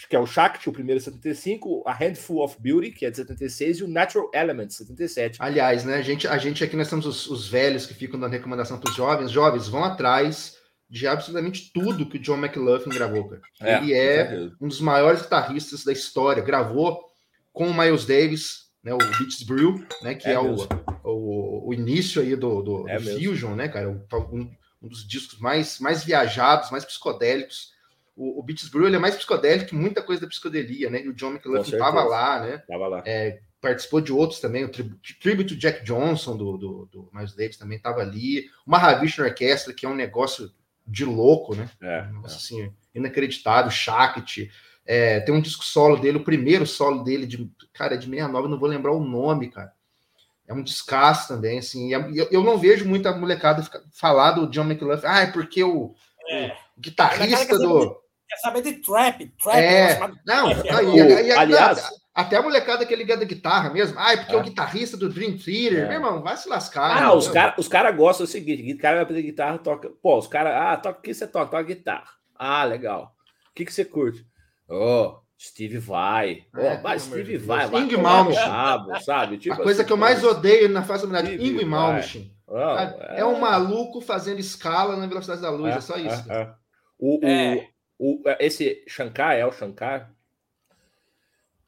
que 0.10 0.16
é 0.16 0.20
o 0.20 0.26
Shakti, 0.26 0.70
o 0.70 0.74
primeiro 0.74 1.00
é 1.00 1.04
75, 1.04 1.84
a 1.86 1.94
Handful 1.94 2.44
of 2.44 2.58
Beauty, 2.60 2.92
que 2.92 3.06
é 3.06 3.12
de 3.12 3.18
76, 3.18 3.78
e 3.78 3.84
o 3.84 3.88
Natural 3.88 4.30
Elements, 4.34 4.76
77. 4.78 5.38
Aliás, 5.40 5.86
né, 5.86 5.96
a 5.96 6.02
gente, 6.02 6.28
a 6.28 6.38
gente 6.38 6.64
aqui 6.64 6.76
nós 6.76 6.90
temos 6.90 7.06
os, 7.06 7.30
os 7.30 7.48
velhos 7.48 7.86
que 7.86 7.94
ficam 7.94 8.20
dando 8.20 8.32
recomendação 8.32 8.80
para 8.80 8.90
os 8.90 8.96
jovens. 8.96 9.32
Jovens, 9.32 9.68
vão 9.68 9.84
atrás 9.84 10.58
de 10.90 11.08
absolutamente 11.08 11.72
tudo 11.72 12.08
que 12.10 12.18
o 12.18 12.20
John 12.20 12.38
McLaughlin 12.38 12.90
gravou, 12.90 13.30
cara. 13.30 13.42
É, 13.62 13.78
Ele 13.78 13.94
é 13.94 14.50
um 14.60 14.68
dos 14.68 14.82
maiores 14.82 15.22
guitarristas 15.22 15.84
da 15.84 15.92
história. 15.92 16.44
Gravou 16.44 17.00
com 17.52 17.68
o 17.68 17.74
Miles 17.74 18.06
Davis, 18.06 18.64
né, 18.84 18.94
o 18.94 18.98
Beats 18.98 19.44
Brew, 19.44 19.86
né, 20.02 20.16
que 20.16 20.28
é, 20.28 20.34
é 20.34 20.40
o, 20.40 20.56
o, 21.04 21.70
o, 21.70 21.74
início 21.74 22.22
aí 22.22 22.36
do, 22.36 22.62
do, 22.62 22.90
é 22.90 22.98
do 22.98 23.12
Fusion, 23.12 23.56
né, 23.56 23.68
cara? 23.68 23.90
Um, 23.90 24.52
um 24.82 24.88
dos 24.88 25.08
discos 25.08 25.40
mais, 25.40 25.80
mais 25.80 26.04
viajados, 26.04 26.72
mais 26.72 26.84
psicodélicos 26.84 27.73
o, 28.16 28.40
o 28.40 28.44
Beats 28.44 28.70
Brew 28.70 28.88
ele 28.88 28.96
é 28.96 29.00
mais 29.00 29.16
psicodélico 29.16 29.70
que 29.70 29.76
muita 29.76 30.02
coisa 30.02 30.22
da 30.22 30.28
psicodelia, 30.28 30.90
né? 30.90 31.04
E 31.04 31.10
o 31.10 31.14
John 31.14 31.32
McLaughlin 31.32 31.72
estava 31.72 32.04
lá, 32.04 32.40
né? 32.40 32.58
Tava 32.68 32.88
lá. 32.88 33.04
É, 33.06 33.40
participou 33.64 34.02
de 34.02 34.12
outros 34.12 34.42
também, 34.42 34.66
o 34.66 34.70
Tribute 35.22 35.56
Jack 35.56 35.86
Johnson 35.86 36.36
do, 36.36 36.58
do, 36.58 36.86
do 36.92 37.10
Miles 37.14 37.34
Davis 37.34 37.56
também 37.56 37.78
estava 37.78 38.02
ali, 38.02 38.50
uma 38.68 38.78
Mahavishnu 38.78 39.24
Orquestra, 39.24 39.74
que 39.74 39.86
é 39.86 39.90
um 39.90 39.96
negócio 39.96 40.52
de 40.86 41.06
louco, 41.06 41.56
né? 41.56 41.70
É, 41.82 42.02
Nossa, 42.08 42.36
é. 42.36 42.38
assim, 42.38 42.74
inacreditável, 42.94 43.72
Shakti. 43.72 44.52
É, 44.86 45.22
tem 45.22 45.34
um 45.34 45.40
disco 45.40 45.64
solo 45.64 45.96
dele, 45.96 46.18
o 46.18 46.26
primeiro 46.26 46.68
solo 46.68 47.06
dele, 47.06 47.26
de, 47.26 47.50
cara, 47.74 47.94
é 47.94 47.98
de 47.98 48.06
69, 48.06 48.50
não 48.50 48.60
vou 48.60 48.68
lembrar 48.68 48.92
o 48.92 49.04
nome, 49.04 49.50
cara. 49.50 49.72
É 50.46 50.54
um 50.54 50.62
descasso 50.62 51.30
também, 51.30 51.60
assim. 51.60 51.94
Eu, 51.94 52.28
eu 52.30 52.44
não 52.44 52.58
vejo 52.58 52.86
muita 52.86 53.16
molecada 53.16 53.66
falar 53.94 54.32
do 54.32 54.50
John 54.50 54.66
McLaughlin, 54.66 55.08
ah, 55.08 55.22
é 55.22 55.28
porque 55.28 55.64
o, 55.64 55.96
é. 56.30 56.48
o 56.78 56.82
guitarrista 56.82 57.58
do 57.58 58.03
quer 58.34 58.40
saber 58.40 58.62
de 58.62 58.74
trap. 58.74 59.32
trap 59.42 59.58
é, 59.58 60.00
não, 60.26 60.48
aí, 60.48 61.32
aliás, 61.32 61.90
até 62.14 62.38
a 62.38 62.42
molecada 62.42 62.86
que 62.86 62.94
é 62.94 62.98
ligada 62.98 63.24
à 63.24 63.28
guitarra 63.28 63.70
mesmo. 63.70 63.98
Ah, 64.00 64.14
é 64.14 64.18
porque 64.18 64.36
é. 64.36 64.38
o 64.38 64.44
guitarrista 64.44 64.98
do 64.98 65.10
Dream 65.10 65.38
Theater, 65.38 65.86
é. 65.86 65.88
meu 65.88 65.94
irmão, 65.94 66.22
vai 66.22 66.38
se 66.38 66.48
lascar. 66.48 67.04
Ah, 67.04 67.14
os 67.14 67.28
caras 67.28 67.56
os 67.58 67.68
cara 67.68 67.92
gostam 67.92 68.26
do 68.26 68.30
seguinte: 68.30 68.74
o 68.74 68.78
cara 68.78 68.96
vai 68.96 69.04
aprender 69.04 69.24
guitarra, 69.24 69.58
toca. 69.58 69.90
Pô, 70.02 70.18
os 70.18 70.28
caras, 70.28 70.54
ah, 70.56 70.78
toca 70.78 71.00
o 71.00 71.02
que 71.02 71.14
você 71.14 71.28
toca? 71.28 71.52
Toca 71.52 71.64
guitarra. 71.64 72.10
Ah, 72.36 72.64
legal. 72.64 73.16
O 73.50 73.54
que, 73.54 73.66
que 73.66 73.74
você 73.74 73.86
curte? 73.86 74.26
Oh, 74.68 75.16
Steve 75.40 75.78
vai. 75.78 76.46
É, 76.56 76.82
oh, 76.84 77.00
Steve 77.00 77.38
vai. 77.38 77.68
vai 77.68 77.82
Ing 77.82 77.98
Malmsteen. 77.98 79.02
Sabe? 79.04 79.38
Tipo 79.38 79.56
a 79.56 79.58
coisa 79.58 79.82
assim, 79.82 79.88
que 79.88 79.94
eu 79.94 79.98
mais 79.98 80.24
odeio 80.24 80.70
na 80.70 80.84
face 80.84 81.04
da 81.04 81.10
humanidade, 81.10 81.44
Ing 81.44 81.66
Malmsteen. 81.66 82.34
Oh, 82.48 82.58
é... 82.58 83.20
é 83.20 83.26
um 83.26 83.40
maluco 83.40 84.02
fazendo 84.02 84.40
escala 84.40 84.96
na 84.96 85.08
velocidade 85.08 85.42
da 85.42 85.50
luz, 85.50 85.74
é, 85.74 85.78
é 85.78 85.82
só 85.82 85.98
isso. 85.98 86.32
É, 86.32 86.42
é. 86.42 86.54
O, 87.00 87.18
o, 87.18 87.73
o, 88.04 88.22
esse 88.40 88.84
Shankar, 88.86 89.38
El 89.38 89.52
Shankar, 89.54 90.14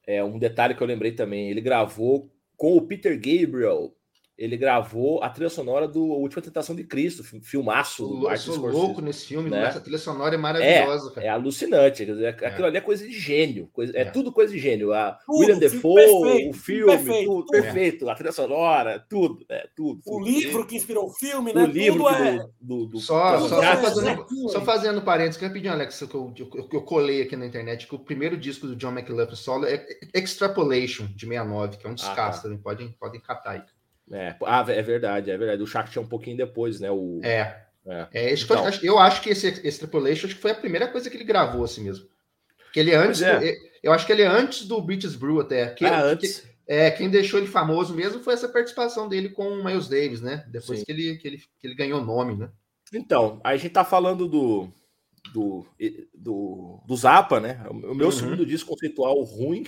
é 0.05 0.23
um 0.23 0.37
detalhe 0.37 0.75
que 0.75 0.83
eu 0.83 0.87
lembrei 0.87 1.13
também. 1.13 1.49
Ele 1.49 1.61
gravou 1.61 2.29
com 2.57 2.75
o 2.75 2.81
Peter 2.81 3.15
Gabriel 3.15 3.95
ele 4.37 4.57
gravou 4.57 5.23
a 5.23 5.29
trilha 5.29 5.49
sonora 5.49 5.87
do 5.87 6.03
Última 6.03 6.41
Tentação 6.41 6.75
de 6.75 6.83
Cristo, 6.83 7.23
filmaço 7.23 7.97
Sou, 8.05 8.09
do 8.09 8.23
Martin 8.23 8.43
sou 8.43 8.55
Scorsese. 8.55 8.81
louco 8.81 9.01
nesse 9.01 9.25
filme, 9.27 9.49
né? 9.49 9.63
essa 9.67 9.79
trilha 9.79 9.97
sonora 9.97 10.35
é 10.35 10.37
maravilhosa, 10.37 11.11
cara. 11.11 11.25
É 11.25 11.29
alucinante. 11.29 12.05
Quer 12.05 12.11
dizer, 12.11 12.27
aquilo 12.45 12.67
ali 12.67 12.77
é 12.77 12.81
coisa 12.81 13.07
de 13.07 13.17
gênio. 13.17 13.69
Coisa, 13.71 13.95
é, 13.97 14.01
É. 14.01 14.05
tudo 14.05 14.31
coisa 14.33 14.51
de 14.51 14.59
gênio. 14.59 14.91
A 14.93 15.13
Tudo, 15.25 15.39
William 15.39 15.57
Defoe, 15.57 15.95
perfeito, 15.95 16.49
o 16.49 16.53
filme 16.53 16.91
perfeito, 16.97 17.25
tudo 17.25 17.45
tudo. 17.45 17.51
perfeito. 17.51 18.09
A 18.09 18.15
trilha 18.15 18.31
sonora, 18.33 19.05
tudo. 19.09 19.45
É, 19.49 19.69
tudo, 19.75 20.01
O 20.05 20.17
tudo. 20.19 20.25
livro 20.25 20.65
que 20.67 20.75
inspirou 20.75 21.05
o 21.05 21.13
filme, 21.13 21.51
o 21.51 21.55
né? 21.55 21.65
livro 21.65 22.03
Tudo 22.03 22.09
é. 22.15 22.37
do, 22.37 22.49
do, 22.59 22.85
do 22.87 22.99
Só, 22.99 23.37
do 23.37 23.47
só, 23.47 23.63
é, 23.63 23.77
fazendo, 23.77 24.25
só 24.49 24.61
fazendo 24.61 25.01
parênteses, 25.01 25.37
que 25.37 25.45
rapidinho, 25.45 25.71
Alex, 25.73 25.97
que 25.99 26.13
eu, 26.13 26.33
eu, 26.37 26.69
eu 26.73 26.81
colei 26.81 27.21
aqui 27.21 27.35
na 27.37 27.45
internet, 27.45 27.87
que 27.87 27.95
o 27.95 27.99
primeiro 27.99 28.35
disco 28.35 28.67
do 28.67 28.75
John 28.75 28.91
McLaughlin 28.91 29.35
solo 29.35 29.65
é 29.65 29.85
Extrapolation, 30.13 31.05
de 31.15 31.25
69, 31.25 31.77
que 31.77 31.87
é 31.87 31.89
um 31.89 31.95
descasso 31.95 32.39
tá. 32.39 32.43
também, 32.43 32.57
podem, 32.57 32.91
podem 32.99 33.21
catar 33.21 33.51
aí. 33.51 33.61
É, 34.11 34.35
ah, 34.45 34.63
é 34.67 34.81
verdade, 34.81 35.31
é 35.31 35.37
verdade. 35.37 35.63
O 35.63 35.67
tinha 35.89 36.01
um 36.01 36.07
pouquinho 36.07 36.37
depois, 36.37 36.79
né? 36.79 36.91
O, 36.91 37.19
É, 37.23 37.57
é. 37.87 38.07
é 38.13 38.33
isso 38.33 38.45
que 38.45 38.51
eu, 38.53 38.57
Então. 38.57 38.67
acho, 38.67 38.85
eu 38.85 38.99
acho 38.99 39.21
que 39.21 39.29
esse 39.29 39.47
Extrapolation 39.67 40.27
acho 40.27 40.35
que 40.35 40.41
foi 40.41 40.51
a 40.51 40.55
primeira 40.55 40.87
coisa 40.87 41.09
que 41.09 41.17
ele 41.17 41.23
gravou 41.23 41.63
assim 41.63 41.83
mesmo. 41.83 42.07
Que 42.71 42.79
ele 42.79 42.93
antes, 42.93 43.21
é. 43.21 43.39
do- 43.39 43.57
eu 43.81 43.91
acho 43.93 44.05
que 44.05 44.11
ele 44.11 44.21
é 44.21 44.27
antes 44.27 44.65
do 44.67 44.79
British 44.81 45.15
Brew 45.15 45.39
até. 45.39 45.67
Que, 45.69 45.85
Ah, 45.85 45.89
que- 45.89 45.95
antes. 46.05 46.43
é, 46.67 46.91
quem 46.91 47.09
deixou 47.09 47.39
ele 47.39 47.47
famoso 47.47 47.93
mesmo 47.95 48.21
foi 48.21 48.33
essa 48.33 48.49
participação 48.49 49.07
dele 49.09 49.29
com 49.29 49.47
o 49.47 49.63
Miles 49.63 49.87
Davis, 49.87 50.21
né? 50.21 50.45
Depois 50.49 50.79
Sim. 50.79 50.85
que 50.85 50.91
ele, 50.91 51.15
que, 51.17 51.27
ele, 51.27 51.37
que 51.59 51.67
ele 51.67 51.75
ganhou 51.75 52.03
nome, 52.03 52.35
né? 52.35 52.49
Então, 52.93 53.39
a 53.43 53.55
gente 53.57 53.71
tá 53.71 53.83
falando 53.83 54.27
do, 54.27 54.69
do, 55.33 55.65
do, 56.13 56.79
do 56.85 56.95
Zappa, 56.95 57.39
né? 57.39 57.63
O 57.69 57.93
meu 57.95 58.07
Uhum. 58.07 58.11
segundo 58.11 58.45
disco 58.45 58.69
conceitual 58.69 59.19
ruim 59.23 59.63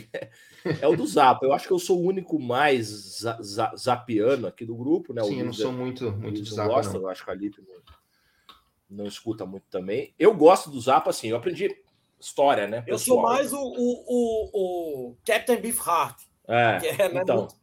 é 0.81 0.87
o 0.87 0.95
do 0.95 1.05
Zappa. 1.05 1.45
Eu 1.45 1.53
acho 1.53 1.67
que 1.67 1.73
eu 1.73 1.79
sou 1.79 1.99
o 1.99 2.05
único 2.05 2.39
mais 2.39 2.87
za, 3.21 3.37
za, 3.41 3.73
zapiano 3.75 4.47
aqui 4.47 4.65
do 4.65 4.75
grupo, 4.75 5.13
né? 5.13 5.21
O 5.21 5.25
Sim, 5.25 5.33
eu 5.33 5.37
não 5.39 5.45
Luiz- 5.45 5.57
sou 5.57 5.71
muito, 5.71 6.11
muito 6.11 6.39
não 6.39 6.45
Zappa, 6.45 6.73
gosta, 6.73 6.93
não. 6.93 7.01
eu 7.01 7.09
acho 7.09 7.23
que 7.25 7.31
a 7.31 7.33
Lipe 7.33 7.61
não, 7.67 8.97
não 8.99 9.05
escuta 9.05 9.45
muito 9.45 9.65
também. 9.69 10.13
Eu 10.17 10.33
gosto 10.35 10.69
do 10.69 10.79
Zappa, 10.79 11.09
assim, 11.09 11.29
eu 11.29 11.37
aprendi 11.37 11.75
história, 12.19 12.67
né? 12.67 12.83
Eu 12.87 12.97
sou 12.97 13.17
pessoal. 13.17 13.33
mais 13.35 13.53
o, 13.53 13.59
o, 13.59 14.03
o, 14.07 15.09
o 15.11 15.17
Captain 15.25 15.59
Beefheart. 15.59 16.17
É, 16.47 16.77
Que 16.79 16.87
é, 17.01 17.09
né, 17.13 17.21
então, 17.21 17.37
muito- 17.37 17.55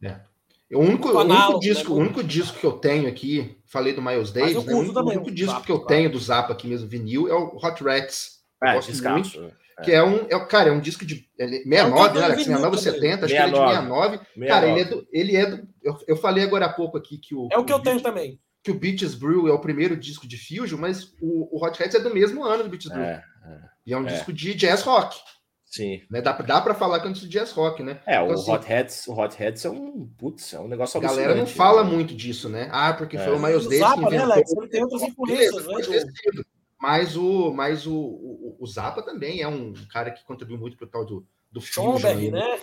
O 0.75 0.79
único, 0.81 1.09
o 1.09 1.19
único 1.21 1.59
disco, 1.59 1.93
né? 1.93 1.95
o 1.95 2.01
único 2.01 2.23
disco 2.23 2.59
que 2.59 2.65
eu 2.65 2.73
tenho 2.73 3.07
aqui, 3.07 3.57
falei 3.65 3.93
do 3.93 4.01
Miles 4.01 4.29
eu 4.29 4.33
Davis, 4.33 4.65
né? 4.65 4.73
O 4.73 4.77
único, 4.77 4.93
também 4.93 5.13
o 5.13 5.15
único 5.21 5.29
o 5.29 5.33
disco 5.33 5.51
Zappa, 5.53 5.65
que 5.65 5.71
eu 5.71 5.79
claro. 5.79 5.87
tenho 5.87 6.09
do 6.11 6.19
Zappa 6.19 6.53
aqui 6.53 6.67
mesmo, 6.67 6.87
vinil, 6.87 7.27
é 7.27 7.33
o 7.33 7.55
Hot 7.57 7.83
Rats. 7.83 8.39
Eu 8.61 8.67
é, 8.69 8.73
gosto 8.75 8.91
descasso. 8.91 9.39
muito, 9.39 9.53
que 9.83 9.91
é 9.91 10.03
um, 10.03 10.25
é, 10.29 10.45
cara, 10.45 10.69
é 10.69 10.71
um 10.71 10.79
disco 10.79 11.05
de 11.05 11.27
ele, 11.37 11.63
69, 11.63 11.75
É 11.77 11.83
um 11.83 11.89
né, 11.89 12.07
cantor 12.07 12.23
Alex? 12.23 12.43
vinil 12.45 12.57
69, 12.57 12.77
também. 12.77 12.93
70, 13.01 13.25
acho 13.25 13.33
que 13.33 13.41
ele 13.41 13.41
é 13.41 13.49
de 13.51 13.57
69. 13.57 14.19
Cara, 14.47 14.67
ele 14.69 14.79
é 14.79 14.85
do, 14.85 15.07
ele 15.11 15.35
é 15.35 15.45
do, 15.45 15.67
eu, 15.83 15.97
eu 16.07 16.15
falei 16.17 16.43
agora 16.43 16.65
há 16.65 16.69
pouco 16.73 16.97
aqui 16.97 17.17
que 17.17 17.35
o 17.35 17.47
É 17.51 17.57
o 17.57 17.65
que 17.65 17.73
eu 17.73 17.79
tenho 17.79 17.95
Beach- 17.95 18.03
também. 18.03 18.39
que 18.63 18.71
o 18.71 18.75
Beaches 18.79 19.13
Brew 19.15 19.47
é 19.47 19.51
o 19.51 19.59
primeiro 19.59 19.95
disco 19.97 20.27
de 20.27 20.37
Fusion, 20.37 20.79
mas 20.79 21.13
o, 21.21 21.55
o 21.57 21.65
Hot 21.65 21.77
Rats 21.79 21.93
é 21.95 21.99
do 21.99 22.13
mesmo 22.13 22.43
ano 22.43 22.63
do 22.63 22.69
Beaches 22.69 22.89
Brew. 22.91 23.03
É, 23.03 23.21
E 23.85 23.93
é 23.93 23.97
um 23.97 24.07
é. 24.07 24.13
disco 24.13 24.31
de 24.33 24.53
jazz 24.53 24.81
rock, 24.81 25.17
sim. 25.65 26.01
né? 26.09 26.21
Dá, 26.21 26.31
dá 26.33 26.61
para 26.61 26.73
falar 26.73 26.99
que 26.99 27.07
é 27.07 27.09
um 27.09 27.13
disco 27.13 27.27
de 27.27 27.33
jazz 27.37 27.51
rock, 27.51 27.83
né? 27.83 27.99
É, 28.05 28.19
o 28.19 28.25
Então, 28.25 28.35
assim, 28.35 28.51
Hot 28.51 28.73
Hats, 28.73 29.07
o 29.07 29.13
Hot 29.13 29.43
Hats 29.43 29.65
é 29.65 29.69
um, 29.69 30.07
putz, 30.17 30.53
é 30.53 30.59
um 30.59 30.67
negócio 30.67 30.97
A 30.97 31.01
galera 31.01 31.33
não 31.33 31.41
alucinante, 31.41 31.57
fala 31.57 31.83
né? 31.83 31.89
muito 31.89 32.15
disso, 32.15 32.47
né? 32.49 32.69
Ah, 32.71 32.93
porque 32.93 33.17
É. 33.17 33.23
foi 33.23 33.35
o 33.35 33.39
Miles 33.39 33.65
O 33.65 33.69
Davis 33.69 33.93
que 33.93 33.99
né, 33.99 34.07
inventou. 34.07 34.31
Alex? 34.31 34.51
Ele 34.51 34.67
tem 34.67 34.83
outras 34.83 35.01
influências, 35.01 35.67
né? 35.67 36.03
Do-. 36.33 36.45
Mas 36.79 37.17
o, 37.17 37.51
mas 37.53 37.87
o, 37.87 37.95
o, 37.95 38.57
o 38.59 38.67
Zappa 38.67 39.01
também 39.01 39.41
é 39.41 39.47
um 39.47 39.73
cara 39.91 40.11
que 40.11 40.23
contribuiu 40.23 40.59
muito 40.59 40.77
pro 40.77 40.85
tal 40.85 41.05
do, 41.05 41.25
do. 41.51 41.59
Schomberg, 41.61 42.25
aí, 42.25 42.31
né? 42.31 42.59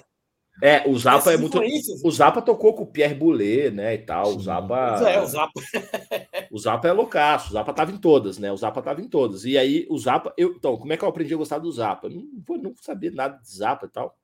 É, 0.61 0.89
o 0.89 0.97
Zappa 0.99 1.33
Essas 1.33 1.35
é 1.35 1.37
muito. 1.39 1.61
O 2.05 2.11
Zappa 2.11 2.43
tocou 2.43 2.75
com 2.75 2.83
o 2.83 2.87
Pierre 2.87 3.15
Boulez, 3.15 3.73
né, 3.73 3.95
e 3.95 3.99
tal. 3.99 4.37
O. 4.37 4.41
Zappa, 4.41 4.97
Pois 4.99 5.03
é, 5.03 5.21
o 5.21 5.27
Zappa. 5.27 5.61
o 6.51 6.59
Zappa 6.59 6.89
é 6.89 6.93
loucaço. 6.93 7.49
O 7.49 7.53
Zappa 7.53 7.73
tava 7.73 7.91
em 7.91 7.97
todas, 7.97 8.39
né? 8.39 8.53
O 8.53 8.57
Zappa 8.57 8.83
tava 8.83 9.01
em 9.01 9.09
todas. 9.09 9.45
E 9.45 9.57
aí, 9.57 9.87
o 9.89 9.99
Zappa. 9.99 10.33
Eu, 10.37 10.53
então, 10.53 10.77
como 10.77 10.93
é 10.93 10.97
que 10.97 11.05
eu 11.05 11.09
aprendi 11.09 11.33
a 11.35 11.37
gostar 11.37 11.59
do 11.59 11.73
Zappa? 11.73 12.09
Não 12.09 12.27
não 12.59 12.75
saber 12.77 13.13
nada 13.13 13.39
de 13.39 13.57
Zappa 13.57 13.87
e 13.87 13.89
tal. 13.89 14.17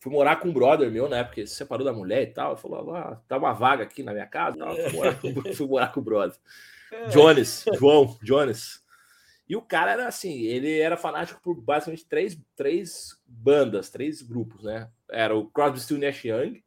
Fui 0.00 0.12
morar 0.12 0.36
com 0.36 0.48
um 0.48 0.52
brother 0.52 0.90
meu, 0.90 1.08
né? 1.08 1.24
Porque 1.24 1.46
se 1.46 1.54
separou 1.54 1.84
da 1.84 1.92
mulher 1.92 2.22
e 2.22 2.26
tal. 2.28 2.56
Falou, 2.56 2.94
ah, 2.94 3.20
tá 3.28 3.36
uma 3.36 3.52
vaga 3.52 3.82
aqui 3.84 4.02
na 4.02 4.12
minha 4.12 4.26
casa. 4.26 4.58
Tal. 4.58 4.74
Fui, 4.74 4.92
morar 4.92 5.20
com, 5.20 5.54
fui 5.54 5.66
morar 5.66 5.92
com 5.92 6.00
o 6.00 6.02
brother. 6.02 6.38
Jones, 7.10 7.64
João, 7.74 8.16
Jones. 8.22 8.80
E 9.50 9.56
o 9.56 9.60
cara 9.62 9.90
era 9.90 10.06
assim, 10.06 10.42
ele 10.42 10.78
era 10.78 10.96
fanático 10.96 11.40
por 11.42 11.60
basicamente 11.60 12.06
três, 12.06 12.38
três 12.54 13.20
bandas, 13.26 13.90
três 13.90 14.22
grupos, 14.22 14.62
né? 14.62 14.88
Era 15.10 15.34
o 15.36 15.50
Crosby, 15.50 15.80
Still 15.80 15.98
Nash 15.98 16.24
Young, 16.24 16.62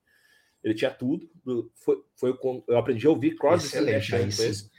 ele 0.61 0.73
tinha 0.73 0.91
tudo. 0.91 1.29
do- 1.45 1.71
Foi, 1.75 2.03
foi 2.19 2.37
eu 2.67 2.77
aprendi 2.77 3.07
a 3.07 3.09
ouvir 3.09 3.37
Crosby, 3.37 3.69
Still 3.69 3.85
Nash 3.85 4.09
Young. 4.09 4.31
sim. 4.31 4.69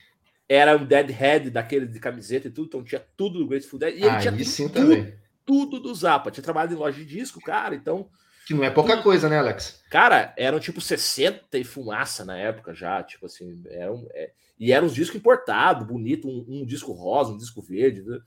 Era 0.47 0.77
um 0.77 0.85
Deadhead 0.85 1.49
daquele 1.49 1.87
de 1.87 1.99
camiseta 1.99 2.49
e 2.49 2.51
tudo, 2.51 2.67
então 2.67 2.85
tinha 2.85 3.03
tudo 3.17 3.39
do 3.39 3.47
Grateful 3.49 3.79
Dead. 3.79 3.95
E 3.95 4.03
ele 4.05 4.19
tinha 4.21 4.33
tudo, 4.75 5.13
tudo 5.47 5.81
do 5.81 5.95
Zappa. 5.95 6.31
Tinha 6.31 6.45
trabalhado 6.45 6.75
em 6.75 6.77
loja 6.77 6.99
de 6.99 7.07
disco, 7.07 7.41
cara, 7.41 7.75
então 7.75 8.11
Que 8.47 8.53
não 8.55 8.62
é 8.64 8.70
pouca 8.70 9.03
coisa, 9.03 9.28
né, 9.28 9.38
Alex? 9.38 9.82
Cara, 9.90 10.34
eram 10.36 10.61
tipo 10.61 10.80
60 10.80 11.57
e 11.59 11.64
fumaça 11.64 12.24
na 12.24 12.36
época 12.36 12.74
já, 12.74 13.03
tipo 13.03 13.26
assim, 13.26 13.62
eram, 13.70 14.07
é, 14.12 14.32
e 14.59 14.70
eram 14.72 14.86
uns 14.86 14.95
discos 14.95 15.16
importados, 15.16 15.86
bonito, 15.86 16.28
um, 16.28 16.45
um 16.49 16.64
disco 16.66 16.92
rosa, 16.92 17.32
um 17.32 17.38
disco 17.38 17.62
verde. 17.62 18.03
né? 18.03 18.18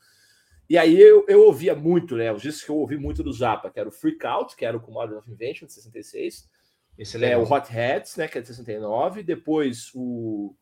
E 0.69 0.77
aí 0.77 0.99
eu, 0.99 1.23
eu 1.27 1.41
ouvia 1.45 1.75
muito, 1.75 2.15
né? 2.15 2.31
Os 2.33 2.41
discos 2.41 2.63
que 2.63 2.71
eu 2.71 2.77
ouvi 2.77 2.97
muito 2.97 3.21
do 3.23 3.31
Zappa, 3.31 3.69
que 3.69 3.79
era 3.79 3.87
o 3.87 3.91
Freak 3.91 4.25
Out, 4.25 4.55
que 4.55 4.65
era 4.65 4.75
o 4.75 4.79
Commodore 4.81 5.19
of 5.19 5.31
Invention, 5.31 5.67
de 5.67 5.73
66, 5.73 6.49
Esse 6.97 7.23
é 7.23 7.31
é, 7.31 7.37
o 7.37 7.43
Hot 7.43 7.67
Hats, 7.71 8.15
né, 8.17 8.27
que 8.27 8.37
é 8.37 8.41
de 8.41 8.47
69, 8.47 9.21
depois 9.23 9.91
o, 9.93 10.55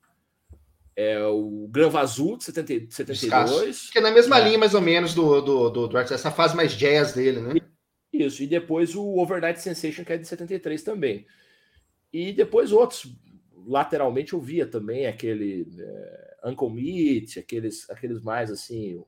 é, 0.98 1.18
o 1.26 1.68
Gran 1.72 1.90
Vazul, 1.90 2.38
de 2.38 2.44
70, 2.44 2.94
72. 2.94 3.90
Que 3.90 3.98
é 4.00 4.02
na 4.02 4.12
mesma 4.12 4.38
É. 4.40 4.44
linha, 4.44 4.58
mais 4.58 4.74
ou 4.74 4.82
menos, 4.82 5.14
do, 5.14 5.42
do, 5.42 5.70
do, 5.70 5.88
do 5.88 5.98
essa 5.98 6.30
fase 6.30 6.56
mais 6.56 6.74
jazz 6.74 7.14
dele, 7.14 7.40
né? 7.40 7.54
Isso, 8.24 8.44
e 8.44 8.48
depois 8.48 8.96
o 8.96 9.18
Overnight 9.18 9.62
Sensation, 9.62 10.04
que 10.04 10.14
é 10.14 10.18
de 10.18 10.28
73 10.28 10.82
também. 10.84 11.26
E 12.14 12.32
depois 12.32 12.72
outros, 12.72 13.14
lateralmente 13.68 14.34
eu 14.34 14.40
via 14.40 14.66
também 14.66 15.06
aquele 15.06 15.68
é, 15.78 16.38
Uncle 16.46 16.70
Meat, 16.70 17.40
aqueles, 17.40 17.90
aqueles 17.90 18.22
mais 18.22 18.52
assim, 18.52 19.04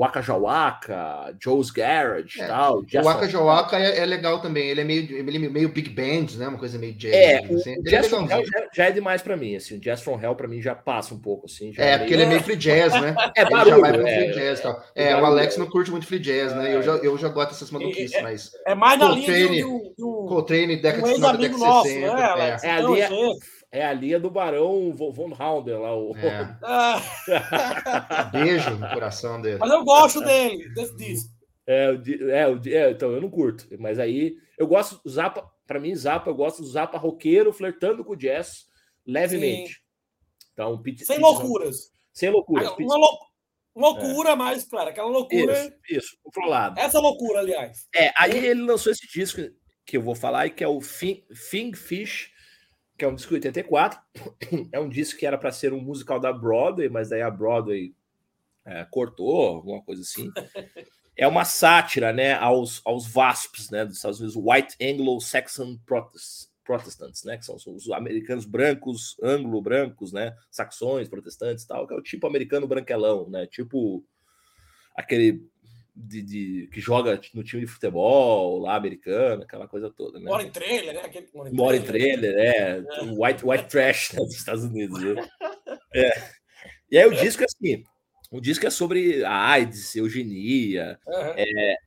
Waka 0.00 0.22
Jawaka, 0.22 1.34
Joe's 1.38 1.70
Garage 1.70 2.40
É, 2.40 2.46
tal. 2.46 2.78
O 2.78 2.86
Jazz 2.86 3.04
Waka 3.04 3.28
Jawaka 3.28 3.78
é, 3.78 3.98
é 3.98 4.06
legal 4.06 4.40
também. 4.40 4.68
Ele 4.68 4.80
é 4.80 4.84
meio, 4.84 5.02
ele 5.28 5.46
é 5.46 5.48
meio 5.50 5.68
big 5.68 5.90
band, 5.90 6.38
né? 6.38 6.48
Uma 6.48 6.58
coisa 6.58 6.78
meio 6.78 6.94
jazz. 6.94 7.14
É, 7.14 7.40
o, 7.48 7.56
assim. 7.56 7.76
o 7.76 7.80
é 7.86 7.90
Jazz 7.90 8.06
from. 8.08 8.26
Hell 8.30 8.44
já, 8.46 8.68
já 8.72 8.84
é 8.86 8.90
demais 8.92 9.20
pra 9.20 9.36
mim, 9.36 9.56
assim, 9.56 9.76
o 9.76 9.80
Jazz 9.80 10.00
from 10.02 10.18
Hell 10.20 10.34
pra 10.34 10.48
mim 10.48 10.62
já 10.62 10.74
passa 10.74 11.14
um 11.14 11.18
pouco, 11.18 11.46
assim. 11.46 11.72
já 11.72 11.84
É, 11.84 11.98
porque 11.98 12.14
ele 12.14 12.22
é 12.22 12.26
meio 12.26 12.42
free 12.42 12.56
jazz, 12.56 12.92
né? 13.00 13.14
É 13.36 13.42
Ele 13.42 13.50
já 13.50 13.56
barulho, 13.56 13.80
vai 13.80 13.92
pro 13.92 14.06
é, 14.06 14.14
free 14.24 14.32
jazz 14.40 14.58
e 14.58 14.62
tal. 14.62 14.84
é 14.94 15.02
É, 15.04 15.08
o 15.16 15.20
barulho, 15.20 15.26
Alex 15.32 15.56
é. 15.56 15.58
não 15.58 15.66
curte 15.66 15.90
muito 15.90 16.06
free 16.06 16.18
jazz, 16.18 16.54
né? 16.54 16.74
Eu 16.74 16.82
já, 16.82 16.92
eu 16.92 17.18
já 17.18 17.28
gosto 17.28 17.50
dessas 17.50 17.70
maluquices, 17.70 18.14
É, 18.14 18.22
mas 18.22 18.50
É 18.66 18.74
mais 18.74 18.98
na 18.98 19.08
Coltrane, 19.08 19.48
linha 19.48 19.64
de 19.96 20.04
um, 20.04 20.26
Coltrane, 20.26 20.76
década 20.76 21.02
um 21.06 21.08
de 21.10 21.14
50, 21.16 21.36
ex-amigo 21.42 21.42
década 21.42 21.58
de 21.58 21.60
nosso, 21.76 21.88
60. 21.88 22.14
né, 22.14 22.20
é. 22.22 22.24
Alex? 22.24 22.64
É 22.64 22.78
Então, 22.78 22.92
ali, 22.92 23.00
é- 23.02 23.10
é 23.72 23.84
a 23.84 23.92
linha 23.92 24.18
do 24.18 24.30
Barão 24.30 24.92
Von 24.92 25.32
Hounder 25.38 25.78
lá, 25.80 25.96
o... 25.96 26.16
É. 26.16 26.56
ah, 26.64 27.00
Beijo 28.32 28.70
no 28.76 28.88
coração 28.90 29.40
dele. 29.40 29.58
mas 29.58 29.70
eu 29.70 29.84
gosto 29.84 30.20
dele, 30.20 30.68
desse 30.74 30.96
disco. 30.96 31.30
É, 31.66 31.90
é, 32.30 32.70
é, 32.74 32.90
então 32.90 33.12
eu 33.12 33.20
não 33.20 33.30
curto, 33.30 33.66
mas 33.78 33.98
aí 33.98 34.34
eu 34.58 34.66
gosto 34.66 35.00
do 35.04 35.08
Zappa, 35.10 35.48
para 35.66 35.78
mim 35.78 35.94
Zappa, 35.94 36.30
eu 36.30 36.34
gosto 36.34 36.62
do 36.62 36.68
Zappa 36.68 36.98
roqueiro 36.98 37.52
flertando 37.52 38.04
com 38.04 38.12
o 38.14 38.16
jazz 38.16 38.64
levemente. 39.06 39.80
Então, 40.52 40.80
Pete- 40.82 41.04
Sem 41.04 41.16
Pete- 41.16 41.22
loucuras. 41.22 41.90
Sem 42.12 42.30
loucuras. 42.30 42.70
Pete- 42.70 42.82
Uma 42.82 42.96
lou- 42.96 43.18
loucura 43.76 44.34
mais, 44.34 44.64
claro, 44.64 44.90
aquela 44.90 45.08
loucura. 45.08 45.52
Isso, 45.52 45.72
isso, 45.88 46.16
controlado. 46.24 46.78
Essa 46.80 46.98
loucura, 46.98 47.38
aliás. 47.38 47.86
É, 47.94 48.12
aí 48.16 48.36
ele 48.46 48.62
lançou 48.62 48.90
esse 48.92 49.06
disco 49.06 49.40
que 49.86 49.96
eu 49.96 50.02
vou 50.02 50.14
falar 50.16 50.50
que 50.50 50.64
é 50.64 50.68
o 50.68 50.80
Fin- 50.80 51.24
Thing 51.50 51.72
Fish, 51.72 52.30
que 53.00 53.04
é 53.06 53.08
um 53.08 53.14
disco 53.14 53.30
de 53.30 53.48
84. 53.48 53.98
É 54.72 54.78
um 54.78 54.88
disco 54.88 55.18
que 55.18 55.24
era 55.24 55.38
para 55.38 55.50
ser 55.50 55.72
um 55.72 55.80
musical 55.80 56.20
da 56.20 56.30
Broadway, 56.30 56.90
mas 56.90 57.08
daí 57.08 57.22
a 57.22 57.30
Broadway 57.30 57.94
é, 58.62 58.84
cortou, 58.90 59.56
alguma 59.56 59.82
coisa 59.82 60.02
assim. 60.02 60.30
É 61.16 61.26
uma 61.26 61.46
sátira, 61.46 62.12
né, 62.12 62.34
aos, 62.34 62.82
aos 62.84 63.06
VASPs, 63.06 63.70
né, 63.70 63.86
dos 63.86 63.96
Estados 63.96 64.20
Unidos, 64.20 64.36
White 64.36 64.76
Anglo-Saxon 64.82 65.78
Protest- 65.86 66.50
Protestants, 66.62 67.24
né, 67.24 67.38
que 67.38 67.44
são 67.44 67.56
os 67.56 67.90
americanos 67.90 68.44
brancos, 68.44 69.16
anglo-brancos, 69.22 70.12
né, 70.12 70.36
saxões, 70.50 71.08
protestantes, 71.08 71.64
tal, 71.64 71.86
que 71.86 71.94
é 71.94 71.96
o 71.96 72.02
tipo 72.02 72.26
americano 72.26 72.68
branquelão, 72.68 73.30
né, 73.30 73.46
tipo 73.46 74.04
aquele 74.94 75.42
de, 76.06 76.22
de- 76.22 76.68
que 76.72 76.80
joga 76.80 77.20
no 77.34 77.42
time 77.42 77.62
de 77.62 77.66
futebol 77.66 78.58
lá 78.58 78.76
americano, 78.76 79.42
aquela 79.42 79.68
coisa 79.68 79.90
toda, 79.90 80.18
né? 80.18 80.26
Mora 80.26 80.42
em 80.42 80.50
trailer, 80.50 80.94
né? 80.94 81.00
Aquele 81.02 81.26
que 81.26 81.36
mora 81.36 81.48
em 81.48 81.52
Mora 81.52 81.80
trailer. 81.80 82.34
trailer, 82.34 82.38
é, 82.38 82.82
white, 83.12 83.44
white 83.44 83.68
trash 83.68 84.12
né, 84.12 84.20
dos 84.20 84.34
Estados 84.34 84.64
Unidos. 84.64 85.02
Né? 85.02 85.14
É. 85.92 86.30
E 86.88 86.96
aí 86.98 87.04
o 87.04 87.12
disco 87.12 87.42
é 87.42 87.46
assim, 87.46 87.82
o 88.30 88.40
disco 88.40 88.64
é 88.64 88.70
sobre 88.70 89.24
a 89.24 89.50
AIDS, 89.50 89.96
eugenia, 89.96 91.00
Aham. 91.08 91.34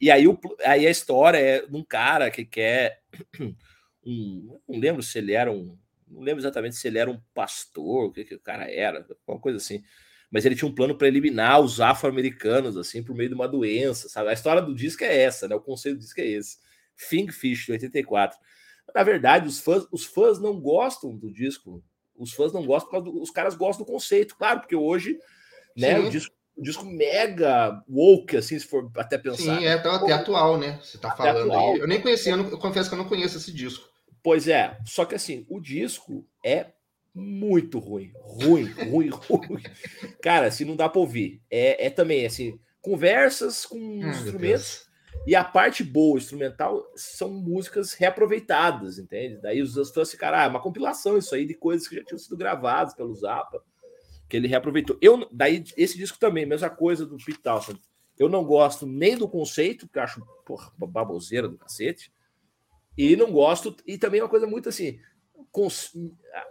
e 0.01 0.11
aí, 0.11 0.27
o, 0.27 0.37
aí 0.65 0.85
a 0.85 0.91
história 0.91 1.37
é 1.37 1.65
de 1.65 1.73
um 1.73 1.85
cara 1.85 2.29
que 2.29 2.43
quer 2.43 3.01
um, 4.05 4.59
não 4.67 4.77
lembro 4.77 5.01
se 5.01 5.17
ele 5.17 5.31
era 5.31 5.49
um 5.49 5.77
não 6.13 6.21
lembro 6.21 6.41
exatamente 6.41 6.75
se 6.75 6.87
ele 6.87 6.99
era 6.99 7.09
um 7.09 7.19
pastor, 7.33 8.05
o 8.05 8.11
que, 8.11 8.23
que 8.23 8.35
o 8.35 8.39
cara 8.39 8.71
era, 8.71 9.05
uma 9.27 9.39
coisa 9.39 9.57
assim. 9.57 9.83
Mas 10.33 10.45
ele 10.45 10.55
tinha 10.55 10.67
um 10.67 10.73
plano 10.73 10.97
para 10.97 11.07
eliminar 11.07 11.61
os 11.61 11.79
afro-americanos, 11.79 12.75
assim, 12.75 13.03
por 13.03 13.15
meio 13.15 13.29
de 13.29 13.35
uma 13.35 13.47
doença, 13.47 14.09
sabe? 14.09 14.29
A 14.29 14.33
história 14.33 14.63
do 14.63 14.73
disco 14.73 15.03
é 15.03 15.21
essa, 15.21 15.47
né? 15.47 15.53
O 15.53 15.61
conceito 15.61 15.97
do 15.97 16.01
disco 16.01 16.19
é 16.19 16.25
esse. 16.25 16.57
Fish, 16.97 17.65
de 17.67 17.71
84. 17.71 18.39
Na 18.95 19.03
verdade, 19.03 19.47
os 19.47 19.59
fãs, 19.59 19.85
os 19.91 20.03
fãs 20.05 20.39
não 20.39 20.59
gostam 20.59 21.15
do 21.15 21.31
disco. 21.31 21.83
Os 22.17 22.33
fãs 22.33 22.51
não 22.51 22.65
gostam 22.65 22.89
porque 22.89 23.19
os 23.19 23.29
caras 23.29 23.53
gostam 23.53 23.85
do 23.85 23.91
conceito, 23.91 24.35
claro, 24.35 24.61
porque 24.61 24.75
hoje, 24.75 25.19
né, 25.77 25.99
o 25.99 26.09
disco 26.09 26.33
um 26.57 26.61
disco 26.61 26.85
mega 26.85 27.83
woke, 27.89 28.37
assim, 28.37 28.57
se 28.57 28.65
for 28.65 28.91
até 28.97 29.17
pensar. 29.17 29.57
Sim, 29.57 29.65
é 29.65 29.73
até, 29.73 29.89
até 29.89 30.13
atual, 30.13 30.57
né? 30.57 30.79
Você 30.83 30.99
tá 30.99 31.15
falando 31.15 31.51
atual. 31.51 31.73
aí. 31.73 31.79
Eu 31.79 31.87
nem 31.87 31.99
conhecia, 31.99 32.33
eu, 32.33 32.37
não, 32.37 32.49
eu, 32.49 32.59
confesso 32.59 32.89
que 32.89 32.95
eu 32.95 32.99
não 32.99 33.07
conheço 33.07 33.37
esse 33.37 33.51
disco. 33.51 33.89
Pois 34.21 34.47
é, 34.47 34.77
só 34.85 35.03
que 35.03 35.15
assim, 35.15 35.45
o 35.49 35.59
disco 35.59 36.25
é 36.45 36.72
muito 37.13 37.79
ruim. 37.79 38.11
Ruim, 38.15 38.65
ruim, 38.89 39.09
ruim. 39.09 39.63
Cara, 40.21 40.47
assim, 40.47 40.65
não 40.65 40.75
dá 40.75 40.89
pra 40.89 40.99
ouvir. 40.99 41.41
É, 41.49 41.87
é 41.87 41.89
também, 41.89 42.25
assim, 42.25 42.59
conversas 42.81 43.65
com 43.65 43.77
hum, 43.77 44.09
instrumentos. 44.09 44.91
E 45.25 45.35
a 45.35 45.43
parte 45.43 45.83
boa, 45.83 46.17
instrumental, 46.17 46.85
são 46.95 47.29
músicas 47.29 47.93
reaproveitadas, 47.93 48.99
entende? 48.99 49.39
Daí 49.41 49.61
os 49.61 49.73
fãs 49.91 50.11
ficaram, 50.11 50.37
ah, 50.37 50.43
é 50.43 50.47
uma 50.47 50.61
compilação 50.61 51.17
isso 51.17 51.33
aí 51.33 51.45
de 51.45 51.53
coisas 51.53 51.87
que 51.87 51.95
já 51.95 52.03
tinham 52.03 52.19
sido 52.19 52.35
gravadas 52.35 52.93
pelo 52.93 53.15
Zappa 53.15 53.63
que 54.33 54.37
ele 54.37 54.47
reaproveitou. 54.47 54.97
Eu, 54.99 55.27
daí, 55.31 55.63
esse 55.77 55.95
disco 55.95 56.17
também, 56.17 56.43
mesma 56.43 56.67
coisa 56.67 57.05
do 57.05 57.17
Pete 57.17 57.39
Townsend. 57.39 57.79
Eu 58.17 58.27
não 58.27 58.43
gosto 58.43 58.87
nem 58.87 59.15
do 59.15 59.27
conceito, 59.27 59.87
que 59.87 59.99
eu 59.99 60.01
acho 60.01 60.25
porra, 60.43 60.71
baboseira 60.75 61.47
do 61.47 61.55
cacete, 61.55 62.11
e 62.97 63.15
não 63.15 63.31
gosto, 63.31 63.75
e 63.85 63.95
também 63.95 64.19
é 64.19 64.23
uma 64.23 64.29
coisa 64.29 64.47
muito 64.47 64.69
assim, 64.69 64.99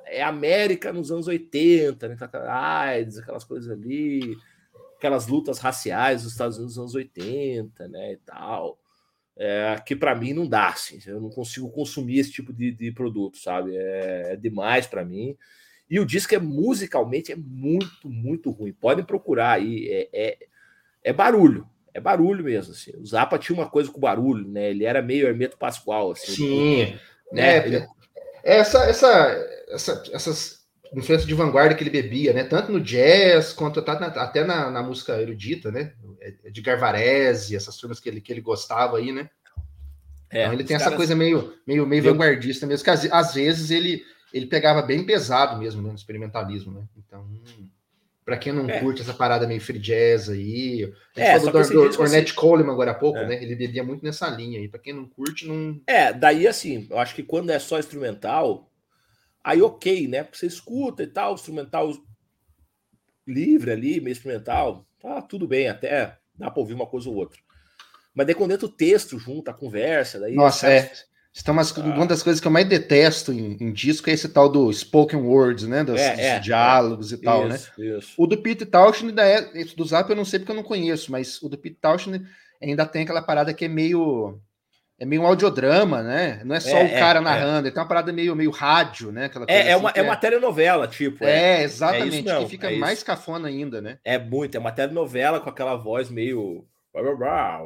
é 0.07 0.23
América 0.23 0.93
nos 0.93 1.11
anos 1.11 1.27
80, 1.27 2.09
né? 2.09 2.17
AIDS, 2.49 3.19
aquelas 3.19 3.45
coisas 3.45 3.71
ali, 3.71 4.37
aquelas 4.97 5.27
lutas 5.27 5.59
raciais 5.59 6.23
dos 6.23 6.33
Estados 6.33 6.57
Unidos 6.57 6.77
nos 6.77 6.83
anos 6.83 6.95
80, 6.95 7.89
né, 7.89 8.13
e 8.13 8.17
tal. 8.19 8.79
É, 9.37 9.77
que 9.85 9.97
para 9.97 10.15
mim 10.15 10.33
não 10.33 10.47
dá, 10.47 10.69
assim, 10.69 10.99
eu 11.07 11.21
não 11.21 11.31
consigo 11.31 11.71
consumir 11.71 12.19
esse 12.19 12.31
tipo 12.31 12.53
de, 12.53 12.71
de 12.71 12.93
produto, 12.93 13.39
sabe? 13.39 13.75
É, 13.75 14.35
é 14.35 14.37
demais 14.37 14.87
para 14.87 15.05
mim. 15.05 15.37
E 15.91 15.99
o 15.99 16.07
disco 16.07 16.35
é 16.35 16.39
musicalmente 16.39 17.33
é 17.33 17.37
muito, 17.37 18.09
muito 18.09 18.51
ruim. 18.51 18.73
Podem 18.73 19.05
procurar 19.05 19.53
aí. 19.53 19.89
É, 19.91 20.09
é, 20.13 20.39
é 21.05 21.13
barulho. 21.13 21.69
É 21.93 22.01
barulho 22.01 22.45
mesmo. 22.45 22.73
Assim. 22.73 22.93
O 22.97 23.05
Zappa 23.05 23.39
tinha 23.39 23.59
uma 23.59 23.69
coisa 23.69 23.91
com 23.91 24.01
barulho, 24.01 24.49
né? 24.49 24.71
Ele 24.71 24.85
era 24.85 25.03
meio 25.03 25.27
Hermeto 25.27 25.59
Pascoal. 25.59 26.13
Assim, 26.13 26.33
Sim. 26.33 26.99
Né? 27.31 27.59
É, 27.59 27.67
ele... 27.67 27.87
essa, 28.43 28.85
essa, 28.85 29.47
essa, 29.69 30.03
essas 30.13 30.63
influências 30.95 31.27
de 31.27 31.35
vanguarda 31.35 31.75
que 31.75 31.83
ele 31.83 31.91
bebia, 31.91 32.33
né? 32.33 32.45
Tanto 32.45 32.71
no 32.73 32.81
jazz 32.81 33.53
quanto 33.53 33.81
até 33.81 34.45
na, 34.45 34.71
na 34.71 34.83
música 34.83 35.21
erudita, 35.21 35.71
né? 35.71 35.93
De 36.51 36.61
Garvarese, 36.61 37.57
essas 37.57 37.77
turmas 37.77 37.99
que 37.99 38.09
ele, 38.09 38.21
que 38.21 38.33
ele 38.33 38.41
gostava 38.41 38.99
aí, 38.99 39.13
né? 39.13 39.31
É, 40.31 40.43
então 40.43 40.53
ele 40.55 40.65
tem 40.65 40.77
essa 40.77 40.95
coisa 40.97 41.15
meio, 41.15 41.55
meio, 41.67 41.87
meio 41.87 42.03
vanguardista 42.03 42.67
mesmo, 42.67 42.85
que 42.85 42.91
às, 42.91 43.05
às 43.13 43.35
vezes 43.35 43.71
ele 43.71 44.03
ele 44.33 44.47
pegava 44.47 44.81
bem 44.81 45.05
pesado 45.05 45.59
mesmo 45.59 45.83
né, 45.83 45.91
no 45.91 45.95
experimentalismo, 45.95 46.73
né? 46.73 46.85
Então, 46.97 47.29
para 48.25 48.37
quem 48.37 48.53
não 48.53 48.69
é. 48.69 48.79
curte 48.81 49.03
essa 49.03 49.13
parada 49.13 49.47
meio 49.47 49.61
free 49.61 49.79
jazz 49.79 50.29
aí, 50.29 50.93
é, 51.17 51.39
falou 51.39 51.63
do, 51.63 51.89
do 51.89 52.01
Ornette 52.01 52.35
Coleman 52.35 52.73
agora 52.73 52.93
há 52.93 52.95
pouco, 52.95 53.19
é. 53.19 53.27
né? 53.27 53.43
Ele 53.43 53.57
bebia 53.57 53.83
muito 53.83 54.05
nessa 54.05 54.29
linha 54.29 54.61
aí. 54.61 54.69
Para 54.69 54.81
quem 54.81 54.93
não 54.93 55.09
curte, 55.09 55.47
não. 55.47 55.81
É, 55.87 56.13
daí 56.13 56.47
assim, 56.47 56.87
eu 56.89 56.99
acho 56.99 57.15
que 57.15 57.23
quando 57.23 57.51
é 57.51 57.59
só 57.59 57.79
instrumental, 57.79 58.71
aí 59.43 59.61
ok, 59.61 60.07
né? 60.07 60.23
Porque 60.23 60.39
você 60.39 60.47
escuta 60.47 61.03
e 61.03 61.07
tal, 61.07 61.35
instrumental 61.35 61.93
livre 63.27 63.73
ali, 63.73 64.01
meio 64.01 64.13
instrumental, 64.13 64.87
tá 65.01 65.21
tudo 65.23 65.47
bem, 65.47 65.69
até 65.69 66.17
dá 66.35 66.51
para 66.51 66.61
ouvir 66.61 66.75
uma 66.75 66.87
coisa 66.87 67.09
ou 67.09 67.17
outra. 67.17 67.41
Mas 68.15 68.27
daí 68.27 68.35
quando 68.35 68.53
entra 68.53 68.67
o 68.67 68.73
texto 68.73 69.19
junto, 69.19 69.51
a 69.51 69.55
conversa, 69.55 70.21
daí. 70.21 70.35
Nossa, 70.35 70.69
é. 70.69 70.93
Então, 71.41 71.55
mas 71.55 71.77
ah. 71.77 71.81
uma 71.81 72.07
das 72.07 72.23
coisas 72.23 72.41
que 72.41 72.47
eu 72.47 72.53
mais 72.53 72.69
detesto 72.69 73.33
em, 73.33 73.57
em, 73.59 73.73
disco 73.73 74.11
é 74.11 74.13
esse 74.13 74.29
tal 74.29 74.51
do 74.51 74.71
spoken 74.71 75.21
words, 75.21 75.67
né? 75.67 75.83
Dos, 75.83 75.99
é, 75.99 76.37
é, 76.37 76.39
diálogos 76.39 77.11
é. 77.11 77.15
e 77.15 77.19
tal, 77.19 77.49
né? 77.49 77.55
isso, 77.57 77.73
né? 77.79 77.87
Isso. 77.99 78.15
O 78.19 78.27
do 78.27 78.37
Pete 78.37 78.67
Townshend 78.67 79.09
ainda 79.09 79.27
é. 79.27 79.51
Esse 79.55 79.75
do 79.75 79.85
Zap 79.85 80.09
eu 80.11 80.17
não 80.17 80.27
sei 80.27 80.39
porque 80.39 80.53
eu 80.53 80.57
não 80.57 80.63
conheço, 80.63 81.11
mas 81.11 81.41
o 81.43 81.49
do 81.49 81.57
Pete 81.57 81.79
Townshend 81.81 82.23
ainda 82.61 82.85
tem 82.85 83.03
aquela 83.03 83.23
parada 83.23 83.55
que 83.55 83.65
é 83.65 83.69
meio. 83.69 84.39
É 84.99 85.07
meio 85.07 85.23
um 85.23 85.27
audiodrama, 85.27 86.01
né? 86.03 86.43
Não 86.45 86.55
é 86.55 86.61
só 86.61 86.77
é, 86.77 86.85
o 86.85 86.91
cara 86.91 87.19
é, 87.19 87.23
narrando, 87.23 87.67
é. 87.67 87.71
tem 87.73 87.81
uma 87.81 87.89
parada 87.89 88.13
meio, 88.13 88.37
meio 88.37 88.51
rádio, 88.51 89.11
né? 89.11 89.25
Aquela 89.25 89.47
é, 89.49 89.55
é, 89.55 89.73
assim 89.73 89.81
uma, 89.81 89.91
é 89.91 90.03
uma 90.03 90.15
telenovela, 90.17 90.87
tipo. 90.87 91.25
É, 91.25 91.63
exatamente, 91.63 92.23
que 92.23 92.47
fica 92.47 92.71
mais 92.77 93.03
cafona 93.03 93.49
ainda, 93.49 93.81
né? 93.81 93.99
É 94.05 94.17
muito, 94.17 94.55
é 94.55 94.61
uma 94.61 94.71
telenovela 94.71 95.41
com 95.41 95.49
aquela 95.49 95.75
voz 95.77 96.09
meio. 96.11 96.67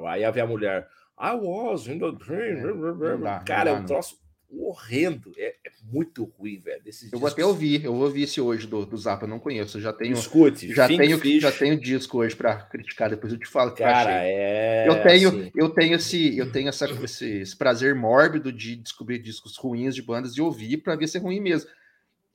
Aí 0.08 0.24
a 0.24 0.30
a 0.30 0.46
mulher. 0.46 0.86
I 1.18 1.34
was 1.34 1.86
in 1.86 1.98
the 1.98 2.12
train. 2.12 2.58
É, 2.58 3.16
dá, 3.16 3.40
Cara, 3.40 3.70
é 3.70 3.72
um 3.72 3.84
troço 3.84 4.18
horrendo. 4.50 5.32
É, 5.36 5.48
é, 5.64 5.70
muito 5.82 6.24
ruim, 6.38 6.58
velho. 6.58 6.82
eu 7.12 7.18
vou 7.18 7.28
até 7.28 7.44
ouvir, 7.44 7.84
eu 7.84 7.92
vou 7.92 8.04
ouvir 8.04 8.22
esse 8.22 8.40
hoje 8.40 8.66
do, 8.66 8.84
do 8.84 8.96
Zap, 8.96 9.22
eu 9.22 9.28
não 9.28 9.38
conheço. 9.38 9.78
Eu 9.78 9.82
já 9.82 9.92
tenho. 9.92 10.14
Escute, 10.14 10.72
já 10.72 10.86
tenho, 10.86 11.18
Fish. 11.18 11.42
já 11.42 11.52
tenho 11.52 11.78
disco 11.80 12.18
hoje 12.18 12.34
para 12.34 12.56
criticar, 12.56 13.10
depois 13.10 13.32
eu 13.32 13.38
te 13.38 13.46
falo. 13.46 13.72
Cara, 13.72 14.24
é. 14.24 14.88
Eu 14.88 15.02
tenho, 15.02 15.28
assim. 15.28 15.50
eu 15.54 15.68
tenho 15.70 15.94
esse, 15.94 16.36
eu 16.36 16.52
tenho 16.52 16.68
essa, 16.68 16.86
esse, 17.02 17.38
esse, 17.38 17.56
prazer 17.56 17.94
mórbido 17.94 18.52
de 18.52 18.76
descobrir 18.76 19.18
discos 19.18 19.56
ruins 19.56 19.94
de 19.94 20.02
bandas 20.02 20.36
e 20.36 20.40
ouvir 20.40 20.78
para 20.78 20.96
ver 20.96 21.08
se 21.08 21.18
é 21.18 21.20
ruim 21.20 21.40
mesmo. 21.40 21.70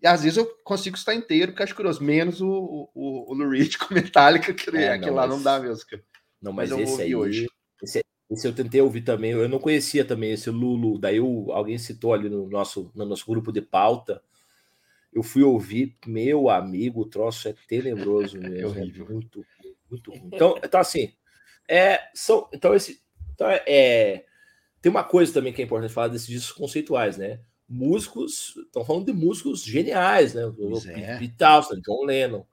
E 0.01 0.07
às 0.07 0.23
vezes 0.23 0.37
eu 0.37 0.45
consigo 0.63 0.97
estar 0.97 1.13
inteiro, 1.13 1.51
porque 1.51 1.61
acho 1.61 1.75
curioso, 1.75 2.03
menos 2.03 2.41
o, 2.41 2.89
o, 2.93 3.31
o 3.31 3.33
Lou 3.35 3.49
Reed 3.49 3.77
com 3.77 3.93
Metallica, 3.93 4.53
que, 4.53 4.75
é, 4.75 4.97
não, 4.97 5.13
lá 5.13 5.27
mas... 5.27 5.29
não 5.29 5.43
dá 5.43 5.59
mesmo. 5.59 5.85
Não, 6.41 6.51
mas, 6.51 6.71
mas 6.71 6.79
esse 6.79 7.01
aí, 7.03 7.15
hoje. 7.15 7.47
Esse, 8.31 8.47
eu 8.47 8.55
tentei 8.55 8.79
ouvir 8.79 9.01
também, 9.01 9.31
eu 9.31 9.49
não 9.49 9.59
conhecia 9.59 10.05
também 10.05 10.31
esse 10.31 10.49
Lulu, 10.49 10.97
daí 10.97 11.17
eu, 11.17 11.47
alguém 11.51 11.77
citou 11.77 12.13
ali 12.13 12.29
no 12.29 12.47
nosso, 12.47 12.89
no 12.95 13.03
nosso 13.03 13.25
grupo 13.27 13.51
de 13.51 13.61
pauta. 13.61 14.23
Eu 15.11 15.21
fui 15.21 15.43
ouvir, 15.43 15.97
meu 16.07 16.49
amigo, 16.49 17.01
o 17.01 17.05
troço 17.05 17.49
é 17.49 17.55
tenebroso 17.67 18.37
é 18.41 18.49
mesmo, 18.49 18.79
é, 18.79 18.83
é 18.83 19.03
muito, 19.03 19.45
muito 19.89 20.11
ruim. 20.11 20.29
Então, 20.31 20.55
então 20.63 20.79
assim, 20.79 21.11
é, 21.67 21.99
são, 22.13 22.47
então 22.53 22.73
esse, 22.73 23.01
então 23.33 23.49
é, 23.49 23.63
é, 23.67 24.25
tem 24.81 24.89
uma 24.89 25.03
coisa 25.03 25.33
também 25.33 25.51
que 25.51 25.61
é 25.61 25.65
importante 25.65 25.93
falar 25.93 26.07
desses 26.07 26.27
discos 26.27 26.53
conceituais, 26.53 27.17
né? 27.17 27.41
Músicos, 27.67 28.55
estão 28.65 28.85
falando 28.85 29.07
de 29.07 29.13
músicos 29.13 29.61
geniais, 29.61 30.33
né? 30.33 30.45
O 30.45 30.77
é. 30.87 31.17
Pete 31.17 31.35
John 31.85 32.05
Lennon, 32.05 32.45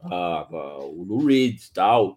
a, 0.00 0.14
a, 0.14 0.78
o 0.84 1.02
Lou 1.02 1.26
Reed, 1.26 1.60
tal, 1.74 2.16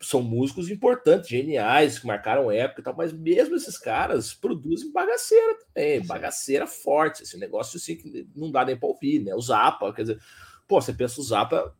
são 0.00 0.22
músicos 0.22 0.70
importantes, 0.70 1.28
geniais, 1.28 1.98
que 1.98 2.06
marcaram 2.06 2.50
época 2.50 2.80
e 2.80 2.84
tal, 2.84 2.94
mas 2.96 3.12
mesmo 3.12 3.56
esses 3.56 3.76
caras 3.76 4.32
produzem 4.32 4.92
bagaceira 4.92 5.58
também, 5.58 6.06
bagaceira 6.06 6.66
forte, 6.66 7.22
esse 7.22 7.36
negócio 7.36 7.78
assim 7.78 7.96
que 7.96 8.28
não 8.34 8.50
dá 8.50 8.64
nem 8.64 8.76
para 8.76 8.88
ouvir, 8.88 9.20
né? 9.20 9.34
O 9.34 9.40
Zappa, 9.40 9.92
quer 9.92 10.02
dizer, 10.02 10.20
pô, 10.66 10.80
você 10.80 10.92
pensa 10.92 11.20
o 11.20 11.24
Zappa, 11.24 11.74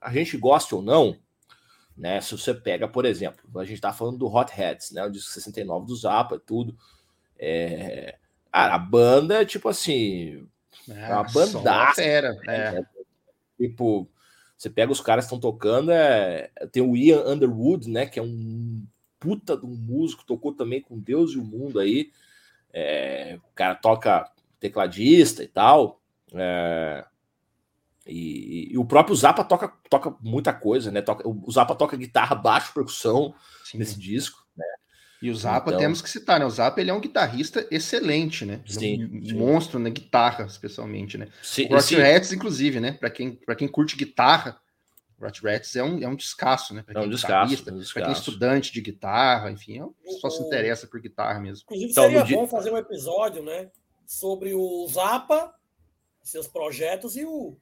a 0.00 0.12
gente 0.12 0.36
gosta 0.36 0.76
ou 0.76 0.82
não, 0.82 1.18
né? 1.96 2.20
Se 2.20 2.36
você 2.36 2.52
pega, 2.52 2.86
por 2.86 3.04
exemplo, 3.04 3.58
a 3.58 3.64
gente 3.64 3.80
tá 3.80 3.92
falando 3.92 4.18
do 4.18 4.32
Hot 4.32 4.52
Heads, 4.52 4.90
né? 4.92 5.04
O 5.04 5.10
disco 5.10 5.30
69 5.30 5.86
do 5.86 5.96
Zappa 5.96 6.36
e 6.36 6.40
tudo. 6.40 6.76
É... 7.38 8.18
Cara, 8.50 8.74
a 8.74 8.78
banda, 8.78 9.46
tipo 9.46 9.68
assim, 9.68 10.46
é, 10.88 11.14
uma 11.14 11.24
bandaça. 11.24 12.02
Era, 12.02 12.36
é. 12.46 12.72
Né? 12.72 12.86
Tipo, 13.58 14.08
você 14.62 14.70
pega 14.70 14.92
os 14.92 15.00
caras 15.00 15.24
que 15.24 15.34
estão 15.34 15.40
tocando, 15.40 15.90
é, 15.90 16.48
tem 16.70 16.80
o 16.80 16.96
Ian 16.96 17.24
Underwood, 17.26 17.90
né? 17.90 18.06
Que 18.06 18.20
é 18.20 18.22
um 18.22 18.86
puta 19.18 19.56
de 19.56 19.66
um 19.66 19.74
músico, 19.74 20.24
tocou 20.24 20.52
também 20.52 20.80
com 20.80 21.00
Deus 21.00 21.32
e 21.32 21.38
o 21.38 21.44
Mundo 21.44 21.80
aí. 21.80 22.12
É, 22.72 23.40
o 23.42 23.54
cara 23.56 23.74
toca 23.74 24.30
tecladista 24.60 25.42
e 25.42 25.48
tal. 25.48 26.00
É, 26.32 27.04
e, 28.06 28.72
e, 28.72 28.78
o 28.78 28.84
próprio 28.84 29.16
Zappa 29.16 29.42
toca, 29.42 29.72
toca 29.90 30.14
muita 30.20 30.52
coisa, 30.52 30.92
né? 30.92 31.02
Toca, 31.02 31.28
o 31.28 31.50
Zappa 31.50 31.74
toca 31.74 31.96
guitarra, 31.96 32.36
baixo, 32.36 32.72
percussão 32.72 33.34
Sim. 33.64 33.78
nesse 33.78 33.98
disco, 33.98 34.46
né? 34.56 34.64
E 35.22 35.30
o 35.30 35.36
Zappa 35.36 35.70
então... 35.70 35.80
temos 35.80 36.02
que 36.02 36.10
citar, 36.10 36.40
né? 36.40 36.44
O 36.44 36.50
Zappa 36.50 36.80
ele 36.80 36.90
é 36.90 36.94
um 36.94 37.00
guitarrista 37.00 37.64
excelente, 37.70 38.44
né? 38.44 38.60
Sim, 38.66 39.04
um 39.04 39.24
sim. 39.24 39.34
monstro 39.34 39.78
na 39.78 39.88
guitarra, 39.88 40.44
especialmente, 40.46 41.16
né? 41.16 41.28
Sim, 41.40 41.66
o 41.66 41.76
Rot 41.76 41.94
Rats, 41.94 42.32
inclusive, 42.32 42.80
né? 42.80 42.92
Para 42.92 43.08
quem, 43.08 43.32
pra 43.32 43.54
quem 43.54 43.68
curte 43.68 43.96
guitarra, 43.96 44.60
Rot 45.22 45.40
Rats 45.42 45.76
é 45.76 45.82
um, 45.82 46.02
é 46.02 46.08
um 46.08 46.16
descasso, 46.16 46.74
né? 46.74 46.82
Pra 46.82 47.00
é 47.00 47.04
um 47.04 47.08
descasso, 47.08 47.54
um 47.54 47.64
para 47.92 48.02
quem 48.02 48.10
é 48.10 48.12
estudante 48.12 48.72
de 48.72 48.80
guitarra, 48.80 49.50
enfim, 49.50 49.80
é 49.80 50.10
só 50.20 50.28
se 50.28 50.42
interessa 50.42 50.86
por 50.86 51.00
guitarra 51.00 51.38
mesmo. 51.40 51.64
Inclusive, 51.64 51.90
então, 51.90 52.04
seria 52.04 52.36
bom 52.36 52.46
fazer 52.46 52.72
um 52.72 52.76
episódio, 52.76 53.42
né? 53.42 53.70
Sobre 54.06 54.54
o 54.54 54.86
Zappa, 54.88 55.54
seus 56.22 56.46
projetos 56.46 57.16
e 57.16 57.24
o 57.24 57.56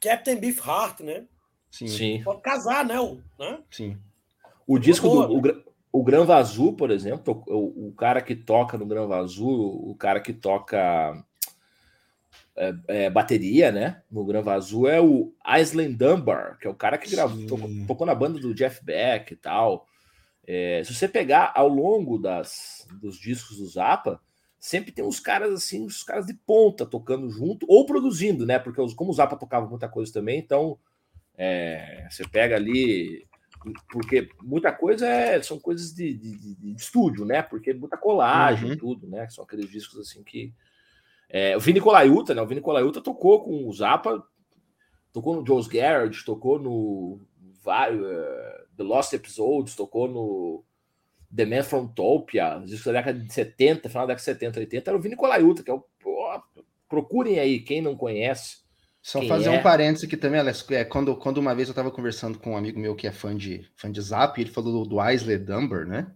Captain 0.00 0.36
Beefheart, 0.36 1.00
né? 1.00 1.26
Sim. 1.70 1.88
Sim. 1.88 2.22
Pode 2.22 2.42
casar, 2.42 2.84
né? 2.84 2.98
O, 3.00 3.20
né? 3.38 3.62
Sim. 3.70 3.98
O 4.66 4.78
disco 4.78 5.08
do. 5.08 5.38
O, 5.38 5.72
o 5.92 6.02
Gran 6.02 6.24
Vazul, 6.24 6.74
por 6.74 6.90
exemplo, 6.90 7.44
o, 7.46 7.88
o, 7.88 7.92
cara 7.92 8.22
que 8.22 8.34
toca 8.34 8.78
no 8.78 8.86
Gran 8.86 9.06
Vazul, 9.06 9.90
o 9.90 9.94
cara 9.94 10.20
que 10.20 10.32
toca 10.32 11.22
é, 12.56 12.74
é, 12.88 13.10
bateria, 13.10 13.72
né? 13.72 14.02
No 14.10 14.24
Grava 14.24 14.54
Azul 14.54 14.88
é 14.88 15.00
o 15.00 15.32
Island 15.58 15.94
Dunbar, 15.94 16.58
que 16.58 16.66
é 16.66 16.70
o 16.70 16.74
cara 16.74 16.98
que 16.98 17.10
gravou, 17.10 17.46
tocou, 17.46 17.70
tocou, 17.86 18.06
na 18.06 18.14
banda 18.14 18.38
do 18.38 18.54
Jeff 18.54 18.84
Beck 18.84 19.32
e 19.32 19.36
tal. 19.36 19.86
É, 20.46 20.82
se 20.84 20.94
você 20.94 21.08
pegar 21.08 21.52
ao 21.54 21.68
longo 21.68 22.18
das, 22.18 22.86
dos 23.00 23.18
discos 23.18 23.58
do 23.58 23.66
Zappa, 23.66 24.20
sempre 24.58 24.92
tem 24.92 25.04
uns 25.04 25.20
caras 25.20 25.52
assim, 25.52 25.84
os 25.84 26.02
caras 26.02 26.26
de 26.26 26.34
ponta 26.34 26.84
tocando 26.84 27.30
junto 27.30 27.66
ou 27.68 27.86
produzindo, 27.86 28.44
né? 28.44 28.58
Porque 28.58 28.80
como 28.94 29.10
o 29.10 29.14
Zappa 29.14 29.36
tocava 29.36 29.66
muita 29.66 29.88
coisa 29.88 30.12
também, 30.12 30.38
então 30.38 30.78
é, 31.36 32.06
você 32.10 32.26
pega 32.28 32.56
ali 32.56 33.26
porque 33.90 34.28
muita 34.42 34.72
coisa 34.72 35.06
é, 35.06 35.40
são 35.40 35.58
coisas 35.58 35.92
de, 35.92 36.14
de, 36.14 36.36
de, 36.36 36.54
de 36.56 36.72
estúdio, 36.72 37.24
né? 37.24 37.42
Porque 37.42 37.72
muita 37.72 37.96
colagem, 37.96 38.70
uhum. 38.70 38.76
tudo, 38.76 39.06
né? 39.06 39.28
São 39.30 39.44
aqueles 39.44 39.70
discos 39.70 40.00
assim 40.00 40.22
que. 40.22 40.52
É, 41.32 41.56
o 41.56 41.60
Vini 41.60 41.80
Colaiuta, 41.80 42.34
né? 42.34 42.42
O 42.42 42.46
Vini 42.46 42.60
Colaiuta 42.60 43.00
tocou 43.00 43.42
com 43.42 43.66
o 43.66 43.72
Zappa, 43.72 44.22
tocou 45.10 45.34
no 45.34 45.46
Joe's 45.46 45.66
Garage, 45.66 46.24
tocou 46.26 46.58
no 46.58 47.18
uh, 47.64 48.76
The 48.76 48.82
Lost 48.82 49.14
Episodes, 49.14 49.74
tocou 49.74 50.06
no 50.06 50.62
The 51.34 51.46
Man 51.46 51.62
from 51.62 51.86
Topia, 51.86 52.60
discos 52.62 52.84
da 52.84 53.00
década 53.00 53.18
de 53.18 53.32
70, 53.32 53.88
final 53.88 54.06
da 54.06 54.12
década 54.12 54.34
de 54.34 54.40
70, 54.40 54.60
80, 54.60 54.90
era 54.90 54.98
o 54.98 55.00
Vini 55.00 55.16
Colaiuta, 55.16 55.62
que 55.62 55.70
é 55.70 55.74
o. 55.74 55.82
Pô, 55.98 56.42
procurem 56.86 57.38
aí, 57.38 57.60
quem 57.60 57.80
não 57.80 57.96
conhece. 57.96 58.60
Só 59.00 59.20
fazer 59.22 59.48
é? 59.48 59.58
um 59.58 59.62
parênteses 59.62 60.04
aqui 60.04 60.16
também, 60.16 60.38
Alex. 60.38 60.64
É, 60.70 60.84
quando, 60.84 61.16
quando 61.16 61.38
uma 61.38 61.54
vez 61.54 61.66
eu 61.66 61.72
estava 61.72 61.90
conversando 61.90 62.38
com 62.38 62.52
um 62.52 62.56
amigo 62.56 62.78
meu 62.78 62.94
que 62.94 63.06
é 63.06 63.10
fã 63.10 63.34
de, 63.34 63.66
fã 63.74 63.90
de 63.90 64.00
Zap, 64.00 64.38
ele 64.40 64.50
falou 64.50 64.84
do, 64.84 64.90
do 64.90 65.38
Dunbar, 65.44 65.86
né? 65.86 66.06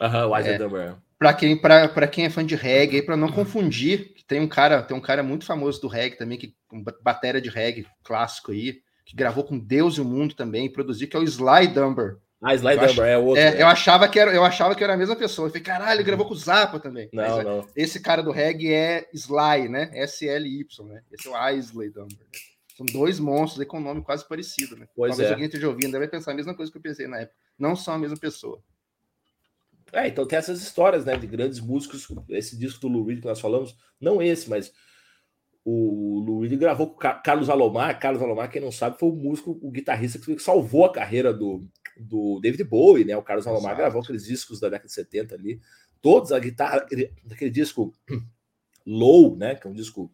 Aham, 0.00 0.28
o 0.28 0.38
Isley 0.38 0.54
é, 0.54 0.58
Dunbar. 0.58 1.02
Para 1.22 1.34
quem, 1.34 1.56
pra, 1.56 2.08
quem 2.08 2.24
é 2.24 2.30
fã 2.30 2.44
de 2.44 2.56
reggae, 2.56 3.00
para 3.00 3.16
não 3.16 3.30
confundir, 3.30 4.12
tem 4.26 4.40
um 4.40 4.48
cara, 4.48 4.82
tem 4.82 4.96
um 4.96 5.00
cara 5.00 5.22
muito 5.22 5.44
famoso 5.44 5.80
do 5.80 5.86
reggae 5.86 6.16
também, 6.16 6.36
que 6.36 6.52
um 6.72 6.82
bateria 7.00 7.40
de 7.40 7.48
reggae 7.48 7.86
clássico 8.02 8.50
aí, 8.50 8.80
que 9.06 9.14
gravou 9.14 9.44
com 9.44 9.56
Deus 9.56 9.98
e 9.98 10.00
o 10.00 10.04
Mundo 10.04 10.34
também, 10.34 10.68
produziu, 10.68 11.08
que 11.08 11.16
é 11.16 11.20
o 11.20 11.22
Sly 11.22 11.68
Dunbar. 11.68 12.16
Ah, 12.42 12.56
Sly 12.56 12.76
Dunbar 12.76 13.06
é 13.06 13.16
o 13.16 13.24
outro. 13.24 13.40
É, 13.40 13.56
é. 13.56 13.62
Eu, 13.62 13.68
achava 13.68 14.08
que 14.08 14.18
era, 14.18 14.34
eu 14.34 14.44
achava 14.44 14.74
que 14.74 14.82
era 14.82 14.94
a 14.94 14.96
mesma 14.96 15.14
pessoa. 15.14 15.46
Eu 15.46 15.50
falei, 15.50 15.62
caralho, 15.62 15.98
ele 15.98 16.02
gravou 16.02 16.26
com 16.26 16.34
o 16.34 16.36
Zappa 16.36 16.80
também. 16.80 17.08
Não, 17.12 17.22
Mas, 17.22 17.38
é, 17.38 17.44
não. 17.44 17.68
Esse 17.76 18.00
cara 18.00 18.20
do 18.20 18.32
reggae 18.32 18.72
é 18.72 19.08
Sly, 19.14 19.68
né? 19.68 19.92
S-L-Y, 19.94 20.86
né? 20.88 21.02
Esse 21.12 21.28
é 21.28 21.30
o 21.30 21.50
Isley 21.50 21.88
Dunbar. 21.88 22.08
Né? 22.18 22.38
São 22.76 22.86
dois 22.86 23.20
monstros 23.20 23.60
aí 23.60 23.66
com 23.66 23.78
um 23.78 23.82
nome 23.82 24.02
quase 24.02 24.26
parecido, 24.26 24.76
né? 24.76 24.88
Pois 24.96 25.10
Talvez 25.10 25.28
é. 25.28 25.32
alguém 25.34 25.46
esteja 25.46 25.68
ouvindo, 25.68 25.92
deve 25.92 26.08
pensar 26.08 26.32
a 26.32 26.34
mesma 26.34 26.52
coisa 26.52 26.72
que 26.72 26.78
eu 26.78 26.82
pensei 26.82 27.06
na 27.06 27.20
época. 27.20 27.36
Não 27.56 27.76
são 27.76 27.94
a 27.94 27.98
mesma 27.98 28.16
pessoa. 28.16 28.60
É, 29.92 30.08
então 30.08 30.26
tem 30.26 30.38
essas 30.38 30.62
histórias, 30.62 31.04
né, 31.04 31.16
de 31.16 31.26
grandes 31.26 31.60
músicos. 31.60 32.08
Esse 32.28 32.58
disco 32.58 32.80
do 32.80 32.88
Lou 32.88 33.04
Reed 33.04 33.20
que 33.20 33.26
nós 33.26 33.40
falamos, 33.40 33.76
não 34.00 34.22
esse, 34.22 34.48
mas 34.48 34.72
o 35.64 36.18
Lou 36.26 36.40
Reed 36.40 36.56
gravou 36.56 36.90
com 36.90 36.96
Carlos 36.96 37.50
Alomar. 37.50 37.98
Carlos 38.00 38.22
Alomar, 38.22 38.50
quem 38.50 38.62
não 38.62 38.72
sabe, 38.72 38.98
foi 38.98 39.10
o 39.10 39.14
músico, 39.14 39.58
o 39.62 39.70
guitarrista 39.70 40.18
que 40.18 40.38
salvou 40.38 40.86
a 40.86 40.92
carreira 40.92 41.32
do, 41.32 41.68
do 41.96 42.40
David 42.40 42.64
Bowie, 42.64 43.04
né? 43.04 43.16
O 43.16 43.22
Carlos 43.22 43.46
Alomar 43.46 43.72
Exato. 43.72 43.82
gravou 43.82 44.02
aqueles 44.02 44.24
discos 44.24 44.58
da 44.58 44.68
década 44.68 44.88
de 44.88 44.94
70 44.94 45.34
ali, 45.34 45.60
todos 46.00 46.32
a 46.32 46.38
guitarra, 46.38 46.86
daquele 47.24 47.50
disco 47.50 47.92
Low, 48.86 49.36
né? 49.36 49.54
Que 49.54 49.66
é 49.66 49.70
um 49.70 49.74
disco 49.74 50.10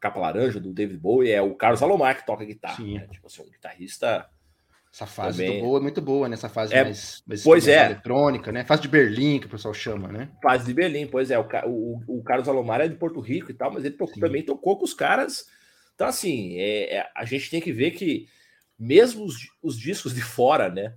capa 0.00 0.20
laranja 0.20 0.60
do 0.60 0.72
David 0.72 0.98
Bowie 0.98 1.32
é 1.32 1.42
o 1.42 1.54
Carlos 1.54 1.82
Alomar 1.82 2.16
que 2.16 2.26
toca 2.26 2.44
guitarra. 2.44 2.84
Né? 2.84 3.06
Tipo 3.10 3.26
assim, 3.26 3.42
um 3.42 3.50
guitarrista. 3.50 4.28
Essa 4.96 5.04
fase 5.04 5.44
também... 5.44 5.60
do 5.60 5.76
é 5.76 5.80
muito 5.80 6.00
boa, 6.00 6.26
nessa 6.26 6.48
né? 6.48 6.54
fase 6.54 6.72
é, 6.72 6.82
mais, 6.82 7.22
mais, 7.26 7.42
pois 7.42 7.66
mais 7.66 7.76
é. 7.76 7.84
eletrônica, 7.84 8.50
né? 8.50 8.64
Fase 8.64 8.80
de 8.80 8.88
Berlim, 8.88 9.38
que 9.38 9.44
o 9.44 9.50
pessoal 9.50 9.74
chama, 9.74 10.08
né? 10.08 10.30
Fase 10.42 10.64
de 10.64 10.72
Berlim, 10.72 11.06
pois 11.06 11.30
é. 11.30 11.38
O, 11.38 11.46
o, 11.66 12.02
o 12.06 12.22
Carlos 12.22 12.48
Alomar 12.48 12.80
é 12.80 12.88
de 12.88 12.94
Porto 12.94 13.20
Rico 13.20 13.50
e 13.50 13.54
tal, 13.54 13.70
mas 13.70 13.84
ele 13.84 13.94
tocou, 13.94 14.18
também 14.18 14.42
tocou 14.42 14.78
com 14.78 14.86
os 14.86 14.94
caras. 14.94 15.44
Então, 15.94 16.06
assim, 16.06 16.56
é, 16.56 16.96
é, 16.96 17.10
a 17.14 17.26
gente 17.26 17.50
tem 17.50 17.60
que 17.60 17.72
ver 17.72 17.90
que 17.90 18.26
mesmo 18.78 19.26
os, 19.26 19.36
os 19.62 19.78
discos 19.78 20.14
de 20.14 20.22
fora, 20.22 20.70
né? 20.70 20.94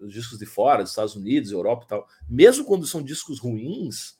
Os 0.00 0.14
discos 0.14 0.38
de 0.38 0.46
fora, 0.46 0.84
dos 0.84 0.92
Estados 0.92 1.16
Unidos, 1.16 1.50
Europa 1.50 1.84
e 1.84 1.88
tal, 1.88 2.06
mesmo 2.28 2.64
quando 2.64 2.86
são 2.86 3.02
discos 3.02 3.40
ruins, 3.40 4.14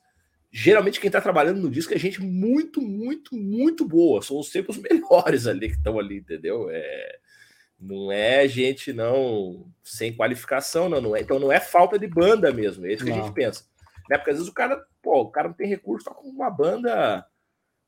geralmente 0.51 0.99
quem 0.99 1.07
está 1.07 1.21
trabalhando 1.21 1.61
no 1.61 1.71
disco 1.71 1.93
é 1.93 1.97
gente 1.97 2.21
muito, 2.21 2.81
muito, 2.81 3.37
muito 3.37 3.87
boa. 3.87 4.21
São 4.21 4.43
sempre 4.43 4.71
os 4.71 4.77
melhores 4.83 5.47
ali 5.47 5.69
que 5.69 5.77
estão 5.77 5.97
ali, 5.97 6.17
entendeu? 6.17 6.69
É, 6.69 7.19
não 7.83 8.11
é 8.11 8.47
gente 8.47 8.93
não 8.93 9.65
sem 9.83 10.13
qualificação, 10.13 10.87
não, 10.87 11.01
não 11.01 11.15
é. 11.15 11.21
Então 11.21 11.39
não 11.39 11.51
é 11.51 11.59
falta 11.59 11.99
de 11.99 12.07
banda 12.07 12.51
mesmo, 12.51 12.85
é 12.85 12.93
isso 12.93 13.03
que 13.03 13.11
não. 13.11 13.19
a 13.19 13.21
gente 13.21 13.33
pensa. 13.33 13.65
Né? 14.09 14.17
Porque 14.17 14.31
às 14.31 14.37
vezes 14.37 14.49
o 14.49 14.53
cara, 14.53 14.83
pô, 15.01 15.21
o 15.21 15.31
cara 15.31 15.49
não 15.49 15.55
tem 15.55 15.67
recurso, 15.67 16.05
tá 16.05 16.13
com 16.13 16.27
uma 16.29 16.49
banda 16.49 17.25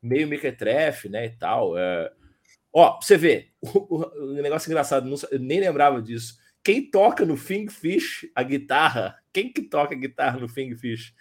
meio 0.02 0.28
mequetrefe, 0.28 1.08
né, 1.08 1.26
e 1.26 1.30
tal. 1.30 1.76
É... 1.78 2.12
Ó, 2.72 3.00
você 3.00 3.16
vê, 3.16 3.48
o, 3.60 3.96
o, 3.96 4.32
negócio 4.34 4.68
engraçado, 4.68 5.08
não, 5.08 5.16
eu 5.30 5.38
nem 5.38 5.60
lembrava 5.60 6.00
disso. 6.02 6.38
Quem 6.62 6.90
toca 6.90 7.24
no 7.24 7.36
Fish 7.36 8.28
a 8.34 8.42
guitarra, 8.42 9.16
quem 9.32 9.52
que 9.52 9.62
toca 9.62 9.94
a 9.94 9.98
guitarra 9.98 10.38
no 10.38 10.48
Fish 10.48 11.14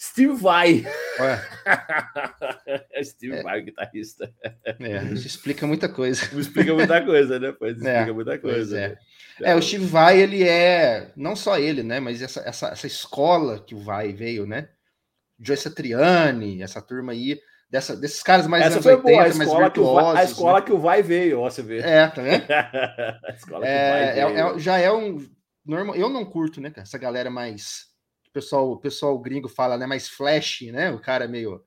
Steve 0.00 0.34
Vai. 0.34 0.84
Steve 3.02 3.36
é. 3.36 3.42
Vai, 3.42 3.62
guitarrista. 3.62 4.32
É, 4.64 5.02
isso 5.12 5.26
explica 5.26 5.66
muita 5.66 5.88
coisa. 5.88 6.22
explica 6.38 6.72
muita 6.72 7.04
coisa, 7.04 7.40
né? 7.40 7.52
Pois 7.58 7.82
é, 7.82 7.94
explica 7.94 8.14
muita 8.14 8.38
coisa. 8.38 8.78
É. 8.78 8.88
Né? 8.90 8.96
é. 9.42 9.54
o 9.56 9.62
Steve 9.62 9.86
Vai, 9.86 10.20
ele 10.20 10.48
é 10.48 11.10
não 11.16 11.34
só 11.34 11.58
ele, 11.58 11.82
né? 11.82 11.98
Mas 11.98 12.22
essa, 12.22 12.40
essa, 12.40 12.68
essa 12.68 12.86
escola 12.86 13.58
que 13.58 13.74
o 13.74 13.80
Vai 13.80 14.12
veio, 14.12 14.46
né? 14.46 14.68
Joe 15.40 15.56
Satriani, 15.56 16.62
essa 16.62 16.80
turma 16.80 17.12
aí, 17.12 17.40
dessa, 17.68 17.96
desses 17.96 18.22
caras 18.22 18.46
mais 18.46 18.64
Essa 18.64 18.82
foi 18.82 18.94
80, 18.94 19.10
boa, 19.10 19.24
a 19.24 19.28
escola, 19.28 19.70
que 19.70 19.80
o, 19.80 19.94
vai, 19.94 20.16
a 20.16 20.24
escola 20.24 20.60
né? 20.60 20.66
que 20.66 20.72
o 20.72 20.78
Vai 20.78 21.02
veio, 21.02 21.40
ó, 21.40 21.50
você 21.50 21.62
vê. 21.62 21.78
É, 21.78 22.06
tá 22.06 22.22
vendo? 22.22 22.44
a 22.48 23.32
escola 23.34 23.64
que 23.64 23.70
é, 23.70 23.90
vai 23.90 24.02
é, 24.02 24.26
veio. 24.26 24.56
É, 24.56 24.58
já 24.58 24.78
é 24.78 24.92
um. 24.92 25.24
Normal, 25.66 25.96
eu 25.96 26.08
não 26.08 26.24
curto, 26.24 26.60
né, 26.60 26.72
Essa 26.76 26.96
galera 26.96 27.30
mais 27.30 27.88
o 28.28 28.32
pessoal, 28.32 28.70
o 28.70 28.76
pessoal 28.76 29.18
gringo 29.18 29.48
fala, 29.48 29.76
né? 29.76 29.86
Mais 29.86 30.08
flash, 30.08 30.62
né? 30.72 30.90
O 30.90 31.00
cara 31.00 31.26
meio, 31.26 31.64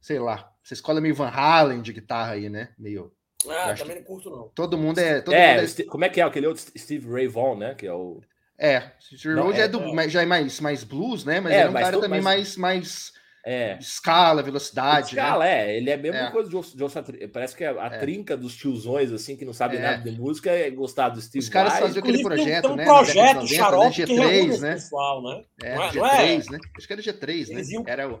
sei 0.00 0.18
lá, 0.18 0.50
essa 0.64 0.74
escola 0.74 0.98
é 0.98 1.02
meio 1.02 1.14
Van 1.14 1.28
Halen 1.28 1.82
de 1.82 1.92
guitarra 1.92 2.32
aí, 2.32 2.48
né? 2.48 2.70
Meio. 2.78 3.12
Ah, 3.48 3.74
também 3.74 3.96
não 3.96 4.04
curto, 4.04 4.30
não. 4.30 4.48
Todo 4.54 4.78
mundo 4.78 4.98
é. 4.98 5.20
Todo 5.20 5.34
é, 5.34 5.60
mundo 5.60 5.74
é... 5.78 5.84
como 5.84 6.04
é 6.04 6.08
que 6.08 6.20
é 6.20 6.24
aquele 6.24 6.46
outro 6.46 6.64
Steve 6.76 7.10
Ray 7.10 7.28
Vaughan, 7.28 7.58
né? 7.58 7.74
Que 7.74 7.86
é 7.86 7.92
o. 7.92 8.20
É, 8.58 8.92
Steve 9.00 9.34
Ray 9.34 9.60
é, 9.60 9.60
é, 9.62 9.68
do, 9.68 10.00
é, 10.00 10.08
já 10.08 10.22
é 10.22 10.26
mais, 10.26 10.60
mais 10.60 10.84
blues, 10.84 11.24
né? 11.24 11.40
Mas 11.40 11.52
é, 11.52 11.62
é 11.62 11.68
um 11.68 11.72
cara 11.72 12.00
também 12.00 12.20
mais, 12.20 12.56
mais 12.56 13.12
é. 13.44 13.76
Escala, 13.78 14.42
velocidade. 14.42 15.16
Né? 15.16 15.22
Escala, 15.22 15.44
né? 15.44 15.72
é. 15.72 15.76
Ele 15.76 15.90
é 15.90 15.94
a 15.94 15.98
mesma 15.98 16.20
é. 16.20 16.30
coisa 16.30 16.48
de 16.48 16.76
John 16.76 16.88
Parece 17.32 17.56
que 17.56 17.64
a, 17.64 17.82
a 17.82 17.86
é. 17.86 17.98
trinca 17.98 18.36
dos 18.36 18.56
tiozões, 18.56 19.10
assim, 19.10 19.36
que 19.36 19.44
não 19.44 19.52
sabem 19.52 19.78
é. 19.78 19.82
nada 19.82 20.10
de 20.10 20.18
música, 20.18 20.50
é 20.50 20.70
gostar 20.70 21.08
do 21.08 21.20
Steve 21.20 21.40
Os 21.44 21.48
caras 21.48 21.78
faziam 21.78 22.02
aquele 22.02 22.22
projeto, 22.22 22.68
um 22.68 22.76
né? 22.76 22.84
projeto 22.84 23.34
90, 23.34 23.54
xarope 23.54 24.00
né? 24.00 24.06
G3, 24.06 24.60
né? 24.60 24.72
Pessoal, 24.74 25.22
né? 25.22 25.44
É, 25.62 25.74
não 25.74 25.90
G3, 25.90 26.50
né? 26.50 26.58
Acho 26.76 26.86
que 26.86 26.92
era 26.92 27.02
G3, 27.02 27.48
né? 27.48 27.62
Iam... 27.62 27.84
Era, 27.86 28.12
o, 28.12 28.20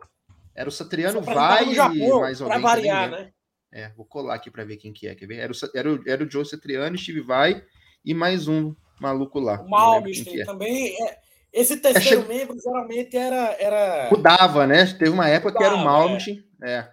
era 0.54 0.68
o 0.68 0.72
Satriano 0.72 1.20
Vai 1.20 1.72
e 1.72 1.76
mais 1.76 2.40
ou 2.40 2.48
menos. 2.48 2.62
variar, 2.62 3.10
né? 3.10 3.30
É, 3.70 3.88
vou 3.96 4.04
colar 4.04 4.34
aqui 4.34 4.50
para 4.50 4.64
ver 4.64 4.76
quem 4.76 4.92
que 4.92 5.06
é. 5.06 5.14
Quer 5.14 5.26
ver? 5.26 5.38
Era 5.38 5.52
o, 5.52 5.56
era 5.74 5.92
o, 5.92 6.02
era 6.06 6.24
o 6.24 6.30
Joe 6.30 6.44
Satriano, 6.44 6.98
Steve 6.98 7.20
Vai 7.20 7.62
e 8.04 8.12
mais 8.12 8.48
um 8.48 8.74
maluco 9.00 9.38
lá. 9.38 9.62
O 9.62 9.70
Malmsteen 9.70 10.44
também. 10.44 10.94
É, 11.02 11.18
esse 11.52 11.76
terceiro 11.76 12.22
é, 12.22 12.28
membro 12.28 12.56
geralmente 12.58 13.16
era, 13.16 13.56
era. 13.58 14.08
Mudava, 14.10 14.66
né? 14.66 14.86
Teve 14.86 15.10
uma 15.10 15.28
época 15.28 15.54
Mudava, 15.54 15.70
que 15.70 15.74
era 15.74 15.82
o 15.82 15.84
Malmsteen. 15.84 16.44
É. 16.62 16.72
é. 16.72 16.92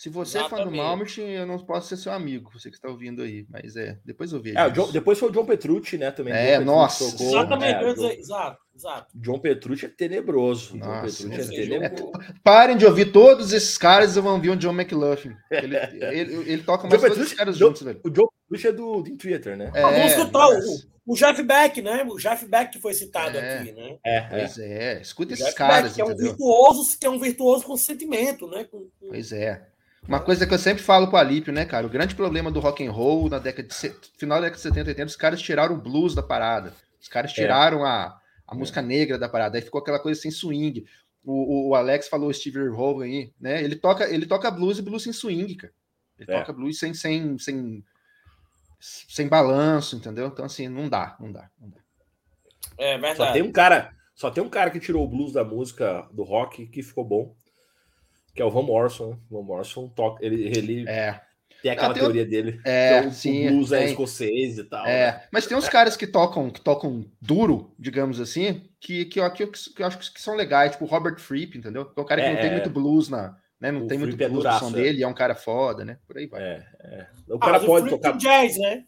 Se 0.00 0.08
você 0.08 0.38
Exatamente. 0.38 0.62
é 0.62 0.64
fã 0.64 0.70
do 0.70 0.76
Malmsteen, 0.76 1.30
eu 1.32 1.46
não 1.46 1.58
posso 1.58 1.88
ser 1.88 1.98
seu 1.98 2.10
amigo, 2.10 2.50
você 2.54 2.70
que 2.70 2.76
está 2.76 2.88
ouvindo 2.88 3.20
aí, 3.20 3.44
mas 3.50 3.76
é, 3.76 3.98
depois 4.02 4.32
eu 4.32 4.40
vejo. 4.40 4.56
É, 4.56 4.70
John, 4.70 4.90
depois 4.90 5.18
foi 5.18 5.28
o 5.28 5.32
John 5.32 5.44
Petrucci, 5.44 5.98
né, 5.98 6.10
também. 6.10 6.32
É, 6.32 6.58
nossa. 6.58 7.04
Tocou, 7.10 7.26
Exatamente, 7.26 7.84
é, 7.84 7.94
John, 7.94 8.10
exato, 8.12 8.58
exato. 8.74 9.06
John 9.14 9.38
Petrucci 9.38 9.84
é 9.84 9.88
tenebroso. 9.90 10.74
Nossa, 10.78 11.22
John 11.22 11.28
Petrucci 11.28 11.54
é 11.54 11.66
tenebroso. 11.66 12.12
É, 12.18 12.34
parem 12.42 12.78
de 12.78 12.86
ouvir 12.86 13.12
todos 13.12 13.52
esses 13.52 13.76
caras 13.76 14.16
e 14.16 14.20
vão 14.22 14.40
ver 14.40 14.48
o 14.48 14.56
John 14.56 14.72
McLaughlin. 14.72 15.36
Ele, 15.50 15.76
ele, 16.00 16.50
ele 16.50 16.62
toca 16.62 16.88
mais 16.88 16.98
todos 16.98 17.18
esses 17.18 17.34
caras 17.34 17.58
juntos, 17.58 17.82
velho. 17.82 18.00
O 18.02 18.08
John 18.08 18.26
Petrucci 18.48 18.68
é 18.68 18.72
do 18.72 19.02
Dream 19.02 19.18
Theater, 19.18 19.56
né? 19.58 19.70
É, 19.74 19.82
vamos 19.82 20.12
escutar 20.12 20.48
o, 20.48 20.60
o 21.10 21.16
Jeff 21.16 21.42
Beck, 21.42 21.82
né? 21.82 22.04
O 22.08 22.16
Jeff 22.18 22.46
Beck 22.46 22.70
que 22.70 22.78
foi 22.78 22.94
citado 22.94 23.36
é, 23.36 23.58
aqui, 23.58 23.72
né? 23.72 23.98
É, 24.04 24.20
pois 24.20 24.58
é. 24.60 24.94
é. 24.94 25.00
Escuta 25.00 25.34
esses 25.34 25.52
caras, 25.52 25.82
Beck, 25.82 25.94
que 25.96 26.00
é 26.00 26.04
um 26.04 26.16
virtuoso, 26.16 26.98
que 26.98 27.04
é 27.04 27.10
um 27.10 27.18
virtuoso 27.18 27.64
com 27.64 27.76
sentimento, 27.76 28.46
né? 28.46 28.62
Com, 28.62 28.88
com... 29.00 29.08
Pois 29.08 29.32
é. 29.32 29.66
Uma 30.06 30.20
coisa 30.20 30.46
que 30.46 30.54
eu 30.54 30.58
sempre 30.58 30.84
falo 30.84 31.08
para 31.08 31.16
o 31.16 31.18
Alípio, 31.18 31.52
né, 31.52 31.64
cara? 31.64 31.84
O 31.84 31.90
grande 31.90 32.14
problema 32.14 32.48
do 32.48 32.60
rock 32.60 32.86
and 32.86 32.92
roll 32.92 33.28
na 33.28 33.40
década 33.40 33.66
de 33.66 33.74
final 34.16 34.38
da 34.38 34.46
década 34.46 34.56
de 34.56 34.62
70 34.62 34.88
e 34.88 34.92
80, 34.92 35.06
os 35.06 35.16
caras 35.16 35.42
tiraram 35.42 35.74
o 35.74 35.80
blues 35.80 36.14
da 36.14 36.22
parada. 36.22 36.72
Os 37.00 37.08
caras 37.08 37.32
é. 37.32 37.34
tiraram 37.34 37.84
é. 37.84 37.88
a, 37.88 38.16
a 38.46 38.54
música 38.54 38.80
negra 38.80 39.18
da 39.18 39.28
parada. 39.28 39.58
Aí 39.58 39.62
ficou 39.62 39.80
aquela 39.80 39.98
coisa 39.98 40.20
sem 40.20 40.30
swing. 40.30 40.86
O, 41.24 41.32
o, 41.32 41.68
o 41.70 41.74
Alex 41.74 42.06
falou 42.06 42.32
Steve 42.32 42.68
Hogan 42.68 43.06
aí, 43.06 43.32
né? 43.40 43.64
Ele 43.64 43.74
toca, 43.74 44.08
ele 44.08 44.26
toca 44.26 44.48
blues 44.48 44.78
e 44.78 44.82
blues 44.82 45.02
sem 45.02 45.12
swing, 45.12 45.56
cara. 45.56 45.72
Ele 46.20 46.30
é. 46.30 46.38
toca 46.38 46.52
blues 46.52 46.78
sem, 46.78 46.94
sem, 46.94 47.36
sem, 47.36 47.84
sem 48.80 49.28
balanço, 49.28 49.96
entendeu? 49.96 50.28
Então, 50.28 50.44
assim, 50.44 50.68
não 50.68 50.88
dá, 50.88 51.16
não 51.20 51.30
dá, 51.30 51.50
não 51.60 51.68
dá. 51.68 51.80
É 52.78 52.98
verdade. 52.98 53.16
Só 53.16 53.32
tem 53.32 53.42
um 53.42 53.52
cara, 53.52 53.92
só 54.14 54.30
tem 54.30 54.42
um 54.42 54.48
cara 54.48 54.70
que 54.70 54.80
tirou 54.80 55.04
o 55.04 55.08
blues 55.08 55.32
da 55.32 55.44
música 55.44 56.08
do 56.12 56.22
rock 56.22 56.66
que 56.66 56.82
ficou 56.82 57.04
bom, 57.04 57.36
que 58.34 58.40
é 58.40 58.44
o 58.44 58.50
Van 58.50 58.62
Morrison. 58.62 59.10
Né? 59.10 59.18
Van 59.30 59.42
Morrison 59.42 59.88
toca, 59.88 60.24
ele, 60.24 60.48
ele 60.48 60.88
é. 60.88 61.20
Tem 61.62 61.70
aquela 61.70 61.90
ah, 61.90 61.92
tem 61.92 62.02
teoria 62.02 62.24
dele. 62.24 62.58
É, 62.64 63.02
o, 63.02 63.12
sim. 63.12 63.48
O 63.48 63.50
blues 63.50 63.72
é 63.72 63.84
escocês 63.84 64.56
e 64.56 64.64
tal. 64.64 64.86
É, 64.86 65.12
né? 65.12 65.22
mas 65.30 65.46
tem 65.46 65.56
uns 65.56 65.68
caras 65.68 65.96
que 65.96 66.06
tocam, 66.06 66.50
que 66.50 66.60
tocam 66.60 67.04
duro, 67.20 67.74
digamos 67.78 68.18
assim, 68.18 68.66
que, 68.80 69.04
que, 69.04 69.20
eu, 69.20 69.30
que, 69.30 69.42
eu, 69.42 69.52
que 69.52 69.82
eu 69.82 69.86
acho 69.86 69.98
que 69.98 70.20
são 70.20 70.34
legais, 70.34 70.72
tipo 70.72 70.84
o 70.86 70.88
Robert 70.88 71.18
Fripp, 71.18 71.58
entendeu? 71.58 71.92
É 71.94 72.00
um 72.00 72.04
cara 72.04 72.22
que 72.22 72.28
é, 72.28 72.32
não 72.32 72.40
tem 72.40 72.52
muito 72.52 72.70
blues 72.70 73.08
na. 73.08 73.36
Né? 73.60 73.70
Não 73.70 73.86
tem 73.86 73.98
muito 73.98 74.20
é 74.20 74.24
é 74.24 74.28
duraço, 74.28 74.70
som 74.70 74.70
é. 74.70 74.82
dele, 74.82 75.02
é 75.02 75.06
um 75.06 75.14
cara 75.14 75.34
foda, 75.34 75.84
né? 75.84 75.98
Por 76.06 76.16
aí 76.16 76.26
vai. 76.26 76.42
É, 76.42 76.66
é. 76.80 77.06
O 77.28 77.38
cara 77.38 77.58
ah, 77.58 77.60
pode 77.60 77.86
o 77.88 77.90
tocar. 77.90 78.16
jazz, 78.16 78.56
né? 78.58 78.84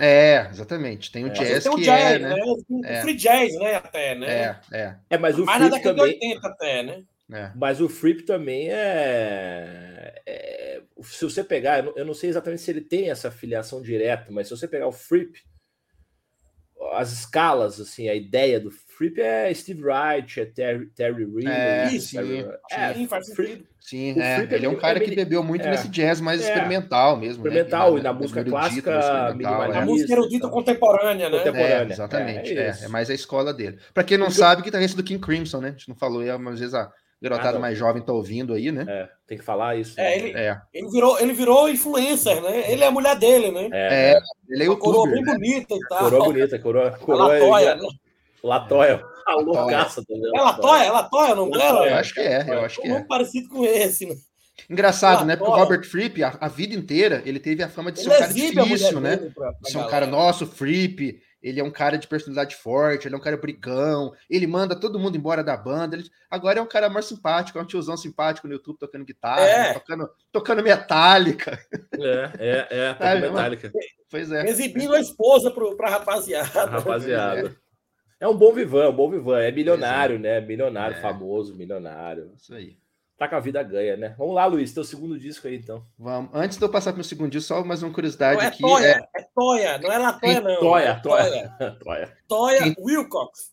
É, 0.00 0.48
exatamente. 0.50 1.10
Tem 1.10 1.24
o 1.24 1.28
é. 1.28 1.30
jazz 1.30 1.64
tem 1.64 1.72
o 1.72 1.76
que 1.76 1.82
jazz, 1.82 2.12
é, 2.12 2.18
né? 2.18 2.34
né? 2.34 2.42
O 2.44 2.84
é. 2.84 3.02
free 3.02 3.16
jazz, 3.16 3.54
né? 3.56 3.74
Até, 3.74 4.14
né? 4.14 4.26
É, 4.26 4.60
é. 4.72 4.96
É, 5.10 5.18
mas 5.18 5.38
o 5.38 5.44
Mais 5.44 5.60
na 5.60 5.68
década 5.68 5.96
também... 5.96 6.18
de 6.18 6.26
80 6.26 6.48
até, 6.48 6.82
né? 6.82 7.02
É. 7.32 7.50
Mas 7.54 7.80
o 7.80 7.88
Fripp 7.88 8.24
também 8.24 8.68
é, 8.70 10.20
é, 10.26 10.82
Se 11.02 11.24
você 11.24 11.42
pegar, 11.42 11.84
eu 11.96 12.04
não, 12.04 12.14
sei 12.14 12.28
exatamente 12.28 12.62
se 12.62 12.70
ele 12.70 12.82
tem 12.82 13.10
essa 13.10 13.30
filiação 13.30 13.80
direta, 13.80 14.30
mas 14.30 14.48
se 14.48 14.56
você 14.56 14.68
pegar 14.68 14.86
o 14.86 14.92
Fripp, 14.92 15.42
as 16.92 17.12
escalas, 17.12 17.80
assim, 17.80 18.08
a 18.08 18.14
ideia 18.14 18.58
do 18.58 18.70
Fripp 18.70 19.20
é 19.20 19.52
Steve 19.54 19.82
Wright, 19.82 20.40
é 20.40 20.44
Terry, 20.44 20.86
Terry 20.94 21.24
Reid. 21.24 21.48
É, 21.48 21.88
sim, 21.98 22.44
é, 22.70 22.94
sim, 22.94 23.06
faz 23.06 23.26
sentido. 23.26 23.64
Sim, 23.80 24.14
é, 24.20 24.46
ele 24.48 24.64
é 24.64 24.68
um 24.68 24.76
cara 24.76 25.00
que 25.00 25.14
bebeu 25.14 25.42
muito 25.42 25.66
é, 25.66 25.70
nesse 25.70 25.88
jazz 25.88 26.20
mais 26.20 26.40
é, 26.40 26.44
experimental 26.44 27.16
mesmo. 27.16 27.42
Né? 27.42 27.50
Experimental, 27.50 27.94
né? 27.94 28.00
e 28.00 28.02
na, 28.02 28.12
música 28.12 28.44
clássica, 28.44 29.34
minimalista. 29.34 29.78
A 29.80 29.84
música 29.84 30.12
erudita 30.12 30.48
contemporânea, 30.48 31.28
né? 31.28 31.38
Contemporânea. 31.38 31.90
É, 31.90 31.92
exatamente, 31.92 32.56
é, 32.56 32.78
é, 32.82 32.88
mais 32.88 33.10
a 33.10 33.14
escola 33.14 33.52
dele. 33.52 33.78
Para 33.92 34.04
quem 34.04 34.16
não 34.16 34.30
sabe, 34.30 34.62
guitarrista 34.62 34.96
do 34.96 35.02
King 35.02 35.20
Crimson, 35.20 35.60
né? 35.60 35.68
A 35.68 35.72
gente 35.72 35.88
não 35.88 35.96
falou, 35.96 36.22
é, 36.22 36.30
às 36.30 36.60
vezes 36.60 36.74
a 36.74 36.92
garotada 37.22 37.56
ah, 37.56 37.60
mais 37.60 37.78
jovem 37.78 38.02
tá 38.02 38.12
ouvindo 38.12 38.52
aí, 38.52 38.72
né? 38.72 38.84
É, 38.88 39.08
tem 39.28 39.38
que 39.38 39.44
falar 39.44 39.76
isso. 39.76 39.98
É, 39.98 40.18
ele, 40.18 40.36
é. 40.36 40.60
ele, 40.74 40.88
virou, 40.90 41.20
ele 41.20 41.32
virou 41.32 41.68
influencer, 41.68 42.42
né? 42.42 42.70
Ele 42.70 42.82
é 42.82 42.88
a 42.88 42.90
mulher 42.90 43.16
dele, 43.16 43.52
né? 43.52 43.68
É, 43.72 44.12
é 44.12 44.20
ele 44.48 44.64
é 44.64 44.70
o 44.70 44.76
Coroa 44.76 45.08
bem 45.08 45.22
né? 45.22 45.32
bonita 45.32 45.74
e 45.74 45.88
tal. 45.88 45.98
Coroa 46.00 46.24
bonita, 46.24 46.58
coroa. 46.58 46.90
coroa 46.98 47.28
Latoia, 47.28 47.76
né? 47.76 47.88
Latoia. 48.42 49.04
A 49.24 49.36
loucaça 49.36 50.02
também. 50.04 50.32
É 50.34 50.40
Latoia, 50.40 50.84
é 50.84 50.90
Latoia 50.90 51.32
o 51.32 51.36
nome 51.36 51.52
dela? 51.52 51.86
Eu 51.86 51.94
acho 51.94 52.12
que 52.12 52.20
é, 52.20 52.44
eu 52.48 52.64
acho 52.64 52.82
que 52.82 52.88
é. 52.88 52.94
Um 52.94 53.06
parecido 53.06 53.48
com 53.48 53.64
esse, 53.64 54.04
né? 54.04 54.16
Engraçado, 54.68 55.24
né? 55.24 55.36
Porque 55.36 55.50
o 55.50 55.54
Robert 55.54 55.84
Fripp, 55.84 56.24
a, 56.24 56.36
a, 56.40 56.48
vida 56.48 56.74
inteira, 56.74 57.22
ele 57.24 57.38
teve 57.38 57.62
a 57.62 57.68
fama 57.68 57.92
de 57.92 58.00
ser 58.00 58.06
ele 58.06 58.16
um 58.16 58.18
cara 58.18 58.32
difícil, 58.32 59.00
né? 59.00 59.16
Pra, 59.16 59.52
pra 59.52 59.70
ser 59.70 59.78
um 59.78 59.86
cara 59.86 60.06
nosso, 60.06 60.44
Fripp. 60.44 61.20
Ele 61.42 61.60
é 61.60 61.64
um 61.64 61.70
cara 61.70 61.96
de 61.96 62.06
personalidade 62.06 62.56
forte, 62.56 63.08
ele 63.08 63.14
é 63.14 63.18
um 63.18 63.20
cara 63.20 63.36
brigão, 63.36 64.14
ele 64.30 64.46
manda 64.46 64.78
todo 64.78 64.98
mundo 64.98 65.16
embora 65.16 65.42
da 65.42 65.56
banda. 65.56 65.96
Ele... 65.96 66.08
Agora 66.30 66.58
é 66.58 66.62
um 66.62 66.66
cara 66.66 66.88
mais 66.88 67.06
simpático, 67.06 67.58
é 67.58 67.62
um 67.62 67.66
tiozão 67.66 67.96
simpático 67.96 68.46
no 68.46 68.54
YouTube 68.54 68.78
tocando 68.78 69.04
guitarra, 69.04 69.42
é. 69.42 69.72
tocando, 69.74 70.10
tocando 70.30 70.62
metálica. 70.62 71.58
É, 71.98 72.30
é, 72.38 72.68
é, 72.70 72.96
é 73.00 73.20
metálica. 73.20 73.72
Pois 74.10 74.30
é. 74.30 74.48
Exibindo 74.48 74.94
a 74.94 75.00
esposa 75.00 75.50
pro, 75.50 75.76
pra 75.76 75.90
rapaziada. 75.90 76.66
Rapaziada. 76.70 77.56
É. 78.20 78.24
é 78.24 78.28
um 78.28 78.36
bom 78.36 78.52
vivan, 78.52 78.90
um 78.90 78.96
bom 78.96 79.10
vivan. 79.10 79.40
É 79.40 79.50
milionário, 79.50 80.16
é. 80.16 80.18
né? 80.18 80.40
Milionário, 80.40 80.96
é. 80.96 81.00
famoso, 81.00 81.56
milionário. 81.56 82.32
Isso 82.36 82.54
aí 82.54 82.81
tá 83.22 83.28
com 83.28 83.36
a 83.36 83.40
vida 83.40 83.62
ganha, 83.62 83.96
né? 83.96 84.14
Vamos 84.18 84.34
lá, 84.34 84.46
Luiz, 84.46 84.72
teu 84.72 84.84
segundo 84.84 85.18
disco 85.18 85.46
aí, 85.46 85.56
então. 85.56 85.84
Vamos. 85.98 86.30
Antes 86.34 86.58
de 86.58 86.64
eu 86.64 86.68
passar 86.68 86.92
para 86.92 87.02
o 87.02 87.04
segundo 87.04 87.30
disco, 87.30 87.48
só 87.48 87.64
mais 87.64 87.82
uma 87.82 87.92
curiosidade 87.92 88.36
não, 88.36 88.44
é 88.44 88.46
aqui. 88.48 88.62
Toia, 88.62 88.86
é... 88.86 89.20
é 89.20 89.26
Toia, 89.34 89.78
não 89.78 89.92
é 89.92 89.98
Latoia, 89.98 90.40
não. 90.40 90.60
Toia, 90.60 90.88
é 90.88 90.94
Toia. 90.94 91.56
Toia. 91.78 92.16
Toia 92.26 92.62
Quem... 92.62 92.74
Wilcox. 92.78 93.52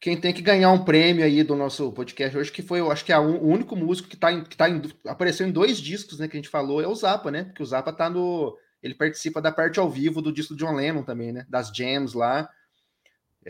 Quem 0.00 0.18
tem 0.18 0.32
que 0.32 0.40
ganhar 0.40 0.70
um 0.70 0.84
prêmio 0.84 1.24
aí 1.24 1.42
do 1.42 1.56
nosso 1.56 1.92
podcast 1.92 2.36
hoje, 2.36 2.52
que 2.52 2.62
foi, 2.62 2.78
eu 2.78 2.90
acho 2.90 3.04
que 3.04 3.12
é 3.12 3.18
o 3.18 3.42
único 3.42 3.74
músico 3.74 4.08
que 4.08 4.16
tá, 4.16 4.32
em, 4.32 4.44
que 4.44 4.56
tá 4.56 4.70
em, 4.70 4.80
apareceu 5.04 5.46
em 5.46 5.50
dois 5.50 5.78
discos, 5.78 6.20
né, 6.20 6.28
que 6.28 6.36
a 6.36 6.40
gente 6.40 6.48
falou, 6.48 6.80
é 6.80 6.86
o 6.86 6.94
Zappa, 6.94 7.32
né? 7.32 7.44
Porque 7.44 7.62
o 7.62 7.66
Zappa 7.66 7.92
tá 7.92 8.08
no. 8.08 8.56
Ele 8.80 8.94
participa 8.94 9.42
da 9.42 9.50
parte 9.50 9.80
ao 9.80 9.90
vivo 9.90 10.22
do 10.22 10.32
disco 10.32 10.54
do 10.54 10.58
John 10.58 10.74
Lennon 10.74 11.02
também, 11.02 11.32
né? 11.32 11.44
Das 11.48 11.72
jams 11.74 12.14
lá. 12.14 12.48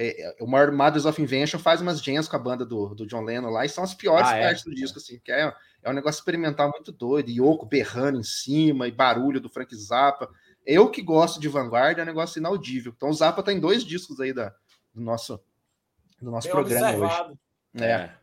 É, 0.01 0.29
é, 0.29 0.37
o 0.41 0.47
Mothers 0.47 1.07
of 1.07 1.20
Invention 1.20 1.59
faz 1.59 1.81
umas 1.81 2.01
jams 2.01 2.29
com 2.29 2.37
a 2.37 2.39
banda 2.39 2.65
do, 2.65 2.95
do 2.95 3.05
John 3.05 3.25
Lennon 3.25 3.51
lá, 3.51 3.66
e 3.66 3.69
são 3.69 3.83
as 3.83 3.93
piores 3.93 4.29
ah, 4.29 4.37
é? 4.37 4.45
partes 4.45 4.62
do 4.62 4.73
disco, 4.73 4.99
assim, 4.99 5.19
que 5.19 5.33
é, 5.33 5.53
é 5.83 5.91
um 5.91 5.93
negócio 5.93 6.20
experimental 6.20 6.70
muito 6.70 6.93
doido, 6.93 7.31
Yoko 7.31 7.66
berrando 7.66 8.20
em 8.20 8.23
cima, 8.23 8.87
e 8.87 8.93
barulho 8.93 9.41
do 9.41 9.49
Frank 9.49 9.75
Zappa. 9.75 10.31
Eu 10.65 10.89
que 10.89 11.03
gosto 11.03 11.41
de 11.41 11.49
vanguarda, 11.49 12.01
é 12.01 12.05
um 12.05 12.07
negócio 12.07 12.39
inaudível. 12.39 12.93
Então 12.97 13.09
o 13.09 13.12
Zappa 13.12 13.43
tá 13.43 13.53
em 13.53 13.59
dois 13.59 13.85
discos 13.85 14.20
aí 14.20 14.33
da, 14.33 14.55
do 14.95 15.01
nosso, 15.01 15.41
do 16.23 16.31
nosso 16.31 16.49
programa 16.49 16.91
observado. 16.91 17.31
hoje. 17.75 17.85
É. 17.85 17.91
é. 17.91 18.15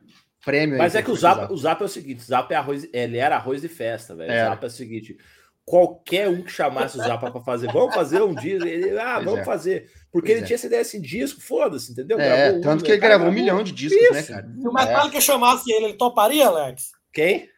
Prêmio 0.46 0.78
Mas 0.78 0.96
é 0.96 1.02
que 1.02 1.12
o 1.12 1.16
Zappa, 1.16 1.52
o 1.52 1.58
Zappa 1.58 1.84
é 1.84 1.88
o 1.88 1.90
seguinte: 1.90 2.24
Zappa 2.24 2.54
é 2.54 2.58
arroz, 2.58 2.88
ele 2.94 3.18
era 3.18 3.36
arroz 3.36 3.62
de 3.62 3.68
festa, 3.68 4.16
velho. 4.16 4.32
É. 4.32 4.46
O 4.46 4.50
Zappa 4.52 4.66
é 4.66 4.70
o 4.70 4.72
seguinte: 4.72 5.18
qualquer 5.66 6.30
um 6.30 6.44
que 6.44 6.52
chamasse 6.52 6.98
o 6.98 7.02
Zappa 7.02 7.32
para 7.32 7.42
fazer, 7.42 7.72
vamos 7.72 7.96
fazer 7.96 8.22
um 8.22 8.36
dia, 8.36 8.56
ele, 8.56 9.00
ah, 9.00 9.16
pois 9.16 9.26
vamos 9.26 9.40
é. 9.40 9.44
fazer. 9.44 9.92
Porque 10.12 10.28
pois 10.28 10.38
ele 10.38 10.42
é. 10.42 10.46
tinha 10.46 10.56
essa 10.56 10.68
ideia 10.68 10.82
assim, 10.82 11.02
disco, 11.02 11.42
foda-se, 11.42 11.92
entendeu? 11.92 12.20
É, 12.20 12.52
um, 12.52 12.62
tanto 12.62 12.84
que 12.84 12.92
ele 12.92 13.02
gravou 13.02 13.28
um 13.28 13.32
milhão 13.32 13.64
de 13.64 13.72
discos, 13.72 14.00
né, 14.12 14.20
Isso. 14.20 14.32
né, 14.32 14.38
cara? 14.38 14.54
Se 14.54 14.68
o 14.68 14.74
Metallica 14.74 15.18
é. 15.18 15.22
chamasse 15.22 15.72
ele, 15.72 15.86
ele 15.86 15.94
toparia, 15.98 16.48
Alex? 16.48 16.92
Quem? 17.12 17.50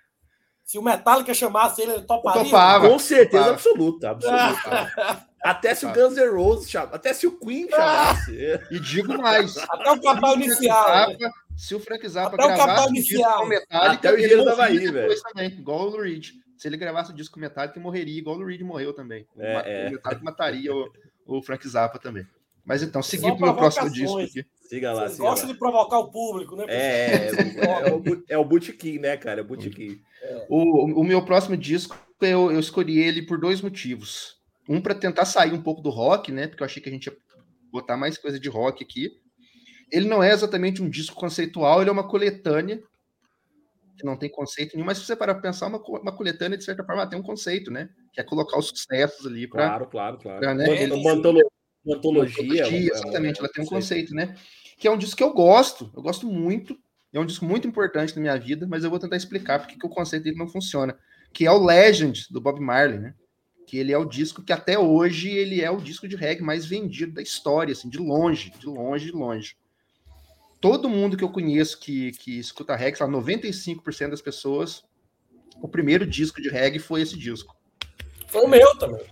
Se 0.63 0.77
o 0.77 0.81
Metallica 0.81 1.33
chamasse 1.33 1.81
ele, 1.81 1.93
ele 1.93 2.03
toparia? 2.03 2.43
Topava. 2.45 2.89
Com 2.89 2.99
certeza 2.99 3.43
topava. 3.43 3.53
absoluta, 3.53 4.09
absoluta. 4.09 5.27
Até 5.43 5.75
se 5.75 5.85
o 5.85 5.93
Guns 5.93 6.15
N' 6.15 6.29
Roses 6.29 6.69
chamasse, 6.69 6.95
até 6.95 7.13
se 7.13 7.27
o 7.27 7.39
Queen 7.39 7.69
chamasse. 7.69 8.35
E 8.71 8.79
digo 8.79 9.17
mais. 9.21 9.55
Até 9.55 9.91
o 9.91 10.01
capal 10.01 10.35
inicial. 10.35 11.09
Né? 11.09 11.29
se 11.55 11.73
o 11.73 11.79
Frank 11.79 12.05
Zappa 12.07 12.35
até 12.35 12.55
gravasse 12.55 12.87
o 12.87 12.89
inicial. 12.89 13.39
com 13.39 13.45
Metallica, 13.45 13.93
até 13.93 14.11
o 14.11 14.15
dinheiro 14.15 14.45
tava 14.45 14.63
aí, 14.65 14.91
velho. 14.91 15.21
Também, 15.21 15.49
igual 15.49 15.89
o 15.89 16.01
Reed. 16.01 16.31
Se 16.57 16.67
ele 16.67 16.77
gravasse 16.77 17.11
o 17.11 17.15
disco 17.15 17.39
Metallica, 17.39 17.79
morreria, 17.79 18.17
igual 18.17 18.37
o 18.37 18.45
Reed 18.45 18.61
morreu 18.61 18.93
também. 18.93 19.27
É, 19.37 19.87
o 19.87 19.91
Metallica 19.91 20.21
é. 20.21 20.25
mataria 20.25 20.73
o, 20.73 20.91
o 21.25 21.41
Frank 21.41 21.67
Zappa 21.67 21.99
também. 21.99 22.25
Mas 22.65 22.83
então, 22.83 23.01
seguir 23.01 23.33
para 23.37 23.51
o 23.51 23.55
próximo 23.55 23.89
disco 23.89 24.19
aqui. 24.19 24.45
Siga 24.67 24.91
lá, 24.91 25.07
siga 25.07 25.23
gosta 25.23 25.47
lá. 25.47 25.53
de 25.53 25.57
provocar 25.57 25.99
o 25.99 26.11
público, 26.11 26.57
né? 26.57 26.65
É, 26.67 26.75
é, 26.75 27.87
é, 27.87 27.93
o, 27.93 28.23
é 28.27 28.37
o 28.37 28.43
Bootkin, 28.43 28.99
né, 28.99 29.15
cara? 29.15 29.39
É 29.39 29.43
o 29.43 29.47
Bootkin. 29.47 30.01
É. 30.21 30.45
O, 30.49 30.99
o 30.99 31.03
meu 31.03 31.23
próximo 31.23 31.55
disco, 31.55 31.97
eu, 32.19 32.51
eu 32.51 32.59
escolhi 32.59 32.99
ele 32.99 33.21
por 33.21 33.39
dois 33.39 33.61
motivos. 33.61 34.35
Um, 34.67 34.81
para 34.81 34.93
tentar 34.93 35.23
sair 35.23 35.53
um 35.53 35.61
pouco 35.61 35.81
do 35.81 35.89
rock, 35.89 36.29
né? 36.29 36.45
Porque 36.45 36.61
eu 36.61 36.65
achei 36.65 36.83
que 36.83 36.89
a 36.89 36.91
gente 36.91 37.05
ia 37.05 37.15
botar 37.71 37.95
mais 37.95 38.17
coisa 38.17 38.37
de 38.37 38.49
rock 38.49 38.83
aqui. 38.83 39.11
Ele 39.89 40.09
não 40.09 40.21
é 40.21 40.33
exatamente 40.33 40.83
um 40.83 40.89
disco 40.89 41.15
conceitual, 41.15 41.79
ele 41.79 41.89
é 41.89 41.93
uma 41.93 42.09
coletânea 42.09 42.83
que 43.97 44.05
não 44.05 44.15
tem 44.15 44.29
conceito 44.29 44.75
nenhum, 44.75 44.85
mas 44.85 44.97
se 44.97 45.05
você 45.05 45.15
parar 45.15 45.33
para 45.33 45.43
pensar, 45.43 45.67
uma, 45.67 45.79
uma 45.79 46.11
coletânea, 46.11 46.57
de 46.57 46.63
certa 46.63 46.83
forma, 46.83 47.09
tem 47.09 47.19
um 47.19 47.23
conceito, 47.23 47.71
né? 47.71 47.89
Que 48.13 48.21
é 48.21 48.23
colocar 48.23 48.57
os 48.57 48.67
sucessos 48.67 49.25
ali 49.25 49.47
para. 49.47 49.67
Claro, 49.67 49.87
claro, 49.87 50.17
claro. 50.17 50.39
Pra, 50.39 50.53
né? 50.53 50.65
Uma 50.93 51.13
antologia. 51.13 51.47
Uma 51.85 51.95
antologia, 51.95 52.63
antologia 52.65 52.93
exatamente, 52.93 53.39
ela 53.39 53.49
tem 53.49 53.63
um 53.63 53.67
conceito, 53.67 54.13
né? 54.13 54.35
Que 54.77 54.87
é 54.87 54.91
um 54.91 54.97
disco 54.97 55.17
que 55.17 55.23
eu 55.23 55.33
gosto, 55.33 55.91
eu 55.95 56.01
gosto 56.01 56.27
muito. 56.27 56.77
É 57.11 57.19
um 57.19 57.25
disco 57.25 57.45
muito 57.45 57.67
importante 57.67 58.15
na 58.15 58.21
minha 58.21 58.37
vida, 58.37 58.67
mas 58.67 58.83
eu 58.83 58.89
vou 58.89 58.99
tentar 58.99 59.15
explicar 59.15 59.59
porque 59.59 59.77
que 59.77 59.85
o 59.85 59.89
conceito 59.89 60.23
dele 60.23 60.37
não 60.37 60.47
funciona. 60.47 60.97
Que 61.33 61.45
é 61.45 61.51
o 61.51 61.63
Legend 61.63 62.27
do 62.29 62.39
Bob 62.39 62.59
Marley, 62.59 62.99
né? 62.99 63.15
Que 63.65 63.77
ele 63.77 63.91
é 63.91 63.97
o 63.97 64.05
disco 64.05 64.43
que 64.43 64.53
até 64.53 64.77
hoje 64.77 65.29
ele 65.29 65.61
é 65.61 65.71
o 65.71 65.81
disco 65.81 66.07
de 66.07 66.15
reggae 66.15 66.43
mais 66.43 66.65
vendido 66.65 67.13
da 67.13 67.21
história, 67.21 67.71
assim, 67.71 67.89
de 67.89 67.97
longe, 67.97 68.51
de 68.51 68.67
longe, 68.67 69.05
de 69.05 69.11
longe 69.11 69.57
todo 70.59 70.89
mundo 70.89 71.17
que 71.17 71.23
eu 71.23 71.29
conheço 71.29 71.79
que, 71.79 72.11
que 72.13 72.39
escuta 72.39 72.75
reggae, 72.75 72.99
95% 72.99 74.09
das 74.09 74.21
pessoas, 74.21 74.83
o 75.61 75.67
primeiro 75.67 76.05
disco 76.05 76.41
de 76.41 76.49
reggae 76.49 76.79
foi 76.79 77.01
esse 77.01 77.17
disco. 77.17 77.55
Foi 78.27 78.43
o 78.43 78.47
meu 78.47 78.77
também. 78.77 79.05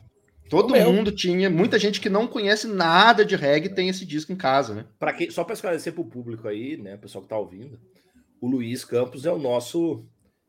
Todo 0.50 0.76
mundo 0.76 1.08
meu. 1.08 1.16
tinha, 1.16 1.50
muita 1.50 1.80
gente 1.80 2.00
que 2.00 2.10
não 2.10 2.28
conhece 2.28 2.68
nada 2.68 3.26
de 3.26 3.36
reggae 3.36 3.74
tem 3.74 3.90
esse 3.90 4.06
disco 4.06 4.32
em 4.32 4.36
casa, 4.36 4.76
né? 4.76 4.86
Para 5.00 5.14
quem, 5.14 5.30
só 5.32 5.44
para 5.44 5.54
esclarecer 5.54 5.94
para 5.94 6.02
o 6.02 6.10
público 6.10 6.48
aí, 6.48 6.78
né, 6.78 6.96
o 6.96 7.00
pessoal 7.00 7.24
que 7.24 7.26
está 7.26 7.38
ouvindo, 7.38 7.80
o 8.40 8.48
Luiz 8.48 8.86
Campos 8.86 9.26
é 9.26 9.32
o 9.32 9.40
nosso 9.40 10.06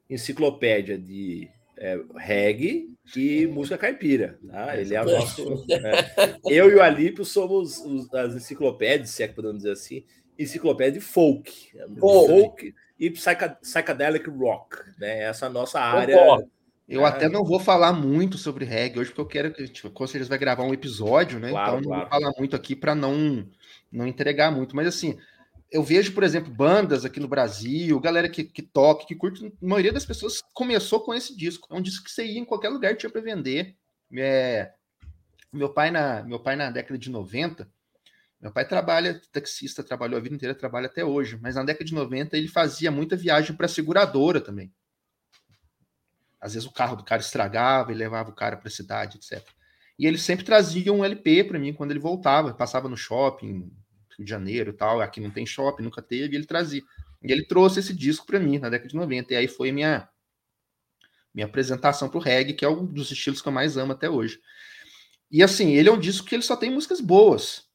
enciclopédia 0.08 0.98
de 0.98 1.48
é, 1.78 1.98
reggae 2.16 2.94
e 3.14 3.46
música 3.46 3.78
caipira. 3.78 4.38
Tá? 4.46 4.78
Ele 4.78 4.94
é 4.94 5.02
o 5.02 5.04
nosso. 5.04 5.64
É. 5.70 6.36
Eu 6.44 6.70
e 6.70 6.74
o 6.74 6.82
Alípio 6.82 7.24
somos 7.24 7.78
os, 7.78 8.12
as 8.12 8.34
enciclopédias, 8.34 9.10
se 9.10 9.22
é 9.22 9.28
que 9.28 9.34
podemos 9.34 9.58
dizer 9.58 9.72
assim, 9.72 10.04
enciclopédia 10.38 11.00
de 11.00 11.00
folk, 11.00 11.72
folk, 11.98 12.28
folk 12.28 12.74
e 12.98 13.10
psychedelic 13.10 14.28
rock, 14.30 14.76
né? 14.98 15.24
Essa 15.24 15.46
é 15.46 15.48
nossa 15.48 15.80
área. 15.80 16.16
Eu 16.88 17.04
é. 17.04 17.08
até 17.08 17.28
não 17.28 17.44
vou 17.44 17.58
falar 17.58 17.92
muito 17.92 18.38
sobre 18.38 18.64
reggae 18.64 19.00
hoje, 19.00 19.10
porque 19.10 19.20
eu 19.20 19.26
quero 19.26 19.52
que, 19.52 19.66
tipo, 19.68 19.90
com 19.90 20.06
certeza 20.06 20.28
vai 20.28 20.38
gravar 20.38 20.62
um 20.62 20.72
episódio, 20.72 21.40
né? 21.40 21.50
Claro, 21.50 21.78
então 21.78 21.82
claro. 21.82 22.02
não 22.02 22.10
vou 22.10 22.20
falar 22.20 22.32
muito 22.38 22.54
aqui 22.54 22.76
para 22.76 22.94
não 22.94 23.48
não 23.90 24.06
entregar 24.06 24.52
muito. 24.52 24.76
Mas 24.76 24.86
assim, 24.86 25.18
eu 25.70 25.82
vejo, 25.82 26.12
por 26.12 26.22
exemplo, 26.22 26.52
bandas 26.52 27.04
aqui 27.04 27.18
no 27.18 27.28
Brasil, 27.28 27.98
galera 27.98 28.28
que, 28.28 28.44
que 28.44 28.62
toca, 28.62 29.04
que 29.04 29.16
curte, 29.16 29.44
a 29.44 29.66
maioria 29.66 29.92
das 29.92 30.06
pessoas 30.06 30.40
começou 30.54 31.00
com 31.00 31.12
esse 31.12 31.36
disco. 31.36 31.66
É 31.70 31.76
um 31.76 31.82
disco 31.82 32.04
que 32.04 32.10
você 32.10 32.24
ia 32.24 32.38
em 32.38 32.44
qualquer 32.44 32.68
lugar 32.68 32.96
tinha 32.96 33.10
para 33.10 33.20
vender. 33.20 33.74
É, 34.16 34.70
meu 35.52 35.68
pai 35.68 35.90
na 35.90 36.22
meu 36.22 36.38
pai 36.38 36.54
na 36.54 36.70
década 36.70 36.96
de 36.96 37.10
90, 37.10 37.68
meu 38.40 38.52
pai 38.52 38.66
trabalha, 38.66 39.20
taxista, 39.32 39.82
trabalhou 39.82 40.18
a 40.18 40.20
vida 40.20 40.34
inteira, 40.34 40.54
trabalha 40.54 40.86
até 40.86 41.04
hoje, 41.04 41.38
mas 41.40 41.54
na 41.54 41.64
década 41.64 41.84
de 41.84 41.94
90 41.94 42.36
ele 42.36 42.48
fazia 42.48 42.90
muita 42.90 43.16
viagem 43.16 43.56
para 43.56 43.68
seguradora 43.68 44.40
também. 44.40 44.72
às 46.40 46.54
vezes 46.54 46.68
o 46.68 46.72
carro 46.72 46.96
do 46.96 47.04
cara 47.04 47.20
estragava 47.20 47.92
e 47.92 47.94
levava 47.94 48.30
o 48.30 48.34
cara 48.34 48.56
para 48.56 48.68
a 48.68 48.70
cidade, 48.70 49.16
etc. 49.16 49.42
E 49.98 50.06
ele 50.06 50.18
sempre 50.18 50.44
trazia 50.44 50.92
um 50.92 51.04
LP 51.04 51.44
para 51.44 51.58
mim 51.58 51.72
quando 51.72 51.90
ele 51.90 51.98
voltava, 52.00 52.52
passava 52.54 52.88
no 52.88 52.96
shopping, 52.96 53.70
Rio 54.16 54.24
de 54.24 54.30
Janeiro 54.30 54.70
e 54.70 54.72
tal, 54.74 55.00
aqui 55.00 55.20
não 55.20 55.30
tem 55.30 55.46
shopping, 55.46 55.82
nunca 55.82 56.02
teve, 56.02 56.34
e 56.34 56.36
ele 56.36 56.46
trazia. 56.46 56.82
E 57.22 57.32
ele 57.32 57.46
trouxe 57.46 57.80
esse 57.80 57.94
disco 57.94 58.26
para 58.26 58.38
mim 58.38 58.58
na 58.58 58.68
década 58.68 58.88
de 58.88 58.96
90, 58.96 59.32
e 59.32 59.36
aí 59.36 59.48
foi 59.48 59.72
minha 59.72 60.08
minha 61.34 61.46
apresentação 61.46 62.08
para 62.08 62.16
o 62.16 62.20
reggae, 62.20 62.54
que 62.54 62.64
é 62.64 62.68
um 62.68 62.86
dos 62.86 63.10
estilos 63.10 63.42
que 63.42 63.48
eu 63.48 63.52
mais 63.52 63.76
amo 63.76 63.92
até 63.92 64.08
hoje. 64.08 64.40
E 65.30 65.42
assim, 65.42 65.74
ele 65.74 65.90
é 65.90 65.92
um 65.92 66.00
disco 66.00 66.26
que 66.26 66.34
ele 66.34 66.42
só 66.42 66.56
tem 66.56 66.70
músicas 66.70 66.98
boas, 66.98 67.65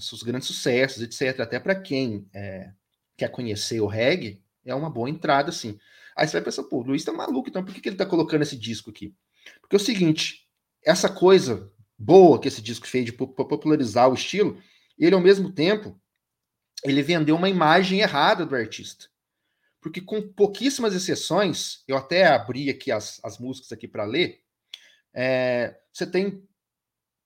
seus 0.00 0.22
grandes 0.22 0.48
sucessos, 0.48 1.02
etc. 1.02 1.40
Até 1.40 1.60
para 1.60 1.74
quem 1.74 2.26
é, 2.32 2.72
quer 3.16 3.28
conhecer 3.28 3.80
o 3.80 3.86
reggae, 3.86 4.42
é 4.64 4.74
uma 4.74 4.90
boa 4.90 5.10
entrada, 5.10 5.50
assim. 5.50 5.78
Aí 6.16 6.26
você 6.26 6.34
vai 6.34 6.42
pensar, 6.42 6.64
pô, 6.64 6.78
o 6.78 6.82
Luiz 6.82 7.04
tá 7.04 7.12
maluco, 7.12 7.48
então 7.48 7.64
por 7.64 7.74
que, 7.74 7.80
que 7.80 7.88
ele 7.88 7.96
tá 7.96 8.06
colocando 8.06 8.42
esse 8.42 8.56
disco 8.56 8.90
aqui? 8.90 9.14
Porque 9.60 9.76
é 9.76 9.78
o 9.78 9.80
seguinte, 9.80 10.48
essa 10.84 11.08
coisa 11.08 11.70
boa 11.98 12.40
que 12.40 12.48
esse 12.48 12.60
disco 12.60 12.86
fez 12.86 13.04
de 13.04 13.12
popularizar 13.12 14.10
o 14.10 14.14
estilo, 14.14 14.60
ele 14.98 15.14
ao 15.14 15.20
mesmo 15.20 15.52
tempo, 15.52 16.00
ele 16.84 17.02
vendeu 17.02 17.36
uma 17.36 17.48
imagem 17.48 18.00
errada 18.00 18.44
do 18.44 18.54
artista. 18.54 19.06
Porque 19.80 20.00
com 20.00 20.22
pouquíssimas 20.22 20.94
exceções, 20.94 21.82
eu 21.88 21.96
até 21.96 22.26
abri 22.26 22.70
aqui 22.70 22.92
as, 22.92 23.20
as 23.24 23.38
músicas 23.38 23.72
aqui 23.72 23.88
para 23.88 24.04
ler, 24.04 24.40
é, 25.14 25.76
você 25.92 26.06
tem 26.06 26.46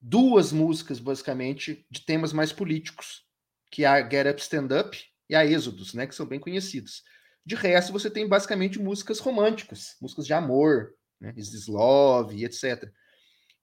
duas 0.09 0.53
músicas, 0.53 1.01
basicamente, 1.01 1.85
de 1.91 2.01
temas 2.01 2.33
mais 2.33 2.53
políticos, 2.53 3.25
que 3.73 3.83
é 3.83 3.89
a 3.89 4.09
Get 4.09 4.29
Up, 4.29 4.41
Stand 4.41 4.69
Up 4.81 4.97
e 5.29 5.35
a 5.35 5.45
Êxodos, 5.45 5.95
né, 5.95 6.07
que 6.07 6.15
são 6.15 6.25
bem 6.25 6.39
conhecidos. 6.39 7.03
De 7.45 7.57
resto, 7.57 7.93
você 7.93 8.09
tem 8.09 8.29
basicamente 8.29 8.79
músicas 8.79 9.19
românticas, 9.19 9.97
músicas 10.01 10.25
de 10.25 10.33
amor, 10.33 10.95
né, 11.21 11.35
Is 11.37 11.67
Love, 11.67 12.45
etc. 12.45 12.89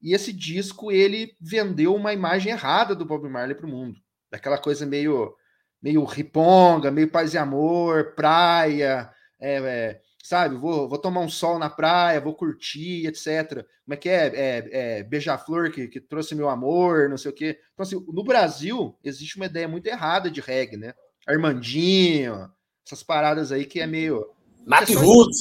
E 0.02 0.14
esse 0.14 0.34
disco, 0.34 0.92
ele 0.92 1.34
vendeu 1.40 1.96
uma 1.96 2.12
imagem 2.12 2.52
errada 2.52 2.94
do 2.94 3.06
Bob 3.06 3.30
Marley 3.30 3.56
para 3.56 3.66
o 3.66 3.70
mundo. 3.70 3.98
Daquela 4.30 4.58
coisa 4.58 4.86
meio, 4.86 5.34
meio 5.82 6.04
riponga, 6.04 6.92
meio 6.92 7.10
paz 7.10 7.34
e 7.34 7.38
amor, 7.38 8.16
praia, 8.16 9.10
é, 9.40 9.56
é, 9.56 10.02
sabe? 10.24 10.56
Vou, 10.56 10.88
vou 10.88 10.98
tomar 10.98 11.20
um 11.20 11.30
sol 11.30 11.60
na 11.60 11.70
praia, 11.70 12.22
vou 12.22 12.34
curtir, 12.34 13.06
etc. 13.06 13.66
Como 13.84 13.94
é 13.94 13.98
que 13.98 14.08
é? 14.08 14.28
é, 14.34 14.70
é 14.72 15.04
Beija-flor 15.04 15.70
que, 15.70 15.90
que 15.90 16.00
trouxe 16.00 16.34
meu 16.34 16.48
amor, 16.48 17.10
não 17.10 17.18
sei 17.18 17.30
o 17.30 17.36
quê. 17.36 17.60
Então, 17.74 17.84
assim, 17.84 18.04
no 18.08 18.24
Brasil, 18.24 18.98
existe 19.04 19.36
uma 19.36 19.48
ideia 19.48 19.68
muito 19.68 19.86
errada 19.86 20.32
de 20.32 20.40
reggae, 20.40 20.78
né? 20.78 20.94
Armandinho, 21.28 22.50
essas 22.86 23.04
paradas 23.04 23.52
aí 23.52 23.66
que 23.66 23.82
é 23.82 23.86
meio. 23.86 24.26
Nat 24.66 24.90
é 24.90 24.94
Roots. 24.94 25.40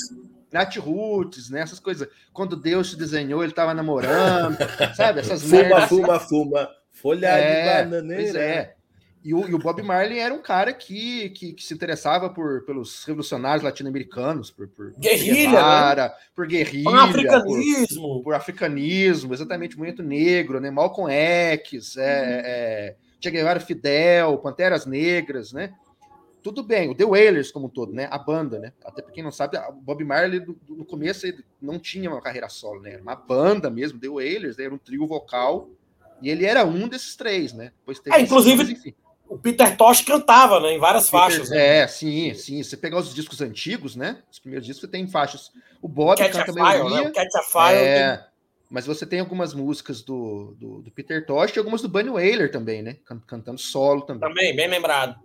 Nat 0.53 0.77
Roots, 0.77 1.49
né? 1.49 1.61
Essas 1.61 1.79
coisas. 1.79 2.09
Quando 2.33 2.57
Deus 2.57 2.91
te 2.91 2.97
desenhou, 2.97 3.45
ele 3.45 3.53
tava 3.53 3.73
namorando, 3.73 4.59
sabe? 4.97 5.21
Essas 5.21 5.43
fuma, 5.43 5.63
merdas. 5.63 5.89
Fuma, 5.89 6.17
assim. 6.17 6.29
fuma, 6.29 6.69
Folha 6.91 7.29
é, 7.29 7.85
de 7.85 7.89
bananeira. 7.89 8.23
Pois 8.23 8.35
é. 8.35 8.77
E 9.25 9.33
o, 9.33 9.49
e 9.49 9.55
o, 9.55 9.59
Bob 9.59 9.81
Marley 9.83 10.19
era 10.19 10.35
um 10.35 10.43
cara 10.43 10.73
que, 10.73 11.31
que, 11.31 11.53
que 11.53 11.65
se 11.65 11.73
interessava 11.73 12.29
por, 12.29 12.65
pelos 12.65 13.05
revolucionários 13.05 13.63
latino-americanos, 13.63 14.51
por, 14.51 14.67
por 14.67 14.93
guerrilha, 14.99 15.51
Guevara, 15.51 16.09
né? 16.09 16.15
por 16.35 16.47
guerrilha, 16.49 16.91
por 16.91 16.99
africanismo, 16.99 18.03
por, 18.03 18.23
por, 18.23 18.35
africanismo, 18.35 19.33
exatamente, 19.33 19.77
movimento 19.77 20.03
negro, 20.03 20.61
né? 20.61 20.73
Malcolm 20.73 21.13
X, 21.13 21.97
é, 21.97 22.01
uhum. 22.01 22.43
é, 22.45 22.97
Che 23.21 23.31
Guevara 23.31 23.61
Fidel, 23.61 24.37
Panteras 24.39 24.87
Negras, 24.87 25.53
né? 25.53 25.73
Tudo 26.43 26.65
bem, 26.65 26.91
o 26.91 26.95
The 26.95 27.05
Wailers 27.05 27.53
como 27.53 27.67
um 27.67 27.71
todo, 27.71 27.93
né? 27.93 28.09
A 28.11 28.19
banda, 28.19 28.59
né? 28.59 28.73
Até 28.85 29.03
para 29.03 29.13
quem 29.13 29.23
não 29.23 29.31
sabe, 29.31 29.57
o 29.57 29.73
Bob 29.73 30.03
Marley 30.05 30.45
no 30.69 30.85
começo 30.85 31.25
ele 31.25 31.45
não 31.61 31.79
tinha 31.79 32.11
uma 32.11 32.21
carreira 32.21 32.49
solo, 32.49 32.81
né? 32.81 32.95
Era 32.95 33.03
uma 33.03 33.15
banda 33.15 33.71
mesmo, 33.71 34.01
The 34.01 34.09
Wailers, 34.09 34.57
né? 34.57 34.65
era 34.65 34.75
um 34.75 34.79
trio 34.79 35.07
vocal 35.07 35.71
e 36.21 36.29
ele 36.29 36.45
era 36.45 36.65
um 36.65 36.89
desses 36.89 37.15
três, 37.15 37.53
né? 37.53 37.73
Depois 37.79 38.01
teve 38.01 38.17
é, 38.17 38.21
inclusive, 38.21 38.95
o 39.33 39.39
Peter 39.39 39.75
Tosh 39.79 40.03
cantava, 40.03 40.61
né? 40.61 40.75
Em 40.75 40.79
várias 40.79 41.07
Peter, 41.07 41.21
faixas. 41.21 41.49
Né? 41.49 41.79
É, 41.79 41.87
sim, 41.87 42.35
sim. 42.35 42.63
Você 42.63 42.77
pegar 42.77 42.99
os 42.99 43.15
discos 43.15 43.41
antigos, 43.41 43.97
né? 43.97 44.19
Os 44.31 44.39
primeiros 44.39 44.67
discos, 44.67 44.83
você 44.83 44.89
tem 44.89 45.09
faixas. 45.09 45.51
O 45.81 45.89
Bob 45.89 46.19
Catch 46.19 46.33
canta 46.33 46.51
a, 46.51 46.55
maioria. 46.55 46.91
Fire, 46.91 47.05
né? 47.05 47.11
O 47.11 47.13
Catch 47.15 47.35
a 47.35 47.43
Fire. 47.43 47.83
É, 47.83 48.17
tem... 48.17 48.27
Mas 48.69 48.85
você 48.85 49.07
tem 49.07 49.21
algumas 49.21 49.55
músicas 49.55 50.03
do, 50.03 50.55
do, 50.59 50.83
do, 50.83 50.91
Peter 50.91 51.25
Tosh 51.25 51.57
e 51.57 51.59
algumas 51.59 51.81
do 51.81 51.89
Bunny 51.89 52.11
Wailer 52.11 52.51
também, 52.51 52.83
né? 52.83 52.99
Cantando 53.27 53.59
solo 53.59 54.03
também. 54.03 54.29
Também, 54.29 54.55
bem 54.55 54.69
lembrado. 54.69 55.19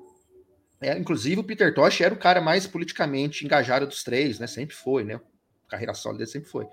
É, 0.79 0.97
inclusive, 0.97 1.41
o 1.41 1.43
Peter 1.43 1.73
Tosh 1.73 1.99
era 1.99 2.13
o 2.13 2.17
cara 2.17 2.39
mais 2.39 2.65
politicamente 2.65 3.43
engajado 3.43 3.87
dos 3.87 4.03
três, 4.03 4.39
né? 4.39 4.47
Sempre 4.47 4.75
foi, 4.75 5.03
né? 5.03 5.19
A 5.67 5.71
carreira 5.71 5.93
solo 5.93 6.17
dele 6.17 6.29
sempre 6.29 6.49
foi. 6.49 6.65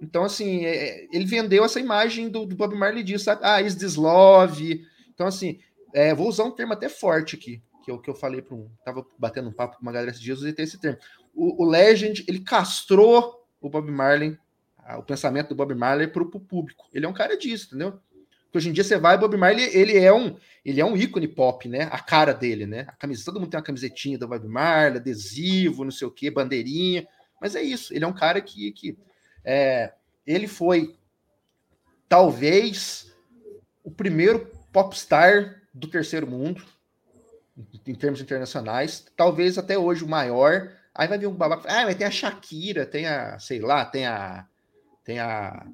Então, 0.00 0.22
assim, 0.22 0.64
é, 0.64 1.06
ele 1.12 1.24
vendeu 1.24 1.64
essa 1.64 1.80
imagem 1.80 2.28
do, 2.28 2.46
do 2.46 2.54
Bob 2.54 2.76
Marley 2.76 3.02
disso, 3.02 3.24
sabe? 3.24 3.40
Ah, 3.42 3.60
is 3.60 3.74
this 3.74 3.96
love? 3.96 4.86
Então, 5.12 5.26
assim, 5.26 5.58
é, 5.96 6.14
vou 6.14 6.28
usar 6.28 6.44
um 6.44 6.50
termo 6.50 6.74
até 6.74 6.90
forte 6.90 7.36
aqui, 7.36 7.62
que 7.82 7.90
eu, 7.90 7.98
que 7.98 8.10
eu 8.10 8.14
falei 8.14 8.42
para 8.42 8.54
um. 8.54 8.68
Tava 8.84 9.06
batendo 9.18 9.48
um 9.48 9.52
papo 9.52 9.76
com 9.76 9.82
uma 9.82 9.90
galera 9.90 10.10
esses 10.10 10.20
dias, 10.20 10.40
usei 10.40 10.54
esse 10.58 10.78
termo. 10.78 10.98
O, 11.34 11.64
o 11.64 11.66
Legend, 11.66 12.22
ele 12.28 12.40
castrou 12.40 13.48
o 13.58 13.70
Bob 13.70 13.90
Marley, 13.90 14.38
o 14.98 15.02
pensamento 15.02 15.48
do 15.48 15.54
Bob 15.54 15.74
Marley 15.74 16.06
para 16.06 16.22
o 16.22 16.28
público. 16.28 16.86
Ele 16.92 17.06
é 17.06 17.08
um 17.08 17.14
cara 17.14 17.34
disso, 17.38 17.68
entendeu? 17.68 17.92
Porque 18.42 18.58
hoje 18.58 18.68
em 18.68 18.72
dia 18.74 18.84
você 18.84 18.98
vai, 18.98 19.16
Bob 19.16 19.38
Marley, 19.38 19.74
ele 19.74 19.96
é 19.96 20.12
um, 20.12 20.36
ele 20.62 20.82
é 20.82 20.84
um 20.84 20.94
ícone 20.94 21.26
pop, 21.26 21.66
né? 21.66 21.88
A 21.90 21.98
cara 21.98 22.34
dele, 22.34 22.66
né? 22.66 22.84
A 22.88 22.92
camisa, 22.92 23.24
todo 23.24 23.40
mundo 23.40 23.48
tem 23.48 23.58
uma 23.58 23.64
camisetinha 23.64 24.18
do 24.18 24.28
Bob 24.28 24.46
Marley, 24.46 24.98
adesivo, 24.98 25.82
não 25.82 25.90
sei 25.90 26.06
o 26.06 26.10
quê, 26.10 26.30
bandeirinha. 26.30 27.08
Mas 27.40 27.56
é 27.56 27.62
isso, 27.62 27.94
ele 27.94 28.04
é 28.04 28.08
um 28.08 28.12
cara 28.12 28.42
que, 28.42 28.70
que 28.72 28.98
é, 29.42 29.94
ele 30.26 30.46
foi 30.46 30.94
talvez 32.06 33.16
o 33.82 33.90
primeiro 33.90 34.52
popstar 34.70 35.62
do 35.76 35.86
terceiro 35.88 36.26
mundo, 36.26 36.62
em 37.86 37.94
termos 37.94 38.20
internacionais, 38.20 39.06
talvez 39.14 39.58
até 39.58 39.78
hoje 39.78 40.04
o 40.04 40.08
maior. 40.08 40.72
Aí 40.94 41.06
vai 41.06 41.18
vir 41.18 41.26
um 41.26 41.34
babaca, 41.34 41.68
ah, 41.68 41.84
mas 41.84 41.94
tem 41.94 42.06
a 42.06 42.10
Shakira, 42.10 42.86
tem 42.86 43.06
a, 43.06 43.38
sei 43.38 43.60
lá, 43.60 43.84
tem 43.84 44.06
a 44.06 44.46
tem 45.04 45.20
a 45.20 45.66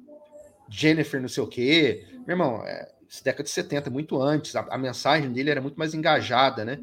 Jennifer 0.69 1.21
não 1.21 1.29
sei 1.29 1.41
o 1.41 1.47
quê. 1.47 2.05
Meu 2.27 2.35
irmão, 2.35 2.61
é, 2.65 2.91
década 3.23 3.43
de 3.43 3.49
70, 3.49 3.89
muito 3.89 4.21
antes, 4.21 4.55
a, 4.55 4.61
a, 4.69 4.77
mensagem 4.77 5.31
dele 5.31 5.49
era 5.49 5.61
muito 5.61 5.77
mais 5.77 5.93
engajada, 5.93 6.65
né? 6.65 6.79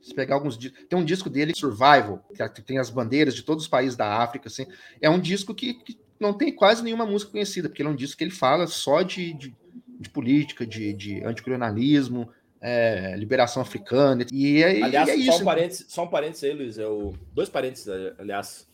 Se 0.00 0.14
pegar 0.14 0.36
alguns 0.36 0.56
tem 0.56 0.98
um 0.98 1.04
disco 1.04 1.28
dele, 1.28 1.54
Survival, 1.56 2.24
que 2.54 2.62
tem 2.62 2.78
as 2.78 2.90
bandeiras 2.90 3.34
de 3.34 3.42
todos 3.42 3.64
os 3.64 3.68
países 3.68 3.96
da 3.96 4.18
África, 4.22 4.48
assim. 4.48 4.66
É 5.00 5.10
um 5.10 5.18
disco 5.18 5.54
que, 5.54 5.74
que 5.74 5.98
não 6.20 6.32
tem 6.32 6.54
quase 6.54 6.82
nenhuma 6.82 7.06
música 7.06 7.32
conhecida, 7.32 7.68
porque 7.68 7.82
ele 7.82 7.88
é 7.88 7.92
um 7.92 7.96
disco 7.96 8.18
que 8.18 8.24
ele 8.24 8.30
fala 8.30 8.66
só 8.66 9.02
de, 9.02 9.32
de, 9.32 9.56
de 9.98 10.10
política, 10.10 10.66
de, 10.66 10.92
de 10.92 11.24
anticolonialismo, 11.24 12.30
é, 12.60 13.14
liberação 13.16 13.62
africana. 13.62 14.24
E 14.32 14.62
é, 14.62 14.82
aliás, 14.82 15.08
e 15.08 15.12
é 15.12 15.14
só 15.14 15.20
isso. 15.20 15.42
Um 15.42 15.44
parênteses, 15.44 15.86
só 15.88 16.04
um 16.04 16.08
parênteses 16.08 16.44
aí, 16.44 16.52
Luiz. 16.52 16.78
É 16.78 16.86
o, 16.86 17.14
dois 17.32 17.48
parênteses, 17.48 17.88
aliás. 18.18 18.68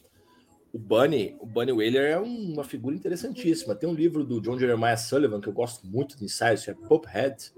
O 0.72 0.78
Bunny, 0.78 1.36
o 1.38 1.46
Bunny 1.46 1.70
Whaler 1.70 2.10
é 2.10 2.18
uma 2.18 2.64
figura 2.64 2.96
interessantíssima. 2.96 3.76
Tem 3.76 3.88
um 3.88 3.94
livro 3.94 4.24
do 4.24 4.40
John 4.40 4.58
Jeremiah 4.58 4.96
Sullivan 4.96 5.40
que 5.40 5.48
eu 5.48 5.52
gosto 5.52 5.86
muito 5.86 6.18
de 6.18 6.24
ensaios, 6.24 6.66
é 6.66 6.74
Pop 6.74 7.06
Head. 7.08 7.52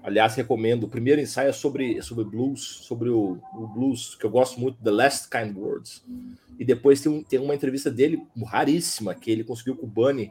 Aliás, 0.00 0.34
recomendo. 0.34 0.84
O 0.84 0.88
primeiro 0.88 1.20
ensaio 1.20 1.48
é 1.48 1.52
sobre, 1.52 2.00
sobre 2.02 2.24
blues, 2.24 2.60
sobre 2.60 3.08
o, 3.08 3.38
o, 3.54 3.66
blues, 3.66 4.14
que 4.14 4.24
eu 4.24 4.30
gosto 4.30 4.60
muito, 4.60 4.78
The 4.80 4.90
Last 4.90 5.28
Kind 5.28 5.56
Words. 5.56 6.04
E 6.58 6.64
depois 6.64 7.00
tem, 7.00 7.10
um, 7.10 7.22
tem 7.22 7.40
uma 7.40 7.54
entrevista 7.54 7.90
dele 7.90 8.22
raríssima, 8.46 9.14
que 9.14 9.30
ele 9.30 9.42
conseguiu 9.42 9.74
com 9.74 9.86
o 9.86 9.88
Bunny 9.88 10.30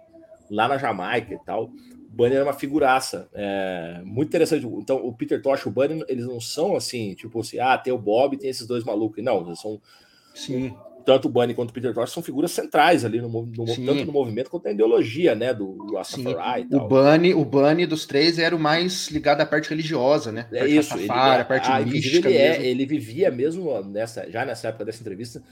lá 0.49 0.67
na 0.67 0.77
Jamaica 0.77 1.33
e 1.33 1.39
tal. 1.39 1.71
Bunny 2.13 2.35
era 2.35 2.43
uma 2.43 2.53
figuraça, 2.53 3.27
é, 3.33 4.01
muito 4.05 4.29
interessante. 4.29 4.65
Então, 4.65 4.97
o 4.97 5.11
Peter 5.11 5.41
Tosh 5.41 5.61
e 5.61 5.67
o 5.67 5.71
Bunny, 5.71 6.03
eles 6.07 6.27
não 6.27 6.39
são 6.39 6.75
assim, 6.75 7.15
tipo 7.15 7.39
assim, 7.39 7.57
ah, 7.57 7.75
tem 7.75 7.91
o 7.91 7.97
Bob 7.97 8.35
e 8.35 8.37
tem 8.37 8.51
esses 8.51 8.67
dois 8.67 8.83
malucos. 8.83 9.23
Não, 9.23 9.43
eles 9.47 9.59
são. 9.59 9.81
Sim. 10.35 10.75
Tanto 11.03 11.27
o 11.27 11.31
Bunny 11.31 11.53
quanto 11.53 11.71
o 11.71 11.73
Peter 11.73 11.93
Tosh 11.93 12.11
são 12.11 12.21
figuras 12.23 12.51
centrais 12.51 13.03
ali, 13.03 13.19
no, 13.19 13.27
no 13.27 13.65
tanto 13.65 14.05
no 14.05 14.13
movimento 14.13 14.49
quanto 14.49 14.65
na 14.65 14.71
ideologia, 14.71 15.35
né? 15.35 15.53
Do 15.53 15.93
Rastafari 15.93 16.61
e 16.61 16.69
tal. 16.69 16.85
O 16.85 16.87
Bunny, 16.87 17.33
o 17.33 17.43
Bunny 17.43 17.85
dos 17.85 18.05
três 18.05 18.37
era 18.37 18.55
o 18.55 18.59
mais 18.59 19.09
ligado 19.09 19.41
à 19.41 19.45
parte 19.45 19.69
religiosa, 19.69 20.31
né? 20.31 20.47
É 20.53 20.67
isso. 20.67 20.95
Ele, 20.97 21.11
a 21.11 21.43
parte 21.43 21.69
ah, 21.69 21.81
mística. 21.81 22.29
Ele, 22.29 22.37
é, 22.37 22.65
ele 22.65 22.85
vivia 22.85 23.31
mesmo 23.31 23.83
nessa, 23.83 24.29
já 24.29 24.45
nessa 24.45 24.69
época 24.69 24.85
dessa 24.85 25.01
entrevista 25.01 25.43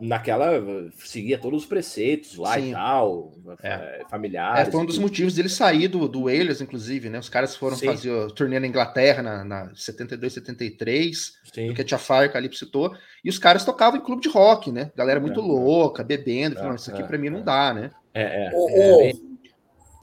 naquela 0.00 0.62
seguia 0.98 1.38
todos 1.38 1.62
os 1.62 1.68
preceitos 1.68 2.36
lá 2.36 2.54
Sim. 2.54 2.70
e 2.70 2.72
tal, 2.72 3.32
é. 3.62 4.00
é 4.00 4.04
familiares. 4.08 4.68
É, 4.68 4.70
foi 4.70 4.80
um 4.80 4.86
dos 4.86 4.98
motivos 4.98 5.34
dele 5.34 5.48
sair 5.48 5.88
do, 5.88 6.08
do 6.08 6.24
Whalers, 6.24 6.60
inclusive, 6.60 7.08
né? 7.08 7.18
Os 7.18 7.28
caras 7.28 7.56
foram 7.56 7.76
Sim. 7.76 7.86
fazer 7.86 8.10
o 8.10 8.30
turnê 8.30 8.60
na 8.60 8.66
Inglaterra 8.66 9.22
na, 9.22 9.44
na 9.44 9.74
72, 9.74 10.32
73, 10.32 11.32
Sim. 11.52 11.74
que 11.74 11.80
a 11.80 11.84
Tia 11.84 11.98
Fire, 11.98 12.32
Calypso 12.32 12.64
citou, 12.64 12.94
e 13.24 13.28
os 13.28 13.38
caras 13.38 13.64
tocavam 13.64 13.98
em 13.98 14.02
clube 14.02 14.22
de 14.22 14.28
rock, 14.28 14.70
né? 14.70 14.90
Galera 14.96 15.20
muito 15.20 15.40
é, 15.40 15.42
louca, 15.42 16.04
bebendo, 16.04 16.56
falando, 16.56 16.78
isso 16.78 16.90
aqui 16.90 17.02
é, 17.02 17.06
para 17.06 17.18
mim 17.18 17.30
não 17.30 17.40
é. 17.40 17.42
dá, 17.42 17.74
né? 17.74 17.90
É, 18.14 18.46
é. 18.46 18.50
O, 18.52 19.27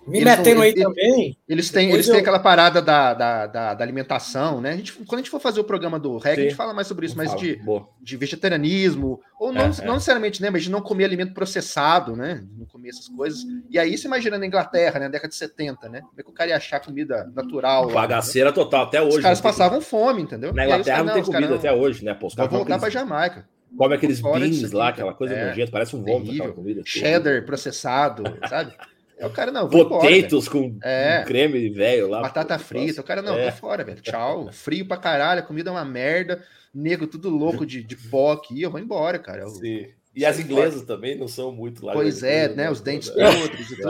Me 0.07 0.19
eles 0.19 0.38
metendo 0.38 0.56
não, 0.56 0.61
aí 0.61 0.69
eles, 0.69 0.84
também. 0.84 1.38
Eles 1.48 1.69
têm, 1.72 1.91
eles 1.91 2.07
eu... 2.07 2.14
têm 2.14 2.22
aquela 2.22 2.38
parada 2.40 2.82
da, 2.82 3.14
da, 3.14 3.48
da, 3.48 3.73
da, 3.73 3.84
alimentação, 3.84 4.61
né? 4.61 4.72
A 4.72 4.76
gente, 4.76 4.94
quando 4.94 5.15
a 5.15 5.18
gente 5.18 5.32
for 5.32 5.40
fazer 5.40 5.60
o 5.60 5.64
programa 5.64 5.99
do 5.99 6.18
REC, 6.18 6.38
a 6.38 6.41
gente 6.44 6.56
fala 6.56 6.73
mais 6.73 6.88
sobre 6.88 7.07
isso, 7.07 7.18
mas 7.18 7.36
de, 7.36 7.60
de 8.02 8.18
vegetarianismo, 8.18 9.19
ou 9.40 9.52
não, 9.52 9.61
é, 9.61 9.72
não 9.84 9.94
é. 9.94 9.94
necessariamente, 9.94 10.41
né? 10.41 10.52
Mas 10.52 10.64
de 10.64 10.69
não 10.69 10.82
comer 10.82 11.06
alimento 11.06 11.34
processado, 11.34 12.15
né? 12.15 12.44
Não 12.56 12.68
comer 12.68 12.90
essas 12.90 13.10
coisas. 13.10 13.44
E 13.69 13.80
aí 13.80 13.98
você 13.98 14.07
imagina 14.07 14.38
na 14.38 14.45
Inglaterra, 14.45 14.99
né? 14.99 15.06
Na 15.06 15.11
década 15.11 15.30
de 15.30 15.36
70, 15.36 15.90
né? 15.90 16.02
Como 16.02 16.14
é 16.19 16.23
que 16.23 16.30
o 16.30 16.34
cara 16.34 16.49
ia 16.52 16.57
achar 16.57 16.80
comida 16.80 17.32
natural? 17.34 17.90
Bagaceira 17.90 18.49
né? 18.49 18.56
total, 18.56 18.84
até 18.84 19.02
hoje. 19.02 19.18
Os 19.18 19.23
caras 19.23 19.41
passavam 19.41 19.82
fome, 19.82 20.22
entendeu? 20.22 20.53
Na 20.53 20.65
Inglaterra 20.65 20.99
não, 20.99 21.06
não 21.06 21.14
tem 21.15 21.23
comida 21.23 21.48
não, 21.48 21.56
até 21.56 21.73
hoje, 21.73 22.06
né? 22.06 22.14
Pô, 22.14 22.30
Vai 22.30 22.48
voltar 22.48 22.77
para 22.77 22.90
Jamaica. 22.90 23.48
Come 23.76 23.95
aqueles 23.95 24.22
beans 24.22 24.72
lá, 24.72 24.90
aquela 24.90 25.14
coisa 25.14 25.34
é, 25.34 25.49
nojenta, 25.49 25.72
parece 25.72 25.95
um 25.95 26.03
vômito 26.03 26.32
aquela 26.32 26.53
comida. 26.53 26.82
Cheddar 26.86 27.44
processado, 27.45 28.23
sabe? 28.48 28.73
É 29.18 29.26
o 29.26 29.30
cara, 29.30 29.52
não. 29.52 29.70
Potatoes 29.70 30.48
com, 30.48 30.78
é. 30.84 31.24
creme 31.26 31.70
velho 31.70 32.08
lá. 32.08 32.22
Batata 32.22 32.60
frita. 32.60 33.02
O 33.02 33.04
cara, 33.04 33.22
não, 33.22 33.38
é. 33.38 33.50
tô 33.50 33.58
fora, 33.58 33.84
velho. 33.84 34.02
Tchau. 34.02 34.50
Frio 34.54 34.86
pra 34.86 34.98
caralho, 34.98 35.40
a 35.40 35.44
comida 35.44 35.70
é 35.70 35.74
uma 35.74 35.86
merda. 35.86 36.44
Nego 36.74 37.08
tudo 37.08 37.30
louco 37.30 37.66
de, 37.66 37.82
de 37.82 37.96
pó 37.96 38.34
aqui. 38.34 38.62
Eu 38.62 38.72
vou 38.72 38.80
embora, 38.80 39.18
cara. 39.18 39.44
Eu, 39.44 39.50
Sim. 39.50 39.88
E 40.16 40.26
as 40.26 40.40
inglesas 40.40 40.84
também 40.84 41.18
não 41.18 41.28
são 41.28 41.52
muito 41.52 41.86
lá. 41.86 41.92
Pois 41.92 42.24
é, 42.24 42.48
né? 42.48 42.72
Os 42.72 42.80
dentes 42.80 43.10
podres 43.10 43.70
e 43.70 43.76
tudo. 43.76 43.90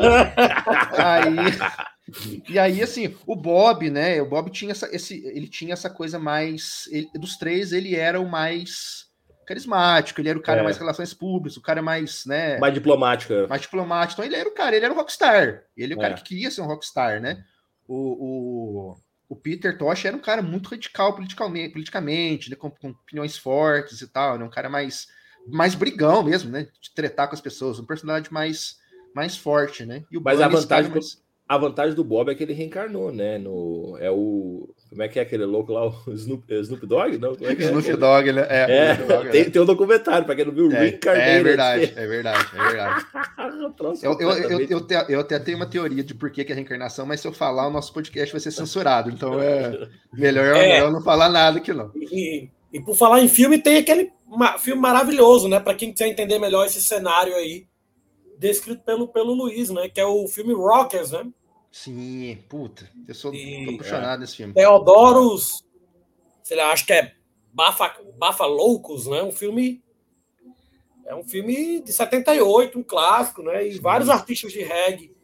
aí, 0.97 2.43
e 2.49 2.59
aí, 2.59 2.81
assim, 2.81 3.15
o 3.27 3.35
Bob, 3.35 3.91
né? 3.91 4.19
O 4.21 4.25
Bob 4.27 4.49
tinha 4.49 4.71
essa, 4.71 4.93
esse, 4.93 5.23
ele 5.27 5.47
tinha 5.47 5.73
essa 5.73 5.89
coisa 5.89 6.17
mais. 6.17 6.89
Ele, 6.91 7.07
dos 7.15 7.37
três, 7.37 7.71
ele 7.71 7.95
era 7.95 8.19
o 8.19 8.27
mais 8.27 9.04
carismático, 9.45 10.19
ele 10.19 10.29
era 10.29 10.39
o 10.39 10.41
cara 10.41 10.61
é. 10.61 10.63
mais 10.63 10.77
relações 10.77 11.13
públicas, 11.13 11.57
o 11.57 11.61
cara 11.61 11.81
mais, 11.81 12.25
né? 12.25 12.57
Mais 12.57 12.73
diplomático. 12.73 13.33
É. 13.33 13.47
Mais 13.47 13.61
diplomático. 13.61 14.21
Então 14.21 14.25
ele 14.25 14.35
era 14.35 14.49
o 14.49 14.53
cara, 14.53 14.75
ele 14.75 14.85
era 14.85 14.93
o 14.93 14.97
rockstar. 14.97 15.63
Ele 15.75 15.93
é 15.93 15.95
o 15.95 15.99
cara 15.99 16.13
é. 16.13 16.17
que 16.17 16.23
queria 16.23 16.51
ser 16.51 16.61
um 16.61 16.67
rockstar, 16.67 17.21
né? 17.21 17.43
O, 17.87 17.95
o, 17.95 18.97
o 19.29 19.35
Peter 19.35 19.77
Tosh 19.77 20.05
era 20.05 20.17
um 20.17 20.21
cara 20.21 20.41
muito 20.41 20.69
radical 20.69 21.13
politicamente, 21.13 21.73
politicamente 21.73 22.49
né? 22.49 22.55
com, 22.55 22.69
com 22.69 22.89
opiniões 22.89 23.37
fortes 23.37 24.01
e 24.01 24.07
tal, 24.07 24.37
né? 24.37 24.45
Um 24.45 24.49
cara 24.49 24.69
mais, 24.69 25.07
mais 25.47 25.75
brigão 25.75 26.23
mesmo, 26.23 26.51
né? 26.51 26.67
De 26.81 26.93
tretar 26.93 27.27
com 27.27 27.35
as 27.35 27.41
pessoas, 27.41 27.79
um 27.79 27.85
personagem 27.85 28.31
mais, 28.31 28.77
mais 29.13 29.37
forte, 29.37 29.85
né? 29.85 30.03
E 30.11 30.17
o 30.17 30.21
Mas 30.21 30.41
a 30.41 30.47
vantagem, 30.47 30.91
mais 30.91 31.24
a 31.47 31.57
vantagem 31.57 31.93
do 31.93 32.03
Bob 32.03 32.31
é 32.31 32.35
que 32.35 32.43
ele 32.43 32.53
reencarnou, 32.53 33.11
né? 33.11 33.37
No, 33.37 33.95
é 33.99 34.09
o. 34.09 34.67
Como 34.89 35.03
é 35.03 35.07
que 35.07 35.19
é 35.19 35.21
aquele 35.21 35.45
louco 35.45 35.71
lá? 35.71 35.85
O 35.87 36.11
Snoop, 36.11 36.43
é 36.51 36.59
Snoop 36.61 36.85
Dogg? 36.87 37.17
Não? 37.19 37.35
Como 37.35 37.49
é 37.49 37.55
que 37.55 37.63
é? 37.63 37.65
Snoop 37.67 37.95
Dogg, 37.97 38.31
né? 38.31 38.47
É, 38.49 38.77
é 38.77 38.95
Dogg, 38.95 39.29
tem, 39.29 39.43
né? 39.43 39.49
tem 39.51 39.61
um 39.61 39.65
documentário, 39.65 40.25
para 40.25 40.35
quem 40.35 40.45
não 40.45 40.53
viu, 40.53 40.71
é, 40.71 40.87
É 40.87 41.43
verdade, 41.43 41.93
é 41.95 42.07
verdade, 42.07 42.47
é 42.55 42.67
verdade. 42.67 43.05
eu, 44.01 44.19
eu, 44.19 44.29
eu, 44.31 44.59
eu, 44.61 44.87
eu, 45.09 45.19
até 45.19 45.37
tenho 45.37 45.57
uma 45.57 45.67
teoria 45.67 46.03
de 46.03 46.15
por 46.15 46.31
que, 46.31 46.41
é 46.41 46.53
reencarnação, 46.53 47.05
mas 47.05 47.19
se 47.19 47.27
eu 47.27 47.33
falar, 47.33 47.67
o 47.67 47.71
nosso 47.71 47.93
podcast 47.93 48.31
vai 48.31 48.41
ser 48.41 48.51
censurado. 48.51 49.11
Então 49.11 49.39
é 49.39 49.87
melhor 50.13 50.55
é. 50.55 50.81
eu 50.81 50.89
não 50.89 51.01
falar 51.01 51.29
nada 51.29 51.59
aqui, 51.59 51.73
não. 51.73 51.91
E, 51.95 52.49
e 52.73 52.79
por 52.79 52.95
falar 52.95 53.21
em 53.21 53.27
filme, 53.27 53.59
tem 53.59 53.77
aquele 53.77 54.11
filme 54.59 54.81
maravilhoso, 54.81 55.47
né? 55.47 55.59
Para 55.59 55.75
quem 55.75 55.91
quiser 55.91 56.07
entender 56.07 56.39
melhor 56.39 56.65
esse 56.65 56.81
cenário 56.81 57.35
aí 57.35 57.67
descrito 58.37 58.83
pelo, 58.83 59.07
pelo 59.07 59.33
Luiz, 59.33 59.69
né? 59.69 59.89
Que 59.89 59.99
é 59.99 60.05
o 60.05 60.27
filme 60.27 60.53
Rockers, 60.53 61.11
né? 61.11 61.27
Sim, 61.71 62.37
puta. 62.47 62.89
Eu 63.07 63.13
sou 63.13 63.33
e, 63.33 63.75
apaixonado 63.75 64.15
é. 64.15 64.17
nesse 64.19 64.37
filme. 64.37 64.53
Teodoros, 64.53 65.65
sei 66.41 66.57
lá, 66.57 66.71
acho 66.71 66.85
que 66.85 66.93
é 66.93 67.13
Bafa, 67.51 67.95
Bafa 68.17 68.45
Loucos, 68.45 69.07
né? 69.07 69.21
Um 69.23 69.31
filme. 69.31 69.83
É 71.05 71.13
um 71.13 71.23
filme 71.23 71.81
de 71.81 71.93
78, 71.93 72.79
um 72.79 72.83
clássico, 72.83 73.43
né? 73.43 73.67
E 73.67 73.73
Sim. 73.73 73.81
vários 73.81 74.09
artistas 74.09 74.51
de 74.51 74.63
reggae 74.63 75.15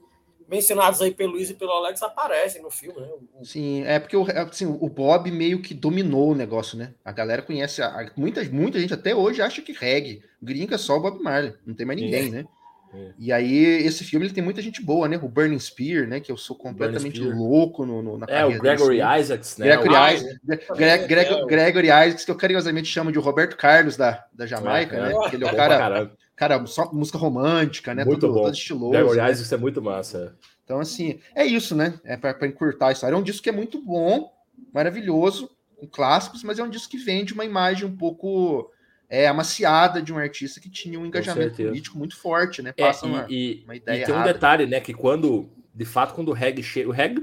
mencionados 0.52 1.02
aí 1.02 1.12
pelo 1.12 1.32
Luiz 1.32 1.50
e 1.50 1.54
pelo 1.54 1.72
Alex 1.72 2.04
aparecem 2.04 2.62
no 2.62 2.70
filme, 2.70 3.00
né? 3.00 3.08
Sim, 3.42 3.84
é 3.86 3.98
porque 3.98 4.18
o, 4.18 4.26
assim, 4.30 4.66
o 4.66 4.90
Bob 4.90 5.32
meio 5.32 5.62
que 5.62 5.74
dominou 5.74 6.32
o 6.32 6.36
negócio, 6.36 6.78
né? 6.78 6.94
A 7.06 7.14
galera 7.14 7.42
conhece, 7.42 7.82
a, 7.82 8.12
muita, 8.18 8.44
muita 8.44 8.78
gente 8.78 8.94
até 8.94 9.16
hoje 9.16 9.42
acha 9.42 9.62
que 9.62 9.72
reggae, 9.72 10.22
gringa 10.42 10.76
é 10.76 10.78
só 10.78 10.98
o 10.98 11.00
Bob 11.00 11.24
Marley, 11.24 11.54
não 11.66 11.74
tem 11.74 11.86
mais 11.86 11.98
ninguém, 11.98 12.30
né? 12.30 12.46
É. 12.94 13.12
E 13.18 13.32
aí, 13.32 13.64
esse 13.86 14.04
filme 14.04 14.26
ele 14.26 14.34
tem 14.34 14.44
muita 14.44 14.62
gente 14.62 14.82
boa, 14.82 15.08
né? 15.08 15.18
O 15.22 15.28
Burning 15.28 15.60
Spear, 15.60 16.08
né? 16.08 16.20
Que 16.20 16.32
eu 16.32 16.38
sou 16.38 16.56
completamente 16.56 17.22
louco 17.22 17.86
no, 17.86 18.02
no, 18.02 18.18
na 18.18 18.26
É, 18.30 18.46
o 18.46 18.60
Gregory 18.60 18.98
Isaacs, 18.98 19.58
né? 19.58 19.66
Gregory, 19.68 19.90
o... 19.90 20.14
Isaacs, 20.14 20.40
Greg, 20.76 21.08
Greg, 21.08 21.34
é, 21.34 21.46
Gregory 21.46 21.88
Isaacs, 21.88 22.26
que 22.26 22.32
eu 22.32 22.36
carinhosamente 22.36 22.88
chamo 22.88 23.12
de 23.12 23.20
Roberto 23.20 23.56
Carlos 23.56 23.96
da, 23.96 24.26
da 24.34 24.46
Jamaica, 24.46 24.96
é, 24.96 25.02
né? 25.02 25.14
É. 25.14 25.36
Ele 25.36 25.46
é 25.46 25.52
o 25.52 25.56
cara, 25.56 26.12
cara, 26.36 26.66
só 26.66 26.92
música 26.92 27.18
romântica, 27.18 27.96
né? 27.96 28.04
Muito 28.04 28.22
Tudo, 28.22 28.34
bom. 28.34 28.44
Todo 28.44 28.54
estiloso. 28.54 28.92
Gregory 28.92 29.18
né? 29.18 29.32
Isaacs 29.32 29.54
é 29.54 29.58
muito 29.58 29.82
massa. 29.82 30.36
Então, 30.64 30.80
assim, 30.80 31.20
é 31.36 31.46
isso, 31.46 31.76
né? 31.76 31.94
É 32.04 32.18
para 32.18 32.48
encurtar 32.48 32.88
a 32.88 32.92
história. 32.92 33.16
É 33.16 33.18
um 33.18 33.24
disco 33.24 33.44
que 33.44 33.50
é 33.50 33.54
muito 33.54 33.82
bom, 33.82 34.32
maravilhoso, 34.74 35.50
com 35.78 35.88
clássicos, 35.88 36.44
mas 36.44 36.60
é 36.60 36.64
um 36.64 36.70
disco 36.70 36.92
que 36.92 36.98
vende 36.98 37.34
uma 37.34 37.46
imagem 37.46 37.86
um 37.86 37.96
pouco 37.96 38.70
é, 39.12 39.28
amaciada 39.28 40.02
de 40.02 40.14
um 40.14 40.18
artista 40.18 40.62
que 40.62 40.70
tinha 40.70 40.98
um 40.98 41.06
engajamento 41.06 41.58
político 41.58 41.98
muito 41.98 42.16
forte, 42.16 42.62
né? 42.62 42.74
É, 42.78 42.86
Passa 42.86 43.06
é, 43.06 43.10
e, 43.10 43.12
uma, 43.12 43.26
e, 43.30 43.62
uma 43.66 43.76
ideia. 43.76 44.04
E 44.04 44.06
tem 44.06 44.16
um 44.16 44.24
detalhe, 44.24 44.66
né? 44.66 44.80
Que 44.80 44.94
quando, 44.94 45.50
de 45.76 45.84
fato, 45.84 46.14
quando 46.14 46.30
o 46.30 46.34
reggae 46.34 46.64
chega. 46.64 46.88
O 46.88 46.94
reggae 46.94 47.22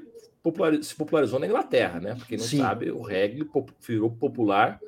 se 0.83 0.95
popularizou 0.95 1.39
na 1.39 1.47
Inglaterra, 1.47 1.99
né? 1.99 2.15
Porque 2.15 2.37
não 2.37 2.45
Sim. 2.45 2.59
sabe, 2.59 2.91
o 2.91 3.01
reggae 3.01 3.49
virou 3.81 4.11
popular 4.11 4.79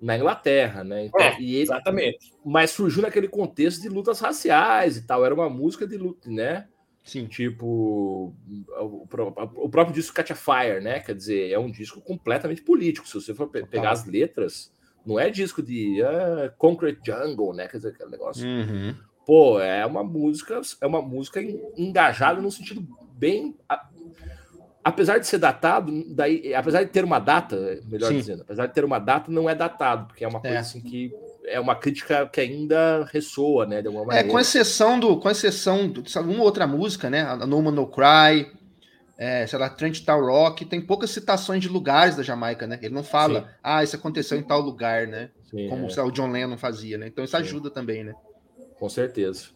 na 0.00 0.16
Inglaterra, 0.16 0.82
né? 0.82 1.04
Então, 1.04 1.20
é, 1.20 1.36
ele, 1.36 1.58
exatamente. 1.58 2.32
Mas 2.42 2.70
surgiu 2.70 3.02
naquele 3.02 3.28
contexto 3.28 3.82
de 3.82 3.90
lutas 3.90 4.18
raciais 4.18 4.96
e 4.96 5.06
tal. 5.06 5.26
Era 5.26 5.34
uma 5.34 5.50
música 5.50 5.86
de 5.86 5.98
luta, 5.98 6.30
né? 6.30 6.66
Sim. 7.02 7.26
Tipo, 7.26 8.34
o, 8.80 9.06
o 9.56 9.68
próprio 9.68 9.94
disco 9.94 10.14
Catch 10.14 10.30
a 10.30 10.34
Fire, 10.34 10.80
né? 10.82 11.00
Quer 11.00 11.14
dizer, 11.14 11.50
é 11.50 11.58
um 11.58 11.70
disco 11.70 12.00
completamente 12.00 12.62
político. 12.62 13.06
Se 13.06 13.14
você 13.14 13.34
for 13.34 13.46
pe 13.46 13.66
pegar 13.66 13.90
as 13.90 14.06
letras, 14.06 14.72
não 15.04 15.18
é 15.18 15.30
disco 15.30 15.62
de 15.62 16.02
uh, 16.02 16.52
Concrete 16.56 17.00
Jungle, 17.04 17.54
né? 17.54 17.68
Quer 17.68 17.78
dizer, 17.78 17.88
aquele 17.90 18.10
negócio. 18.10 18.46
Uhum. 18.46 18.94
Pô, 19.26 19.60
é 19.60 19.84
uma 19.86 20.02
música, 20.02 20.60
é 20.80 20.86
uma 20.86 21.00
música 21.00 21.40
engajada 21.76 22.40
no 22.40 22.50
sentido 22.50 22.86
bem. 23.16 23.56
Apesar 24.82 25.18
de 25.18 25.26
ser 25.26 25.38
datado, 25.38 25.90
daí, 26.08 26.54
apesar 26.54 26.82
de 26.82 26.90
ter 26.90 27.04
uma 27.04 27.18
data, 27.18 27.56
melhor 27.86 28.08
Sim. 28.08 28.18
dizendo, 28.18 28.42
apesar 28.42 28.66
de 28.66 28.74
ter 28.74 28.84
uma 28.84 28.98
data, 28.98 29.32
não 29.32 29.48
é 29.48 29.54
datado, 29.54 30.08
porque 30.08 30.24
é 30.24 30.28
uma 30.28 30.40
coisa 30.40 30.56
é. 30.56 30.60
assim 30.60 30.80
que 30.80 31.10
é 31.46 31.58
uma 31.58 31.74
crítica 31.74 32.26
que 32.26 32.40
ainda 32.40 33.04
ressoa, 33.10 33.66
né? 33.66 33.80
De 33.80 33.88
alguma 33.88 34.06
maneira. 34.06 34.28
É, 34.28 34.30
com 34.30 34.38
exceção 34.38 35.00
do, 35.00 35.18
com 35.18 35.30
exceção 35.30 35.88
de 35.88 36.18
alguma 36.18 36.42
outra 36.42 36.66
música, 36.66 37.08
né? 37.08 37.22
A 37.22 37.46
No 37.46 37.62
Man 37.62 37.70
No 37.70 37.86
Cry, 37.86 38.50
é, 39.16 39.46
sei 39.46 39.58
lá, 39.58 39.68
Trent 39.68 40.00
Tal 40.04 40.24
Rock, 40.24 40.64
tem 40.64 40.80
poucas 40.80 41.10
citações 41.10 41.62
de 41.62 41.68
lugares 41.68 42.16
da 42.16 42.22
Jamaica, 42.22 42.66
né? 42.66 42.78
Ele 42.82 42.94
não 42.94 43.04
fala, 43.04 43.40
Sim. 43.40 43.46
ah, 43.62 43.84
isso 43.84 43.96
aconteceu 43.96 44.38
em 44.38 44.42
tal 44.42 44.60
lugar, 44.60 45.06
né? 45.06 45.30
Sim, 45.50 45.68
Como 45.68 45.86
é. 45.86 45.94
lá, 45.96 46.04
o 46.04 46.10
John 46.10 46.30
Lennon 46.30 46.58
fazia, 46.58 46.98
né? 46.98 47.06
Então 47.06 47.24
isso 47.24 47.36
Sim. 47.36 47.42
ajuda 47.42 47.70
também, 47.70 48.02
né? 48.02 48.14
Com 48.78 48.88
certeza. 48.88 49.46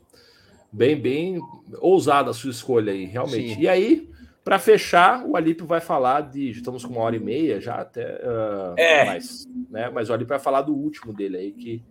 Bem, 0.70 1.00
bem 1.00 1.40
ousada 1.80 2.30
a 2.30 2.34
sua 2.34 2.50
escolha 2.50 2.92
aí, 2.92 3.04
realmente. 3.04 3.58
E 3.58 3.66
aí, 3.66 4.08
para 4.44 4.58
fechar, 4.58 5.24
o 5.24 5.36
Alípio 5.36 5.66
vai 5.66 5.80
falar 5.80 6.22
de. 6.22 6.50
Estamos 6.50 6.84
com 6.84 6.92
uma 6.92 7.02
hora 7.02 7.16
e 7.16 7.18
meia 7.18 7.60
já 7.60 7.76
até. 7.76 8.04
Uh, 8.04 8.74
é. 8.76 9.04
Mais, 9.06 9.46
né? 9.70 9.90
Mas 9.90 10.08
o 10.08 10.12
Alípio 10.12 10.28
vai 10.28 10.38
falar 10.38 10.62
do 10.62 10.74
último 10.74 11.12
dele 11.12 11.36
aí, 11.36 11.52
que. 11.52 11.84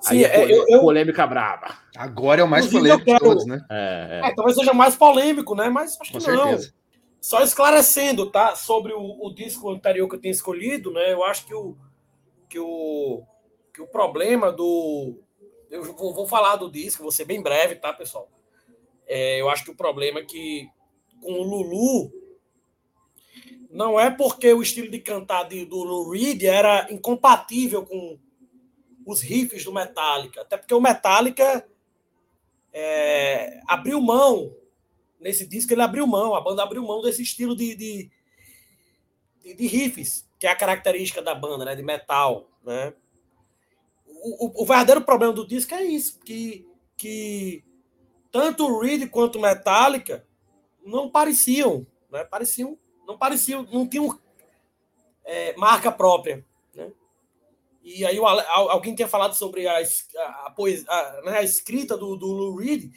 Sim, 0.00 0.24
aí 0.24 0.24
é, 0.24 0.28
polêmica, 0.28 0.54
eu, 0.54 0.76
eu... 0.76 0.80
polêmica 0.80 1.26
braba. 1.26 1.74
Agora 1.96 2.40
é 2.40 2.44
o 2.44 2.48
mais 2.48 2.66
polêmico 2.68 3.04
quero... 3.04 3.18
de 3.18 3.24
todos, 3.24 3.46
né? 3.46 3.60
É, 3.68 4.20
é. 4.24 4.34
talvez 4.34 4.56
seja 4.56 4.72
mais 4.72 4.94
polêmico, 4.94 5.54
né? 5.56 5.68
Mas 5.68 5.98
acho 6.00 6.12
com 6.12 6.18
que 6.18 6.24
certeza. 6.24 6.72
Só 7.20 7.42
esclarecendo, 7.42 8.30
tá? 8.30 8.56
Sobre 8.56 8.94
o, 8.94 9.26
o, 9.26 9.34
disco 9.34 9.70
anterior 9.70 10.08
que 10.08 10.16
eu 10.16 10.20
tinha 10.20 10.30
escolhido, 10.30 10.90
né? 10.90 11.12
Eu 11.12 11.22
acho 11.22 11.46
que 11.46 11.54
o, 11.54 11.76
que 12.48 12.58
o, 12.58 13.22
que 13.74 13.82
o 13.82 13.86
problema 13.86 14.50
do. 14.50 15.18
Eu 15.70 15.84
vou, 15.84 16.14
vou 16.14 16.26
falar 16.26 16.56
do 16.56 16.70
disco, 16.70 17.02
vou 17.02 17.12
ser 17.12 17.26
bem 17.26 17.42
breve, 17.42 17.76
tá, 17.76 17.92
pessoal? 17.92 18.28
É, 19.06 19.40
eu 19.40 19.50
acho 19.50 19.64
que 19.64 19.70
o 19.70 19.76
problema 19.76 20.20
é 20.20 20.24
que 20.24 20.68
com 21.20 21.32
o 21.32 21.42
Lulu 21.42 22.10
não 23.70 24.00
é 24.00 24.10
porque 24.10 24.52
o 24.52 24.62
estilo 24.62 24.90
de 24.90 24.98
cantar 24.98 25.44
de, 25.44 25.64
do 25.64 25.84
Lou 25.84 26.10
Reed 26.10 26.42
era 26.42 26.88
incompatível 26.90 27.84
com 27.84 28.18
os 29.06 29.20
riffs 29.20 29.64
do 29.64 29.72
Metallica, 29.72 30.40
até 30.40 30.56
porque 30.56 30.74
o 30.74 30.80
Metallica 30.80 31.68
é, 32.72 33.60
abriu 33.66 34.00
mão 34.00 34.56
nesse 35.20 35.46
disco 35.46 35.72
ele 35.72 35.82
abriu 35.82 36.06
mão, 36.06 36.34
a 36.34 36.40
banda 36.40 36.62
abriu 36.62 36.82
mão 36.82 37.02
desse 37.02 37.22
estilo 37.22 37.54
de, 37.54 37.74
de, 37.74 38.10
de, 39.44 39.54
de 39.54 39.66
riffs, 39.66 40.28
que 40.38 40.46
é 40.46 40.50
a 40.50 40.56
característica 40.56 41.20
da 41.20 41.34
banda, 41.34 41.64
né? 41.64 41.76
De 41.76 41.82
metal, 41.82 42.48
né? 42.64 42.94
O, 44.06 44.46
o, 44.46 44.62
o, 44.62 44.66
verdadeiro 44.66 45.02
problema 45.02 45.32
do 45.32 45.46
disco 45.46 45.74
é 45.74 45.82
isso, 45.82 46.18
que, 46.20 46.66
que 46.96 47.64
tanto 48.30 48.66
o 48.66 48.80
Reed 48.80 49.08
quanto 49.08 49.38
o 49.38 49.40
Metallica 49.40 50.26
não 50.84 51.10
pareciam, 51.10 51.86
né? 52.10 52.24
Pareciam, 52.24 52.78
não 53.06 53.16
pareciam, 53.16 53.62
não 53.70 53.86
tinham 53.86 54.18
é, 55.24 55.54
marca 55.56 55.92
própria, 55.92 56.44
né? 56.74 56.92
E 57.82 58.04
aí 58.04 58.18
alguém 58.18 58.94
tinha 58.94 59.08
falado 59.08 59.34
sobre 59.34 59.66
a, 59.66 59.78
a, 59.78 59.82
a, 59.82 60.54
a, 60.88 61.22
né, 61.22 61.38
a 61.38 61.42
escrita 61.42 61.96
do, 61.96 62.16
do 62.16 62.26
Lou 62.26 62.56
Reed, 62.56 62.92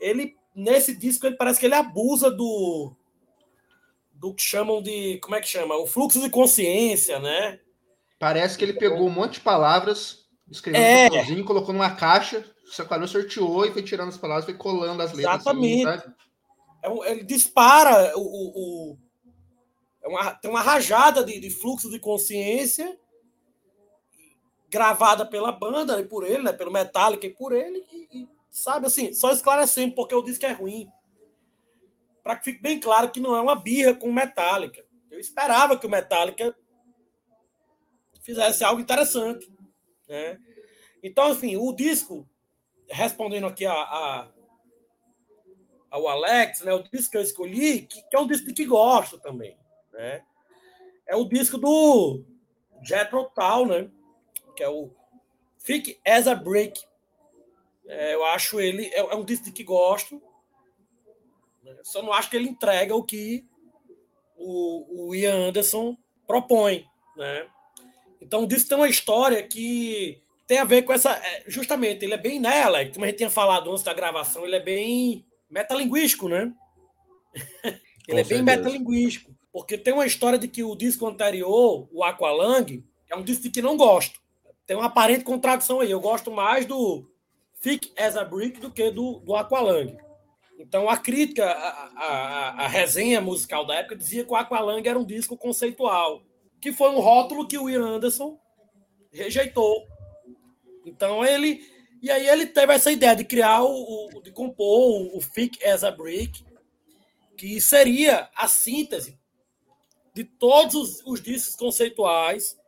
ele 0.00 0.37
nesse 0.58 0.96
disco 0.96 1.26
ele 1.26 1.36
parece 1.36 1.60
que 1.60 1.66
ele 1.66 1.74
abusa 1.74 2.30
do 2.30 2.92
do 4.12 4.34
que 4.34 4.42
chamam 4.42 4.82
de 4.82 5.18
como 5.18 5.36
é 5.36 5.40
que 5.40 5.48
chama 5.48 5.76
o 5.76 5.86
fluxo 5.86 6.20
de 6.20 6.28
consciência, 6.28 7.20
né? 7.20 7.60
Parece 8.18 8.58
que 8.58 8.64
ele 8.64 8.72
pegou 8.72 9.06
um 9.06 9.10
monte 9.10 9.34
de 9.34 9.40
palavras, 9.40 10.26
escreveu 10.50 10.82
é. 10.82 11.06
um 11.06 11.08
papelzinho, 11.10 11.44
colocou 11.44 11.72
numa 11.72 11.94
caixa, 11.94 12.44
separou, 12.66 13.06
sorteou 13.06 13.64
e 13.64 13.72
foi 13.72 13.82
tirando 13.82 14.08
as 14.08 14.18
palavras, 14.18 14.44
foi 14.44 14.54
colando 14.54 15.00
as 15.00 15.12
letras. 15.12 15.46
Assim, 15.46 15.80
Exatamente. 15.80 15.86
Assim, 15.86 16.14
é 16.82 17.12
ele 17.12 17.22
dispara 17.22 18.12
o, 18.16 18.20
o, 18.20 18.92
o 18.92 18.98
é 20.02 20.08
uma, 20.08 20.34
tem 20.34 20.50
uma 20.50 20.62
rajada 20.62 21.22
de, 21.22 21.38
de, 21.38 21.50
fluxo 21.50 21.88
de 21.88 22.00
consciência 22.00 22.98
gravada 24.68 25.24
pela 25.24 25.52
banda 25.52 26.00
e 26.00 26.04
por 26.04 26.26
ele, 26.26 26.42
né, 26.42 26.52
pelo 26.52 26.72
Metallica 26.72 27.26
e 27.26 27.30
por 27.30 27.52
ele, 27.52 27.84
e, 27.92 28.22
e 28.22 28.37
sabe 28.50 28.86
assim, 28.86 29.12
só 29.12 29.30
esclarecendo 29.32 29.94
porque 29.94 30.14
eu 30.14 30.22
disse 30.22 30.38
que 30.38 30.46
é 30.46 30.52
ruim. 30.52 30.88
Para 32.22 32.36
que 32.36 32.44
fique 32.44 32.60
bem 32.60 32.78
claro 32.78 33.10
que 33.10 33.20
não 33.20 33.34
é 33.34 33.40
uma 33.40 33.56
birra 33.56 33.94
com 33.94 34.12
Metallica. 34.12 34.84
Eu 35.10 35.18
esperava 35.18 35.78
que 35.78 35.86
o 35.86 35.90
Metallica 35.90 36.54
fizesse 38.22 38.62
algo 38.62 38.80
interessante. 38.80 39.50
Né? 40.06 40.38
Então, 41.02 41.30
assim, 41.30 41.56
o 41.56 41.72
disco, 41.72 42.28
respondendo 42.88 43.46
aqui 43.46 43.64
a, 43.64 43.72
a, 43.72 44.28
ao 45.90 46.08
Alex, 46.08 46.60
né, 46.60 46.72
o 46.74 46.82
disco 46.82 47.12
que 47.12 47.16
eu 47.16 47.22
escolhi, 47.22 47.82
que, 47.82 48.02
que 48.02 48.16
é 48.16 48.18
um 48.18 48.26
disco 48.26 48.52
que 48.52 48.64
gosto 48.64 49.18
também. 49.18 49.56
Né? 49.92 50.22
É 51.06 51.16
o 51.16 51.24
disco 51.24 51.56
do 51.56 52.22
Jethro 52.82 53.30
Tull, 53.34 53.66
né? 53.66 53.90
que 54.54 54.62
é 54.62 54.68
o 54.68 54.90
Thick 55.64 56.00
as 56.04 56.26
a 56.26 56.34
Brick. 56.34 56.82
É, 57.88 58.14
eu 58.14 58.24
acho 58.26 58.60
ele, 58.60 58.84
é, 58.86 58.98
é 58.98 59.14
um 59.14 59.24
disco 59.24 59.50
que 59.50 59.64
gosto, 59.64 60.22
né? 61.64 61.74
só 61.82 62.02
não 62.02 62.12
acho 62.12 62.28
que 62.28 62.36
ele 62.36 62.48
entrega 62.48 62.94
o 62.94 63.02
que 63.02 63.46
o, 64.36 65.08
o 65.08 65.14
Ian 65.14 65.48
Anderson 65.48 65.96
propõe. 66.26 66.84
Né? 67.16 67.46
Então, 68.20 68.44
o 68.44 68.46
disco 68.46 68.68
tem 68.68 68.78
uma 68.78 68.88
história 68.88 69.42
que 69.42 70.20
tem 70.46 70.58
a 70.58 70.64
ver 70.64 70.82
com 70.82 70.92
essa. 70.92 71.12
É, 71.12 71.44
justamente, 71.46 72.04
ele 72.04 72.14
é 72.14 72.18
bem 72.18 72.38
nela, 72.38 72.84
como 72.86 73.04
a 73.04 73.08
gente 73.08 73.18
tinha 73.18 73.30
falado 73.30 73.70
antes 73.70 73.82
da 73.82 73.94
gravação, 73.94 74.44
ele 74.44 74.56
é 74.56 74.60
bem 74.60 75.24
metalinguístico, 75.50 76.28
né? 76.28 76.52
ele 78.06 78.20
é 78.20 78.24
bem 78.24 78.42
metalinguístico. 78.42 79.34
Porque 79.50 79.78
tem 79.78 79.94
uma 79.94 80.06
história 80.06 80.38
de 80.38 80.46
que 80.46 80.62
o 80.62 80.76
disco 80.76 81.06
anterior, 81.06 81.88
o 81.90 82.04
Aqualung, 82.04 82.84
é 83.10 83.16
um 83.16 83.22
disco 83.22 83.50
que 83.50 83.62
não 83.62 83.76
gosto. 83.76 84.20
Tem 84.66 84.76
uma 84.76 84.86
aparente 84.86 85.24
contradição 85.24 85.80
aí. 85.80 85.90
Eu 85.90 86.00
gosto 86.00 86.30
mais 86.30 86.66
do 86.66 87.10
Thick 87.60 87.92
as 87.98 88.16
a 88.16 88.24
Brick 88.24 88.60
do 88.60 88.70
que 88.70 88.90
do, 88.90 89.20
do 89.20 89.34
Aqualung. 89.34 89.96
Então, 90.58 90.88
a 90.88 90.96
crítica, 90.96 91.44
a, 91.44 91.92
a, 91.96 92.64
a, 92.64 92.68
resenha 92.68 93.20
musical 93.20 93.64
da 93.64 93.76
época 93.76 93.96
dizia 93.96 94.24
que 94.24 94.32
o 94.32 94.36
Aqualung 94.36 94.82
era 94.84 94.98
um 94.98 95.04
disco 95.04 95.36
conceitual, 95.36 96.22
que 96.60 96.72
foi 96.72 96.90
um 96.90 96.98
rótulo 96.98 97.46
que 97.46 97.56
o 97.56 97.70
Ian 97.70 97.86
Anderson 97.86 98.38
rejeitou. 99.12 99.86
Então, 100.84 101.24
ele. 101.24 101.64
E 102.02 102.10
aí, 102.10 102.28
ele 102.28 102.46
teve 102.46 102.72
essa 102.72 102.90
ideia 102.90 103.14
de 103.14 103.24
criar, 103.24 103.62
o, 103.62 104.20
de 104.22 104.32
compor 104.32 105.16
o, 105.16 105.20
Thick 105.20 105.64
as 105.64 105.84
a 105.84 105.90
Brick, 105.90 106.44
que 107.36 107.60
seria 107.60 108.28
a 108.36 108.48
síntese 108.48 109.18
de 110.12 110.24
todos 110.24 110.74
os, 110.74 111.06
os 111.06 111.20
discos 111.20 111.54
conceituais 111.54 112.58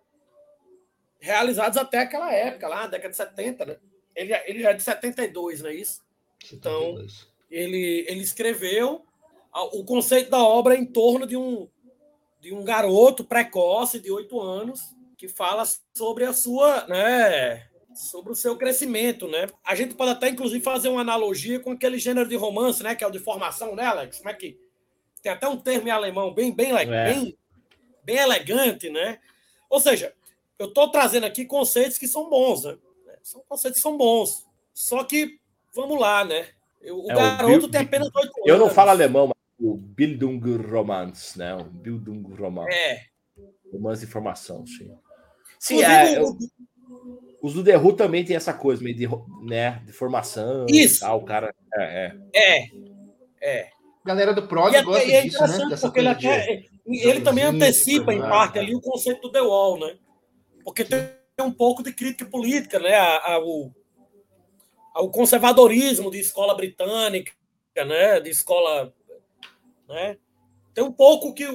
realizados 1.20 1.76
até 1.76 1.98
aquela 1.98 2.32
época, 2.32 2.68
lá 2.68 2.86
década 2.86 3.10
de 3.10 3.16
70, 3.16 3.66
né? 3.66 3.76
Ele, 4.14 4.34
ele 4.46 4.66
é 4.66 4.72
de 4.72 4.82
72, 4.82 5.62
não 5.62 5.70
é 5.70 5.74
isso? 5.74 6.02
72. 6.42 7.12
Então, 7.12 7.40
ele, 7.50 8.04
ele 8.08 8.20
escreveu 8.20 9.04
o 9.72 9.84
conceito 9.84 10.30
da 10.30 10.42
obra 10.42 10.76
em 10.76 10.86
torno 10.86 11.26
de 11.26 11.36
um, 11.36 11.68
de 12.40 12.54
um 12.54 12.64
garoto 12.64 13.24
precoce 13.24 13.98
de 13.98 14.10
oito 14.10 14.40
anos 14.40 14.94
que 15.16 15.28
fala 15.28 15.64
sobre 15.94 16.24
a 16.24 16.32
sua, 16.32 16.86
né, 16.86 17.68
sobre 17.94 18.32
o 18.32 18.36
seu 18.36 18.56
crescimento, 18.56 19.28
né? 19.28 19.46
A 19.64 19.74
gente 19.74 19.94
pode 19.94 20.12
até 20.12 20.28
inclusive 20.28 20.62
fazer 20.64 20.88
uma 20.88 21.02
analogia 21.02 21.60
com 21.60 21.72
aquele 21.72 21.98
gênero 21.98 22.28
de 22.28 22.36
romance, 22.36 22.82
né, 22.82 22.94
que 22.94 23.04
é 23.04 23.06
o 23.06 23.10
de 23.10 23.18
formação, 23.18 23.74
né, 23.74 23.84
Alex? 23.84 24.18
Como 24.18 24.30
é 24.30 24.34
que 24.34 24.58
tem 25.20 25.32
até 25.32 25.46
um 25.48 25.58
termo 25.58 25.88
em 25.88 25.90
alemão 25.90 26.32
bem 26.32 26.52
bem 26.52 26.72
é. 26.72 26.86
bem, 26.86 27.36
bem 28.02 28.16
elegante, 28.16 28.88
né? 28.88 29.18
Ou 29.68 29.80
seja, 29.80 30.14
eu 30.58 30.68
estou 30.68 30.90
trazendo 30.90 31.26
aqui 31.26 31.44
conceitos 31.44 31.98
que 31.98 32.08
são 32.08 32.30
bons, 32.30 32.64
né? 32.64 32.78
São 33.30 33.44
conceitos 33.48 33.78
que 33.78 33.82
são 33.82 33.96
bons. 33.96 34.44
Só 34.74 35.04
que 35.04 35.38
vamos 35.72 36.00
lá, 36.00 36.24
né? 36.24 36.48
O 36.82 37.12
é, 37.12 37.14
garoto 37.14 37.66
o 37.66 37.70
tem 37.70 37.82
apenas 37.82 38.08
oito 38.08 38.18
anos. 38.18 38.44
Eu 38.44 38.58
não 38.58 38.68
falo 38.68 38.90
alemão, 38.90 39.28
mas 39.28 39.36
o 39.60 39.76
Bildungsromanz, 39.76 41.36
né? 41.36 41.54
O 41.54 41.62
Bildungsromanz. 41.62 42.74
É. 42.74 43.02
Romance 43.72 44.04
de 44.04 44.10
formação, 44.10 44.66
sim. 44.66 44.90
Sim, 45.60 45.84
é, 45.84 46.18
eu, 46.18 46.36
os 47.40 47.54
do 47.54 47.62
The 47.62 47.78
Who 47.78 47.92
também 47.92 48.24
tem 48.24 48.34
essa 48.34 48.52
coisa 48.52 48.82
meio 48.82 48.96
de, 48.96 49.08
né, 49.46 49.80
de 49.86 49.92
formação. 49.92 50.66
Isso. 50.68 51.00
Tal, 51.00 51.18
o 51.20 51.24
cara. 51.24 51.54
É, 51.76 52.12
é. 52.34 52.68
É. 53.40 53.58
é. 53.60 53.70
Galera 54.04 54.34
do 54.34 54.48
prog 54.48 54.74
e 54.74 54.82
gosta 54.82 55.08
é 55.08 55.22
disso, 55.22 55.46
né? 55.46 55.76
Porque 55.80 56.00
ele, 56.00 56.08
até, 56.08 56.64
ele 56.84 57.20
também 57.20 57.44
antecipa, 57.44 58.12
em 58.12 58.18
parte, 58.18 58.58
ali 58.58 58.74
o 58.74 58.80
conceito 58.80 59.20
do 59.20 59.30
The 59.30 59.40
Wall, 59.40 59.78
né? 59.78 59.96
Porque 60.64 60.84
tem 60.84 61.19
um 61.42 61.52
pouco 61.52 61.82
de 61.82 61.92
crítica 61.92 62.28
política, 62.28 62.78
né? 62.78 62.96
Ao, 62.96 63.72
ao 64.94 65.10
conservadorismo 65.10 66.10
de 66.10 66.18
escola 66.18 66.54
britânica, 66.54 67.32
né? 67.76 68.20
De 68.20 68.30
escola, 68.30 68.92
né? 69.88 70.18
Tem 70.74 70.84
um 70.84 70.92
pouco 70.92 71.34
que 71.34 71.46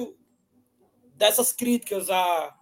dessas 1.14 1.52
críticas 1.52 2.10
a, 2.10 2.54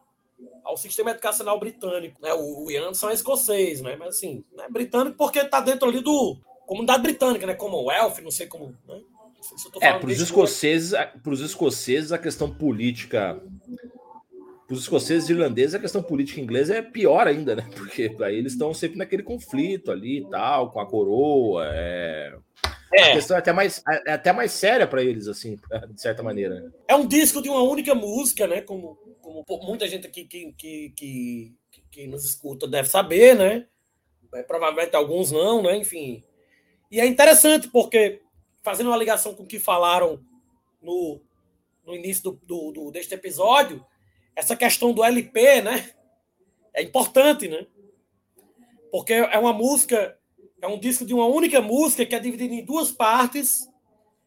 ao 0.63 0.77
sistema 0.77 1.11
educacional 1.11 1.59
britânico, 1.59 2.21
né? 2.23 2.33
O, 2.35 2.65
o 2.65 2.71
Ian 2.71 2.95
são 2.95 3.11
escocês, 3.11 3.81
né? 3.81 3.97
Mas 3.97 4.17
assim, 4.17 4.45
né? 4.53 4.67
britânico 4.71 5.17
porque 5.17 5.41
está 5.41 5.61
dentro 5.61 5.89
ali 5.89 6.01
do 6.01 6.39
comunidade 6.67 7.03
britânica, 7.03 7.47
né? 7.47 7.55
Como 7.55 7.83
o 7.83 7.93
Elf, 7.93 8.21
não 8.21 8.31
sei 8.31 8.47
como, 8.47 8.77
né? 8.87 9.01
Se 9.57 9.69
é, 9.83 9.99
para 9.99 10.09
os 10.09 10.21
escoceses, 10.21 10.93
para 11.23 11.33
os 11.33 11.41
escoceses 11.41 12.13
a 12.13 12.19
questão 12.19 12.51
política 12.51 13.39
para 14.67 14.75
os 14.75 14.83
escoceses 14.83 15.29
e 15.29 15.33
irlandeses, 15.33 15.75
a 15.75 15.79
questão 15.79 16.03
política 16.03 16.41
inglesa 16.41 16.77
é 16.77 16.83
pior 16.83 17.27
ainda, 17.27 17.55
né? 17.55 17.69
Porque 17.77 18.17
aí 18.23 18.37
eles 18.37 18.53
estão 18.53 18.73
sempre 18.73 18.97
naquele 18.97 19.23
conflito 19.23 19.91
ali 19.91 20.19
e 20.19 20.31
tal, 20.31 20.71
com 20.71 20.81
a 20.81 20.87
coroa. 20.87 21.69
É... 21.73 22.35
É. 22.93 23.11
A 23.11 23.13
questão 23.15 23.37
é 23.37 23.41
até 23.41 23.53
mais, 23.53 23.83
é 24.07 24.13
até 24.13 24.33
mais 24.33 24.53
séria 24.53 24.87
para 24.87 25.03
eles, 25.03 25.27
assim, 25.27 25.57
de 25.91 26.01
certa 26.01 26.23
maneira. 26.23 26.73
É 26.89 26.95
um 26.95 27.07
disco 27.07 27.43
de 27.43 27.49
uma 27.49 27.63
única 27.63 27.95
música, 27.95 28.47
né? 28.47 28.61
Como, 28.61 28.97
como 29.21 29.45
muita 29.67 29.89
gente 29.89 30.07
aqui 30.07 30.25
que, 30.25 30.53
que, 30.53 30.91
que, 30.97 31.55
que 31.91 32.07
nos 32.07 32.25
escuta 32.25 32.69
deve 32.69 32.89
saber, 32.89 33.35
né? 33.35 33.67
É, 34.33 34.43
provavelmente 34.43 34.95
alguns 34.95 35.31
não, 35.31 35.63
né? 35.63 35.77
Enfim. 35.77 36.25
E 36.91 37.01
é 37.01 37.07
interessante 37.07 37.69
porque, 37.69 38.23
fazendo 38.63 38.87
uma 38.89 38.97
ligação 38.97 39.35
com 39.35 39.43
o 39.43 39.47
que 39.47 39.59
falaram 39.59 40.21
no, 40.81 41.21
no 41.85 41.95
início 41.95 42.23
do, 42.23 42.41
do, 42.47 42.73
do 42.73 42.91
deste 42.93 43.15
episódio, 43.15 43.85
essa 44.37 44.57
questão 44.57 44.93
do 44.93 45.05
LP, 45.05 45.63
né? 45.63 45.91
É 46.73 46.83
importante, 46.83 47.49
né? 47.49 47.67
Porque 48.91 49.13
é 49.13 49.39
uma 49.39 49.53
música, 49.53 50.19
é 50.61 50.67
um 50.67 50.79
disco 50.79 51.05
de 51.05 51.15
uma 51.15 51.27
única 51.27 51.61
música 51.61 52.05
que 52.05 52.15
é 52.15 52.19
dividido 52.19 52.55
em 52.55 52.65
duas 52.65 52.91
partes 52.91 53.69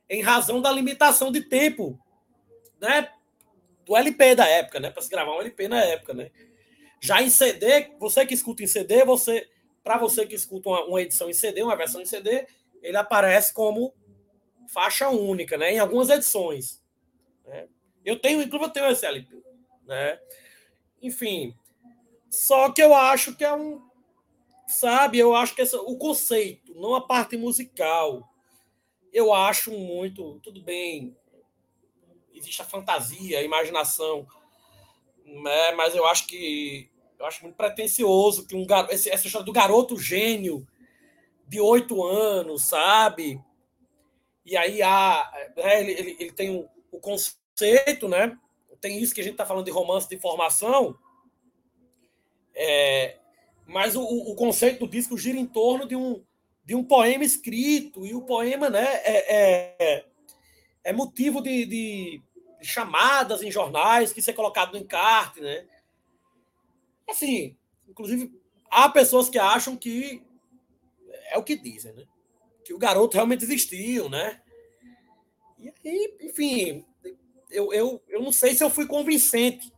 em 0.10 0.22
razão 0.22 0.62
da 0.62 0.72
limitação 0.72 1.32
de 1.32 1.42
tempo, 1.42 2.00
né? 2.80 3.12
Do 3.86 3.96
LP 3.96 4.36
da 4.36 4.48
época, 4.48 4.80
né? 4.80 4.90
Para 4.90 5.02
se 5.02 5.10
gravar 5.10 5.36
um 5.36 5.42
LP 5.42 5.68
na 5.68 5.84
época, 5.84 6.14
né? 6.14 6.32
Já 7.02 7.22
em 7.22 7.30
CD, 7.30 7.92
você 8.00 8.26
que 8.26 8.34
escuta 8.34 8.64
em 8.64 8.68
CD, 8.68 9.04
você, 9.04 9.48
para 9.84 9.98
você 9.98 10.26
que 10.26 10.36
escuta 10.36 10.70
uma, 10.70 10.86
uma, 10.86 11.02
edição 11.02 11.30
em 11.30 11.34
CD, 11.34 11.62
uma 11.62 11.76
versão 11.76 12.02
em 12.02 12.06
CD, 12.06 12.48
ele 12.82 12.98
aparece 12.98 13.54
como 13.54 13.94
faixa 14.68 15.10
única, 15.10 15.58
né? 15.58 15.74
Em 15.74 15.80
algumas 15.80 16.10
edições. 16.10 16.82
Né? 17.46 17.68
Eu 18.04 18.18
tenho, 18.20 18.42
inclusive, 18.42 18.70
eu 18.70 18.74
tenho 18.74 18.90
esse 18.90 19.06
LP 19.06 19.47
né? 19.88 20.20
Enfim, 21.02 21.56
só 22.30 22.72
que 22.72 22.82
eu 22.82 22.94
acho 22.94 23.36
que 23.36 23.44
é 23.44 23.54
um, 23.54 23.82
sabe? 24.68 25.18
Eu 25.18 25.34
acho 25.34 25.56
que 25.56 25.62
essa, 25.62 25.80
o 25.82 25.98
conceito, 25.98 26.76
não 26.76 26.94
a 26.94 27.02
parte 27.02 27.38
musical, 27.38 28.30
eu 29.12 29.34
acho 29.34 29.72
muito, 29.72 30.40
tudo 30.42 30.62
bem. 30.62 31.16
Existe 32.34 32.62
a 32.62 32.66
fantasia, 32.66 33.40
a 33.40 33.44
imaginação, 33.44 34.28
né? 35.26 35.72
Mas 35.72 35.96
eu 35.96 36.06
acho 36.06 36.28
que 36.28 36.92
eu 37.18 37.26
acho 37.26 37.42
muito 37.44 37.56
pretensioso 37.56 38.46
que 38.46 38.56
um 38.56 38.66
garoto, 38.66 38.94
essa 38.94 39.10
história 39.26 39.46
do 39.46 39.52
garoto 39.52 39.98
gênio 39.98 40.68
de 41.48 41.60
oito 41.60 42.04
anos, 42.04 42.66
sabe? 42.66 43.42
E 44.46 44.56
aí 44.56 44.82
há, 44.82 45.32
né, 45.56 45.82
ele, 45.82 45.92
ele, 45.94 46.18
ele 46.20 46.32
tem 46.32 46.56
o, 46.56 46.70
o 46.92 47.00
conceito, 47.00 48.08
né? 48.08 48.38
Tem 48.88 49.04
isso 49.04 49.14
que 49.14 49.20
a 49.20 49.24
gente 49.24 49.34
está 49.34 49.46
falando 49.46 49.66
de 49.66 49.72
romance 49.72 50.08
de 50.08 50.18
formação, 50.18 50.98
é, 52.56 53.18
mas 53.66 53.98
o, 53.98 54.02
o, 54.02 54.34
conceito 54.34 54.80
do 54.80 54.90
disco 54.90 55.18
gira 55.18 55.38
em 55.38 55.46
torno 55.46 55.86
de 55.86 55.94
um, 55.94 56.24
de 56.64 56.74
um 56.74 56.86
poema 56.86 57.26
escrito, 57.26 58.06
e 58.06 58.16
o 58.16 58.22
poema 58.22 58.70
né, 58.70 58.86
é, 58.86 59.36
é, 59.36 60.06
é 60.86 60.94
motivo 60.94 61.42
de, 61.42 61.66
de, 61.66 62.24
chamadas 62.62 63.44
em 63.44 63.52
jornais, 63.52 64.14
que 64.14 64.22
isso 64.22 64.30
é 64.30 64.34
colocado 64.34 64.72
no 64.72 64.78
encarte, 64.78 65.42
né? 65.42 65.68
Assim, 67.10 67.58
inclusive, 67.90 68.34
há 68.72 68.88
pessoas 68.88 69.28
que 69.28 69.38
acham 69.38 69.76
que 69.76 70.26
é 71.30 71.38
o 71.38 71.44
que 71.44 71.58
dizem, 71.58 71.92
né? 71.92 72.06
Que 72.64 72.74
o 72.74 72.80
garoto 72.80 73.16
realmente 73.16 73.44
existiu, 73.44 74.10
né? 74.10 74.42
E 75.60 75.74
aí, 75.86 76.18
enfim, 76.22 76.86
eu, 77.49 77.74
eu, 77.74 78.02
eu 78.07 78.22
não 78.22 78.32
sei 78.32 78.53
se 78.53 78.64
eu 78.64 78.69
fui 78.69 78.86
convincente 78.86 79.72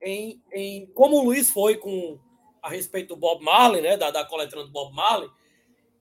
em, 0.00 0.40
em 0.52 0.86
como 0.86 1.16
o 1.16 1.24
Luiz 1.24 1.50
foi 1.50 1.76
com 1.76 2.18
a 2.62 2.68
respeito 2.68 3.14
do 3.14 3.20
Bob 3.20 3.44
Marley, 3.44 3.82
né? 3.82 3.96
Da, 3.96 4.10
da 4.10 4.24
coletânea 4.24 4.66
do 4.66 4.72
Bob 4.72 4.94
Marley, 4.94 5.30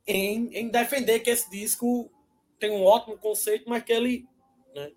em, 0.08 0.50
em 0.54 0.70
defender 0.70 1.20
que 1.20 1.30
esse 1.30 1.50
disco 1.50 2.12
tem 2.60 2.72
um 2.72 2.84
ótimo 2.84 3.18
conceito, 3.18 3.70
mas 3.70 3.84
que 3.84 3.94
ele 3.94 4.28
né, 4.74 4.92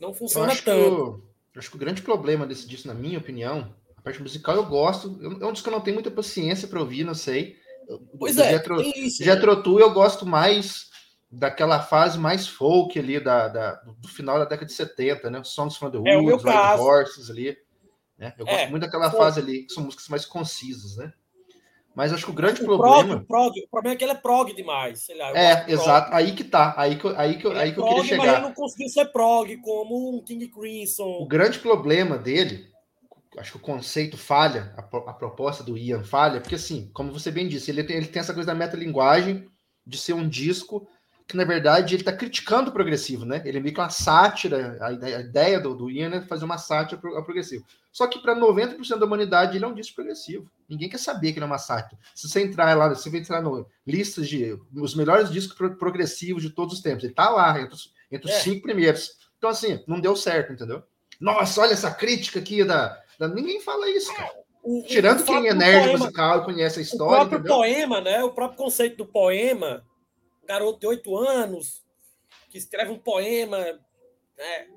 não 0.00 0.14
funciona 0.14 0.52
acho 0.52 0.64
tanto. 0.64 1.22
Que, 1.52 1.58
acho 1.58 1.70
que 1.70 1.76
o 1.76 1.80
grande 1.80 2.02
problema 2.02 2.46
desse 2.46 2.66
disco, 2.66 2.88
na 2.88 2.94
minha 2.94 3.18
opinião, 3.18 3.74
a 3.96 4.02
parte 4.02 4.22
musical 4.22 4.56
eu 4.56 4.66
gosto. 4.66 5.18
É 5.22 5.46
um 5.46 5.52
disco 5.52 5.68
que 5.68 5.74
eu 5.74 5.78
não 5.78 5.84
tenho 5.84 5.96
muita 5.96 6.10
paciência 6.10 6.68
para 6.68 6.80
ouvir, 6.80 7.04
não 7.04 7.14
sei. 7.14 7.56
Pois 8.18 8.38
é, 8.38 8.50
Jetro, 8.50 8.80
isso, 8.80 9.22
Jetro 9.22 9.56
né? 9.56 9.82
eu 9.82 9.92
gosto 9.92 10.24
mais 10.24 10.89
daquela 11.30 11.80
fase 11.80 12.18
mais 12.18 12.48
folk 12.48 12.98
ali 12.98 13.20
da, 13.20 13.48
da, 13.48 13.72
do 13.98 14.08
final 14.08 14.38
da 14.38 14.44
década 14.44 14.66
de 14.66 14.72
70, 14.72 15.30
né? 15.30 15.44
Songs 15.44 15.76
from 15.76 15.90
the 15.90 15.98
é 15.98 16.16
Woods, 16.16 16.44
é 16.44 16.48
White 16.48 16.80
Horses 16.80 17.30
ali. 17.30 17.56
Né? 18.18 18.34
Eu 18.36 18.44
gosto 18.44 18.58
é, 18.58 18.68
muito 18.68 18.82
daquela 18.82 19.10
fase 19.10 19.40
ali, 19.40 19.62
que 19.62 19.72
são 19.72 19.84
músicas 19.84 20.08
mais 20.08 20.26
concisas, 20.26 20.96
né? 20.96 21.12
Mas 21.94 22.12
acho 22.12 22.24
que 22.24 22.30
o 22.30 22.34
grande 22.34 22.62
o 22.62 22.64
problema. 22.64 23.24
Prog, 23.24 23.26
prog, 23.26 23.60
o 23.60 23.68
problema 23.68 23.94
é 23.94 23.96
que 23.96 24.04
ele 24.04 24.12
é 24.12 24.16
prog 24.16 24.54
demais. 24.54 25.06
Lá, 25.16 25.36
é, 25.36 25.70
exato. 25.70 26.14
Aí 26.14 26.32
que 26.32 26.44
tá. 26.44 26.74
Aí 26.76 26.96
que, 26.96 27.06
aí 27.08 27.38
que, 27.38 27.48
aí 27.48 27.72
que 27.72 27.80
eu 27.80 27.84
queria 27.84 28.04
chegar. 28.04 28.24
Mas 28.24 28.34
ele 28.34 28.42
não 28.42 28.54
conseguiu 28.54 28.88
ser 28.88 29.06
prog 29.06 29.56
como 29.58 30.16
um 30.16 30.22
King 30.22 30.46
Crimson. 30.48 31.18
O 31.20 31.26
grande 31.26 31.58
problema 31.58 32.16
dele, 32.16 32.68
acho 33.38 33.52
que 33.52 33.58
o 33.58 33.60
conceito 33.60 34.16
falha, 34.16 34.72
a, 34.76 34.80
a, 34.80 35.12
proposta 35.12 35.64
do 35.64 35.76
Ian 35.76 36.04
falha, 36.04 36.40
porque 36.40 36.54
assim, 36.54 36.90
como 36.94 37.12
você 37.12 37.30
bem 37.30 37.48
disse, 37.48 37.70
ele 37.70 37.82
tem, 37.82 37.96
ele 37.96 38.06
tem 38.06 38.20
essa 38.20 38.34
coisa 38.34 38.46
da 38.46 38.54
metalinguagem 38.54 39.48
de 39.84 39.98
ser 39.98 40.12
um 40.12 40.28
disco 40.28 40.86
que 41.30 41.36
na 41.36 41.44
verdade 41.44 41.94
ele 41.94 42.02
está 42.02 42.12
criticando 42.12 42.70
o 42.70 42.72
progressivo, 42.72 43.24
né? 43.24 43.40
Ele 43.44 43.58
é 43.58 43.60
meio 43.60 43.72
que 43.72 43.80
uma 43.80 43.88
sátira, 43.88 44.76
a 44.80 44.90
ideia, 44.90 45.16
a 45.18 45.20
ideia 45.20 45.60
do, 45.60 45.76
do 45.76 45.88
Ian 45.88 46.16
é 46.16 46.20
fazer 46.22 46.44
uma 46.44 46.58
sátira 46.58 47.00
ao 47.14 47.22
progressivo. 47.22 47.64
Só 47.92 48.08
que 48.08 48.18
para 48.18 48.34
90% 48.34 48.98
da 48.98 49.06
humanidade 49.06 49.56
ele 49.56 49.64
é 49.64 49.68
um 49.68 49.74
disco 49.74 49.94
progressivo. 49.94 50.50
Ninguém 50.68 50.88
quer 50.88 50.98
saber 50.98 51.30
que 51.30 51.38
ele 51.38 51.44
é 51.44 51.46
uma 51.46 51.58
sátira. 51.58 52.00
Se 52.16 52.28
você 52.28 52.42
entrar 52.42 52.76
lá, 52.76 52.92
se 52.96 53.08
você 53.08 53.16
entrar 53.16 53.40
no 53.40 53.64
listas 53.86 54.28
de 54.28 54.58
os 54.74 54.96
melhores 54.96 55.30
discos 55.30 55.56
progressivos 55.78 56.42
de 56.42 56.50
todos 56.50 56.74
os 56.74 56.82
tempos, 56.82 57.04
ele 57.04 57.12
está 57.12 57.30
lá 57.30 57.60
entre 57.60 57.74
os, 57.76 57.92
entre 58.10 58.28
os 58.28 58.36
é. 58.36 58.40
cinco 58.40 58.62
primeiros. 58.62 59.12
Então 59.38 59.50
assim, 59.50 59.84
não 59.86 60.00
deu 60.00 60.16
certo, 60.16 60.52
entendeu? 60.52 60.82
Nossa, 61.20 61.60
olha 61.60 61.74
essa 61.74 61.92
crítica 61.92 62.40
aqui 62.40 62.64
da, 62.64 63.00
da... 63.20 63.28
ninguém 63.28 63.60
fala 63.60 63.88
isso, 63.88 64.12
cara. 64.16 64.32
O, 64.64 64.82
Tirando 64.82 65.20
o 65.20 65.24
quem 65.24 65.46
é 65.46 65.54
nerd 65.54 65.84
poema, 65.84 65.98
musical 65.98 66.40
e 66.40 66.44
conhece 66.44 66.80
a 66.80 66.82
história. 66.82 67.24
O 67.24 67.28
próprio 67.28 67.38
entendeu? 67.38 67.56
poema, 67.56 68.00
né? 68.00 68.24
O 68.24 68.32
próprio 68.32 68.58
conceito 68.58 68.96
do 68.96 69.06
poema 69.06 69.84
garoto 70.50 70.80
de 70.80 70.86
oito 70.88 71.16
anos 71.16 71.84
que 72.50 72.58
escreve 72.58 72.90
um 72.90 72.98
poema, 72.98 73.58
né, 74.36 74.68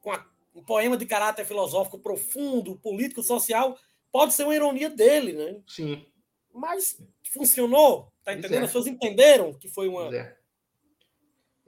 com 0.00 0.10
a, 0.10 0.26
um 0.52 0.64
poema 0.64 0.96
de 0.96 1.06
caráter 1.06 1.46
filosófico 1.46 2.00
profundo, 2.00 2.76
político, 2.80 3.22
social, 3.22 3.78
pode 4.10 4.34
ser 4.34 4.42
uma 4.42 4.56
ironia 4.56 4.90
dele, 4.90 5.34
né? 5.34 5.60
Sim. 5.68 6.04
Mas 6.52 7.00
funcionou, 7.32 8.12
tá 8.24 8.32
entendendo? 8.32 8.62
É. 8.62 8.64
As 8.64 8.66
pessoas 8.66 8.88
entenderam 8.88 9.54
que 9.54 9.68
foi 9.68 9.86
uma. 9.86 10.14
É. 10.14 10.36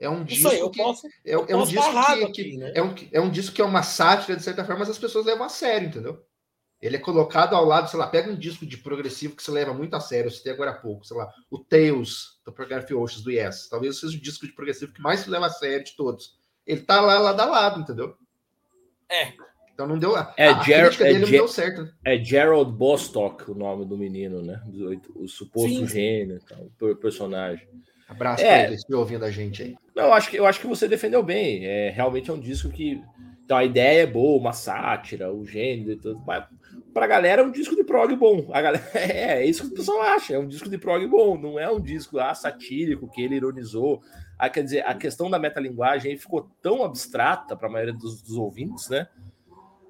é 0.01 0.09
um 0.09 0.25
disco 0.25 0.49
aí, 0.49 0.69
que 0.69 0.77
posso, 0.77 1.07
é, 1.07 1.31
é 1.31 1.55
um 1.55 1.65
disco 1.65 1.91
que, 1.91 2.23
aqui, 2.25 2.43
que 2.43 2.57
né? 2.57 2.73
é, 2.75 2.83
um, 2.83 2.95
é 3.13 3.21
um 3.21 3.31
disco 3.31 3.55
que 3.55 3.61
é 3.61 3.65
uma 3.65 3.81
sátira 3.81 4.35
de 4.35 4.43
certa 4.43 4.65
forma, 4.65 4.79
mas 4.79 4.89
as 4.89 4.99
pessoas 4.99 5.25
levam 5.25 5.45
a 5.45 5.49
sério, 5.49 5.87
entendeu? 5.87 6.21
Ele 6.81 6.97
é 6.97 6.99
colocado 6.99 7.55
ao 7.55 7.65
lado, 7.65 7.89
sei 7.89 7.97
lá, 7.97 8.07
pega 8.07 8.29
um 8.29 8.35
disco 8.35 8.65
de 8.65 8.77
progressivo 8.77 9.35
que 9.35 9.43
se 9.43 9.49
leva 9.49 9.73
muito 9.73 9.95
a 9.95 9.99
sério, 9.99 10.29
você 10.29 10.43
tem 10.43 10.53
agora 10.53 10.71
há 10.71 10.75
pouco, 10.75 11.05
sei 11.05 11.17
lá, 11.17 11.31
o 11.49 11.57
Tales, 11.57 12.39
do 12.45 12.51
Progressive 12.51 12.93
Oceans, 12.95 13.23
do 13.23 13.31
Yes. 13.31 13.69
Talvez 13.69 13.99
seja 13.99 14.17
o 14.17 14.21
disco 14.21 14.45
de 14.45 14.53
progressivo 14.53 14.93
que 14.93 15.01
mais 15.01 15.21
se 15.21 15.29
leva 15.29 15.47
a 15.47 15.49
sério 15.49 15.85
de 15.85 15.95
todos. 15.95 16.37
Ele 16.65 16.81
tá 16.81 16.99
lá, 17.01 17.19
lado 17.19 17.39
a 17.39 17.45
lado, 17.45 17.81
entendeu? 17.81 18.15
É. 19.09 19.33
Então 19.75 19.85
não 19.85 19.99
deu. 19.99 20.15
É, 20.37 20.47
a, 20.47 20.63
Ger 20.63 20.85
crítica 20.85 21.03
dele 21.03 21.17
é 21.17 21.21
não 21.21 21.29
deu 21.29 21.47
certo. 21.47 21.93
É 22.05 22.17
Gerald 22.17 22.71
Bostock 22.71 23.51
o 23.51 23.53
nome 23.53 23.85
do 23.85 23.97
menino, 23.97 24.41
né? 24.41 24.61
O, 25.15 25.23
o 25.23 25.27
suposto 25.27 25.69
Sim. 25.69 25.87
gênio, 25.87 26.39
o 26.79 26.95
personagem. 26.95 27.67
Abraço 28.07 28.43
é. 28.43 28.47
para 28.47 28.67
ele, 28.67 28.77
se 28.77 28.93
ouvindo 28.93 29.25
a 29.25 29.31
gente 29.31 29.63
aí. 29.63 29.75
Não, 29.93 30.05
eu 30.05 30.13
acho 30.13 30.29
que, 30.29 30.37
eu 30.37 30.45
acho 30.45 30.61
que 30.61 30.67
você 30.67 30.87
defendeu 30.87 31.21
bem. 31.21 31.65
É, 31.65 31.89
realmente 31.89 32.29
é 32.29 32.33
um 32.33 32.39
disco 32.39 32.69
que. 32.69 33.01
Então 33.45 33.57
a 33.57 33.63
ideia 33.63 34.01
é 34.01 34.07
boa, 34.07 34.39
uma 34.39 34.53
sátira, 34.53 35.31
o 35.31 35.45
gênero 35.45 35.91
e 35.91 35.95
tudo. 35.95 36.21
Mas 36.25 36.45
pra 36.91 37.05
galera 37.05 37.43
é 37.43 37.45
um 37.45 37.51
disco 37.51 37.75
de 37.75 37.83
prog 37.83 38.13
bom. 38.15 38.49
A 38.51 38.59
galera, 38.59 38.83
é, 38.95 39.41
é 39.41 39.45
isso 39.45 39.67
que 39.67 39.73
o 39.73 39.75
pessoal 39.75 40.01
acha, 40.01 40.33
é 40.33 40.39
um 40.39 40.47
disco 40.47 40.67
de 40.67 40.79
prog 40.79 41.05
bom, 41.05 41.37
não 41.37 41.59
é 41.59 41.71
um 41.71 41.79
disco 41.79 42.17
ah, 42.17 42.33
satírico 42.33 43.07
que 43.07 43.21
ele 43.21 43.35
ironizou. 43.35 44.01
Ah, 44.37 44.49
quer 44.49 44.63
dizer, 44.63 44.85
a 44.85 44.95
questão 44.95 45.29
da 45.29 45.37
metalinguagem 45.37 46.17
ficou 46.17 46.49
tão 46.61 46.83
abstrata 46.83 47.55
para 47.55 47.67
a 47.67 47.71
maioria 47.71 47.93
dos, 47.93 48.21
dos, 48.23 48.35
ouvintes, 48.35 48.89
né? 48.89 49.07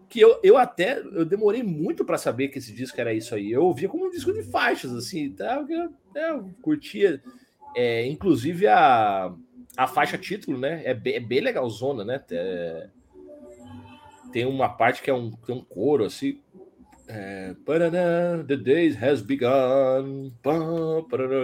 Que 0.10 0.20
eu, 0.20 0.38
eu 0.44 0.58
até 0.58 1.00
eu 1.00 1.26
demorei 1.26 1.64
muito 1.64 2.04
para 2.04 2.18
saber 2.18 2.50
que 2.50 2.58
esse 2.58 2.74
disco 2.74 3.00
era 3.00 3.14
isso 3.14 3.34
aí. 3.34 3.52
Eu 3.52 3.64
ouvia 3.64 3.88
como 3.88 4.06
um 4.06 4.12
disco 4.12 4.34
de 4.34 4.44
faixas, 4.44 4.92
assim, 4.94 5.32
tá? 5.32 5.66
Eu, 5.68 5.94
eu 6.14 6.50
curtia. 6.62 7.24
É, 7.76 8.06
inclusive 8.06 8.68
a, 8.68 9.34
a 9.78 9.88
faixa 9.88 10.18
título, 10.18 10.58
né? 10.58 10.82
É 10.86 10.94
bem, 10.94 11.16
é 11.16 11.20
bem 11.20 11.40
legalzona, 11.40 12.04
né? 12.04 12.24
É, 12.32 12.90
tem 14.36 14.46
uma 14.46 14.68
parte 14.68 15.02
que 15.02 15.10
é 15.10 15.14
um, 15.14 15.32
tem 15.32 15.56
um 15.56 15.64
coro 15.64 16.04
assim 16.04 16.42
é, 17.08 17.56
the 18.46 18.58
days 18.58 19.02
has 19.02 19.22
begun. 19.22 20.34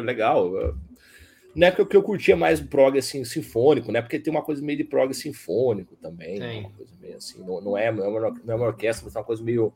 legal. 0.03 0.76
Não 1.53 1.67
é 1.67 1.71
que 1.71 1.81
eu, 1.81 1.85
que 1.85 1.95
eu 1.95 2.03
curtia 2.03 2.35
mais 2.35 2.59
prog 2.61 2.97
assim, 2.97 3.23
sinfônico, 3.25 3.91
né? 3.91 4.01
Porque 4.01 4.19
tem 4.19 4.31
uma 4.31 4.41
coisa 4.41 4.61
meio 4.61 4.77
de 4.77 4.83
prog 4.83 5.13
sinfônico 5.13 5.95
também. 5.97 6.39
Né? 6.39 6.59
Uma 6.59 6.71
coisa 6.71 6.93
meio 6.99 7.17
assim, 7.17 7.39
não, 7.39 7.61
não, 7.61 7.77
é, 7.77 7.91
não, 7.91 8.03
é 8.03 8.07
uma, 8.07 8.29
não 8.29 8.53
é 8.53 8.55
uma 8.55 8.67
orquestra, 8.67 9.05
mas 9.05 9.15
é 9.15 9.19
uma 9.19 9.25
coisa 9.25 9.43
meio 9.43 9.73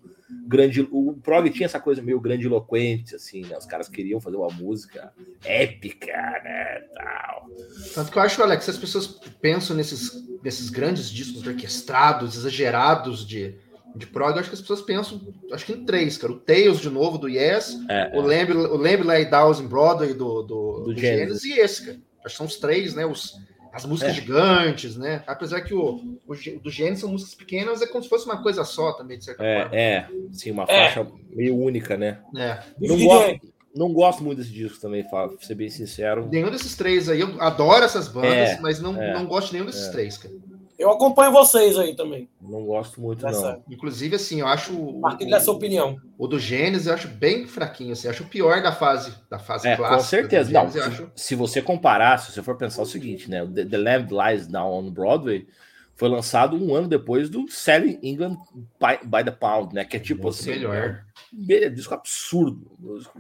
grande. 0.48 0.88
O 0.92 1.14
prog 1.22 1.50
tinha 1.50 1.66
essa 1.66 1.80
coisa 1.80 2.02
meio 2.02 2.20
grandiloquente, 2.20 3.16
assim, 3.16 3.42
né? 3.42 3.58
Os 3.58 3.66
caras 3.66 3.90
queriam 3.90 4.22
fazer 4.22 4.38
uma 4.38 4.50
música 4.50 5.14
épica, 5.44 6.14
né? 6.44 6.80
Tal. 6.96 7.50
Tanto 7.94 8.12
que 8.12 8.18
eu 8.18 8.22
acho, 8.22 8.42
Alex, 8.42 8.70
as 8.70 8.78
pessoas 8.78 9.08
pensam 9.42 9.76
nesses, 9.76 10.12
nesses 10.44 10.70
grandes 10.70 11.10
discos 11.10 11.46
orquestrados, 11.46 12.38
exagerados 12.38 13.28
de 13.28 13.56
de 13.96 14.08
prog, 14.08 14.38
acho 14.38 14.50
que 14.50 14.56
as 14.56 14.62
pessoas 14.62 14.82
pensam, 14.82 15.22
acho 15.52 15.66
que 15.66 15.74
em 15.74 15.86
três, 15.86 16.18
cara. 16.18 16.34
O 16.34 16.40
Tails 16.40 16.80
de 16.80 16.90
novo 16.90 17.18
do 17.18 17.30
Yes, 17.30 17.78
é, 17.90 18.12
o, 18.14 18.32
é. 18.32 18.44
Lamb, 18.44 18.52
o 18.52 18.78
Lamb 18.78 19.04
Lay 19.04 19.26
Down 19.26 19.54
in 19.62 19.68
Broadway 19.68 20.14
do, 20.14 20.42
do, 20.42 20.44
do, 20.44 20.94
do 20.94 20.98
Genesis. 20.98 21.44
e 21.44 21.60
esse, 21.60 21.86
cara. 21.86 21.98
Acho 22.26 22.34
que 22.34 22.38
são 22.38 22.46
os 22.48 22.58
três, 22.58 22.96
né? 22.96 23.06
Os, 23.06 23.36
as 23.72 23.86
músicas 23.86 24.14
é. 24.14 24.16
gigantes, 24.16 24.96
né? 24.96 25.22
Apesar 25.28 25.62
que 25.62 25.74
o, 25.74 26.18
o, 26.26 26.36
do 26.62 26.72
Gênesis 26.72 27.02
são 27.02 27.12
músicas 27.12 27.36
pequenas, 27.36 27.82
é 27.82 27.88
como 27.88 28.02
se 28.02 28.10
fosse 28.10 28.26
uma 28.26 28.42
coisa 28.42 28.64
só 28.64 28.94
também, 28.94 29.18
de 29.18 29.26
certa 29.26 29.44
é, 29.44 29.62
forma. 29.62 29.76
É, 29.76 30.08
sim, 30.32 30.52
uma 30.52 30.64
é. 30.64 30.68
faixa 30.68 31.08
meio 31.30 31.58
única, 31.58 31.98
né? 31.98 32.20
É. 32.38 32.60
Não 32.80 32.98
gosto, 32.98 33.54
não 33.76 33.94
gosto 33.94 34.24
muito 34.24 34.38
desse 34.38 34.52
disco 34.52 34.80
também, 34.80 35.04
pra 35.04 35.30
ser 35.42 35.56
bem 35.56 35.70
sincero. 35.70 36.28
Nenhum 36.32 36.50
desses 36.50 36.76
três 36.76 37.10
aí, 37.10 37.20
eu 37.20 37.42
adoro 37.42 37.84
essas 37.84 38.08
bandas, 38.08 38.52
é, 38.52 38.60
mas 38.62 38.80
não, 38.80 38.94
não 38.94 39.26
gosto 39.26 39.48
de 39.48 39.54
nenhum 39.54 39.66
desses 39.66 39.90
três, 39.90 40.18
cara. 40.18 40.34
Eu 40.78 40.92
acompanho 40.92 41.32
vocês 41.32 41.78
aí 41.78 41.96
também. 41.96 42.30
Não 42.42 42.66
gosto 42.66 43.00
muito, 43.00 43.26
não. 43.26 43.64
Inclusive, 43.70 44.16
assim, 44.16 44.42
eu 44.42 44.48
acho. 44.48 45.00
Partilhe 45.02 45.32
dessa 45.32 45.52
opinião. 45.52 45.98
O 46.18 46.28
do 46.28 46.38
Gênesis 46.38 46.88
eu 46.88 46.94
acho 46.94 47.08
bem 47.08 47.48
fraquinho, 47.48 47.94
assim. 47.94 48.08
Eu 48.08 48.12
acho 48.12 48.24
o 48.24 48.28
pior 48.28 48.62
da 48.62 48.72
fase, 48.72 49.14
da 49.30 49.40
fase 49.40 49.68
é, 49.68 49.76
clássica. 49.76 49.98
Com 49.98 50.04
certeza. 50.04 50.52
Não, 50.52 50.70
se, 50.70 50.80
acho... 50.80 51.12
se, 51.16 51.36
você 51.36 51.62
comparar, 51.62 52.18
se 52.18 52.32
você 52.32 52.44
for 52.44 52.58
pensar 52.58 52.82
o 52.82 52.86
seguinte, 52.86 53.30
né? 53.30 53.46
The, 53.46 53.66
The 53.66 53.78
Lamb 53.78 54.10
Lies 54.12 54.48
Down 54.48 54.72
on 54.72 54.92
Broadway 54.92 55.48
foi 55.96 56.10
lançado 56.10 56.58
um 56.58 56.76
ano 56.76 56.90
depois 56.90 57.30
do 57.30 57.50
Selling 57.50 58.00
England 58.04 58.38
by, 58.54 59.06
by 59.06 59.24
the 59.24 59.32
Pound, 59.32 59.74
né? 59.74 59.86
Que 59.86 59.96
é 59.96 60.00
tipo 60.00 60.24
Muito 60.24 60.36
assim. 60.36 60.50
Melhor. 60.52 61.06
Né? 61.32 61.70
Disco 61.70 61.94
absurdo, 61.94 62.70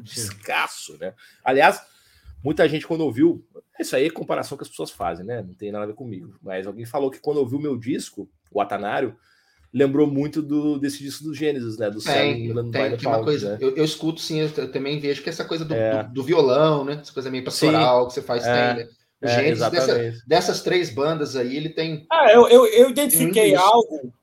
descasso, 0.03 0.97
né? 0.99 1.13
Aliás 1.43 1.81
Muita 2.45 2.69
gente, 2.69 2.85
quando 2.85 3.01
ouviu, 3.01 3.43
isso 3.79 3.95
aí 3.95 4.05
é 4.05 4.09
comparação 4.09 4.57
que 4.57 4.63
as 4.63 4.69
pessoas 4.69 4.91
fazem, 4.91 5.25
né? 5.25 5.41
Não 5.41 5.53
tem 5.53 5.71
nada 5.71 5.83
a 5.83 5.87
ver 5.87 5.93
comigo. 5.93 6.35
Mas 6.41 6.65
alguém 6.65 6.85
falou 6.85 7.11
que 7.11 7.19
quando 7.19 7.37
ouviu 7.37 7.59
meu 7.59 7.77
disco, 7.77 8.29
o 8.51 8.61
Atanário, 8.61 9.15
lembrou 9.73 10.07
muito 10.07 10.41
do, 10.41 10.79
desse 10.79 11.03
disco 11.03 11.25
do 11.25 11.33
Gênesis, 11.33 11.77
né? 11.77 11.89
Do 11.89 11.99
tem, 11.99 12.53
tem, 12.71 12.97
tem 12.97 13.09
uma 13.09 13.23
coisa. 13.23 13.51
Né? 13.51 13.57
Eu, 13.59 13.75
eu, 13.75 13.83
escuto 13.83 14.21
sim, 14.21 14.39
eu 14.39 14.71
também 14.71 14.99
vejo 14.99 15.21
que 15.21 15.29
essa 15.29 15.43
coisa 15.43 15.65
do, 15.65 15.73
é. 15.73 16.03
do, 16.03 16.13
do 16.13 16.23
violão, 16.23 16.85
né? 16.85 16.99
Essa 17.01 17.11
coisa 17.11 17.29
meio 17.29 17.43
pastoral 17.43 18.03
sim. 18.03 18.07
que 18.07 18.13
você 18.13 18.21
faz 18.21 18.45
é. 18.45 18.73
tem, 18.73 18.85
né? 18.85 18.91
O 19.21 19.25
é, 19.25 19.35
Gênesis, 19.35 19.69
dessa, 19.69 20.13
dessas 20.25 20.61
três 20.61 20.93
bandas 20.93 21.35
aí, 21.35 21.55
ele 21.57 21.69
tem. 21.69 22.05
Ah, 22.11 22.31
eu, 22.31 22.47
eu, 22.47 22.65
eu 22.67 22.89
identifiquei 22.89 23.55
algo 23.55 24.13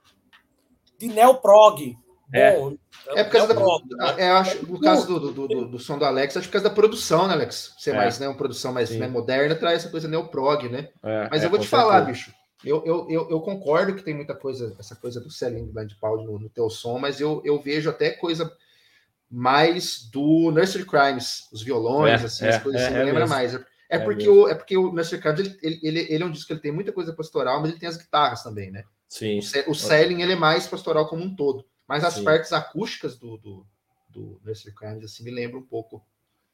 de 0.99 1.09
neoprog 1.09 1.97
É. 2.32 2.56
bom. 2.56 2.76
É, 3.09 3.20
é 3.20 3.24
por 3.24 3.32
causa 3.32 3.52
é 3.52 3.56
da. 3.56 4.14
Né? 4.14 4.22
É, 4.22 4.30
acho, 4.30 4.66
no 4.66 4.80
caso 4.80 5.06
do, 5.06 5.32
do, 5.32 5.48
do, 5.48 5.68
do, 5.68 5.78
som 5.78 5.98
do 5.98 6.04
Alex, 6.04 6.36
acho 6.36 6.46
que 6.46 6.50
por 6.50 6.60
causa 6.60 6.68
da 6.68 6.74
produção, 6.74 7.26
né, 7.26 7.34
Alex? 7.34 7.74
Ser 7.78 7.90
é. 7.90 7.96
mais, 7.96 8.18
né? 8.18 8.28
Uma 8.28 8.36
produção 8.36 8.72
mais 8.72 8.90
né, 8.90 9.09
moderna 9.09 9.54
traz 9.54 9.80
essa 9.80 9.90
coisa 9.90 10.09
neoprog, 10.09 10.68
né? 10.68 10.88
É, 11.02 11.28
Mas 11.30 11.42
eu 11.42 11.50
vou 11.50 11.59
te 11.59 11.68
falar, 11.68 12.00
bicho. 12.02 12.32
Eu, 12.64 12.82
eu, 12.86 13.10
eu, 13.10 13.28
eu, 13.28 13.40
concordo 13.40 13.94
que 13.94 14.04
tem 14.04 14.14
muita 14.14 14.36
coisa, 14.36 14.76
essa 14.78 14.94
coisa 14.94 15.20
do 15.20 15.28
selling 15.28 15.66
blind 15.66 15.92
Paul 16.00 16.22
no, 16.22 16.38
no 16.38 16.48
teu 16.48 16.70
som, 16.70 16.96
mas 16.96 17.20
eu, 17.20 17.42
eu 17.44 17.60
vejo 17.60 17.90
até 17.90 18.10
coisa 18.12 18.56
mais 19.28 20.09
do 20.12 20.52
Nursery 20.52 20.86
Crimes, 20.86 21.48
os 21.52 21.60
violões, 21.60 22.24
assim, 22.24 22.46
as 22.46 22.62
coisas 22.62 22.82
assim, 22.82 22.94
me 22.94 23.02
lembra 23.02 23.26
mais. 23.26 23.59
É, 23.90 23.98
porque 23.98 24.28
o, 24.28 24.48
é 24.48 24.54
porque 24.54 24.76
o 24.76 24.92
Nursery 24.92 25.20
Crimes, 25.20 25.59
ele, 25.60 25.80
ele, 25.82 26.06
ele 26.09 26.22
é 26.22 26.26
um 26.26 26.30
disco 26.30 26.46
que 26.46 26.52
ele 26.52 26.60
tem 26.60 26.72
muita 26.72 26.92
coisa 26.92 27.12
pastoral, 27.12 27.60
mas 27.60 27.70
ele 27.70 27.80
tem 27.80 27.88
as 27.88 27.96
guitarras 27.96 28.44
também, 28.44 28.70
né? 28.70 28.84
Sim. 29.09 29.40
O, 29.66 29.72
o 29.72 29.74
selling, 29.74 30.22
ele 30.22 30.34
é 30.34 30.36
mais 30.36 30.66
pastoral 30.66 31.09
como 31.09 31.24
um 31.24 31.34
todo. 31.34 31.66
Mas 31.88 32.04
as 32.04 32.14
Sim. 32.14 32.24
partes 32.24 32.52
acústicas 32.52 33.16
do, 33.18 33.36
do, 33.36 33.66
do 34.09 34.40
Nursery 34.44 34.74
Crimes, 34.74 35.04
assim, 35.04 35.24
me 35.24 35.30
lembra 35.30 35.59
um 35.59 35.66
pouco 35.66 36.04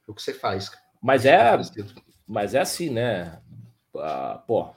o 0.06 0.14
que 0.14 0.22
você 0.22 0.32
faz. 0.32 0.70
Mas 1.00 1.26
é, 1.26 1.52
mas 2.26 2.54
é 2.54 2.60
assim, 2.60 2.90
né? 2.90 3.40
Ah, 3.96 4.42
pô, 4.46 4.70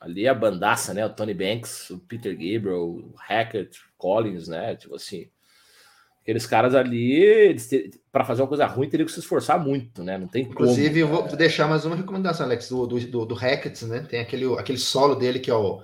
ali 0.00 0.28
a 0.28 0.34
bandaça, 0.34 0.92
né? 0.92 1.04
O 1.06 1.10
Tony 1.10 1.34
Banks, 1.34 1.90
o 1.90 1.98
Peter 1.98 2.32
Gabriel, 2.32 2.82
o 2.82 3.14
Hackett, 3.16 3.80
Collins, 3.96 4.48
né? 4.48 4.76
Tipo 4.76 4.96
assim, 4.96 5.28
aqueles 6.20 6.46
caras 6.46 6.74
ali, 6.74 7.56
para 8.12 8.24
fazer 8.24 8.42
uma 8.42 8.48
coisa 8.48 8.66
ruim, 8.66 8.88
teriam 8.88 9.06
que 9.06 9.12
se 9.12 9.20
esforçar 9.20 9.58
muito, 9.58 10.02
né? 10.02 10.18
Não 10.18 10.28
tem 10.28 10.42
Inclusive, 10.42 11.02
como, 11.02 11.14
eu 11.14 11.28
vou 11.28 11.36
deixar 11.36 11.68
mais 11.68 11.84
uma 11.84 11.96
recomendação, 11.96 12.46
Alex, 12.46 12.68
do, 12.68 12.86
do, 12.86 13.00
do, 13.00 13.26
do 13.26 13.34
Hackett, 13.34 13.84
né? 13.86 14.00
Tem 14.00 14.20
aquele, 14.20 14.44
aquele 14.58 14.78
solo 14.78 15.14
dele 15.14 15.38
que 15.38 15.50
é 15.50 15.54
o. 15.54 15.82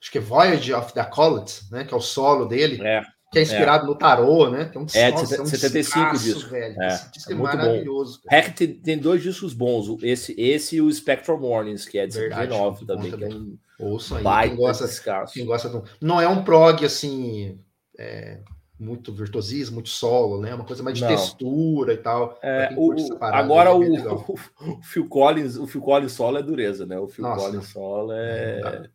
Acho 0.00 0.10
que 0.10 0.18
é 0.18 0.20
Voyage 0.20 0.74
of 0.74 0.92
the 0.92 1.04
Collet, 1.04 1.62
né? 1.70 1.84
Que 1.84 1.94
é 1.94 1.96
o 1.96 2.00
solo 2.00 2.44
dele. 2.44 2.82
É 2.84 3.02
que 3.32 3.38
é 3.38 3.42
inspirado 3.42 3.84
é. 3.84 3.86
no 3.86 3.94
tarô, 3.94 4.50
né? 4.50 4.66
Que 4.66 4.76
é, 4.76 4.80
um, 4.80 4.86
é 4.94 5.10
nossa, 5.10 5.42
de 5.42 5.48
75 5.48 5.98
é 5.98 6.10
um 6.10 6.12
disco. 6.12 6.50
Velho. 6.50 6.82
É, 6.82 6.86
Esse 6.88 7.10
disco 7.12 7.32
é, 7.32 7.34
é 7.34 7.38
maravilhoso. 7.38 8.20
Hack 8.30 8.54
tem, 8.54 8.74
tem, 8.74 8.98
dois 8.98 9.22
discos 9.22 9.54
bons, 9.54 10.02
esse, 10.02 10.38
esse 10.38 10.76
e 10.76 10.82
o 10.82 10.92
Spectral 10.92 11.40
Mornings, 11.40 11.86
que 11.86 11.98
é 11.98 12.06
de 12.06 12.18
Verdade, 12.18 12.48
19 12.48 12.86
também. 12.86 13.10
também. 13.10 13.32
É 13.32 13.34
um 13.34 13.58
Ouçam 13.78 14.18
aí, 14.18 14.48
quem 14.48 14.56
gosta, 14.56 15.26
quem 15.32 15.44
gosta 15.46 15.68
do... 15.68 15.82
Não 16.00 16.20
é 16.20 16.28
um 16.28 16.44
prog, 16.44 16.84
assim, 16.84 17.58
é, 17.98 18.38
muito 18.78 19.12
virtuosismo, 19.12 19.74
muito 19.76 19.88
solo, 19.88 20.40
né? 20.40 20.54
Uma 20.54 20.64
coisa 20.64 20.82
mais 20.82 20.96
de 20.96 21.02
Não. 21.02 21.08
textura 21.08 21.94
e 21.94 21.96
tal. 21.96 22.38
É, 22.42 22.72
o, 22.76 22.94
agora 23.20 23.74
o, 23.74 23.82
o, 23.82 24.34
o, 24.60 24.82
Phil 24.82 25.08
Collins, 25.08 25.56
o 25.56 25.66
Phil 25.66 25.80
Collins 25.80 26.12
solo 26.12 26.38
é 26.38 26.42
dureza, 26.42 26.84
né? 26.84 26.98
O 26.98 27.08
Phil 27.08 27.24
Nossa, 27.24 27.46
Collins 27.46 27.66
solo 27.68 28.12
é... 28.12 28.88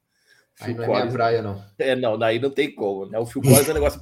Aí 0.60 0.74
não 0.74 0.96
é 0.96 1.06
praia, 1.06 1.42
não. 1.42 1.64
É, 1.78 1.96
não, 1.96 2.18
daí 2.18 2.40
não 2.40 2.50
tem 2.50 2.74
como, 2.74 3.06
né? 3.06 3.20
O 3.20 3.26
Phil 3.26 3.42
Collins 3.42 3.68
é 3.68 3.72
um 3.72 3.76
negócio, 3.76 4.02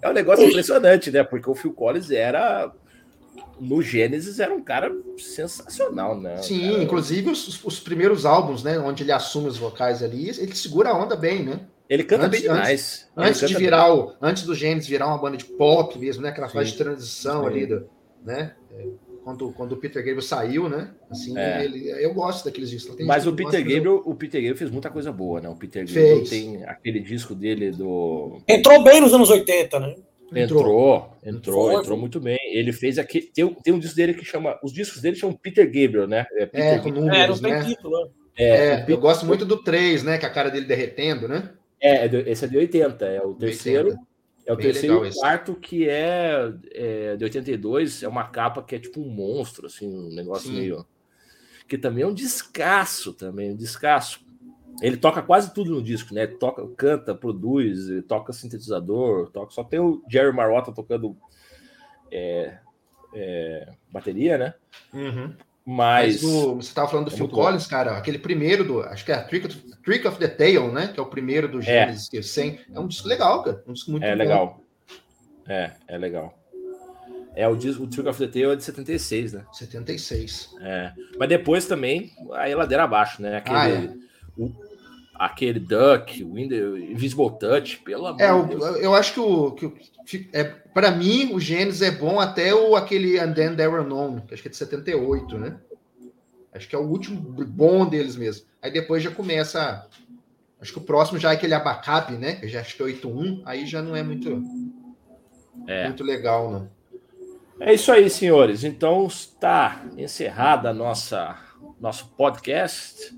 é 0.00 0.08
um 0.08 0.12
negócio 0.12 0.44
impressionante, 0.46 1.10
né? 1.10 1.22
Porque 1.22 1.50
o 1.50 1.54
Phil 1.54 1.72
Collins 1.72 2.10
era. 2.10 2.72
No 3.60 3.80
Gênesis 3.82 4.40
era 4.40 4.52
um 4.52 4.62
cara 4.62 4.90
sensacional, 5.18 6.18
né? 6.20 6.38
Sim, 6.38 6.70
cara... 6.70 6.82
inclusive 6.82 7.30
os, 7.30 7.64
os, 7.64 7.78
primeiros 7.78 8.24
álbuns, 8.24 8.62
né? 8.62 8.78
Onde 8.78 9.02
ele 9.02 9.12
assume 9.12 9.48
os 9.48 9.58
vocais 9.58 10.02
ali, 10.02 10.30
ele 10.30 10.54
segura 10.54 10.90
a 10.90 10.98
onda 10.98 11.14
bem, 11.14 11.44
né? 11.44 11.60
Ele 11.88 12.02
canta 12.02 12.26
antes, 12.26 12.40
bem 12.40 12.50
demais. 12.50 13.08
Antes, 13.16 13.42
antes 13.42 13.48
de 13.48 13.56
virar 13.56 13.94
o. 13.94 14.14
Antes 14.20 14.44
do 14.44 14.54
Gênesis 14.54 14.88
virar 14.88 15.06
uma 15.06 15.18
banda 15.18 15.36
de 15.36 15.44
pop 15.44 15.96
mesmo, 15.98 16.22
né? 16.22 16.30
Aquela 16.30 16.48
fase 16.48 16.72
de 16.72 16.78
transição 16.78 17.42
Sim. 17.42 17.46
ali, 17.46 17.66
do, 17.66 17.88
né? 18.24 18.54
É, 19.22 19.24
quando, 19.24 19.52
quando 19.52 19.72
o 19.72 19.76
Peter 19.76 20.02
Gabriel 20.02 20.22
saiu, 20.22 20.68
né? 20.68 20.90
Assim, 21.10 21.36
é. 21.38 21.64
ele, 21.64 21.88
eu 21.88 22.12
gosto 22.12 22.44
daqueles 22.44 22.70
discos. 22.70 22.96
Mas 23.06 23.26
o 23.26 23.32
Peter 23.32 23.60
Gabriel, 23.60 24.02
o 24.04 24.14
Peter 24.14 24.40
Gabriel 24.40 24.56
fez 24.56 24.70
muita 24.70 24.90
coisa 24.90 25.12
boa, 25.12 25.40
né? 25.40 25.48
O 25.48 25.56
Peter 25.56 25.86
Gabriel 25.86 26.18
fez. 26.18 26.30
tem 26.30 26.64
aquele 26.64 27.00
disco 27.00 27.34
dele 27.34 27.70
do. 27.70 28.38
Entrou 28.48 28.82
bem 28.82 29.00
nos 29.00 29.14
anos 29.14 29.30
80, 29.30 29.80
né? 29.80 29.94
Entrou, 30.34 30.38
entrou, 30.40 31.18
entrou, 31.22 31.80
entrou 31.80 31.98
muito 31.98 32.18
bem. 32.18 32.38
Ele 32.46 32.72
fez 32.72 32.98
aqui. 32.98 33.20
Tem, 33.20 33.46
tem 33.62 33.74
um 33.74 33.78
disco 33.78 33.96
dele 33.96 34.14
que 34.14 34.24
chama. 34.24 34.58
Os 34.62 34.72
discos 34.72 35.02
dele 35.02 35.16
chamam 35.16 35.36
Peter 35.36 35.66
Gabriel, 35.66 36.08
né? 36.08 36.26
É, 36.32 36.46
Peter 36.46 36.74
é 36.74 36.78
com 36.78 36.88
números, 36.88 37.42
é, 37.42 37.48
né? 37.48 37.64
Título, 37.64 38.04
né? 38.04 38.10
É, 38.36 38.46
é 38.46 38.84
eu 38.88 38.98
gosto 38.98 39.26
muito 39.26 39.44
do 39.44 39.62
3, 39.62 40.04
né? 40.04 40.16
Que 40.16 40.24
é 40.24 40.28
a 40.28 40.32
cara 40.32 40.50
dele 40.50 40.64
derretendo, 40.64 41.28
né? 41.28 41.50
É, 41.80 42.06
é 42.06 42.30
esse 42.30 42.44
é 42.44 42.48
de 42.48 42.56
80, 42.56 43.04
é 43.04 43.20
o 43.20 43.34
terceiro. 43.34 43.88
80. 43.88 44.11
É 44.44 44.52
o 44.52 44.56
Bem 44.56 44.66
terceiro 44.66 45.06
e 45.06 45.14
quarto 45.14 45.54
que 45.54 45.88
é, 45.88 46.52
é, 46.72 47.16
de 47.16 47.24
82, 47.24 48.02
é 48.02 48.08
uma 48.08 48.24
capa 48.24 48.62
que 48.62 48.74
é 48.74 48.78
tipo 48.78 49.00
um 49.00 49.08
monstro, 49.08 49.66
assim, 49.66 49.86
um 49.86 50.08
negócio 50.14 50.48
Sim. 50.48 50.58
meio. 50.58 50.86
Que 51.68 51.78
também 51.78 52.02
é 52.02 52.06
um 52.06 52.14
descasso, 52.14 53.12
também, 53.12 53.52
um 53.52 53.56
descasso. 53.56 54.20
Ele 54.80 54.96
toca 54.96 55.22
quase 55.22 55.54
tudo 55.54 55.70
no 55.70 55.82
disco, 55.82 56.12
né? 56.12 56.26
Toca, 56.26 56.66
canta, 56.76 57.14
produz, 57.14 57.88
toca 58.08 58.32
sintetizador, 58.32 59.30
toca. 59.30 59.52
Só 59.52 59.62
tem 59.62 59.78
o 59.78 60.02
Jerry 60.10 60.34
Marotta 60.34 60.72
tocando 60.72 61.16
é, 62.10 62.58
é, 63.14 63.72
bateria, 63.90 64.38
né? 64.38 64.54
Uhum. 64.92 65.34
Mas, 65.64 66.22
Mas 66.22 66.24
o, 66.24 66.56
você 66.56 66.68
estava 66.68 66.88
falando 66.88 67.06
do 67.06 67.14
é 67.14 67.16
Phil 67.16 67.28
Collins, 67.28 67.64
bom. 67.64 67.70
cara, 67.70 67.96
aquele 67.96 68.18
primeiro 68.18 68.64
do, 68.64 68.80
acho 68.82 69.04
que 69.04 69.12
é 69.12 69.18
Trick 69.22 69.48
Trick 69.84 70.06
of 70.08 70.18
the 70.18 70.26
Tail, 70.28 70.72
né? 70.72 70.88
Que 70.88 70.98
é 70.98 71.02
o 71.02 71.06
primeiro 71.06 71.46
do 71.48 71.62
Genesis, 71.62 72.08
é. 72.12 72.22
100. 72.22 72.60
É 72.74 72.80
um 72.80 72.88
disco 72.88 73.06
legal, 73.06 73.42
cara. 73.44 73.62
Um 73.66 73.72
disco 73.72 73.90
muito 73.92 74.04
É 74.04 74.10
bom. 74.12 74.18
legal. 74.18 74.60
É, 75.48 75.70
é 75.88 75.98
legal. 75.98 76.38
É 77.34 77.48
o 77.48 77.56
disco, 77.56 77.84
o 77.84 77.86
Trick 77.86 78.08
of 78.08 78.18
the 78.18 78.30
Tail 78.30 78.52
é 78.52 78.56
de 78.56 78.64
76, 78.64 79.32
né? 79.32 79.44
76. 79.52 80.50
É. 80.60 80.92
Mas 81.18 81.28
depois 81.28 81.64
também 81.66 82.10
a 82.30 82.46
ladeira 82.56 82.84
abaixo, 82.84 83.22
né? 83.22 83.36
Aquele, 83.36 83.56
ah, 83.56 83.68
é. 83.68 83.94
o, 84.36 84.52
aquele 85.24 85.60
Duck, 85.60 86.24
o 86.24 86.36
Invisible 86.38 87.30
Touch, 87.38 87.78
pelo 87.78 88.06
amor 88.06 88.20
é, 88.20 88.42
de 88.42 88.48
Deus. 88.56 88.76
Eu 88.80 88.94
acho 88.94 89.14
que 89.14 89.20
o, 89.20 89.50
que 89.52 90.28
é, 90.32 90.42
para 90.44 90.90
mim, 90.90 91.32
o 91.32 91.38
Gênesis 91.38 91.80
é 91.80 91.90
bom 91.92 92.18
até 92.18 92.52
o 92.52 92.74
aquele 92.74 93.20
And 93.20 93.32
Then 93.32 93.54
There 93.54 93.72
Were 93.72 93.86
que 94.26 94.34
acho 94.34 94.42
que 94.42 94.48
é 94.48 94.50
de 94.50 94.56
78, 94.56 95.38
né? 95.38 95.60
Acho 96.52 96.68
que 96.68 96.74
é 96.74 96.78
o 96.78 96.82
último 96.82 97.20
bom 97.20 97.88
deles 97.88 98.16
mesmo. 98.16 98.46
Aí 98.60 98.70
depois 98.70 99.02
já 99.02 99.10
começa. 99.10 99.88
Acho 100.60 100.72
que 100.72 100.78
o 100.78 100.82
próximo 100.82 101.18
já 101.18 101.30
é 101.30 101.34
aquele 101.34 101.54
Abacabe, 101.54 102.14
né? 102.14 102.34
Que 102.34 102.48
já 102.48 102.60
acho 102.60 102.76
que 102.76 102.82
é 102.82 102.86
81. 102.86 103.42
Aí 103.44 103.64
já 103.64 103.80
não 103.80 103.94
é 103.94 104.02
muito, 104.02 104.42
é. 105.66 105.84
muito 105.86 106.02
legal, 106.02 106.50
não. 106.50 106.70
É 107.60 107.72
isso 107.72 107.92
aí, 107.92 108.10
senhores. 108.10 108.64
Então 108.64 109.06
está 109.06 109.84
encerrada 109.96 110.70
a 110.70 110.74
nossa 110.74 111.38
nosso 111.80 112.08
podcast. 112.16 113.16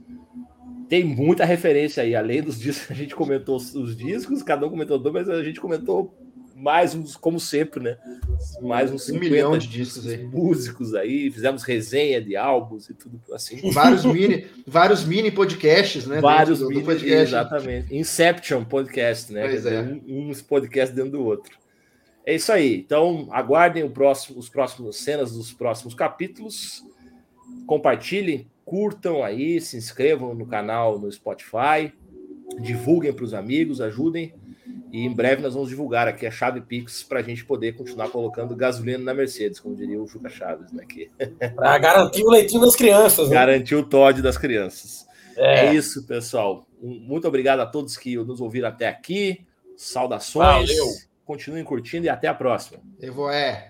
Tem 0.94 1.02
muita 1.02 1.44
referência 1.44 2.04
aí, 2.04 2.14
além 2.14 2.40
dos 2.40 2.56
discos, 2.56 2.88
a 2.92 2.94
gente 2.94 3.16
comentou 3.16 3.56
os 3.56 3.96
discos, 3.96 4.44
cada 4.44 4.64
um 4.64 4.70
comentou 4.70 4.96
dois, 4.96 5.12
mas 5.12 5.28
a 5.28 5.42
gente 5.42 5.60
comentou 5.60 6.16
mais 6.54 6.94
uns, 6.94 7.16
como 7.16 7.40
sempre, 7.40 7.82
né? 7.82 7.98
Mais 8.62 8.92
uns 8.92 9.10
um 9.10 9.18
milhão 9.18 9.58
de 9.58 9.66
discos 9.66 10.06
aí. 10.06 10.22
músicos 10.22 10.94
aí, 10.94 11.32
fizemos 11.32 11.64
resenha 11.64 12.22
de 12.22 12.36
álbuns 12.36 12.88
e 12.88 12.94
tudo 12.94 13.20
assim. 13.32 13.72
Vários 13.72 14.04
mini, 14.04 14.46
vários 14.64 15.04
mini 15.04 15.32
podcasts, 15.32 16.06
né? 16.06 16.20
Vários 16.20 16.60
do, 16.60 16.68
mini, 16.68 16.80
do 16.82 16.86
podcast. 16.86 17.22
exatamente. 17.22 17.96
Inception 17.96 18.64
podcast, 18.64 19.32
né? 19.32 19.48
Pois 19.48 19.66
é. 19.66 19.82
um, 19.82 20.28
uns 20.28 20.42
podcasts 20.42 20.94
dentro 20.94 21.10
do 21.10 21.24
outro. 21.24 21.58
É 22.24 22.36
isso 22.36 22.52
aí. 22.52 22.76
Então, 22.76 23.26
aguardem 23.32 23.90
próximo, 23.90 24.38
os 24.38 24.48
próximos 24.48 24.98
cenas 24.98 25.32
dos 25.32 25.52
próximos 25.52 25.92
capítulos. 25.92 26.84
Compartilhem, 27.66 28.46
curtam 28.64 29.22
aí, 29.22 29.60
se 29.60 29.76
inscrevam 29.76 30.34
no 30.34 30.46
canal 30.46 30.98
no 30.98 31.10
Spotify, 31.10 31.92
divulguem 32.60 33.12
para 33.12 33.24
os 33.24 33.34
amigos, 33.34 33.80
ajudem 33.80 34.34
e 34.94 35.04
em 35.04 35.12
breve 35.12 35.42
nós 35.42 35.54
vamos 35.54 35.68
divulgar 35.68 36.06
aqui 36.06 36.24
a 36.24 36.30
chave 36.30 36.60
Pix 36.60 37.02
para 37.02 37.18
a 37.18 37.22
gente 37.22 37.44
poder 37.44 37.72
continuar 37.72 38.10
colocando 38.10 38.54
gasolina 38.54 39.02
na 39.02 39.12
Mercedes, 39.12 39.58
como 39.58 39.74
diria 39.74 40.00
o 40.00 40.06
Juca 40.06 40.28
Chaves, 40.28 40.70
né? 40.70 40.84
Para 41.56 41.76
garantir 41.78 42.22
o 42.22 42.30
leitinho 42.30 42.60
das 42.60 42.76
crianças. 42.76 43.28
Né? 43.28 43.34
Garantir 43.34 43.74
o 43.74 43.82
Todd 43.82 44.22
das 44.22 44.38
crianças. 44.38 45.04
É. 45.36 45.66
é. 45.66 45.74
isso, 45.74 46.06
pessoal. 46.06 46.64
Muito 46.80 47.26
obrigado 47.26 47.58
a 47.58 47.66
todos 47.66 47.96
que 47.96 48.16
nos 48.16 48.40
ouviram 48.40 48.68
até 48.68 48.86
aqui. 48.86 49.44
Saudações. 49.76 50.68
Valeu. 50.68 50.86
Continuem 51.24 51.64
curtindo 51.64 52.06
e 52.06 52.08
até 52.08 52.28
a 52.28 52.34
próxima. 52.34 52.78
Eu 53.00 53.12
vou 53.12 53.28
é. 53.28 53.62